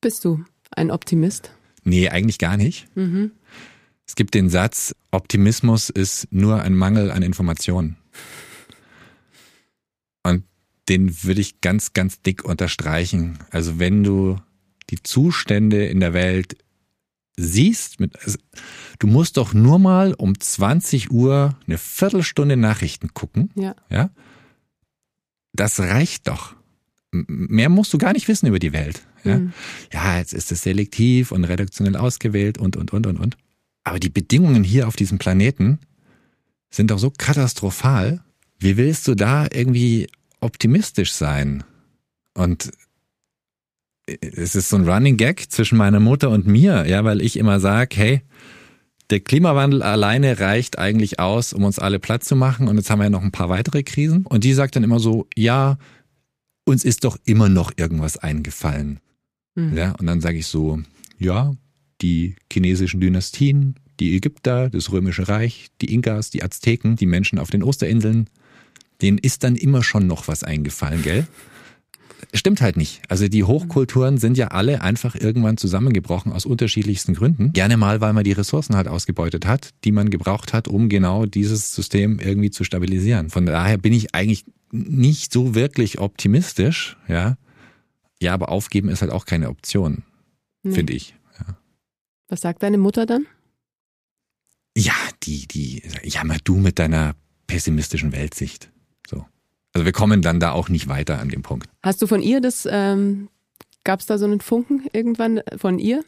Bist 0.02 0.24
du 0.26 0.44
ein 0.72 0.92
Optimist? 0.92 1.52
Nee, 1.84 2.10
eigentlich 2.10 2.40
gar 2.40 2.58
nicht. 2.58 2.88
Mhm. 2.96 3.32
Es 4.08 4.16
gibt 4.16 4.34
den 4.34 4.50
Satz, 4.50 4.96
Optimismus 5.12 5.90
ist 5.90 6.28
nur 6.32 6.62
ein 6.62 6.76
Mangel 6.76 7.12
an 7.12 7.22
Informationen. 7.22 7.98
Und 10.24 10.44
den 10.90 11.24
würde 11.24 11.42
ich 11.42 11.62
ganz, 11.62 11.94
ganz 11.94 12.22
dick 12.22 12.44
unterstreichen. 12.44 13.40
Also 13.50 13.80
wenn 13.80 14.04
du 14.04 14.38
die 14.90 15.02
Zustände 15.02 15.86
in 15.86 16.00
der 16.00 16.14
Welt 16.14 16.58
siehst, 17.38 18.00
mit, 18.00 18.20
also, 18.24 18.38
du 19.00 19.08
musst 19.08 19.38
doch 19.38 19.54
nur 19.54 19.80
mal 19.80 20.14
um 20.14 20.40
20 20.40 21.12
Uhr 21.12 21.58
eine 21.66 21.78
Viertelstunde 21.78 22.58
Nachrichten 22.58 23.14
gucken. 23.14 23.50
Ja. 23.56 23.76
ja? 23.90 24.10
Das 25.54 25.80
reicht 25.80 26.28
doch. 26.28 26.56
Mehr 27.12 27.70
musst 27.70 27.94
du 27.94 27.98
gar 27.98 28.14
nicht 28.14 28.28
wissen 28.28 28.48
über 28.48 28.60
die 28.60 28.74
Welt. 28.74 29.08
Ja, 29.24 29.38
mhm. 29.38 29.54
ja 29.92 30.18
jetzt 30.18 30.34
ist 30.34 30.52
es 30.52 30.64
selektiv 30.64 31.32
und 31.32 31.44
redaktionell 31.44 31.96
ausgewählt 31.96 32.58
und, 32.58 32.76
und, 32.76 32.92
und, 32.92 33.08
und, 33.08 33.20
und. 33.20 33.38
Aber 33.84 34.00
die 34.00 34.10
Bedingungen 34.10 34.64
hier 34.64 34.88
auf 34.88 34.96
diesem 34.96 35.18
Planeten 35.18 35.80
sind 36.70 36.92
doch 36.92 37.00
so 37.00 37.12
katastrophal. 37.12 38.24
Wie 38.60 38.78
willst 38.78 39.08
du 39.08 39.16
da 39.16 39.48
irgendwie 39.52 40.08
optimistisch 40.40 41.12
sein? 41.12 41.64
Und 42.34 42.72
es 44.06 44.56
ist 44.56 44.70
so 44.70 44.78
ein 44.78 44.88
Running 44.88 45.18
Gag 45.18 45.52
zwischen 45.52 45.78
meiner 45.78 46.00
Mutter 46.00 46.30
und 46.30 46.48
mir, 46.48 46.88
ja, 46.88 47.04
weil 47.04 47.22
ich 47.22 47.38
immer 47.38 47.60
sage, 47.60 47.96
hey, 47.96 48.22
der 49.10 49.20
Klimawandel 49.20 49.84
alleine 49.84 50.40
reicht 50.40 50.80
eigentlich 50.80 51.20
aus, 51.20 51.54
um 51.54 51.64
uns 51.64 51.80
alle 51.80 52.00
platt 52.00 52.24
zu 52.24 52.36
machen. 52.36 52.68
Und 52.68 52.78
jetzt 52.78 52.90
haben 52.90 53.00
wir 53.00 53.06
ja 53.06 53.10
noch 53.10 53.22
ein 53.22 53.32
paar 53.32 53.50
weitere 53.50 53.84
Krisen. 53.84 54.26
Und 54.26 54.44
die 54.44 54.54
sagt 54.54 54.76
dann 54.76 54.84
immer 54.84 55.00
so, 55.00 55.28
ja, 55.36 55.78
uns 56.66 56.84
ist 56.84 57.04
doch 57.04 57.18
immer 57.26 57.50
noch 57.50 57.72
irgendwas 57.76 58.18
eingefallen. 58.18 59.00
Mhm. 59.56 59.78
Ja, 59.78 59.92
und 60.00 60.06
dann 60.06 60.22
sage 60.22 60.38
ich 60.38 60.48
so, 60.48 60.82
ja, 61.18 61.54
die 62.04 62.36
chinesischen 62.52 63.00
Dynastien, 63.00 63.76
die 64.00 64.16
Ägypter, 64.16 64.70
das 64.70 64.92
Römische 64.92 65.28
Reich, 65.28 65.70
die 65.82 65.94
Inkas, 65.94 66.30
die 66.30 66.44
Azteken, 66.44 66.96
die 66.96 67.06
Menschen 67.06 67.40
auf 67.40 67.50
den 67.50 67.64
Osterinseln, 67.64 68.30
denen 69.02 69.18
ist 69.18 69.44
dann 69.44 69.56
immer 69.56 69.84
schon 69.84 70.06
noch 70.06 70.28
was 70.28 70.44
eingefallen, 70.44 71.02
gell? 71.02 71.28
Stimmt 72.34 72.62
halt 72.62 72.78
nicht. 72.78 73.02
Also 73.10 73.28
die 73.28 73.44
Hochkulturen 73.44 74.18
sind 74.18 74.38
ja 74.38 74.48
alle 74.48 74.82
einfach 74.82 75.16
irgendwann 75.16 75.58
zusammengebrochen 75.58 76.32
aus 76.32 76.46
unterschiedlichsten 76.46 77.14
Gründen. 77.14 77.54
Gerne 77.54 77.78
mal, 77.78 78.02
weil 78.02 78.14
man 78.14 78.24
die 78.24 78.32
Ressourcen 78.32 78.76
halt 78.76 78.88
ausgebeutet 78.88 79.46
hat, 79.46 79.70
die 79.84 79.92
man 79.92 80.10
gebraucht 80.10 80.54
hat, 80.54 80.68
um 80.68 80.90
genau 80.90 81.26
dieses 81.26 81.76
System 81.76 82.20
irgendwie 82.20 82.50
zu 82.50 82.64
stabilisieren. 82.64 83.30
Von 83.30 83.46
daher 83.46 83.78
bin 83.78 83.94
ich 83.94 84.16
eigentlich 84.16 84.46
nicht 84.72 85.32
so 85.32 85.54
wirklich 85.54 86.00
optimistisch, 86.00 86.98
ja. 87.08 87.38
Ja, 88.22 88.34
aber 88.34 88.50
aufgeben 88.50 88.90
ist 88.90 89.02
halt 89.02 89.12
auch 89.12 89.26
keine 89.26 89.50
Option, 89.50 90.04
nee. 90.64 90.74
finde 90.74 90.94
ich. 90.94 91.14
Was 92.34 92.42
sagt 92.42 92.64
deine 92.64 92.80
Mutter 92.80 93.06
dann? 93.06 93.28
Ja, 94.76 94.96
die, 95.22 95.48
die, 95.48 95.84
ja, 96.02 96.24
mal 96.24 96.40
du 96.44 96.56
mit 96.56 96.80
deiner 96.80 97.14
pessimistischen 97.46 98.12
Weltsicht. 98.12 98.72
So. 99.08 99.28
Also 99.72 99.86
wir 99.86 99.92
kommen 99.92 100.24
dann 100.24 100.40
da 100.40 100.52
auch 100.52 100.68
nicht 100.68 100.88
weiter 100.88 101.20
an 101.20 101.30
dem 101.30 101.44
Punkt. 101.44 101.70
Hast 101.84 102.02
du 102.02 102.08
von 102.08 102.24
ihr 102.24 102.42
das, 102.42 102.68
ähm, 102.68 103.30
gab 103.84 104.00
es 104.00 104.08
da 104.08 104.18
so 104.18 104.26
einen 104.26 104.42
Funken 104.42 104.88
irgendwann 104.94 105.42
von 105.58 105.78
ihr, 105.78 106.04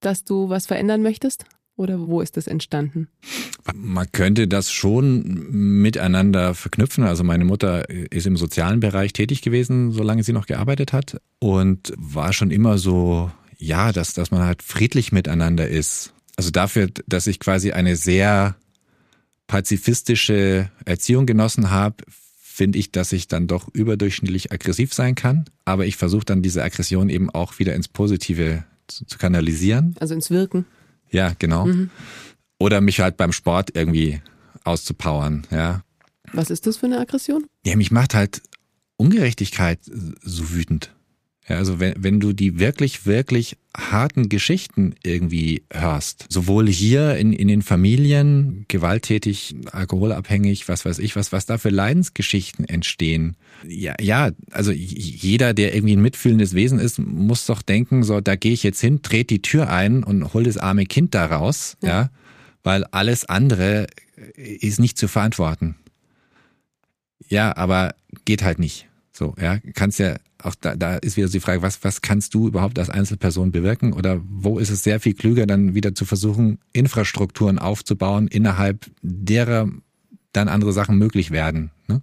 dass 0.00 0.24
du 0.24 0.50
was 0.50 0.66
verändern 0.66 1.00
möchtest? 1.00 1.46
Oder 1.76 2.06
wo 2.06 2.20
ist 2.20 2.36
das 2.36 2.48
entstanden? 2.48 3.08
Man 3.74 4.12
könnte 4.12 4.48
das 4.48 4.70
schon 4.70 5.80
miteinander 5.80 6.52
verknüpfen. 6.52 7.04
Also 7.04 7.24
meine 7.24 7.46
Mutter 7.46 7.88
ist 7.88 8.26
im 8.26 8.36
sozialen 8.36 8.80
Bereich 8.80 9.14
tätig 9.14 9.40
gewesen, 9.40 9.92
solange 9.92 10.22
sie 10.22 10.34
noch 10.34 10.44
gearbeitet 10.44 10.92
hat 10.92 11.18
und 11.38 11.94
war 11.96 12.34
schon 12.34 12.50
immer 12.50 12.76
so, 12.76 13.30
ja, 13.58 13.92
dass, 13.92 14.14
dass 14.14 14.30
man 14.30 14.42
halt 14.42 14.62
friedlich 14.62 15.12
miteinander 15.12 15.68
ist. 15.68 16.12
Also 16.36 16.50
dafür, 16.50 16.88
dass 17.06 17.26
ich 17.26 17.40
quasi 17.40 17.72
eine 17.72 17.96
sehr 17.96 18.56
pazifistische 19.46 20.70
Erziehung 20.84 21.26
genossen 21.26 21.70
habe, 21.70 22.04
finde 22.56 22.78
ich, 22.78 22.90
dass 22.90 23.12
ich 23.12 23.28
dann 23.28 23.46
doch 23.46 23.68
überdurchschnittlich 23.72 24.52
aggressiv 24.52 24.92
sein 24.94 25.14
kann. 25.14 25.44
Aber 25.64 25.86
ich 25.86 25.96
versuche 25.96 26.24
dann 26.24 26.42
diese 26.42 26.62
Aggression 26.62 27.08
eben 27.08 27.30
auch 27.30 27.58
wieder 27.58 27.74
ins 27.74 27.88
Positive 27.88 28.64
zu, 28.88 29.04
zu 29.04 29.18
kanalisieren. 29.18 29.94
Also 30.00 30.14
ins 30.14 30.30
Wirken. 30.30 30.64
Ja, 31.10 31.34
genau. 31.38 31.66
Mhm. 31.66 31.90
Oder 32.58 32.80
mich 32.80 33.00
halt 33.00 33.16
beim 33.16 33.32
Sport 33.32 33.70
irgendwie 33.74 34.20
auszupowern, 34.64 35.46
ja. 35.50 35.82
Was 36.32 36.50
ist 36.50 36.66
das 36.66 36.78
für 36.78 36.86
eine 36.86 36.98
Aggression? 36.98 37.46
Ja, 37.64 37.76
mich 37.76 37.90
macht 37.90 38.14
halt 38.14 38.42
Ungerechtigkeit 38.96 39.78
so 39.84 40.50
wütend. 40.50 40.92
Ja, 41.48 41.56
also 41.56 41.78
wenn, 41.78 41.94
wenn 41.96 42.18
du 42.18 42.32
die 42.32 42.58
wirklich, 42.58 43.06
wirklich 43.06 43.56
harten 43.76 44.28
Geschichten 44.28 44.94
irgendwie 45.04 45.62
hörst, 45.72 46.26
sowohl 46.28 46.68
hier 46.68 47.16
in, 47.16 47.32
in 47.32 47.46
den 47.46 47.62
Familien, 47.62 48.64
gewalttätig, 48.66 49.54
alkoholabhängig, 49.70 50.68
was 50.68 50.84
weiß 50.84 50.98
ich, 50.98 51.14
was, 51.14 51.30
was 51.30 51.46
da 51.46 51.58
für 51.58 51.68
Leidensgeschichten 51.68 52.64
entstehen. 52.64 53.36
Ja, 53.64 53.94
ja, 54.00 54.30
also 54.50 54.72
jeder, 54.72 55.54
der 55.54 55.74
irgendwie 55.74 55.96
ein 55.96 56.02
mitfühlendes 56.02 56.54
Wesen 56.54 56.80
ist, 56.80 56.98
muss 56.98 57.46
doch 57.46 57.62
denken, 57.62 58.02
so, 58.02 58.20
da 58.20 58.34
gehe 58.34 58.52
ich 58.52 58.64
jetzt 58.64 58.80
hin, 58.80 59.02
trete 59.02 59.34
die 59.34 59.42
Tür 59.42 59.70
ein 59.70 60.02
und 60.02 60.34
hol 60.34 60.42
das 60.42 60.56
arme 60.56 60.84
Kind 60.84 61.14
da 61.14 61.26
raus, 61.26 61.76
ja, 61.80 61.88
ja 61.88 62.10
weil 62.64 62.82
alles 62.90 63.24
andere 63.24 63.86
ist 64.34 64.80
nicht 64.80 64.98
zu 64.98 65.06
verantworten. 65.06 65.76
Ja, 67.28 67.56
aber 67.56 67.94
geht 68.24 68.42
halt 68.42 68.58
nicht. 68.58 68.88
So, 69.12 69.36
ja, 69.40 69.58
kannst 69.74 70.00
ja 70.00 70.16
auch 70.46 70.54
da, 70.54 70.76
da 70.76 70.96
ist 70.96 71.16
wieder 71.16 71.28
die 71.28 71.40
Frage, 71.40 71.62
was, 71.62 71.82
was 71.84 72.02
kannst 72.02 72.34
du 72.34 72.48
überhaupt 72.48 72.78
als 72.78 72.90
Einzelperson 72.90 73.52
bewirken? 73.52 73.92
Oder 73.92 74.20
wo 74.28 74.58
ist 74.58 74.70
es 74.70 74.82
sehr 74.82 75.00
viel 75.00 75.14
klüger, 75.14 75.46
dann 75.46 75.74
wieder 75.74 75.94
zu 75.94 76.04
versuchen, 76.04 76.58
Infrastrukturen 76.72 77.58
aufzubauen, 77.58 78.28
innerhalb 78.28 78.86
derer 79.02 79.68
dann 80.32 80.48
andere 80.48 80.72
Sachen 80.72 80.98
möglich 80.98 81.30
werden. 81.30 81.70
Ne? 81.88 82.00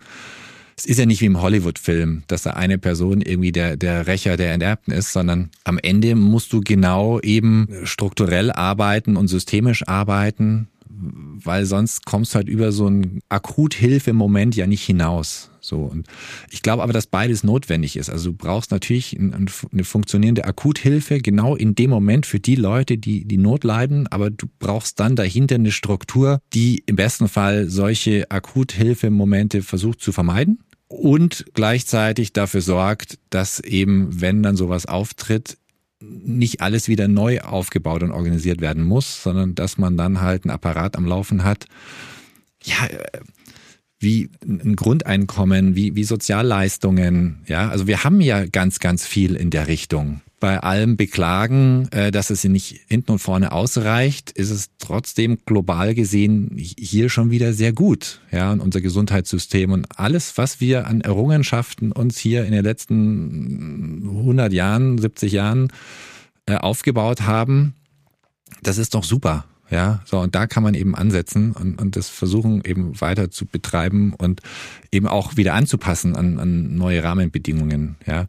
Es 0.76 0.86
ist 0.86 0.98
ja 0.98 1.06
nicht 1.06 1.22
wie 1.22 1.28
im 1.28 1.42
Hollywood-Film, 1.42 2.24
dass 2.28 2.44
da 2.44 2.52
eine 2.52 2.80
Person 2.80 3.22
irgendwie 3.22 3.52
der, 3.52 3.78
der 3.78 4.08
Rächer 4.08 4.38
der 4.38 4.54
Enterbten 4.54 4.92
ist, 4.92 5.14
sondern 5.14 5.52
am 5.64 5.78
Ende 5.78 6.16
musst 6.16 6.52
du 6.52 6.62
genau 6.62 7.20
eben 7.20 7.68
strukturell 7.84 8.52
arbeiten 8.52 9.16
und 9.16 9.28
systemisch 9.28 9.88
arbeiten, 9.88 10.68
weil 10.90 11.66
sonst 11.66 12.06
kommst 12.06 12.34
du 12.34 12.38
halt 12.38 12.50
über 12.50 12.72
so 12.72 12.88
einen 12.88 13.20
Akuthilfe-Moment 13.30 14.56
ja 14.56 14.66
nicht 14.66 14.84
hinaus. 14.84 15.52
So 15.64 15.78
und 15.78 16.08
ich 16.52 16.62
glaube 16.62 16.84
aber, 16.84 16.94
dass 16.94 17.08
beides 17.08 17.44
notwendig 17.44 17.96
ist. 17.96 18.10
Also 18.10 18.32
du 18.32 18.38
brauchst 18.38 18.72
natürlich 18.72 19.18
eine 19.18 19.84
funktionierende 19.84 20.44
Akuthilfe 20.44 21.20
genau 21.20 21.56
in 21.56 21.74
dem 21.74 21.90
Moment 21.90 22.26
für 22.26 22.40
die 22.40 22.56
Leute, 22.56 22.98
die 22.98 23.26
die 23.26 23.38
Not 23.38 23.64
leiden, 23.64 24.08
aber 24.08 24.30
du 24.30 24.48
brauchst 24.60 25.00
dann 25.00 25.16
dahinter 25.16 25.56
eine 25.56 25.72
Struktur, 25.72 26.40
die 26.54 26.84
im 26.86 26.98
besten 26.98 27.30
Fall 27.30 27.70
solche 27.70 28.30
Akuthilfe-Momente 28.30 29.62
versucht 29.62 30.02
zu 30.02 30.12
vermeiden 30.12 30.60
und 30.90 31.46
gleichzeitig 31.54 32.34
dafür 32.34 32.62
sorgt, 32.62 33.18
dass 33.30 33.60
eben, 33.62 34.22
wenn 34.22 34.44
dann 34.44 34.58
sowas 34.58 34.86
auftritt, 34.86 35.58
nicht 36.02 36.62
alles 36.62 36.90
wieder 36.90 37.08
neu 37.08 37.40
aufgebaut 37.40 38.04
und 38.04 38.12
organisiert 38.12 38.60
werden 38.60 38.84
muss, 38.84 39.24
sondern 39.24 39.56
dass 39.56 39.78
man 39.78 39.96
dann 39.96 40.20
halt 40.20 40.44
einen 40.44 40.52
Apparat 40.52 40.98
am 40.98 41.06
Laufen 41.06 41.46
hat. 41.46 41.68
Ja, 42.62 42.76
wie 44.04 44.30
ein 44.46 44.76
Grundeinkommen, 44.76 45.76
wie, 45.76 45.96
wie 45.96 46.04
Sozialleistungen. 46.04 47.40
Ja, 47.48 47.70
also 47.70 47.88
wir 47.88 48.04
haben 48.04 48.22
ja 48.22 48.46
ganz, 48.46 48.80
ganz 48.80 49.08
viel 49.08 49.36
in 49.36 49.50
der 49.50 49.68
Richtung. 49.68 50.22
Bei 50.40 50.60
allem 50.60 50.98
Beklagen, 50.98 51.88
äh, 51.92 52.12
dass 52.12 52.30
es 52.30 52.44
nicht 52.44 52.82
hinten 52.88 53.14
und 53.14 53.20
vorne 53.20 53.54
ausreicht, 53.54 54.32
ist 54.32 54.50
es 54.50 54.72
trotzdem 54.78 55.38
global 55.46 55.96
gesehen 55.96 56.52
hier 56.58 57.10
schon 57.10 57.32
wieder 57.32 57.54
sehr 57.54 57.72
gut. 57.72 58.20
Ja, 58.32 58.52
und 58.52 58.60
unser 58.60 58.82
Gesundheitssystem 58.82 59.72
und 59.72 59.98
alles, 59.98 60.38
was 60.38 60.60
wir 60.60 60.86
an 60.88 61.02
Errungenschaften 61.02 61.94
uns 61.94 62.18
hier 62.18 62.46
in 62.46 62.52
den 62.52 62.64
letzten 62.64 64.04
100 64.04 64.52
Jahren, 64.52 64.98
70 64.98 65.32
Jahren 65.32 65.70
äh, 66.46 66.56
aufgebaut 66.56 67.22
haben, 67.22 67.74
das 68.62 68.78
ist 68.78 68.94
doch 68.96 69.04
super. 69.04 69.46
Ja, 69.74 70.02
so 70.06 70.20
und 70.20 70.36
da 70.36 70.46
kann 70.46 70.62
man 70.62 70.76
eben 70.76 70.94
ansetzen 70.94 71.52
und, 71.52 71.82
und 71.82 71.96
das 71.96 72.08
versuchen 72.08 72.62
eben 72.64 73.02
weiter 73.02 73.32
zu 73.32 73.48
betreiben 73.48 74.14
und 74.14 74.42
eben 74.92 75.08
auch 75.08 75.36
wieder 75.36 75.56
anzupassen 75.56 76.16
an, 76.16 76.40
an 76.40 76.76
neue 76.76 77.04
Rahmenbedingungen. 77.04 77.96
Ja. 78.06 78.28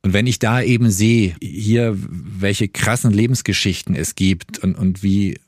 Und 0.00 0.14
wenn 0.14 0.26
ich 0.26 0.38
da 0.38 0.62
eben 0.62 0.90
sehe, 0.90 1.36
hier, 1.42 1.98
welche 1.98 2.68
krassen 2.68 3.10
Lebensgeschichten 3.10 3.94
es 3.94 4.14
gibt 4.14 4.60
und, 4.60 4.74
und 4.74 5.02
wie 5.02 5.38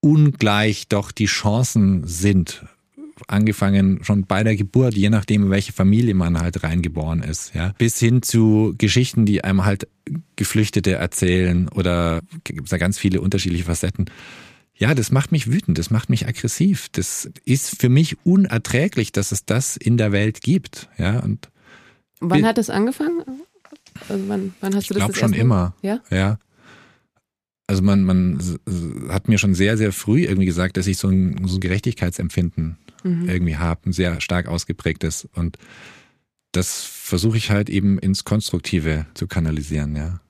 ungleich 0.00 0.88
doch 0.88 1.12
die 1.12 1.26
Chancen 1.26 2.04
sind 2.04 2.64
angefangen 3.26 4.04
schon 4.04 4.24
bei 4.26 4.44
der 4.44 4.56
Geburt, 4.56 4.94
je 4.94 5.10
nachdem, 5.10 5.44
in 5.44 5.50
welche 5.50 5.72
Familie 5.72 6.14
man 6.14 6.40
halt 6.40 6.62
reingeboren 6.62 7.22
ist, 7.22 7.54
ja, 7.54 7.74
bis 7.78 7.98
hin 7.98 8.22
zu 8.22 8.74
Geschichten, 8.78 9.26
die 9.26 9.44
einem 9.44 9.64
halt 9.64 9.88
Geflüchtete 10.36 10.94
erzählen 10.94 11.68
oder 11.68 12.20
gibt 12.44 12.70
da 12.70 12.78
ganz 12.78 12.98
viele 12.98 13.20
unterschiedliche 13.20 13.64
Facetten. 13.64 14.06
Ja, 14.74 14.94
das 14.94 15.10
macht 15.10 15.32
mich 15.32 15.50
wütend, 15.50 15.76
das 15.78 15.90
macht 15.90 16.08
mich 16.08 16.28
aggressiv. 16.28 16.88
Das 16.92 17.28
ist 17.44 17.80
für 17.80 17.88
mich 17.88 18.16
unerträglich, 18.24 19.10
dass 19.10 19.32
es 19.32 19.44
das 19.44 19.76
in 19.76 19.96
der 19.96 20.12
Welt 20.12 20.40
gibt. 20.40 20.88
Ja, 20.98 21.18
und 21.18 21.48
wann 22.20 22.46
hat 22.46 22.58
es 22.58 22.70
angefangen? 22.70 23.24
Also 24.08 24.28
wann, 24.28 24.54
wann 24.60 24.74
hast 24.76 24.88
du 24.88 24.94
das? 24.94 25.02
Ich 25.02 25.14
glaube 25.14 25.18
schon 25.18 25.32
immer. 25.32 25.74
Ja. 25.82 26.00
Ja. 26.10 26.38
Also 27.66 27.82
man, 27.82 28.04
man 28.04 28.38
hat 29.10 29.28
mir 29.28 29.38
schon 29.38 29.54
sehr, 29.54 29.76
sehr 29.76 29.92
früh 29.92 30.24
irgendwie 30.24 30.46
gesagt, 30.46 30.76
dass 30.76 30.86
ich 30.86 30.96
so 30.96 31.08
ein, 31.08 31.46
so 31.46 31.56
ein 31.56 31.60
Gerechtigkeitsempfinden 31.60 32.78
mhm. 33.02 33.28
irgendwie 33.28 33.56
habe, 33.56 33.90
ein 33.90 33.92
sehr 33.92 34.20
stark 34.20 34.46
ausgeprägtes. 34.46 35.28
Und 35.34 35.58
das 36.52 36.84
versuche 36.84 37.36
ich 37.36 37.50
halt 37.50 37.70
eben 37.70 37.98
ins 37.98 38.24
Konstruktive 38.24 39.06
zu 39.14 39.26
kanalisieren, 39.26 39.96
ja. 39.96 40.20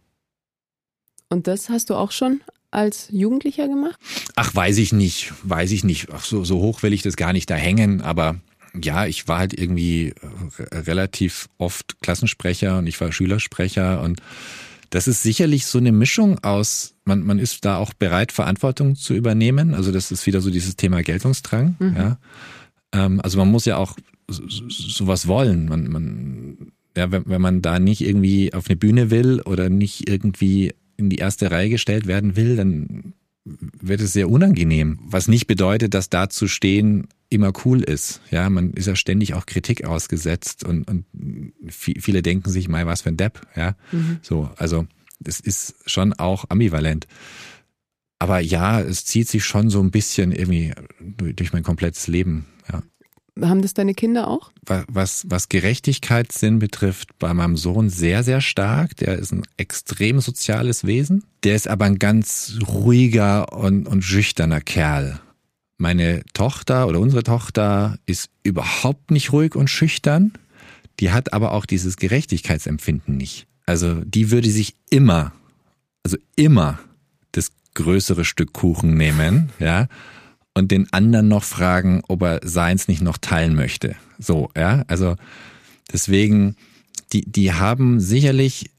Und 1.31 1.47
das 1.47 1.69
hast 1.69 1.90
du 1.90 1.95
auch 1.95 2.11
schon 2.11 2.40
als 2.70 3.09
Jugendlicher 3.11 3.69
gemacht? 3.69 3.99
Ach, 4.36 4.55
weiß 4.55 4.78
ich 4.78 4.93
nicht, 4.93 5.32
weiß 5.43 5.73
ich 5.73 5.85
nicht. 5.85 6.09
Ach, 6.12 6.24
so, 6.24 6.45
so 6.45 6.61
hoch 6.61 6.82
will 6.82 6.93
ich 6.93 7.03
das 7.03 7.16
gar 7.16 7.32
nicht 7.32 7.49
da 7.51 7.55
hängen, 7.55 8.01
aber 8.01 8.36
ja, 8.81 9.07
ich 9.07 9.28
war 9.28 9.39
halt 9.39 9.59
irgendwie 9.59 10.15
relativ 10.70 11.49
oft 11.59 12.01
Klassensprecher 12.03 12.78
und 12.78 12.86
ich 12.86 13.01
war 13.01 13.12
Schülersprecher 13.12 14.03
und 14.03 14.20
das 14.90 15.09
ist 15.09 15.23
sicherlich 15.23 15.66
so 15.66 15.78
eine 15.78 15.93
Mischung 15.93 16.39
aus, 16.40 16.94
man, 17.05 17.23
man 17.23 17.39
ist 17.39 17.65
da 17.65 17.77
auch 17.77 17.93
bereit, 17.93 18.32
Verantwortung 18.32 18.97
zu 18.97 19.15
übernehmen. 19.15 19.74
Also 19.74 19.93
das 19.93 20.10
ist 20.10 20.27
wieder 20.27 20.40
so 20.40 20.51
dieses 20.51 20.77
Thema 20.77 21.02
Geltungsdrang. 21.02 21.77
Mhm. 21.78 21.97
Ja. 21.97 22.19
Ähm, 22.93 23.20
also 23.20 23.39
man 23.39 23.51
muss 23.51 23.65
ja 23.65 23.77
auch 23.77 23.97
sowas 24.28 25.27
wollen. 25.27 25.66
Man, 25.66 25.89
man, 25.89 26.73
ja, 26.97 27.10
wenn, 27.10 27.24
wenn 27.27 27.40
man 27.40 27.62
da 27.62 27.78
nicht 27.78 28.01
irgendwie 28.01 28.52
auf 28.55 28.69
eine 28.69 28.77
Bühne 28.77 29.10
will 29.10 29.40
oder 29.43 29.69
nicht 29.69 30.09
irgendwie 30.09 30.73
in 30.97 31.10
die 31.10 31.16
erste 31.16 31.51
Reihe 31.51 31.70
gestellt 31.70 32.06
werden 32.06 32.36
will, 32.36 32.56
dann 32.56 33.15
wird 33.44 34.01
es 34.01 34.12
sehr 34.12 34.28
unangenehm. 34.28 34.98
Was 35.02 35.28
nicht 35.28 35.47
bedeutet, 35.47 35.94
dass 35.94 36.10
da 36.10 36.28
zu 36.28 36.48
stehen 36.48 37.09
immer 37.30 37.52
cool 37.64 37.82
ist. 37.82 38.20
Ja, 38.30 38.48
man 38.48 38.72
ist 38.72 38.86
ja 38.86 38.96
ständig 38.96 39.34
auch 39.34 39.46
Kritik 39.46 39.84
ausgesetzt 39.84 40.64
und, 40.64 40.88
und 40.88 41.05
viele 41.68 42.22
denken 42.22 42.50
sich, 42.50 42.68
mal 42.68 42.86
was 42.86 43.02
für 43.02 43.10
ein 43.10 43.16
Depp. 43.16 43.46
Ja, 43.55 43.76
mhm. 43.92 44.18
so, 44.22 44.50
also 44.56 44.86
es 45.24 45.40
ist 45.40 45.74
schon 45.86 46.12
auch 46.14 46.46
ambivalent. 46.48 47.06
Aber 48.18 48.40
ja, 48.40 48.80
es 48.80 49.05
zieht 49.05 49.28
sich 49.28 49.44
schon 49.44 49.70
so 49.70 49.80
ein 49.80 49.90
bisschen 49.90 50.32
irgendwie 50.32 50.74
durch 50.98 51.52
mein 51.52 51.62
komplettes 51.62 52.09
Leben. 52.09 52.46
Ja. 52.72 52.82
Haben 53.48 53.62
das 53.62 53.74
deine 53.74 53.94
Kinder 53.94 54.26
auch? 54.26 54.50
Was, 54.88 55.24
was 55.28 55.48
Gerechtigkeitssinn 55.48 56.59
betrifft, 56.59 57.16
bei 57.20 57.32
meinem 57.32 57.56
Sohn 57.56 57.90
sehr, 57.90 58.24
sehr 58.24 58.40
stark. 58.40 58.96
Der 58.96 59.16
ist 59.16 59.32
ein 59.32 59.42
extrem 59.56 60.20
soziales 60.20 60.84
Wesen. 60.84 61.24
Der 61.44 61.55
ist 61.55 61.68
aber 61.68 61.84
ein 61.84 62.00
ganz 62.00 62.59
ruhiger 62.66 63.52
und, 63.52 63.86
und 63.86 64.02
schüchterner 64.02 64.60
Kerl. 64.60 65.20
Meine 65.78 66.22
Tochter 66.34 66.88
oder 66.88 66.98
unsere 66.98 67.22
Tochter 67.22 67.98
ist 68.05 68.30
überhaupt 68.42 69.12
nicht 69.12 69.32
ruhig 69.32 69.55
und 69.55 69.70
schüchtern. 69.70 70.32
Die 70.98 71.12
hat 71.12 71.32
aber 71.32 71.52
auch 71.52 71.66
dieses 71.66 71.96
Gerechtigkeitsempfinden 71.96 73.16
nicht. 73.16 73.46
Also 73.64 74.02
die 74.05 74.32
würde 74.32 74.50
sich 74.50 74.74
immer, 74.90 75.32
also 76.02 76.16
immer 76.34 76.80
das 77.30 77.52
größere 77.74 78.24
Stück 78.24 78.52
Kuchen 78.52 78.94
nehmen, 78.94 79.50
ja, 79.60 79.86
und 80.55 80.72
den 80.72 80.92
anderen 80.92 81.28
noch 81.28 81.44
fragen, 81.44 82.02
ob 82.09 82.22
er 82.22 82.40
seins 82.42 82.88
nicht 82.88 83.00
noch 83.00 83.18
teilen 83.18 83.55
möchte. 83.55 83.94
So, 84.18 84.50
ja, 84.56 84.82
also 84.88 85.14
deswegen, 85.92 86.56
die, 87.12 87.22
die 87.30 87.52
haben 87.52 88.00
sicherlich 88.00 88.70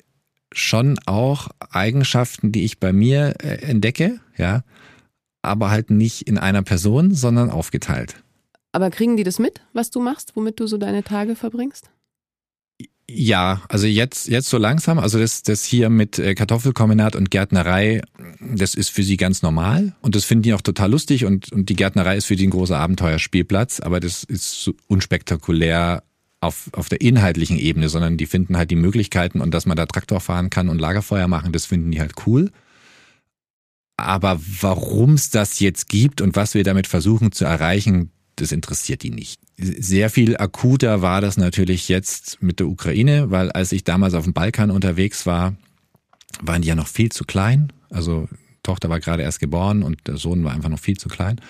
schon 0.51 0.99
auch 1.05 1.47
Eigenschaften, 1.69 2.51
die 2.51 2.65
ich 2.65 2.79
bei 2.79 2.91
mir 2.91 3.35
äh, 3.39 3.61
entdecke, 3.61 4.19
ja, 4.37 4.63
aber 5.41 5.69
halt 5.69 5.89
nicht 5.89 6.27
in 6.27 6.37
einer 6.37 6.63
Person, 6.63 7.13
sondern 7.13 7.49
aufgeteilt. 7.49 8.15
Aber 8.71 8.89
kriegen 8.89 9.17
die 9.17 9.23
das 9.23 9.39
mit, 9.39 9.61
was 9.73 9.89
du 9.89 9.99
machst, 9.99 10.35
womit 10.35 10.59
du 10.59 10.67
so 10.67 10.77
deine 10.77 11.03
Tage 11.03 11.35
verbringst? 11.35 11.89
Ja, 13.11 13.63
also 13.69 13.87
jetzt, 13.87 14.27
jetzt 14.27 14.49
so 14.49 14.59
langsam, 14.59 14.99
also 14.99 15.17
das, 15.17 15.41
das 15.41 15.63
hier 15.63 15.89
mit 15.89 16.19
äh, 16.19 16.35
Kartoffelkombinat 16.35 17.15
und 17.15 17.31
Gärtnerei, 17.31 18.01
das 18.39 18.75
ist 18.75 18.89
für 18.89 19.01
sie 19.01 19.17
ganz 19.17 19.41
normal 19.41 19.95
und 20.01 20.15
das 20.15 20.25
finden 20.25 20.43
die 20.43 20.53
auch 20.53 20.61
total 20.61 20.91
lustig 20.91 21.25
und, 21.25 21.51
und 21.51 21.69
die 21.69 21.75
Gärtnerei 21.75 22.17
ist 22.17 22.25
für 22.25 22.35
die 22.35 22.45
ein 22.45 22.51
großer 22.51 22.77
Abenteuerspielplatz, 22.77 23.79
aber 23.79 23.99
das 23.99 24.23
ist 24.23 24.69
unspektakulär 24.87 26.03
auf, 26.39 26.69
auf 26.73 26.87
der 26.87 27.01
inhaltlichen 27.01 27.57
Ebene, 27.57 27.89
sondern 27.89 28.17
die 28.17 28.27
finden 28.27 28.57
halt 28.57 28.69
die 28.69 28.75
Möglichkeiten 28.75 29.41
und 29.41 29.55
dass 29.55 29.65
man 29.65 29.75
da 29.75 29.87
Traktor 29.87 30.19
fahren 30.19 30.51
kann 30.51 30.69
und 30.69 30.79
Lagerfeuer 30.79 31.27
machen, 31.27 31.51
das 31.51 31.65
finden 31.65 31.89
die 31.89 31.99
halt 31.99 32.13
cool. 32.27 32.51
Aber 34.03 34.39
warum 34.61 35.13
es 35.13 35.29
das 35.29 35.59
jetzt 35.59 35.89
gibt 35.89 36.21
und 36.21 36.35
was 36.35 36.53
wir 36.53 36.63
damit 36.63 36.87
versuchen 36.87 37.31
zu 37.31 37.45
erreichen, 37.45 38.11
das 38.35 38.51
interessiert 38.51 39.03
die 39.03 39.11
nicht. 39.11 39.41
Sehr 39.57 40.09
viel 40.09 40.37
akuter 40.37 41.01
war 41.01 41.21
das 41.21 41.37
natürlich 41.37 41.89
jetzt 41.89 42.41
mit 42.41 42.59
der 42.59 42.67
Ukraine, 42.67 43.31
weil 43.31 43.51
als 43.51 43.71
ich 43.71 43.83
damals 43.83 44.13
auf 44.13 44.23
dem 44.23 44.33
Balkan 44.33 44.71
unterwegs 44.71 45.25
war, 45.25 45.55
waren 46.41 46.61
die 46.61 46.69
ja 46.69 46.75
noch 46.75 46.87
viel 46.87 47.11
zu 47.11 47.25
klein. 47.25 47.73
Also 47.89 48.29
Tochter 48.63 48.89
war 48.89 48.99
gerade 48.99 49.23
erst 49.23 49.39
geboren 49.39 49.83
und 49.83 50.07
der 50.07 50.17
Sohn 50.17 50.43
war 50.43 50.53
einfach 50.53 50.69
noch 50.69 50.79
viel 50.79 50.97
zu 50.97 51.09
klein. 51.09 51.41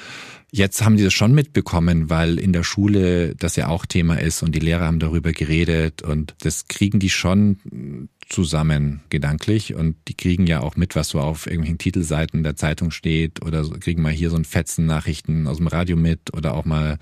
Jetzt 0.51 0.83
haben 0.83 0.97
die 0.97 1.03
das 1.03 1.13
schon 1.13 1.33
mitbekommen, 1.33 2.09
weil 2.09 2.39
in 2.39 2.53
der 2.53 2.63
Schule 2.63 3.35
das 3.35 3.55
ja 3.55 3.67
auch 3.67 3.85
Thema 3.85 4.15
ist 4.15 4.41
und 4.41 4.55
die 4.55 4.59
Lehrer 4.59 4.85
haben 4.85 4.99
darüber 4.99 5.31
geredet 5.31 6.01
und 6.01 6.33
das 6.41 6.67
kriegen 6.67 6.99
die 6.99 7.11
schon 7.11 8.09
zusammen 8.29 9.01
gedanklich 9.09 9.73
und 9.73 9.95
die 10.07 10.13
kriegen 10.13 10.45
ja 10.45 10.61
auch 10.61 10.75
mit, 10.75 10.95
was 10.95 11.09
so 11.09 11.19
auf 11.19 11.47
irgendwelchen 11.47 11.79
Titelseiten 11.79 12.43
der 12.43 12.55
Zeitung 12.55 12.91
steht 12.91 13.43
oder 13.43 13.67
kriegen 13.79 14.01
mal 14.01 14.11
hier 14.11 14.29
so 14.29 14.35
ein 14.35 14.45
Fetzen 14.45 14.85
Nachrichten 14.85 15.47
aus 15.47 15.57
dem 15.57 15.67
Radio 15.67 15.97
mit 15.97 16.33
oder 16.33 16.53
auch 16.53 16.65
mal 16.65 16.99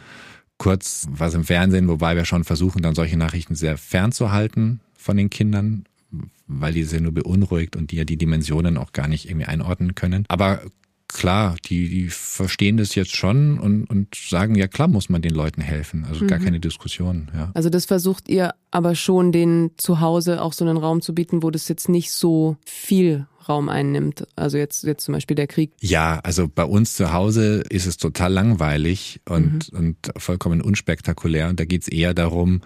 kurz 0.57 1.07
was 1.11 1.33
im 1.33 1.43
Fernsehen, 1.43 1.87
wobei 1.87 2.15
wir 2.15 2.25
schon 2.25 2.43
versuchen, 2.43 2.81
dann 2.81 2.95
solche 2.95 3.17
Nachrichten 3.17 3.55
sehr 3.55 3.77
fernzuhalten 3.77 4.79
von 4.97 5.17
den 5.17 5.29
Kindern, 5.29 5.85
weil 6.47 6.73
die 6.73 6.83
sehr 6.83 7.01
nur 7.01 7.11
beunruhigt 7.11 7.75
und 7.75 7.91
die 7.91 7.97
ja 7.97 8.05
die 8.05 8.17
Dimensionen 8.17 8.77
auch 8.77 8.93
gar 8.93 9.07
nicht 9.07 9.29
irgendwie 9.29 9.45
einordnen 9.45 9.95
können. 9.95 10.25
Aber 10.29 10.61
klar, 11.17 11.55
die, 11.65 11.89
die 11.89 12.09
verstehen 12.09 12.77
das 12.77 12.93
jetzt 12.93 13.15
schon 13.15 13.59
und, 13.59 13.85
und 13.85 14.13
sagen, 14.15 14.53
ja 14.53 14.67
klar 14.67 14.87
muss 14.87 15.09
man 15.09 15.21
den 15.21 15.33
Leuten 15.33 15.61
helfen. 15.61 16.05
Also 16.07 16.23
mhm. 16.23 16.27
gar 16.27 16.39
keine 16.39 16.59
Diskussion. 16.59 17.29
Ja. 17.33 17.49
Also 17.55 17.69
das 17.69 17.85
versucht 17.85 18.29
ihr 18.29 18.53
aber 18.69 18.93
schon, 18.93 19.31
den 19.31 19.71
zu 19.77 19.99
Hause 19.99 20.41
auch 20.41 20.53
so 20.53 20.63
einen 20.63 20.77
Raum 20.77 21.01
zu 21.01 21.15
bieten, 21.15 21.41
wo 21.41 21.49
das 21.49 21.67
jetzt 21.67 21.89
nicht 21.89 22.11
so 22.11 22.57
viel 22.65 23.25
Raum 23.49 23.67
einnimmt. 23.67 24.27
Also 24.35 24.59
jetzt, 24.59 24.83
jetzt 24.83 25.05
zum 25.05 25.13
Beispiel 25.13 25.35
der 25.35 25.47
Krieg. 25.47 25.71
Ja, 25.81 26.19
also 26.19 26.47
bei 26.47 26.65
uns 26.65 26.93
zu 26.93 27.11
Hause 27.11 27.63
ist 27.67 27.87
es 27.87 27.97
total 27.97 28.31
langweilig 28.31 29.19
und, 29.27 29.73
mhm. 29.73 29.79
und 29.79 29.97
vollkommen 30.17 30.61
unspektakulär. 30.61 31.49
Und 31.49 31.59
da 31.59 31.65
geht's 31.65 31.87
eher 31.87 32.13
darum, 32.13 32.61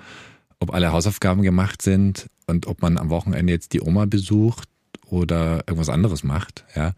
ob 0.60 0.74
alle 0.74 0.92
Hausaufgaben 0.92 1.42
gemacht 1.42 1.82
sind 1.82 2.28
und 2.48 2.68
ob 2.68 2.82
man 2.82 2.98
am 2.98 3.10
Wochenende 3.10 3.54
jetzt 3.54 3.72
die 3.72 3.82
Oma 3.82 4.06
besucht 4.06 4.68
oder 5.06 5.64
irgendwas 5.68 5.90
anderes 5.90 6.26
macht. 6.26 6.66
Ja 6.76 6.94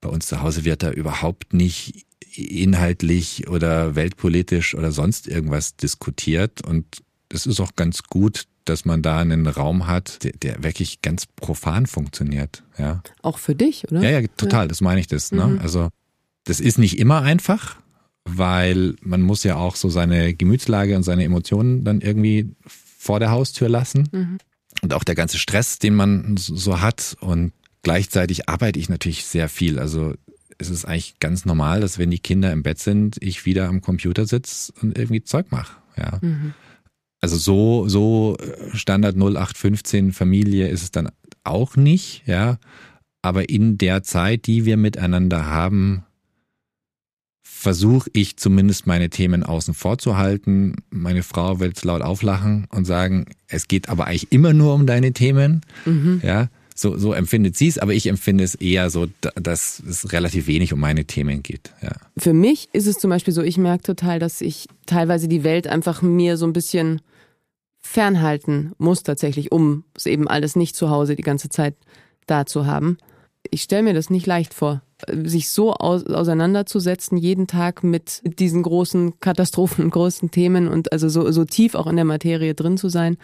bei 0.00 0.08
uns 0.08 0.26
zu 0.26 0.42
Hause 0.42 0.64
wird 0.64 0.82
da 0.82 0.90
überhaupt 0.90 1.52
nicht 1.52 2.06
inhaltlich 2.36 3.48
oder 3.48 3.94
weltpolitisch 3.94 4.74
oder 4.74 4.92
sonst 4.92 5.26
irgendwas 5.26 5.76
diskutiert. 5.76 6.62
Und 6.62 7.02
es 7.32 7.46
ist 7.46 7.60
auch 7.60 7.76
ganz 7.76 8.02
gut, 8.04 8.44
dass 8.64 8.84
man 8.84 9.02
da 9.02 9.20
einen 9.20 9.46
Raum 9.46 9.86
hat, 9.86 10.22
der, 10.24 10.32
der, 10.32 10.62
wirklich 10.62 11.00
ganz 11.00 11.26
profan 11.26 11.86
funktioniert. 11.86 12.62
Ja. 12.78 13.02
Auch 13.22 13.38
für 13.38 13.54
dich, 13.54 13.84
oder? 13.90 14.02
Ja, 14.02 14.20
ja, 14.20 14.26
total. 14.36 14.64
Ja. 14.64 14.68
Das 14.68 14.80
meine 14.80 15.00
ich 15.00 15.06
das. 15.06 15.32
Ne? 15.32 15.46
Mhm. 15.46 15.58
Also 15.60 15.88
das 16.44 16.60
ist 16.60 16.78
nicht 16.78 16.98
immer 16.98 17.22
einfach, 17.22 17.76
weil 18.24 18.96
man 19.00 19.22
muss 19.22 19.44
ja 19.44 19.56
auch 19.56 19.76
so 19.76 19.88
seine 19.88 20.34
Gemütslage 20.34 20.96
und 20.96 21.04
seine 21.04 21.24
Emotionen 21.24 21.84
dann 21.84 22.00
irgendwie 22.00 22.54
vor 22.66 23.20
der 23.20 23.30
Haustür 23.30 23.68
lassen. 23.68 24.08
Mhm. 24.12 24.38
Und 24.82 24.92
auch 24.92 25.04
der 25.04 25.14
ganze 25.14 25.38
Stress, 25.38 25.78
den 25.78 25.94
man 25.94 26.36
so 26.36 26.80
hat. 26.80 27.16
Und 27.20 27.52
Gleichzeitig 27.86 28.48
arbeite 28.48 28.80
ich 28.80 28.88
natürlich 28.88 29.24
sehr 29.26 29.48
viel. 29.48 29.78
Also 29.78 30.14
es 30.58 30.70
ist 30.70 30.86
eigentlich 30.86 31.20
ganz 31.20 31.44
normal, 31.44 31.80
dass 31.80 32.00
wenn 32.00 32.10
die 32.10 32.18
Kinder 32.18 32.50
im 32.50 32.64
Bett 32.64 32.80
sind, 32.80 33.16
ich 33.20 33.46
wieder 33.46 33.68
am 33.68 33.80
Computer 33.80 34.26
sitze 34.26 34.72
und 34.82 34.98
irgendwie 34.98 35.22
Zeug 35.22 35.52
mache. 35.52 35.76
Ja. 35.96 36.18
Mhm. 36.20 36.52
Also 37.20 37.36
so, 37.36 37.86
so 37.86 38.38
äh, 38.38 38.76
Standard 38.76 39.14
0815 39.14 40.12
Familie 40.12 40.66
ist 40.66 40.82
es 40.82 40.90
dann 40.90 41.12
auch 41.44 41.76
nicht, 41.76 42.24
ja. 42.26 42.58
Aber 43.22 43.48
in 43.50 43.78
der 43.78 44.02
Zeit, 44.02 44.48
die 44.48 44.64
wir 44.64 44.76
miteinander 44.76 45.46
haben, 45.46 46.02
versuche 47.44 48.10
ich 48.14 48.36
zumindest 48.36 48.88
meine 48.88 49.10
Themen 49.10 49.44
außen 49.44 49.74
vor 49.74 49.98
zu 49.98 50.16
halten. 50.16 50.74
Meine 50.90 51.22
Frau 51.22 51.60
wird 51.60 51.84
laut 51.84 52.02
auflachen 52.02 52.66
und 52.70 52.84
sagen, 52.84 53.26
es 53.46 53.68
geht 53.68 53.88
aber 53.88 54.08
eigentlich 54.08 54.32
immer 54.32 54.52
nur 54.52 54.74
um 54.74 54.88
deine 54.88 55.12
Themen. 55.12 55.60
Mhm. 55.84 56.20
Ja 56.24 56.48
so, 56.78 56.96
so 56.98 57.12
empfindet 57.12 57.56
sie 57.56 57.68
es, 57.68 57.78
aber 57.78 57.94
ich 57.94 58.06
empfinde 58.06 58.44
es 58.44 58.54
eher 58.54 58.90
so, 58.90 59.06
dass 59.34 59.80
es 59.80 60.12
relativ 60.12 60.46
wenig 60.46 60.72
um 60.72 60.80
meine 60.80 61.06
Themen 61.06 61.42
geht. 61.42 61.72
Ja. 61.82 61.92
Für 62.18 62.34
mich 62.34 62.68
ist 62.72 62.86
es 62.86 62.96
zum 62.96 63.10
Beispiel 63.10 63.32
so, 63.32 63.42
ich 63.42 63.56
merke 63.56 63.82
total, 63.82 64.18
dass 64.18 64.40
ich 64.40 64.66
teilweise 64.84 65.26
die 65.26 65.42
Welt 65.42 65.66
einfach 65.66 66.02
mir 66.02 66.36
so 66.36 66.46
ein 66.46 66.52
bisschen 66.52 67.00
fernhalten 67.80 68.72
muss 68.78 69.02
tatsächlich, 69.02 69.52
um 69.52 69.84
es 69.94 70.06
eben 70.06 70.28
alles 70.28 70.54
nicht 70.54 70.76
zu 70.76 70.90
Hause 70.90 71.16
die 71.16 71.22
ganze 71.22 71.48
Zeit 71.48 71.76
da 72.26 72.44
zu 72.44 72.66
haben. 72.66 72.98
Ich 73.50 73.62
stelle 73.62 73.84
mir 73.84 73.94
das 73.94 74.10
nicht 74.10 74.26
leicht 74.26 74.52
vor, 74.52 74.82
sich 75.24 75.48
so 75.48 75.72
aus, 75.72 76.04
auseinanderzusetzen, 76.04 77.16
jeden 77.16 77.46
Tag 77.46 77.84
mit 77.84 78.22
diesen 78.38 78.62
großen 78.62 79.20
Katastrophen 79.20 79.84
und 79.84 79.90
großen 79.90 80.30
Themen 80.30 80.68
und 80.68 80.92
also 80.92 81.08
so, 81.08 81.30
so 81.30 81.44
tief 81.44 81.74
auch 81.74 81.86
in 81.86 81.96
der 81.96 82.04
Materie 82.04 82.54
drin 82.54 82.76
zu 82.76 82.88
sein. 82.88 83.16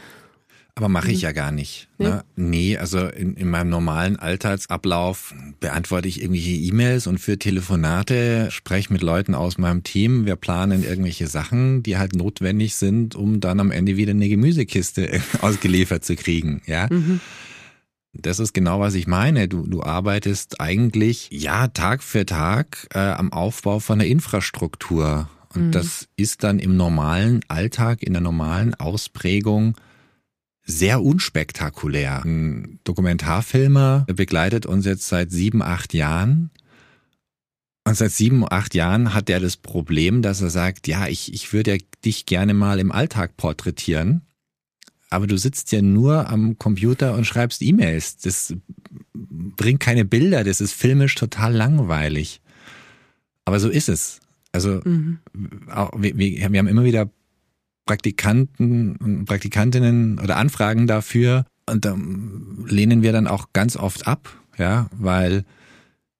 Aber 0.74 0.88
mache 0.88 1.12
ich 1.12 1.20
ja 1.20 1.32
gar 1.32 1.52
nicht. 1.52 1.88
Ne? 1.98 2.24
Nee, 2.34 2.78
also 2.78 3.06
in, 3.06 3.34
in 3.34 3.50
meinem 3.50 3.68
normalen 3.68 4.16
Alltagsablauf 4.16 5.34
beantworte 5.60 6.08
ich 6.08 6.22
irgendwelche 6.22 6.52
E-Mails 6.52 7.06
und 7.06 7.18
für 7.18 7.38
Telefonate 7.38 8.50
spreche 8.50 8.90
mit 8.90 9.02
Leuten 9.02 9.34
aus 9.34 9.58
meinem 9.58 9.82
Team. 9.82 10.24
Wir 10.24 10.36
planen 10.36 10.82
irgendwelche 10.82 11.26
Sachen, 11.26 11.82
die 11.82 11.98
halt 11.98 12.16
notwendig 12.16 12.76
sind, 12.76 13.14
um 13.14 13.40
dann 13.40 13.60
am 13.60 13.70
Ende 13.70 13.98
wieder 13.98 14.12
eine 14.12 14.30
Gemüsekiste 14.30 15.20
ausgeliefert 15.42 16.06
zu 16.06 16.16
kriegen. 16.16 16.62
Ja. 16.64 16.86
Mhm. 16.90 17.20
Das 18.14 18.38
ist 18.38 18.54
genau, 18.54 18.80
was 18.80 18.94
ich 18.94 19.06
meine. 19.06 19.48
Du, 19.48 19.66
du 19.66 19.82
arbeitest 19.82 20.58
eigentlich, 20.60 21.28
ja, 21.30 21.68
Tag 21.68 22.02
für 22.02 22.24
Tag 22.24 22.88
äh, 22.94 22.98
am 22.98 23.30
Aufbau 23.32 23.78
von 23.78 23.98
der 23.98 24.08
Infrastruktur. 24.08 25.28
Und 25.54 25.66
mhm. 25.66 25.72
das 25.72 26.08
ist 26.16 26.44
dann 26.44 26.58
im 26.58 26.78
normalen 26.78 27.40
Alltag, 27.48 28.02
in 28.02 28.14
der 28.14 28.22
normalen 28.22 28.74
Ausprägung 28.74 29.76
sehr 30.64 31.02
unspektakulär. 31.02 32.24
Ein 32.24 32.78
Dokumentarfilmer 32.84 34.06
begleitet 34.14 34.66
uns 34.66 34.86
jetzt 34.86 35.08
seit 35.08 35.30
sieben, 35.30 35.62
acht 35.62 35.94
Jahren. 35.94 36.50
Und 37.84 37.96
seit 37.96 38.12
sieben, 38.12 38.44
acht 38.48 38.74
Jahren 38.74 39.12
hat 39.12 39.28
er 39.28 39.40
das 39.40 39.56
Problem, 39.56 40.22
dass 40.22 40.40
er 40.40 40.50
sagt, 40.50 40.86
ja, 40.86 41.08
ich, 41.08 41.34
ich 41.34 41.52
würde 41.52 41.78
dich 42.04 42.26
gerne 42.26 42.54
mal 42.54 42.78
im 42.78 42.92
Alltag 42.92 43.36
porträtieren 43.36 44.22
aber 45.12 45.26
du 45.26 45.36
sitzt 45.36 45.72
ja 45.72 45.82
nur 45.82 46.30
am 46.30 46.58
Computer 46.58 47.14
und 47.14 47.26
schreibst 47.26 47.60
E-Mails. 47.60 48.16
Das 48.16 48.54
bringt 49.12 49.80
keine 49.80 50.06
Bilder, 50.06 50.42
das 50.42 50.62
ist 50.62 50.72
filmisch 50.72 51.14
total 51.16 51.52
langweilig. 51.52 52.40
Aber 53.44 53.60
so 53.60 53.68
ist 53.68 53.90
es. 53.90 54.20
Also 54.52 54.80
mhm. 54.84 55.18
wir, 55.98 56.16
wir, 56.16 56.44
haben 56.44 56.66
immer 56.66 56.84
wieder 56.84 57.10
Praktikanten 57.86 58.96
und 58.96 59.24
Praktikantinnen 59.24 60.18
oder 60.18 60.36
Anfragen 60.36 60.86
dafür 60.86 61.44
und 61.68 61.84
da 61.84 61.96
lehnen 62.66 63.02
wir 63.02 63.12
dann 63.12 63.26
auch 63.26 63.52
ganz 63.52 63.76
oft 63.76 64.06
ab, 64.06 64.36
ja, 64.58 64.88
weil 64.92 65.44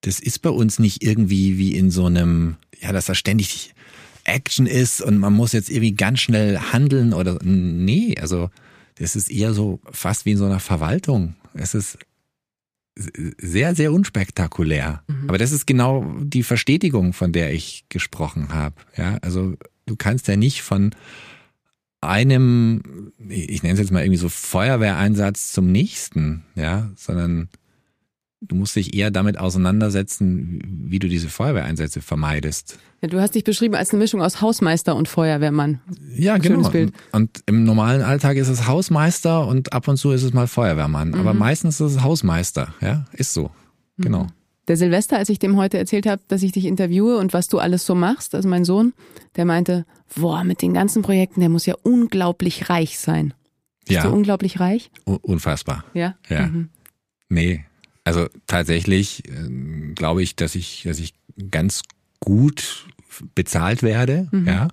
das 0.02 0.18
ist 0.18 0.40
bei 0.40 0.50
uns 0.50 0.78
nicht 0.78 1.02
irgendwie 1.02 1.58
wie 1.58 1.76
in 1.76 1.90
so 1.90 2.06
einem, 2.06 2.56
ja, 2.80 2.92
dass 2.92 3.06
da 3.06 3.14
ständig 3.14 3.74
Action 4.24 4.66
ist 4.66 5.00
und 5.00 5.18
man 5.18 5.32
muss 5.32 5.52
jetzt 5.52 5.70
irgendwie 5.70 5.94
ganz 5.94 6.20
schnell 6.20 6.58
handeln 6.58 7.12
oder 7.12 7.38
nee, 7.42 8.14
also 8.20 8.50
das 8.96 9.16
ist 9.16 9.30
eher 9.30 9.54
so 9.54 9.80
fast 9.90 10.26
wie 10.26 10.32
in 10.32 10.38
so 10.38 10.44
einer 10.44 10.60
Verwaltung. 10.60 11.34
Es 11.54 11.74
ist 11.74 11.98
sehr, 12.94 13.74
sehr 13.74 13.92
unspektakulär. 13.92 15.02
Mhm. 15.08 15.28
Aber 15.28 15.38
das 15.38 15.50
ist 15.52 15.66
genau 15.66 16.04
die 16.20 16.42
Verstetigung, 16.42 17.12
von 17.12 17.32
der 17.32 17.52
ich 17.52 17.84
gesprochen 17.88 18.52
habe. 18.52 18.76
Ja, 18.96 19.18
also 19.22 19.54
du 19.86 19.96
kannst 19.96 20.28
ja 20.28 20.36
nicht 20.36 20.62
von 20.62 20.94
einem, 22.02 23.12
ich 23.28 23.62
nenne 23.62 23.74
es 23.74 23.80
jetzt 23.80 23.92
mal 23.92 24.02
irgendwie 24.02 24.18
so 24.18 24.28
Feuerwehreinsatz 24.28 25.52
zum 25.52 25.70
nächsten, 25.70 26.44
ja, 26.54 26.90
sondern 26.96 27.48
du 28.40 28.56
musst 28.56 28.76
dich 28.76 28.94
eher 28.94 29.10
damit 29.10 29.38
auseinandersetzen, 29.38 30.60
wie 30.88 30.98
du 30.98 31.08
diese 31.08 31.28
Feuerwehreinsätze 31.28 32.00
vermeidest. 32.00 32.78
Ja, 33.00 33.08
du 33.08 33.20
hast 33.20 33.34
dich 33.34 33.44
beschrieben 33.44 33.74
als 33.74 33.90
eine 33.90 33.98
Mischung 33.98 34.20
aus 34.20 34.40
Hausmeister 34.40 34.94
und 34.94 35.08
Feuerwehrmann. 35.08 35.80
Ja, 36.16 36.34
Schönes 36.36 36.48
genau. 36.48 36.70
Bild. 36.70 36.92
Und 37.12 37.42
im 37.46 37.64
normalen 37.64 38.02
Alltag 38.02 38.36
ist 38.36 38.48
es 38.48 38.66
Hausmeister 38.66 39.46
und 39.46 39.72
ab 39.72 39.88
und 39.88 39.96
zu 39.96 40.10
ist 40.10 40.22
es 40.22 40.32
mal 40.32 40.46
Feuerwehrmann. 40.46 41.08
Mhm. 41.08 41.14
Aber 41.14 41.34
meistens 41.34 41.80
ist 41.80 41.92
es 41.92 42.02
Hausmeister, 42.02 42.74
ja, 42.80 43.06
ist 43.12 43.32
so. 43.32 43.50
Genau. 43.98 44.24
Mhm. 44.24 44.32
Der 44.72 44.78
Silvester, 44.78 45.18
als 45.18 45.28
ich 45.28 45.38
dem 45.38 45.58
heute 45.58 45.76
erzählt 45.76 46.06
habe, 46.06 46.22
dass 46.28 46.42
ich 46.42 46.52
dich 46.52 46.64
interviewe 46.64 47.18
und 47.18 47.34
was 47.34 47.46
du 47.46 47.58
alles 47.58 47.84
so 47.84 47.94
machst, 47.94 48.34
also 48.34 48.48
mein 48.48 48.64
Sohn, 48.64 48.94
der 49.36 49.44
meinte, 49.44 49.84
boah, 50.16 50.44
mit 50.44 50.62
den 50.62 50.72
ganzen 50.72 51.02
Projekten, 51.02 51.40
der 51.40 51.50
muss 51.50 51.66
ja 51.66 51.74
unglaublich 51.82 52.70
reich 52.70 52.98
sein. 52.98 53.34
Bist 53.84 53.96
ja. 53.96 54.04
du 54.04 54.08
unglaublich 54.08 54.60
reich? 54.60 54.90
Unfassbar. 55.04 55.84
Ja? 55.92 56.14
Ja. 56.30 56.46
Mhm. 56.46 56.70
Nee, 57.28 57.66
also 58.02 58.28
tatsächlich 58.46 59.28
äh, 59.28 59.92
glaube 59.94 60.22
ich, 60.22 60.36
dass 60.36 60.54
ich, 60.54 60.84
dass 60.84 60.98
ich 61.00 61.12
ganz 61.50 61.82
gut 62.18 62.86
bezahlt 63.34 63.82
werde, 63.82 64.28
mhm. 64.30 64.46
ja. 64.46 64.68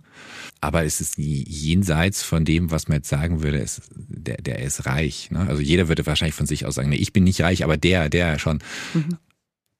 Aber 0.61 0.85
es 0.85 1.01
ist 1.01 1.17
jenseits 1.17 2.23
von 2.23 2.45
dem, 2.45 2.71
was 2.71 2.87
man 2.87 2.99
jetzt 2.99 3.09
sagen 3.09 3.43
würde, 3.43 3.57
ist, 3.57 3.81
der, 3.97 4.37
der 4.37 4.59
ist 4.59 4.85
reich. 4.85 5.29
Ne? 5.29 5.41
Also 5.41 5.61
jeder 5.61 5.89
würde 5.89 6.05
wahrscheinlich 6.05 6.35
von 6.35 6.45
sich 6.45 6.65
aus 6.65 6.75
sagen, 6.75 6.87
nee, 6.87 6.95
ich 6.95 7.11
bin 7.11 7.25
nicht 7.25 7.41
reich, 7.41 7.65
aber 7.65 7.75
der, 7.75 8.07
der 8.07 8.39
schon. 8.39 8.59
Mhm. 8.93 9.17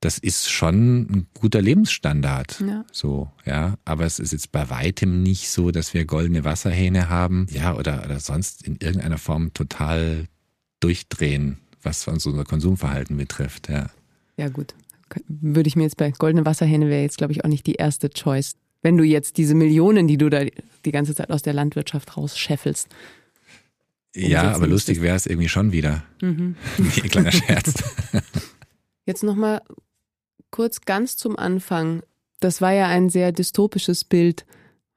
Das 0.02 0.18
ist 0.18 0.50
schon 0.50 1.02
ein 1.02 1.28
guter 1.34 1.62
Lebensstandard. 1.62 2.64
Ja. 2.66 2.86
So, 2.92 3.30
ja. 3.46 3.76
Aber 3.84 4.06
es 4.06 4.20
ist 4.20 4.32
jetzt 4.32 4.52
bei 4.52 4.70
weitem 4.70 5.24
nicht 5.24 5.50
so, 5.50 5.72
dass 5.72 5.94
wir 5.94 6.06
goldene 6.06 6.46
Wasserhähne 6.46 7.10
haben, 7.10 7.48
ja, 7.50 7.76
oder, 7.76 8.04
oder 8.06 8.20
sonst 8.20 8.66
in 8.66 8.78
irgendeiner 8.78 9.18
Form 9.18 9.54
total 9.54 10.28
durchdrehen 10.80 11.60
was 11.84 12.08
unser 12.08 12.44
Konsumverhalten 12.44 13.18
betrifft. 13.18 13.70
Ja, 13.70 13.88
ja 14.38 14.50
gut. 14.50 14.74
Würde 15.28 15.68
ich 15.68 15.76
mir 15.76 15.84
jetzt 15.84 15.98
bei 15.98 16.12
Goldene 16.12 16.46
Wasserhähne 16.46 16.88
wäre 16.88 17.02
jetzt, 17.02 17.18
glaube 17.18 17.34
ich, 17.34 17.44
auch 17.44 17.50
nicht 17.50 17.66
die 17.66 17.76
erste 17.76 18.10
Choice. 18.10 18.56
Wenn 18.82 18.98
du 18.98 19.04
jetzt 19.04 19.38
diese 19.38 19.56
Millionen, 19.56 20.08
die 20.08 20.18
du 20.18 20.30
da 20.30 20.46
die 20.86 20.92
ganze 20.92 21.16
Zeit 21.16 21.32
aus 21.32 21.42
der 21.42 21.54
Landwirtschaft 21.54 22.16
rausscheffelst. 22.16 22.88
Ja, 24.16 24.54
aber 24.54 24.68
lustig 24.68 25.02
wäre 25.02 25.16
es 25.16 25.26
irgendwie 25.26 25.50
schon 25.50 25.72
wieder. 25.72 26.04
Mhm. 26.22 26.56
Ein 26.78 27.10
kleiner 27.10 27.32
Scherz. 27.32 27.84
Jetzt 29.06 29.24
nochmal 29.24 29.62
kurz 30.52 30.82
ganz 30.82 31.18
zum 31.18 31.38
Anfang. 31.38 32.02
Das 32.40 32.62
war 32.62 32.72
ja 32.72 32.88
ein 32.88 33.10
sehr 33.10 33.32
dystopisches 33.32 34.04
Bild, 34.04 34.46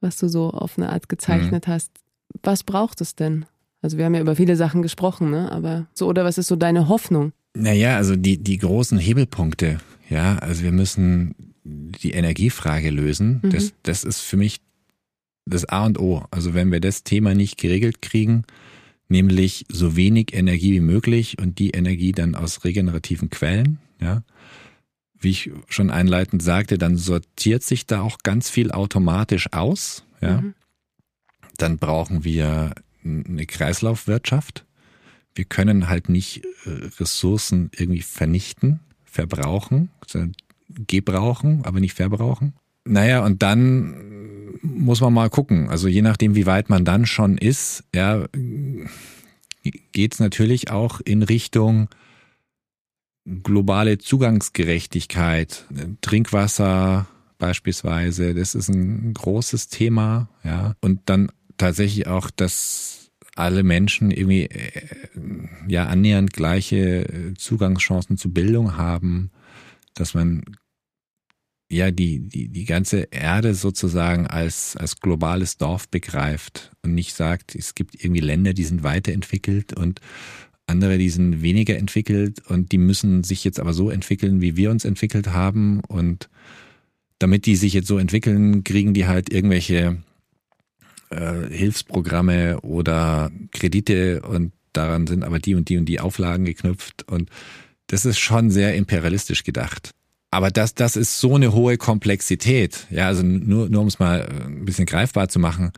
was 0.00 0.16
du 0.16 0.28
so 0.28 0.50
auf 0.50 0.78
eine 0.78 0.90
Art 0.90 1.08
gezeichnet 1.08 1.66
mhm. 1.66 1.72
hast. 1.72 1.90
Was 2.42 2.62
braucht 2.62 3.00
es 3.00 3.14
denn? 3.14 3.46
Also 3.82 3.98
wir 3.98 4.04
haben 4.04 4.14
ja 4.14 4.20
über 4.20 4.36
viele 4.36 4.56
Sachen 4.56 4.82
gesprochen, 4.82 5.30
ne? 5.30 5.50
Aber 5.50 5.86
so, 5.92 6.06
oder 6.06 6.24
was 6.24 6.38
ist 6.38 6.46
so 6.46 6.56
deine 6.56 6.88
Hoffnung? 6.88 7.32
Naja, 7.54 7.96
also 7.96 8.16
die, 8.16 8.38
die 8.38 8.58
großen 8.58 8.98
Hebelpunkte, 8.98 9.78
ja, 10.08 10.38
also 10.38 10.62
wir 10.62 10.72
müssen 10.72 11.34
die 11.64 12.12
Energiefrage 12.12 12.90
lösen. 12.90 13.40
Mhm. 13.42 13.50
Das, 13.50 13.72
das 13.82 14.04
ist 14.04 14.20
für 14.20 14.36
mich 14.36 14.60
das 15.44 15.64
A 15.64 15.84
und 15.84 15.98
O. 15.98 16.24
Also 16.30 16.54
wenn 16.54 16.70
wir 16.70 16.80
das 16.80 17.02
Thema 17.02 17.34
nicht 17.34 17.58
geregelt 17.58 18.02
kriegen, 18.02 18.44
nämlich 19.08 19.66
so 19.68 19.96
wenig 19.96 20.32
Energie 20.32 20.72
wie 20.72 20.80
möglich 20.80 21.38
und 21.40 21.58
die 21.58 21.70
Energie 21.70 22.12
dann 22.12 22.34
aus 22.34 22.64
regenerativen 22.64 23.30
Quellen, 23.30 23.78
ja, 24.00 24.22
wie 25.23 25.31
ich 25.31 25.51
schon 25.69 25.90
einleitend 25.90 26.43
sagte, 26.43 26.78
dann 26.78 26.97
sortiert 26.97 27.62
sich 27.62 27.86
da 27.86 28.01
auch 28.03 28.19
ganz 28.23 28.51
viel 28.51 28.70
automatisch 28.70 29.53
aus, 29.53 30.05
ja. 30.20 30.40
Mhm. 30.40 30.55
Dann 31.59 31.78
brauchen 31.78 32.24
wir 32.24 32.74
eine 33.05 33.47
Kreislaufwirtschaft. 33.47 34.65
Wir 35.35 35.44
können 35.44 35.89
halt 35.89 36.09
nicht 36.09 36.44
äh, 36.65 36.70
Ressourcen 36.99 37.70
irgendwie 37.77 38.03
vernichten, 38.03 38.81
verbrauchen, 39.05 39.90
sondern 40.07 40.35
gebrauchen, 40.86 41.62
aber 41.65 41.81
nicht 41.81 41.94
verbrauchen. 41.94 42.55
Naja, 42.85 43.24
und 43.24 43.43
dann 43.43 44.55
muss 44.62 45.01
man 45.01 45.12
mal 45.12 45.31
gucken. 45.31 45.69
Also 45.69 45.89
je 45.89 46.03
nachdem, 46.03 46.35
wie 46.35 46.47
weit 46.47 46.70
man 46.70 46.85
dann 46.85 47.07
schon 47.07 47.39
ist, 47.39 47.85
ja, 47.94 48.27
geht 49.93 50.15
es 50.15 50.20
natürlich 50.20 50.70
auch 50.70 51.01
in 51.01 51.23
Richtung 51.23 51.89
globale 53.24 53.99
Zugangsgerechtigkeit, 53.99 55.66
Trinkwasser 56.01 57.07
beispielsweise. 57.39 58.35
Das 58.35 58.55
ist 58.55 58.69
ein 58.69 59.15
großes 59.15 59.69
Thema, 59.69 60.28
ja. 60.44 60.74
Und 60.81 61.01
dann 61.07 61.31
tatsächlich 61.57 62.07
auch, 62.07 62.31
dass 62.31 63.11
alle 63.35 63.62
Menschen 63.62 64.11
irgendwie 64.11 64.44
äh, 64.44 64.89
ja 65.66 65.86
annähernd 65.86 66.32
gleiche 66.32 67.09
äh, 67.09 67.35
Zugangschancen 67.35 68.16
zu 68.16 68.32
Bildung 68.32 68.77
haben, 68.77 69.31
dass 69.94 70.15
man 70.15 70.44
ja 71.70 71.90
die, 71.90 72.20
die, 72.20 72.49
die 72.49 72.65
ganze 72.65 73.09
Erde 73.11 73.55
sozusagen 73.55 74.27
als, 74.27 74.77
als 74.77 75.01
globales 75.01 75.57
Dorf 75.57 75.89
begreift 75.89 76.70
und 76.82 76.94
nicht 76.94 77.15
sagt, 77.15 77.55
es 77.55 77.74
gibt 77.74 78.05
irgendwie 78.05 78.20
Länder, 78.20 78.53
die 78.53 78.65
sind 78.65 78.82
weiterentwickelt 78.82 79.73
und 79.73 80.01
andere, 80.73 80.99
die 80.99 81.11
sind 81.11 81.43
weniger 81.43 81.77
entwickelt 81.77 82.43
und 82.49 82.73
die 82.73 82.78
müssen 82.78 83.23
sich 83.23 83.44
jetzt 83.44 83.61
aber 83.61 83.73
so 83.73 83.90
entwickeln, 83.90 84.40
wie 84.40 84.57
wir 84.57 84.70
uns 84.70 84.85
entwickelt 84.85 85.28
haben 85.28 85.81
und 85.86 86.28
damit 87.19 87.47
die 87.47 87.55
sich 87.55 87.73
jetzt 87.73 87.86
so 87.86 87.99
entwickeln, 87.99 88.65
kriegen 88.65 88.94
die 88.94 89.07
halt 89.07 89.32
irgendwelche 89.32 89.99
äh, 91.11 91.47
Hilfsprogramme 91.49 92.61
oder 92.62 93.31
Kredite 93.53 94.23
und 94.23 94.53
daran 94.73 95.07
sind 95.07 95.23
aber 95.23 95.39
die 95.39 95.55
und 95.55 95.69
die 95.69 95.77
und 95.77 95.85
die 95.85 96.01
Auflagen 96.01 96.44
geknüpft 96.44 97.09
und 97.09 97.31
das 97.86 98.05
ist 98.07 98.19
schon 98.19 98.51
sehr 98.51 98.74
imperialistisch 98.74 99.44
gedacht. 99.44 99.90
Aber 100.31 100.51
das, 100.51 100.74
das 100.74 100.97
ist 100.97 101.20
so 101.20 101.36
eine 101.36 101.53
hohe 101.53 101.77
Komplexität. 101.77 102.86
Ja, 102.90 103.07
also 103.07 103.23
nur, 103.23 103.69
nur 103.69 103.82
um 103.82 103.86
es 103.86 103.99
mal 103.99 104.27
ein 104.47 104.65
bisschen 104.65 104.86
greifbar 104.86 105.28
zu 105.28 105.39
machen. 105.39 105.73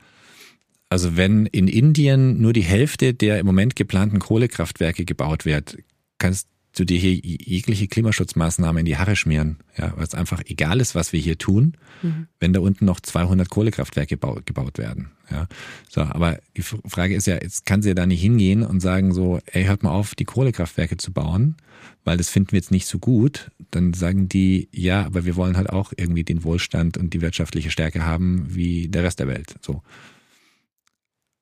Also 0.95 1.17
wenn 1.17 1.47
in 1.47 1.67
Indien 1.67 2.41
nur 2.41 2.53
die 2.53 2.63
Hälfte 2.63 3.15
der 3.15 3.41
im 3.41 3.47
Moment 3.47 3.75
geplanten 3.75 4.21
Kohlekraftwerke 4.21 5.05
gebaut 5.05 5.45
wird, 5.45 5.77
kannst 6.19 6.47
du 6.73 6.85
dir 6.85 6.97
hier 6.97 7.15
jegliche 7.15 7.89
Klimaschutzmaßnahme 7.89 8.79
in 8.79 8.87
die 8.87 8.97
Haare 8.97 9.17
schmieren, 9.17 9.59
ja, 9.77 9.93
weil 9.97 10.05
es 10.05 10.15
einfach 10.15 10.43
egal 10.47 10.81
ist, 10.81 10.95
was 10.95 11.13
wir 11.13 11.19
hier 11.19 11.37
tun, 11.37 11.77
mhm. 12.03 12.29
wenn 12.39 12.53
da 12.53 12.61
unten 12.61 12.85
noch 12.85 13.01
200 13.01 13.49
Kohlekraftwerke 13.49 14.11
gebaut, 14.11 14.47
gebaut 14.47 14.79
werden, 14.79 15.11
ja. 15.33 15.49
So, 15.89 16.03
aber 16.03 16.39
die 16.57 16.63
Frage 16.63 17.17
ist 17.17 17.27
ja, 17.27 17.35
jetzt 17.43 17.67
kann 17.67 17.83
sie 17.83 17.89
ja 17.89 17.95
da 17.97 18.07
nicht 18.07 18.21
hingehen 18.21 18.63
und 18.63 18.79
sagen 18.79 19.13
so, 19.13 19.41
ey, 19.47 19.65
hört 19.65 19.83
mal 19.83 19.91
auf, 19.91 20.15
die 20.15 20.25
Kohlekraftwerke 20.25 20.97
zu 20.97 21.13
bauen, 21.13 21.57
weil 22.05 22.19
das 22.19 22.29
finden 22.29 22.53
wir 22.53 22.61
jetzt 22.61 22.71
nicht 22.71 22.87
so 22.87 23.01
gut. 23.01 23.51
Dann 23.73 23.95
sagen 23.95 24.29
die, 24.29 24.69
ja, 24.71 25.05
aber 25.07 25.25
wir 25.25 25.35
wollen 25.35 25.57
halt 25.57 25.71
auch 25.71 25.93
irgendwie 25.97 26.23
den 26.23 26.45
Wohlstand 26.45 26.97
und 26.99 27.15
die 27.15 27.21
wirtschaftliche 27.21 27.73
Stärke 27.73 28.07
haben 28.07 28.47
wie 28.55 28.87
der 28.87 29.03
Rest 29.03 29.19
der 29.19 29.27
Welt, 29.27 29.57
so. 29.61 29.83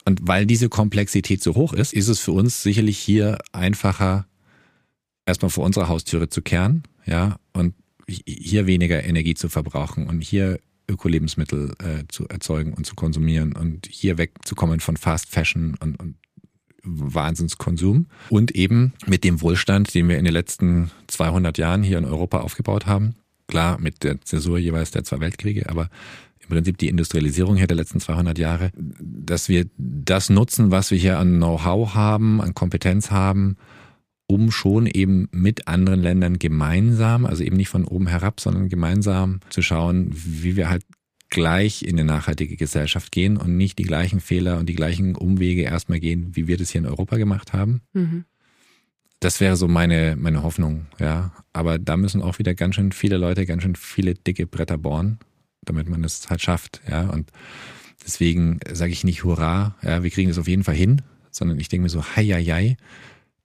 Und 0.05 0.20
weil 0.23 0.47
diese 0.47 0.69
Komplexität 0.69 1.43
so 1.43 1.55
hoch 1.55 1.73
ist, 1.73 1.93
ist 1.93 2.09
es 2.09 2.20
für 2.20 2.33
uns 2.33 2.62
sicherlich 2.62 2.99
hier 2.99 3.39
einfacher, 3.53 4.27
erstmal 5.27 5.51
vor 5.51 5.65
unserer 5.65 5.89
Haustüre 5.89 6.29
zu 6.29 6.43
kehren, 6.43 6.83
ja, 7.07 7.37
und 7.53 7.74
hier 8.09 8.66
weniger 8.66 9.05
Energie 9.05 9.35
zu 9.35 9.49
verbrauchen 9.49 10.09
und 10.09 10.20
hier 10.23 10.59
Ökolebensmittel 10.89 11.74
äh, 11.79 12.05
zu 12.09 12.27
erzeugen 12.29 12.74
und 12.74 12.85
zu 12.85 12.95
konsumieren 12.95 13.55
und 13.55 13.87
hier 13.87 14.19
wegzukommen 14.19 14.81
von 14.81 14.97
Fast 14.97 15.29
Fashion 15.29 15.77
und, 15.81 15.99
und 16.01 16.16
Wahnsinnskonsum 16.83 18.07
und 18.29 18.51
eben 18.53 18.93
mit 19.07 19.24
dem 19.24 19.41
Wohlstand, 19.41 19.95
den 19.95 20.09
wir 20.09 20.19
in 20.19 20.24
den 20.24 20.35
letzten 20.35 20.91
200 21.07 21.57
Jahren 21.59 21.83
hier 21.83 21.99
in 21.99 22.05
Europa 22.05 22.41
aufgebaut 22.41 22.87
haben. 22.87 23.15
Klar, 23.47 23.79
mit 23.79 24.03
der 24.03 24.20
Zäsur 24.20 24.59
jeweils 24.59 24.91
der 24.91 25.05
zwei 25.05 25.20
Weltkriege, 25.20 25.69
aber 25.69 25.89
Prinzip 26.53 26.79
die 26.79 26.89
Industrialisierung 26.89 27.57
hier 27.57 27.66
der 27.66 27.77
letzten 27.77 28.01
200 28.01 28.39
Jahre, 28.39 28.70
dass 29.01 29.49
wir 29.49 29.66
das 29.77 30.31
nutzen, 30.31 30.70
was 30.70 30.91
wir 30.91 30.99
hier 30.99 31.19
an 31.19 31.37
Know-how 31.37 31.95
haben, 31.95 32.41
an 32.41 32.55
Kompetenz 32.55 33.11
haben, 33.11 33.57
um 34.27 34.51
schon 34.51 34.87
eben 34.87 35.29
mit 35.33 35.69
anderen 35.69 36.01
Ländern 36.01 36.39
gemeinsam, 36.39 37.27
also 37.27 37.43
eben 37.43 37.57
nicht 37.57 37.69
von 37.69 37.85
oben 37.85 38.07
herab, 38.07 38.41
sondern 38.41 38.69
gemeinsam 38.69 39.41
zu 39.51 39.62
schauen, 39.62 40.11
wie 40.12 40.57
wir 40.57 40.69
halt 40.69 40.85
gleich 41.31 41.83
in 41.83 41.99
eine 41.99 42.05
nachhaltige 42.05 42.57
Gesellschaft 42.57 43.11
gehen 43.11 43.39
und 43.39 43.57
nicht 43.57 43.79
die 43.79 43.85
gleichen 43.85 44.20
Fehler 44.20 44.59
und 44.59 44.69
die 44.69 44.74
gleichen 44.74 45.16
Umwege 45.16 45.62
erstmal 45.62 45.99
gehen, 45.99 46.37
wie 46.37 46.47
wir 46.47 46.59
das 46.59 46.70
hier 46.70 46.81
in 46.81 46.87
Europa 46.87 47.16
gemacht 47.16 47.55
haben. 47.55 47.81
Mhm. 47.95 48.24
Das 49.20 49.41
wäre 49.41 49.57
so 49.57 49.69
meine, 49.69 50.16
meine 50.19 50.43
Hoffnung, 50.43 50.87
ja. 50.99 51.33
Aber 51.53 51.79
da 51.79 51.97
müssen 51.97 52.20
auch 52.20 52.39
wieder 52.39 52.55
ganz 52.55 52.74
schön 52.74 52.93
viele 52.93 53.16
Leute, 53.16 53.47
ganz 53.47 53.62
schön 53.62 53.77
viele 53.77 54.15
dicke 54.15 54.47
Bretter 54.47 54.77
bohren, 54.77 55.19
damit 55.64 55.89
man 55.89 56.05
es 56.05 56.28
halt 56.28 56.40
schafft, 56.40 56.80
ja. 56.89 57.09
Und 57.09 57.30
deswegen 58.05 58.60
sage 58.72 58.93
ich 58.93 59.05
nicht 59.05 59.24
Hurra, 59.24 59.76
ja, 59.82 60.02
wir 60.02 60.10
kriegen 60.10 60.28
das 60.28 60.39
auf 60.39 60.48
jeden 60.48 60.64
Fall 60.64 60.74
hin, 60.74 61.02
sondern 61.30 61.59
ich 61.59 61.68
denke 61.68 61.84
mir 61.84 61.89
so, 61.89 62.05
hei, 62.16 62.26
hei, 62.26 62.44
hei 62.44 62.76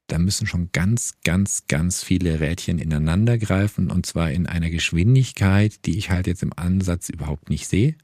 da 0.07 0.17
müssen 0.17 0.47
schon 0.47 0.69
ganz, 0.71 1.15
ganz, 1.23 1.67
ganz 1.67 2.01
viele 2.01 2.39
Rädchen 2.39 2.79
ineinander 2.79 3.37
greifen 3.37 3.91
und 3.91 4.05
zwar 4.05 4.31
in 4.31 4.47
einer 4.47 4.69
Geschwindigkeit, 4.69 5.85
die 5.85 5.97
ich 5.97 6.09
halt 6.09 6.27
jetzt 6.27 6.43
im 6.43 6.53
Ansatz 6.55 7.09
überhaupt 7.09 7.49
nicht 7.49 7.67
sehe. 7.67 7.95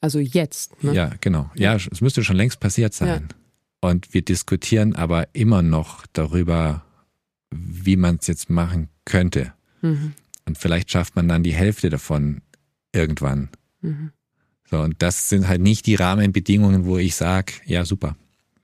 Also 0.00 0.18
jetzt, 0.18 0.82
ne? 0.82 0.92
Ja, 0.92 1.12
genau. 1.20 1.50
Ja, 1.54 1.76
es 1.76 2.00
müsste 2.00 2.24
schon 2.24 2.36
längst 2.36 2.60
passiert 2.60 2.92
sein. 2.94 3.28
Ja. 3.30 3.88
Und 3.88 4.12
wir 4.12 4.22
diskutieren 4.22 4.96
aber 4.96 5.28
immer 5.34 5.62
noch 5.62 6.04
darüber, 6.12 6.84
wie 7.50 7.96
man 7.96 8.16
es 8.16 8.26
jetzt 8.26 8.50
machen 8.50 8.88
könnte. 9.04 9.52
Mhm. 9.82 10.14
Und 10.46 10.58
vielleicht 10.58 10.90
schafft 10.90 11.16
man 11.16 11.28
dann 11.28 11.42
die 11.42 11.54
Hälfte 11.54 11.90
davon 11.90 12.42
irgendwann. 12.94 13.48
Mhm. 13.80 14.12
So, 14.70 14.80
und 14.80 15.02
das 15.02 15.28
sind 15.28 15.46
halt 15.46 15.60
nicht 15.60 15.86
die 15.86 15.94
Rahmenbedingungen, 15.94 16.86
wo 16.86 16.96
ich 16.96 17.14
sage, 17.14 17.52
ja, 17.66 17.84
super. 17.84 18.16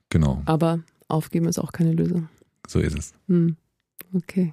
Genau. 0.09 0.41
Aber 0.45 0.79
aufgeben 1.07 1.47
ist 1.47 1.59
auch 1.59 1.71
keine 1.71 1.93
Lösung. 1.93 2.27
So 2.67 2.79
ist 2.79 2.97
es. 2.97 3.13
Hm. 3.27 3.55
Okay. 4.13 4.51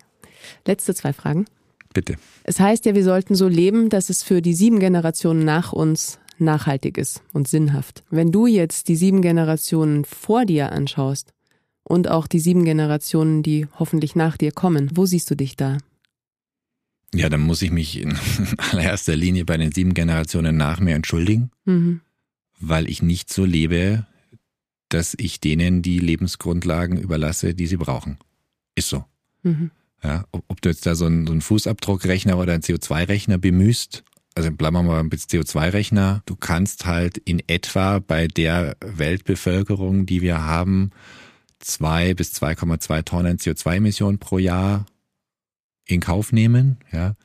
Letzte 0.66 0.94
zwei 0.94 1.12
Fragen. 1.12 1.46
Bitte. 1.94 2.16
Es 2.44 2.60
heißt 2.60 2.84
ja, 2.86 2.94
wir 2.94 3.04
sollten 3.04 3.34
so 3.34 3.48
leben, 3.48 3.88
dass 3.88 4.10
es 4.10 4.22
für 4.22 4.42
die 4.42 4.54
sieben 4.54 4.78
Generationen 4.78 5.44
nach 5.44 5.72
uns 5.72 6.18
nachhaltig 6.38 6.98
ist 6.98 7.22
und 7.32 7.48
sinnhaft. 7.48 8.04
Wenn 8.10 8.30
du 8.30 8.46
jetzt 8.46 8.88
die 8.88 8.96
sieben 8.96 9.22
Generationen 9.22 10.04
vor 10.04 10.44
dir 10.44 10.70
anschaust 10.72 11.32
und 11.82 12.08
auch 12.08 12.26
die 12.26 12.38
sieben 12.38 12.64
Generationen, 12.64 13.42
die 13.42 13.66
hoffentlich 13.78 14.14
nach 14.14 14.36
dir 14.36 14.52
kommen, 14.52 14.90
wo 14.94 15.06
siehst 15.06 15.30
du 15.30 15.34
dich 15.34 15.56
da? 15.56 15.78
Ja, 17.14 17.28
dann 17.28 17.40
muss 17.40 17.62
ich 17.62 17.70
mich 17.70 18.00
in 18.00 18.16
allererster 18.70 19.16
Linie 19.16 19.44
bei 19.44 19.56
den 19.56 19.72
sieben 19.72 19.94
Generationen 19.94 20.56
nach 20.56 20.80
mir 20.80 20.94
entschuldigen, 20.94 21.50
mhm. 21.64 22.00
weil 22.60 22.88
ich 22.88 23.02
nicht 23.02 23.32
so 23.32 23.44
lebe, 23.44 24.06
dass 24.88 25.14
ich 25.18 25.40
denen 25.40 25.82
die 25.82 25.98
Lebensgrundlagen 25.98 26.98
überlasse, 26.98 27.54
die 27.54 27.66
sie 27.66 27.76
brauchen. 27.76 28.18
Ist 28.74 28.88
so. 28.88 29.04
Mhm. 29.42 29.70
Ja, 30.02 30.24
ob, 30.32 30.44
ob, 30.48 30.60
du 30.62 30.68
jetzt 30.68 30.86
da 30.86 30.94
so 30.94 31.06
einen, 31.06 31.26
so 31.26 31.32
einen 31.32 31.40
Fußabdruckrechner 31.40 32.38
oder 32.38 32.52
einen 32.52 32.62
CO2-Rechner 32.62 33.38
bemühst, 33.38 34.04
also 34.34 34.52
bleiben 34.52 34.76
wir 34.76 34.82
mal 34.84 35.02
mit 35.02 35.14
CO2-Rechner, 35.14 36.22
du 36.26 36.36
kannst 36.36 36.86
halt 36.86 37.18
in 37.18 37.42
etwa 37.48 37.98
bei 37.98 38.28
der 38.28 38.76
Weltbevölkerung, 38.80 40.06
die 40.06 40.22
wir 40.22 40.42
haben, 40.42 40.90
zwei 41.58 42.14
bis 42.14 42.32
2,2 42.34 43.04
Tonnen 43.04 43.38
CO2-Emissionen 43.38 44.18
pro 44.18 44.38
Jahr 44.38 44.86
in 45.88 46.00
Kauf 46.00 46.32
nehmen. 46.32 46.78
Ja. 46.92 47.16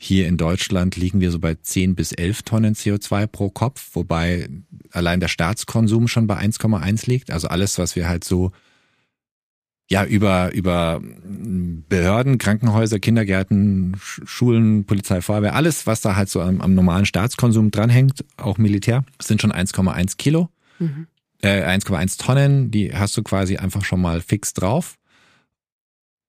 Hier 0.00 0.28
in 0.28 0.36
Deutschland 0.36 0.96
liegen 0.96 1.20
wir 1.20 1.32
so 1.32 1.40
bei 1.40 1.56
10 1.56 1.96
bis 1.96 2.12
11 2.12 2.42
Tonnen 2.42 2.74
CO2 2.74 3.26
pro 3.26 3.50
Kopf, 3.50 3.90
wobei 3.94 4.48
allein 4.92 5.18
der 5.18 5.26
Staatskonsum 5.28 6.06
schon 6.06 6.28
bei 6.28 6.38
1,1 6.38 7.10
liegt. 7.10 7.32
Also 7.32 7.48
alles, 7.48 7.78
was 7.78 7.96
wir 7.96 8.08
halt 8.08 8.22
so 8.22 8.52
ja 9.90 10.04
über 10.04 10.52
über 10.52 11.00
Behörden, 11.02 12.38
Krankenhäuser, 12.38 13.00
Kindergärten, 13.00 13.96
Schulen, 14.00 14.84
Polizei, 14.84 15.20
Feuerwehr, 15.20 15.56
alles, 15.56 15.86
was 15.86 16.00
da 16.00 16.14
halt 16.14 16.28
so 16.28 16.40
am, 16.42 16.60
am 16.60 16.74
normalen 16.74 17.06
Staatskonsum 17.06 17.72
dranhängt, 17.72 18.24
auch 18.36 18.58
Militär, 18.58 19.04
sind 19.20 19.40
schon 19.40 19.52
1,1 19.52 20.16
Kilo, 20.16 20.48
mhm. 20.78 21.08
äh, 21.42 21.76
1,1 21.76 22.18
Tonnen. 22.18 22.70
Die 22.70 22.94
hast 22.94 23.16
du 23.16 23.22
quasi 23.24 23.56
einfach 23.56 23.84
schon 23.84 24.00
mal 24.00 24.20
fix 24.20 24.52
drauf. 24.52 24.97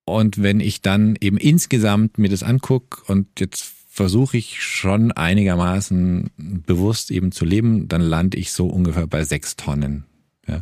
Und 0.10 0.42
wenn 0.42 0.60
ich 0.60 0.82
dann 0.82 1.16
eben 1.20 1.38
insgesamt 1.38 2.18
mir 2.18 2.30
das 2.30 2.44
angucke 2.44 3.02
und 3.12 3.28
jetzt 3.40 3.74
versuche 3.90 4.38
ich 4.38 4.64
schon 4.64 5.12
einigermaßen 5.12 6.30
bewusst 6.38 7.12
eben 7.12 7.32
zu 7.32 7.46
leben, 7.46 7.88
dann 7.88 8.02
lande 8.02 8.38
ich 8.38 8.52
so 8.52 8.68
ungefähr 8.68 9.08
bei 9.08 9.24
sechs 9.24 9.56
Tonnen. 9.56 10.06
Ja. 10.48 10.62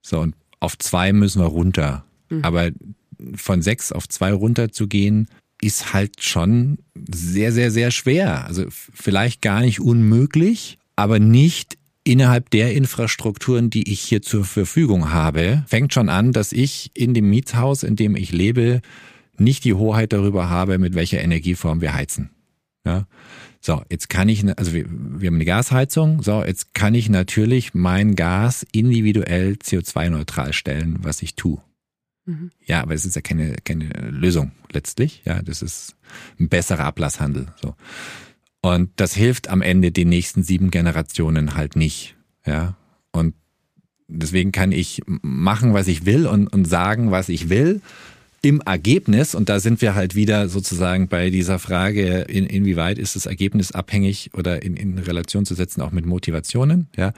So, 0.00 0.20
und 0.20 0.34
auf 0.60 0.78
zwei 0.78 1.12
müssen 1.12 1.42
wir 1.42 1.46
runter. 1.46 2.04
Mhm. 2.30 2.44
Aber 2.44 2.70
von 3.34 3.62
sechs 3.62 3.92
auf 3.92 4.08
zwei 4.08 4.32
runter 4.32 4.72
zu 4.72 4.88
gehen, 4.88 5.28
ist 5.60 5.92
halt 5.92 6.22
schon 6.22 6.78
sehr, 6.94 7.52
sehr, 7.52 7.70
sehr 7.70 7.90
schwer. 7.90 8.46
Also 8.46 8.64
vielleicht 8.68 9.42
gar 9.42 9.60
nicht 9.60 9.80
unmöglich, 9.80 10.78
aber 10.96 11.18
nicht 11.18 11.78
innerhalb 12.04 12.50
der 12.50 12.74
Infrastrukturen, 12.74 13.70
die 13.70 13.90
ich 13.92 14.00
hier 14.00 14.22
zur 14.22 14.44
Verfügung 14.44 15.10
habe, 15.10 15.64
fängt 15.66 15.92
schon 15.92 16.08
an, 16.08 16.32
dass 16.32 16.52
ich 16.52 16.90
in 16.94 17.14
dem 17.14 17.30
Mietshaus, 17.30 17.82
in 17.82 17.96
dem 17.96 18.16
ich 18.16 18.32
lebe, 18.32 18.80
nicht 19.38 19.64
die 19.64 19.74
Hoheit 19.74 20.12
darüber 20.12 20.50
habe, 20.50 20.78
mit 20.78 20.94
welcher 20.94 21.20
Energieform 21.20 21.80
wir 21.80 21.94
heizen. 21.94 22.30
Ja. 22.84 23.06
So, 23.60 23.82
jetzt 23.88 24.08
kann 24.08 24.28
ich, 24.28 24.44
also 24.58 24.72
wir, 24.72 24.86
wir 24.88 25.28
haben 25.28 25.36
eine 25.36 25.44
Gasheizung, 25.44 26.22
so, 26.22 26.42
jetzt 26.42 26.74
kann 26.74 26.94
ich 26.94 27.08
natürlich 27.08 27.74
mein 27.74 28.16
Gas 28.16 28.66
individuell 28.72 29.52
CO2-neutral 29.62 30.52
stellen, 30.52 30.98
was 31.02 31.22
ich 31.22 31.36
tue. 31.36 31.58
Mhm. 32.24 32.50
Ja, 32.66 32.82
aber 32.82 32.94
es 32.94 33.04
ist 33.04 33.14
ja 33.14 33.22
keine, 33.22 33.54
keine 33.64 33.88
Lösung 34.10 34.50
letztlich. 34.72 35.22
Ja, 35.24 35.42
das 35.42 35.62
ist 35.62 35.96
ein 36.40 36.48
besserer 36.48 36.84
Ablasshandel. 36.84 37.46
So. 37.60 37.76
Und 38.62 38.90
das 38.96 39.12
hilft 39.12 39.50
am 39.50 39.60
Ende 39.60 39.90
den 39.90 40.08
nächsten 40.08 40.44
sieben 40.44 40.70
Generationen 40.70 41.54
halt 41.54 41.74
nicht. 41.74 42.16
Ja. 42.46 42.76
Und 43.10 43.34
deswegen 44.06 44.52
kann 44.52 44.70
ich 44.70 45.02
machen, 45.06 45.74
was 45.74 45.88
ich 45.88 46.06
will 46.06 46.26
und, 46.26 46.46
und 46.46 46.64
sagen, 46.64 47.10
was 47.10 47.28
ich 47.28 47.48
will. 47.48 47.80
Im 48.40 48.60
Ergebnis, 48.60 49.34
und 49.34 49.48
da 49.48 49.60
sind 49.60 49.80
wir 49.82 49.94
halt 49.94 50.14
wieder 50.14 50.48
sozusagen 50.48 51.08
bei 51.08 51.30
dieser 51.30 51.58
Frage, 51.58 52.22
in, 52.22 52.46
inwieweit 52.46 52.98
ist 52.98 53.16
das 53.16 53.26
Ergebnis 53.26 53.72
abhängig 53.72 54.30
oder 54.32 54.62
in, 54.62 54.76
in 54.76 54.98
Relation 54.98 55.44
zu 55.44 55.54
setzen, 55.54 55.80
auch 55.80 55.92
mit 55.92 56.06
Motivationen, 56.06 56.88
ja. 56.96 57.12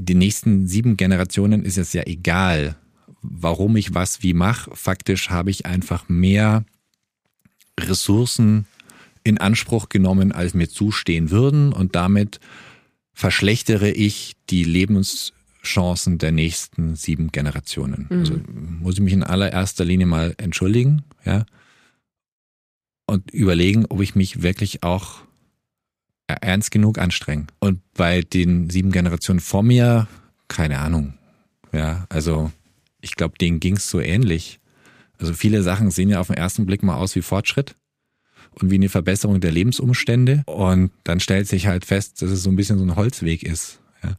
Die 0.00 0.14
nächsten 0.14 0.68
sieben 0.68 0.96
Generationen 0.96 1.64
ist 1.64 1.76
es 1.76 1.92
ja 1.92 2.04
egal, 2.06 2.76
warum 3.20 3.76
ich 3.76 3.94
was 3.94 4.22
wie 4.22 4.32
mache. 4.32 4.70
Faktisch 4.74 5.28
habe 5.28 5.50
ich 5.50 5.66
einfach 5.66 6.08
mehr 6.08 6.64
Ressourcen 7.80 8.66
in 9.28 9.38
Anspruch 9.38 9.88
genommen, 9.88 10.32
als 10.32 10.54
mir 10.54 10.68
zustehen 10.68 11.30
würden 11.30 11.72
und 11.72 11.94
damit 11.94 12.40
verschlechtere 13.12 13.90
ich 13.90 14.36
die 14.50 14.64
Lebens 14.64 15.32
Chancen 15.62 16.18
der 16.18 16.32
nächsten 16.32 16.94
sieben 16.94 17.30
Generationen. 17.30 18.06
Mhm. 18.08 18.18
Also 18.18 18.40
muss 18.80 18.94
ich 18.94 19.00
mich 19.00 19.12
in 19.12 19.22
allererster 19.22 19.84
Linie 19.84 20.06
mal 20.06 20.34
entschuldigen, 20.38 21.02
ja, 21.24 21.44
und 23.06 23.30
überlegen, 23.30 23.86
ob 23.86 24.00
ich 24.02 24.14
mich 24.14 24.42
wirklich 24.42 24.82
auch 24.82 25.22
ernst 26.26 26.70
genug 26.70 26.98
anstrenge. 26.98 27.46
Und 27.58 27.80
bei 27.94 28.20
den 28.20 28.68
sieben 28.68 28.92
Generationen 28.92 29.40
vor 29.40 29.62
mir, 29.62 30.06
keine 30.46 30.78
Ahnung. 30.78 31.14
Ja, 31.72 32.06
also 32.10 32.52
ich 33.00 33.14
glaube, 33.14 33.38
denen 33.38 33.60
ging's 33.60 33.88
so 33.88 33.98
ähnlich. 33.98 34.60
Also 35.18 35.32
viele 35.32 35.62
Sachen 35.62 35.90
sehen 35.90 36.10
ja 36.10 36.20
auf 36.20 36.28
den 36.28 36.36
ersten 36.36 36.66
Blick 36.66 36.82
mal 36.82 36.96
aus 36.96 37.16
wie 37.16 37.22
Fortschritt 37.22 37.74
und 38.60 38.70
wie 38.70 38.76
eine 38.76 38.88
Verbesserung 38.88 39.40
der 39.40 39.52
Lebensumstände. 39.52 40.42
Und 40.46 40.90
dann 41.04 41.20
stellt 41.20 41.48
sich 41.48 41.66
halt 41.66 41.84
fest, 41.84 42.22
dass 42.22 42.30
es 42.30 42.42
so 42.42 42.50
ein 42.50 42.56
bisschen 42.56 42.78
so 42.78 42.84
ein 42.84 42.96
Holzweg 42.96 43.42
ist. 43.42 43.80
Ja. 44.02 44.16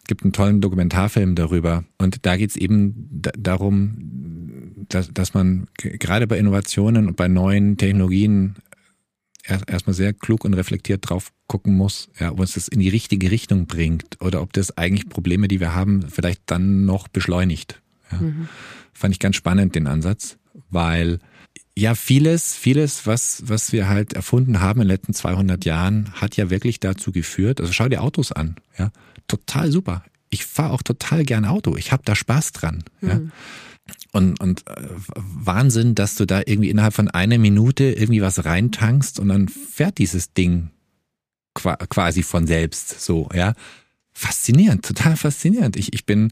Es 0.00 0.06
gibt 0.06 0.22
einen 0.22 0.32
tollen 0.32 0.60
Dokumentarfilm 0.60 1.34
darüber. 1.34 1.84
Und 1.98 2.26
da 2.26 2.36
geht's 2.36 2.56
eben 2.56 3.08
darum, 3.10 4.86
dass, 4.88 5.12
dass 5.12 5.34
man 5.34 5.68
gerade 5.76 6.26
bei 6.26 6.38
Innovationen 6.38 7.06
und 7.06 7.16
bei 7.16 7.28
neuen 7.28 7.76
Technologien 7.76 8.56
erstmal 9.66 9.94
sehr 9.94 10.12
klug 10.12 10.44
und 10.44 10.54
reflektiert 10.54 11.08
drauf 11.08 11.32
gucken 11.46 11.74
muss, 11.74 12.08
ja, 12.18 12.30
ob 12.30 12.40
uns 12.40 12.54
das 12.54 12.68
in 12.68 12.78
die 12.78 12.88
richtige 12.88 13.30
Richtung 13.30 13.66
bringt 13.66 14.20
oder 14.20 14.42
ob 14.42 14.52
das 14.52 14.76
eigentlich 14.76 15.08
Probleme, 15.08 15.48
die 15.48 15.60
wir 15.60 15.74
haben, 15.74 16.02
vielleicht 16.08 16.42
dann 16.46 16.84
noch 16.84 17.08
beschleunigt. 17.08 17.80
Ja. 18.12 18.18
Mhm. 18.18 18.48
Fand 18.92 19.14
ich 19.14 19.18
ganz 19.18 19.36
spannend, 19.36 19.74
den 19.74 19.86
Ansatz, 19.86 20.38
weil 20.68 21.18
ja, 21.76 21.94
vieles, 21.94 22.54
vieles, 22.54 23.06
was, 23.06 23.42
was 23.46 23.72
wir 23.72 23.88
halt 23.88 24.12
erfunden 24.12 24.60
haben 24.60 24.80
in 24.80 24.88
den 24.88 24.94
letzten 24.94 25.14
200 25.14 25.64
Jahren, 25.64 26.12
hat 26.14 26.36
ja 26.36 26.50
wirklich 26.50 26.80
dazu 26.80 27.12
geführt, 27.12 27.60
also 27.60 27.72
schau 27.72 27.88
dir 27.88 28.02
Autos 28.02 28.32
an, 28.32 28.56
ja, 28.78 28.90
total 29.28 29.70
super. 29.70 30.04
Ich 30.30 30.44
fahre 30.44 30.72
auch 30.72 30.82
total 30.82 31.24
gern 31.24 31.44
Auto, 31.44 31.76
ich 31.76 31.92
habe 31.92 32.02
da 32.04 32.14
Spaß 32.14 32.52
dran, 32.52 32.84
mhm. 33.00 33.08
ja. 33.08 33.20
Und, 34.12 34.40
und 34.40 34.68
äh, 34.68 34.88
Wahnsinn, 35.16 35.96
dass 35.96 36.14
du 36.14 36.24
da 36.24 36.42
irgendwie 36.46 36.70
innerhalb 36.70 36.94
von 36.94 37.08
einer 37.08 37.38
Minute 37.38 37.84
irgendwie 37.84 38.22
was 38.22 38.44
reintankst 38.44 39.18
und 39.18 39.28
dann 39.28 39.48
fährt 39.48 39.98
dieses 39.98 40.32
Ding 40.32 40.70
quasi 41.54 42.22
von 42.22 42.46
selbst 42.46 43.00
so, 43.00 43.28
ja. 43.34 43.54
Faszinierend, 44.12 44.84
total 44.84 45.16
faszinierend. 45.16 45.76
Ich, 45.76 45.92
ich 45.92 46.04
bin 46.04 46.30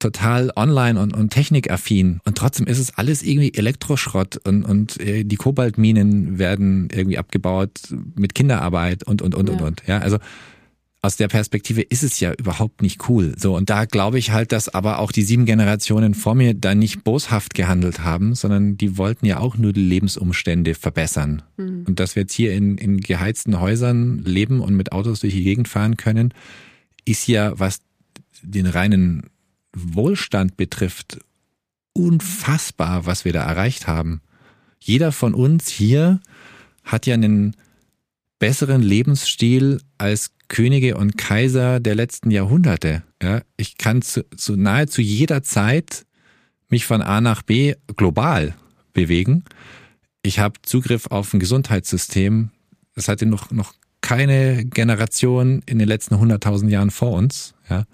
total 0.00 0.50
online 0.56 1.00
und, 1.00 1.14
und 1.14 1.30
technikaffin 1.30 2.20
und 2.24 2.36
trotzdem 2.36 2.66
ist 2.66 2.78
es 2.78 2.96
alles 2.96 3.22
irgendwie 3.22 3.54
Elektroschrott 3.54 4.38
und, 4.46 4.64
und 4.64 5.00
äh, 5.00 5.24
die 5.24 5.36
Kobaltminen 5.36 6.38
werden 6.38 6.88
irgendwie 6.92 7.18
abgebaut 7.18 7.70
mit 8.16 8.34
Kinderarbeit 8.34 9.04
und, 9.04 9.22
und, 9.22 9.34
und, 9.34 9.48
ja. 9.48 9.54
und, 9.54 9.62
und. 9.62 9.82
Ja, 9.86 9.98
also 9.98 10.18
aus 11.02 11.16
der 11.16 11.28
Perspektive 11.28 11.80
ist 11.80 12.02
es 12.02 12.20
ja 12.20 12.32
überhaupt 12.34 12.82
nicht 12.82 13.08
cool. 13.08 13.34
So, 13.38 13.56
und 13.56 13.70
da 13.70 13.86
glaube 13.86 14.18
ich 14.18 14.32
halt, 14.32 14.52
dass 14.52 14.68
aber 14.68 14.98
auch 14.98 15.12
die 15.12 15.22
sieben 15.22 15.46
Generationen 15.46 16.14
vor 16.14 16.34
mir 16.34 16.52
da 16.52 16.74
nicht 16.74 17.04
boshaft 17.04 17.54
gehandelt 17.54 18.00
haben, 18.00 18.34
sondern 18.34 18.76
die 18.76 18.98
wollten 18.98 19.24
ja 19.24 19.38
auch 19.38 19.56
nur 19.56 19.72
die 19.72 19.80
Lebensumstände 19.80 20.74
verbessern. 20.74 21.42
Mhm. 21.56 21.84
Und 21.88 22.00
dass 22.00 22.16
wir 22.16 22.24
jetzt 22.24 22.34
hier 22.34 22.52
in, 22.52 22.76
in 22.76 23.00
geheizten 23.00 23.60
Häusern 23.60 24.18
leben 24.24 24.60
und 24.60 24.74
mit 24.74 24.92
Autos 24.92 25.20
durch 25.20 25.32
die 25.32 25.44
Gegend 25.44 25.68
fahren 25.68 25.96
können, 25.96 26.34
ist 27.06 27.26
ja, 27.26 27.58
was 27.58 27.80
den 28.42 28.66
reinen 28.66 29.30
Wohlstand 29.74 30.56
betrifft, 30.56 31.18
unfassbar, 31.92 33.06
was 33.06 33.24
wir 33.24 33.32
da 33.32 33.42
erreicht 33.42 33.86
haben. 33.86 34.20
Jeder 34.80 35.12
von 35.12 35.34
uns 35.34 35.68
hier 35.68 36.20
hat 36.84 37.06
ja 37.06 37.14
einen 37.14 37.56
besseren 38.38 38.82
Lebensstil 38.82 39.80
als 39.98 40.32
Könige 40.48 40.96
und 40.96 41.16
Kaiser 41.16 41.78
der 41.78 41.94
letzten 41.94 42.30
Jahrhunderte. 42.30 43.04
Ja, 43.22 43.42
ich 43.56 43.78
kann 43.78 44.02
zu, 44.02 44.24
zu 44.36 44.56
nahezu 44.56 45.00
jeder 45.00 45.42
Zeit 45.42 46.06
mich 46.68 46.86
von 46.86 47.02
A 47.02 47.20
nach 47.20 47.42
B 47.42 47.74
global 47.96 48.54
bewegen. 48.92 49.44
Ich 50.22 50.38
habe 50.38 50.60
Zugriff 50.62 51.06
auf 51.06 51.32
ein 51.32 51.40
Gesundheitssystem. 51.40 52.50
Das 52.94 53.08
hatte 53.08 53.26
noch, 53.26 53.50
noch 53.50 53.74
keine 54.00 54.64
Generation 54.64 55.62
in 55.66 55.78
den 55.78 55.88
letzten 55.88 56.14
100.000 56.14 56.68
Jahren 56.68 56.90
vor 56.90 57.12
uns. 57.12 57.54
Ja. 57.68 57.84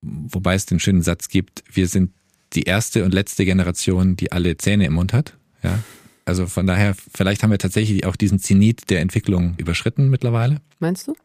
Wobei 0.00 0.54
es 0.54 0.66
den 0.66 0.80
schönen 0.80 1.02
Satz 1.02 1.28
gibt, 1.28 1.64
wir 1.70 1.88
sind 1.88 2.12
die 2.52 2.62
erste 2.62 3.04
und 3.04 3.12
letzte 3.12 3.44
Generation, 3.44 4.16
die 4.16 4.32
alle 4.32 4.56
Zähne 4.56 4.86
im 4.86 4.94
Mund 4.94 5.12
hat. 5.12 5.36
Ja. 5.62 5.82
Also 6.24 6.46
von 6.46 6.66
daher, 6.66 6.94
vielleicht 7.14 7.42
haben 7.42 7.50
wir 7.50 7.58
tatsächlich 7.58 8.06
auch 8.06 8.16
diesen 8.16 8.38
Zenit 8.38 8.90
der 8.90 9.00
Entwicklung 9.00 9.54
überschritten 9.56 10.08
mittlerweile. 10.08 10.60
Meinst 10.78 11.08
du? 11.08 11.16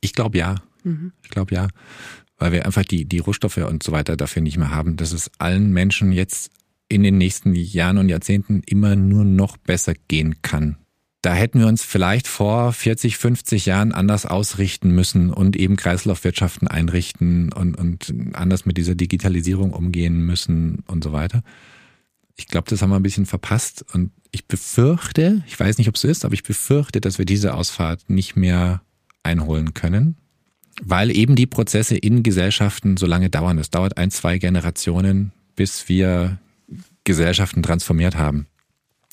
Ich 0.00 0.14
glaube 0.14 0.38
ja. 0.38 0.56
Mhm. 0.84 1.12
Ich 1.22 1.30
glaube 1.30 1.54
ja. 1.54 1.68
Weil 2.38 2.52
wir 2.52 2.66
einfach 2.66 2.84
die, 2.84 3.04
die 3.04 3.18
Rohstoffe 3.18 3.58
und 3.58 3.82
so 3.82 3.92
weiter 3.92 4.16
dafür 4.16 4.42
nicht 4.42 4.58
mehr 4.58 4.70
haben, 4.70 4.96
dass 4.96 5.12
es 5.12 5.30
allen 5.38 5.72
Menschen 5.72 6.12
jetzt 6.12 6.50
in 6.88 7.02
den 7.02 7.18
nächsten 7.18 7.54
Jahren 7.54 7.98
und 7.98 8.08
Jahrzehnten 8.08 8.62
immer 8.66 8.96
nur 8.96 9.24
noch 9.24 9.56
besser 9.56 9.94
gehen 10.08 10.36
kann. 10.42 10.76
Da 11.26 11.34
hätten 11.34 11.58
wir 11.58 11.66
uns 11.66 11.82
vielleicht 11.82 12.28
vor 12.28 12.72
40, 12.72 13.16
50 13.16 13.66
Jahren 13.66 13.90
anders 13.90 14.26
ausrichten 14.26 14.92
müssen 14.92 15.32
und 15.32 15.56
eben 15.56 15.74
Kreislaufwirtschaften 15.74 16.68
einrichten 16.68 17.52
und, 17.52 17.76
und 17.76 18.14
anders 18.34 18.64
mit 18.64 18.76
dieser 18.76 18.94
Digitalisierung 18.94 19.72
umgehen 19.72 20.20
müssen 20.20 20.84
und 20.86 21.02
so 21.02 21.10
weiter. 21.10 21.42
Ich 22.36 22.46
glaube, 22.46 22.70
das 22.70 22.80
haben 22.80 22.90
wir 22.90 22.96
ein 22.96 23.02
bisschen 23.02 23.26
verpasst 23.26 23.84
und 23.92 24.12
ich 24.30 24.46
befürchte, 24.46 25.42
ich 25.48 25.58
weiß 25.58 25.78
nicht, 25.78 25.88
ob 25.88 25.96
es 25.96 26.02
so 26.02 26.06
ist, 26.06 26.24
aber 26.24 26.34
ich 26.34 26.44
befürchte, 26.44 27.00
dass 27.00 27.18
wir 27.18 27.24
diese 27.24 27.54
Ausfahrt 27.54 28.08
nicht 28.08 28.36
mehr 28.36 28.82
einholen 29.24 29.74
können, 29.74 30.14
weil 30.80 31.10
eben 31.10 31.34
die 31.34 31.46
Prozesse 31.46 31.96
in 31.96 32.22
Gesellschaften 32.22 32.96
so 32.96 33.06
lange 33.06 33.30
dauern. 33.30 33.58
Es 33.58 33.70
dauert 33.70 33.98
ein, 33.98 34.12
zwei 34.12 34.38
Generationen, 34.38 35.32
bis 35.56 35.88
wir 35.88 36.38
Gesellschaften 37.02 37.64
transformiert 37.64 38.14
haben. 38.14 38.46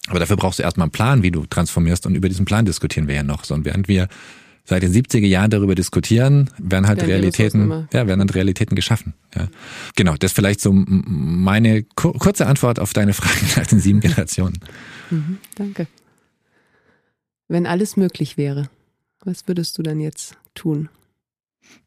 Aber 0.08 0.20
dafür 0.20 0.36
brauchst 0.36 0.60
du 0.60 0.64
erstmal 0.64 0.86
einen 0.86 0.92
Plan, 0.92 1.24
wie 1.24 1.32
du 1.32 1.46
transformierst 1.46 2.06
und 2.06 2.16
über 2.16 2.28
diesen 2.30 2.46
Plan 2.46 2.66
diskutieren 2.66 3.08
wir 3.08 3.16
ja 3.16 3.24
noch. 3.24 3.46
So, 3.46 3.54
und 3.54 3.66
während 3.66 3.88
wir 3.88 4.08
seit 4.66 4.84
den 4.84 4.94
70er 4.94 5.26
Jahren 5.26 5.50
darüber 5.50 5.76
diskutieren, 5.76 6.50
werden 6.58 6.88
halt 6.88 7.00
werden 7.00 7.10
Realitäten, 7.10 7.88
ja, 7.92 8.08
werden 8.08 8.20
dann 8.20 8.30
Realitäten 8.30 8.76
geschaffen. 8.76 9.14
Ja. 9.36 9.48
Genau, 9.96 10.16
das 10.16 10.32
ist 10.32 10.36
vielleicht 10.36 10.62
so 10.62 10.72
meine 10.74 11.84
kurze 11.84 12.48
Antwort 12.48 12.80
auf 12.80 12.94
deine 12.94 13.14
Frage 13.14 13.40
nach 13.58 13.68
den 13.68 13.80
sieben 13.80 14.00
Generationen. 14.00 14.60
Mhm, 15.10 15.38
danke. 15.56 15.88
Wenn 17.48 17.66
alles 17.66 17.98
möglich 17.98 18.38
wäre, 18.38 18.70
was 19.22 19.48
würdest 19.48 19.78
du 19.78 19.84
dann 19.84 20.00
jetzt 20.00 20.38
tun? 20.56 20.90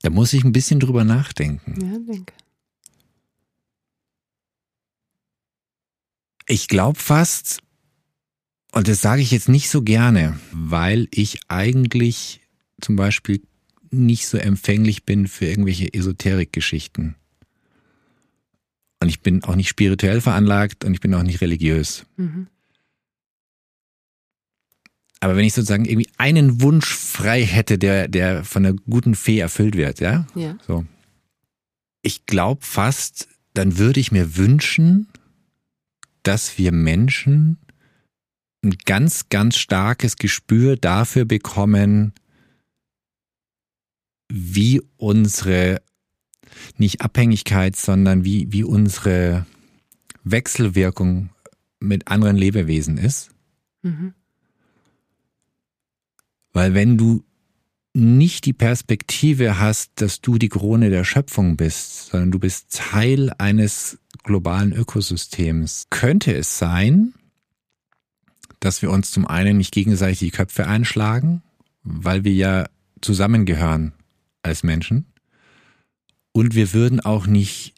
Da 0.03 0.11
muss 0.11 0.33
ich 0.33 0.45
ein 0.45 0.53
bisschen 0.53 0.81
drüber 0.81 1.05
nachdenken. 1.05 1.75
Ja, 1.81 1.99
denke. 1.99 2.33
Ich 6.49 6.69
glaube 6.69 6.99
fast, 6.99 7.61
und 8.73 8.89
das 8.89 9.01
sage 9.01 9.23
ich 9.23 9.31
jetzt 9.31 9.49
nicht 9.49 9.71
so 9.71 9.83
gerne, 9.83 10.39
weil 10.53 11.09
ich 11.11 11.41
eigentlich 11.49 12.41
zum 12.81 12.97
Beispiel 12.97 13.41
nicht 13.91 14.27
so 14.27 14.37
empfänglich 14.37 15.05
bin 15.05 15.29
für 15.29 15.47
irgendwelche 15.47 15.93
Esoterikgeschichten. 15.93 17.15
Und 19.01 19.09
ich 19.09 19.21
bin 19.21 19.45
auch 19.45 19.57
nicht 19.57 19.69
spirituell 19.69 20.21
veranlagt 20.21 20.85
und 20.85 20.95
ich 20.95 21.01
bin 21.01 21.15
auch 21.15 21.23
nicht 21.23 21.41
religiös. 21.41 22.07
Mhm. 22.17 22.49
Aber 25.21 25.37
wenn 25.37 25.45
ich 25.45 25.55
sozusagen 25.55 25.87
irgendwie 25.87 26.11
einen 26.19 26.61
Wunsch 26.61 26.87
frei 26.87 27.45
hätte, 27.45 27.79
der, 27.79 28.09
der 28.09 28.45
von 28.45 28.67
einer 28.67 28.77
guten 28.89 29.15
Fee 29.15 29.39
erfüllt 29.39 29.77
wird, 29.77 30.01
ja? 30.01 30.27
Ja. 30.35 30.59
So. 30.67 30.85
Ich 32.03 32.27
glaube 32.27 32.65
fast, 32.65 33.29
dann 33.55 33.79
würde 33.79 34.01
ich 34.01 34.13
mir 34.13 34.37
wünschen, 34.37 35.09
dass 36.23 36.59
wir 36.59 36.73
Menschen 36.73 37.59
ein 38.67 38.77
ganz, 38.85 39.29
ganz 39.29 39.57
starkes 39.57 40.17
Gespür 40.17 40.77
dafür 40.77 41.25
bekommen, 41.25 42.13
wie 44.29 44.83
unsere, 44.97 45.83
nicht 46.77 47.01
Abhängigkeit, 47.01 47.77
sondern 47.77 48.25
wie, 48.25 48.53
wie 48.53 48.65
unsere 48.65 49.47
Wechselwirkung 50.25 51.31
mit 51.79 52.09
anderen 52.09 52.37
Lebewesen 52.37 52.99
ist. 52.99 53.31
Mhm. 53.83 54.15
Weil 56.53 56.75
wenn 56.75 56.97
du 56.99 57.23
nicht 57.93 58.45
die 58.45 58.53
Perspektive 58.53 59.59
hast, 59.59 59.93
dass 59.97 60.21
du 60.21 60.37
die 60.37 60.51
Krone 60.51 60.91
der 60.91 61.05
Schöpfung 61.05 61.57
bist, 61.57 62.07
sondern 62.07 62.31
du 62.31 62.39
bist 62.39 62.75
Teil 62.77 63.33
eines 63.39 63.99
globalen 64.23 64.73
Ökosystems, 64.73 65.87
könnte 65.89 66.35
es 66.35 66.59
sein, 66.59 67.15
dass 68.61 68.83
wir 68.83 68.91
uns 68.91 69.11
zum 69.11 69.27
einen 69.27 69.57
nicht 69.59 69.73
gegenseitig 69.73 70.19
die 70.19 70.31
Köpfe 70.31 70.67
einschlagen, 70.67 71.43
weil 71.83 72.25
wir 72.25 72.33
ja 72.33 72.67
zusammengehören 73.01 73.93
als 74.43 74.63
Menschen. 74.63 75.07
Und 76.33 76.55
wir 76.55 76.73
würden 76.73 77.01
auch 77.01 77.27
nicht 77.27 77.75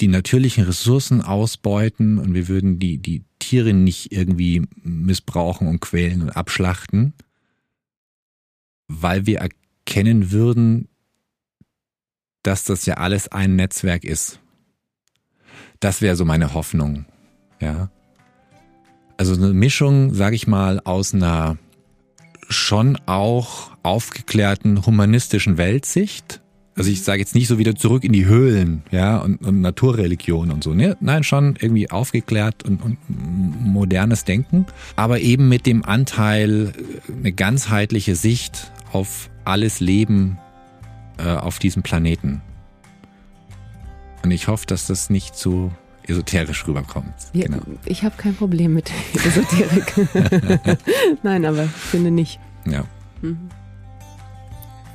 die 0.00 0.08
natürlichen 0.08 0.64
Ressourcen 0.64 1.20
ausbeuten 1.20 2.18
und 2.18 2.34
wir 2.34 2.48
würden 2.48 2.78
die, 2.78 2.98
die 2.98 3.24
Tiere 3.38 3.74
nicht 3.74 4.12
irgendwie 4.12 4.66
missbrauchen 4.82 5.68
und 5.68 5.80
quälen 5.80 6.22
und 6.22 6.30
abschlachten, 6.30 7.12
weil 8.88 9.26
wir 9.26 9.40
erkennen 9.40 10.30
würden, 10.30 10.88
dass 12.42 12.64
das 12.64 12.86
ja 12.86 12.94
alles 12.94 13.28
ein 13.28 13.56
Netzwerk 13.56 14.04
ist. 14.04 14.40
Das 15.80 16.00
wäre 16.00 16.16
so 16.16 16.24
meine 16.24 16.54
Hoffnung, 16.54 17.06
ja. 17.60 17.90
Also 19.20 19.34
eine 19.34 19.52
Mischung, 19.52 20.14
sage 20.14 20.34
ich 20.34 20.46
mal, 20.46 20.80
aus 20.80 21.12
einer 21.12 21.58
schon 22.48 22.96
auch 23.04 23.70
aufgeklärten 23.82 24.86
humanistischen 24.86 25.58
Weltsicht. 25.58 26.40
Also 26.74 26.90
ich 26.90 27.02
sage 27.02 27.20
jetzt 27.20 27.34
nicht 27.34 27.46
so 27.46 27.58
wieder 27.58 27.74
zurück 27.74 28.02
in 28.02 28.14
die 28.14 28.24
Höhlen, 28.24 28.82
ja, 28.90 29.18
und, 29.18 29.44
und 29.44 29.60
Naturreligion 29.60 30.50
und 30.50 30.64
so. 30.64 30.72
Ne? 30.72 30.96
Nein, 31.00 31.22
schon 31.22 31.56
irgendwie 31.60 31.90
aufgeklärt 31.90 32.62
und, 32.62 32.82
und 32.82 32.96
modernes 33.10 34.24
Denken, 34.24 34.64
aber 34.96 35.20
eben 35.20 35.50
mit 35.50 35.66
dem 35.66 35.84
Anteil 35.84 36.72
eine 37.14 37.32
ganzheitliche 37.32 38.16
Sicht 38.16 38.72
auf 38.90 39.28
alles 39.44 39.80
Leben 39.80 40.38
äh, 41.18 41.28
auf 41.28 41.58
diesem 41.58 41.82
Planeten. 41.82 42.40
Und 44.24 44.30
ich 44.30 44.48
hoffe, 44.48 44.64
dass 44.64 44.86
das 44.86 45.10
nicht 45.10 45.36
zu 45.36 45.72
esoterisch 46.06 46.66
rüberkommt. 46.66 47.14
Ja, 47.32 47.46
genau. 47.46 47.62
Ich 47.84 48.02
habe 48.04 48.14
kein 48.16 48.34
Problem 48.34 48.74
mit 48.74 48.90
Esoterik. 49.14 49.94
Nein, 51.22 51.44
aber 51.44 51.64
ich 51.64 51.70
finde 51.70 52.10
nicht. 52.10 52.40
Ja. 52.66 52.84
Mhm. 53.22 53.50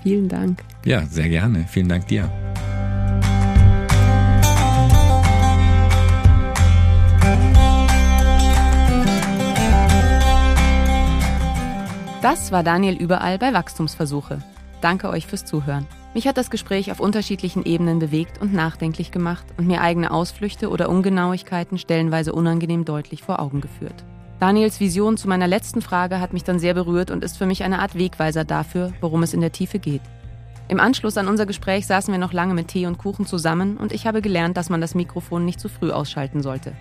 Vielen 0.04 0.30
Dank. 0.30 0.64
Ja, 0.86 1.06
sehr 1.06 1.30
gerne. 1.30 1.66
Vielen 1.68 1.90
Dank 1.90 2.08
dir. 2.08 2.30
Das 12.22 12.52
war 12.52 12.64
Daniel 12.64 12.96
Überall 12.96 13.38
bei 13.38 13.54
Wachstumsversuche. 13.54 14.40
Danke 14.82 15.10
euch 15.10 15.28
fürs 15.28 15.46
Zuhören. 15.46 15.86
Mich 16.16 16.30
hat 16.30 16.38
das 16.38 16.50
Gespräch 16.50 16.94
auf 16.94 17.02
unterschiedlichen 17.02 17.66
Ebenen 17.66 18.00
bewegt 18.00 18.42
und 18.42 18.54
nachdenklich 18.54 19.12
gemacht 19.12 19.46
und 19.58 19.68
mir 19.68 19.82
eigene 19.82 20.12
Ausflüchte 20.12 20.70
oder 20.70 20.88
Ungenauigkeiten 20.88 21.78
stellenweise 21.78 22.32
unangenehm 22.32 22.86
deutlich 22.86 23.22
vor 23.22 23.42
Augen 23.42 23.60
geführt. 23.60 24.06
Daniels 24.40 24.80
Vision 24.80 25.18
zu 25.18 25.28
meiner 25.28 25.46
letzten 25.46 25.82
Frage 25.82 26.22
hat 26.22 26.32
mich 26.32 26.46
dann 26.46 26.58
sehr 26.58 26.74
berührt 26.74 27.12
und 27.12 27.22
ist 27.22 27.38
für 27.38 27.46
mich 27.46 27.66
eine 27.66 27.80
Art 27.80 27.98
Wegweiser 27.98 28.46
dafür, 28.46 28.94
worum 29.02 29.24
es 29.24 29.34
in 29.34 29.42
der 29.42 29.52
Tiefe 29.52 29.78
geht. 29.78 30.00
Im 30.70 30.80
Anschluss 30.80 31.18
an 31.18 31.28
unser 31.28 31.46
Gespräch 31.46 31.86
saßen 31.86 32.14
wir 32.14 32.20
noch 32.20 32.32
lange 32.32 32.54
mit 32.54 32.70
Tee 32.70 32.86
und 32.86 32.98
Kuchen 32.98 33.26
zusammen 33.26 33.76
und 33.76 33.92
ich 33.92 34.08
habe 34.08 34.22
gelernt, 34.22 34.56
dass 34.56 34.70
man 34.70 34.80
das 34.80 34.96
Mikrofon 34.96 35.44
nicht 35.44 35.60
zu 35.60 35.68
früh 35.68 35.92
ausschalten 35.92 36.42
sollte. 36.42 36.72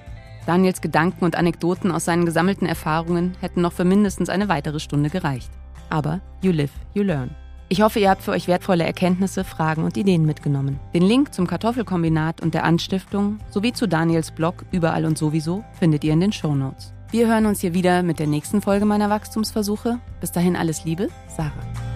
Daniels 0.46 0.80
Gedanken 0.80 1.24
und 1.24 1.34
Anekdoten 1.34 1.90
aus 1.90 2.04
seinen 2.04 2.24
gesammelten 2.24 2.68
Erfahrungen 2.68 3.32
hätten 3.40 3.62
noch 3.62 3.72
für 3.72 3.84
mindestens 3.84 4.28
eine 4.28 4.48
weitere 4.48 4.78
Stunde 4.78 5.10
gereicht. 5.10 5.50
Aber 5.90 6.20
you 6.40 6.52
live, 6.52 6.70
you 6.94 7.02
learn. 7.02 7.34
Ich 7.74 7.82
hoffe, 7.82 7.98
ihr 7.98 8.08
habt 8.08 8.22
für 8.22 8.30
euch 8.30 8.46
wertvolle 8.46 8.84
Erkenntnisse, 8.84 9.42
Fragen 9.42 9.82
und 9.82 9.96
Ideen 9.96 10.24
mitgenommen. 10.24 10.78
Den 10.94 11.02
Link 11.02 11.34
zum 11.34 11.48
Kartoffelkombinat 11.48 12.40
und 12.40 12.54
der 12.54 12.62
Anstiftung 12.62 13.40
sowie 13.50 13.72
zu 13.72 13.88
Daniels 13.88 14.30
Blog 14.30 14.64
Überall 14.70 15.04
und 15.04 15.18
sowieso 15.18 15.64
findet 15.76 16.04
ihr 16.04 16.12
in 16.12 16.20
den 16.20 16.30
Show 16.30 16.54
Notes. 16.54 16.92
Wir 17.10 17.26
hören 17.26 17.46
uns 17.46 17.62
hier 17.62 17.74
wieder 17.74 18.04
mit 18.04 18.20
der 18.20 18.28
nächsten 18.28 18.62
Folge 18.62 18.84
meiner 18.84 19.10
Wachstumsversuche. 19.10 19.98
Bis 20.20 20.30
dahin 20.30 20.54
alles 20.54 20.84
Liebe, 20.84 21.08
Sarah. 21.36 21.93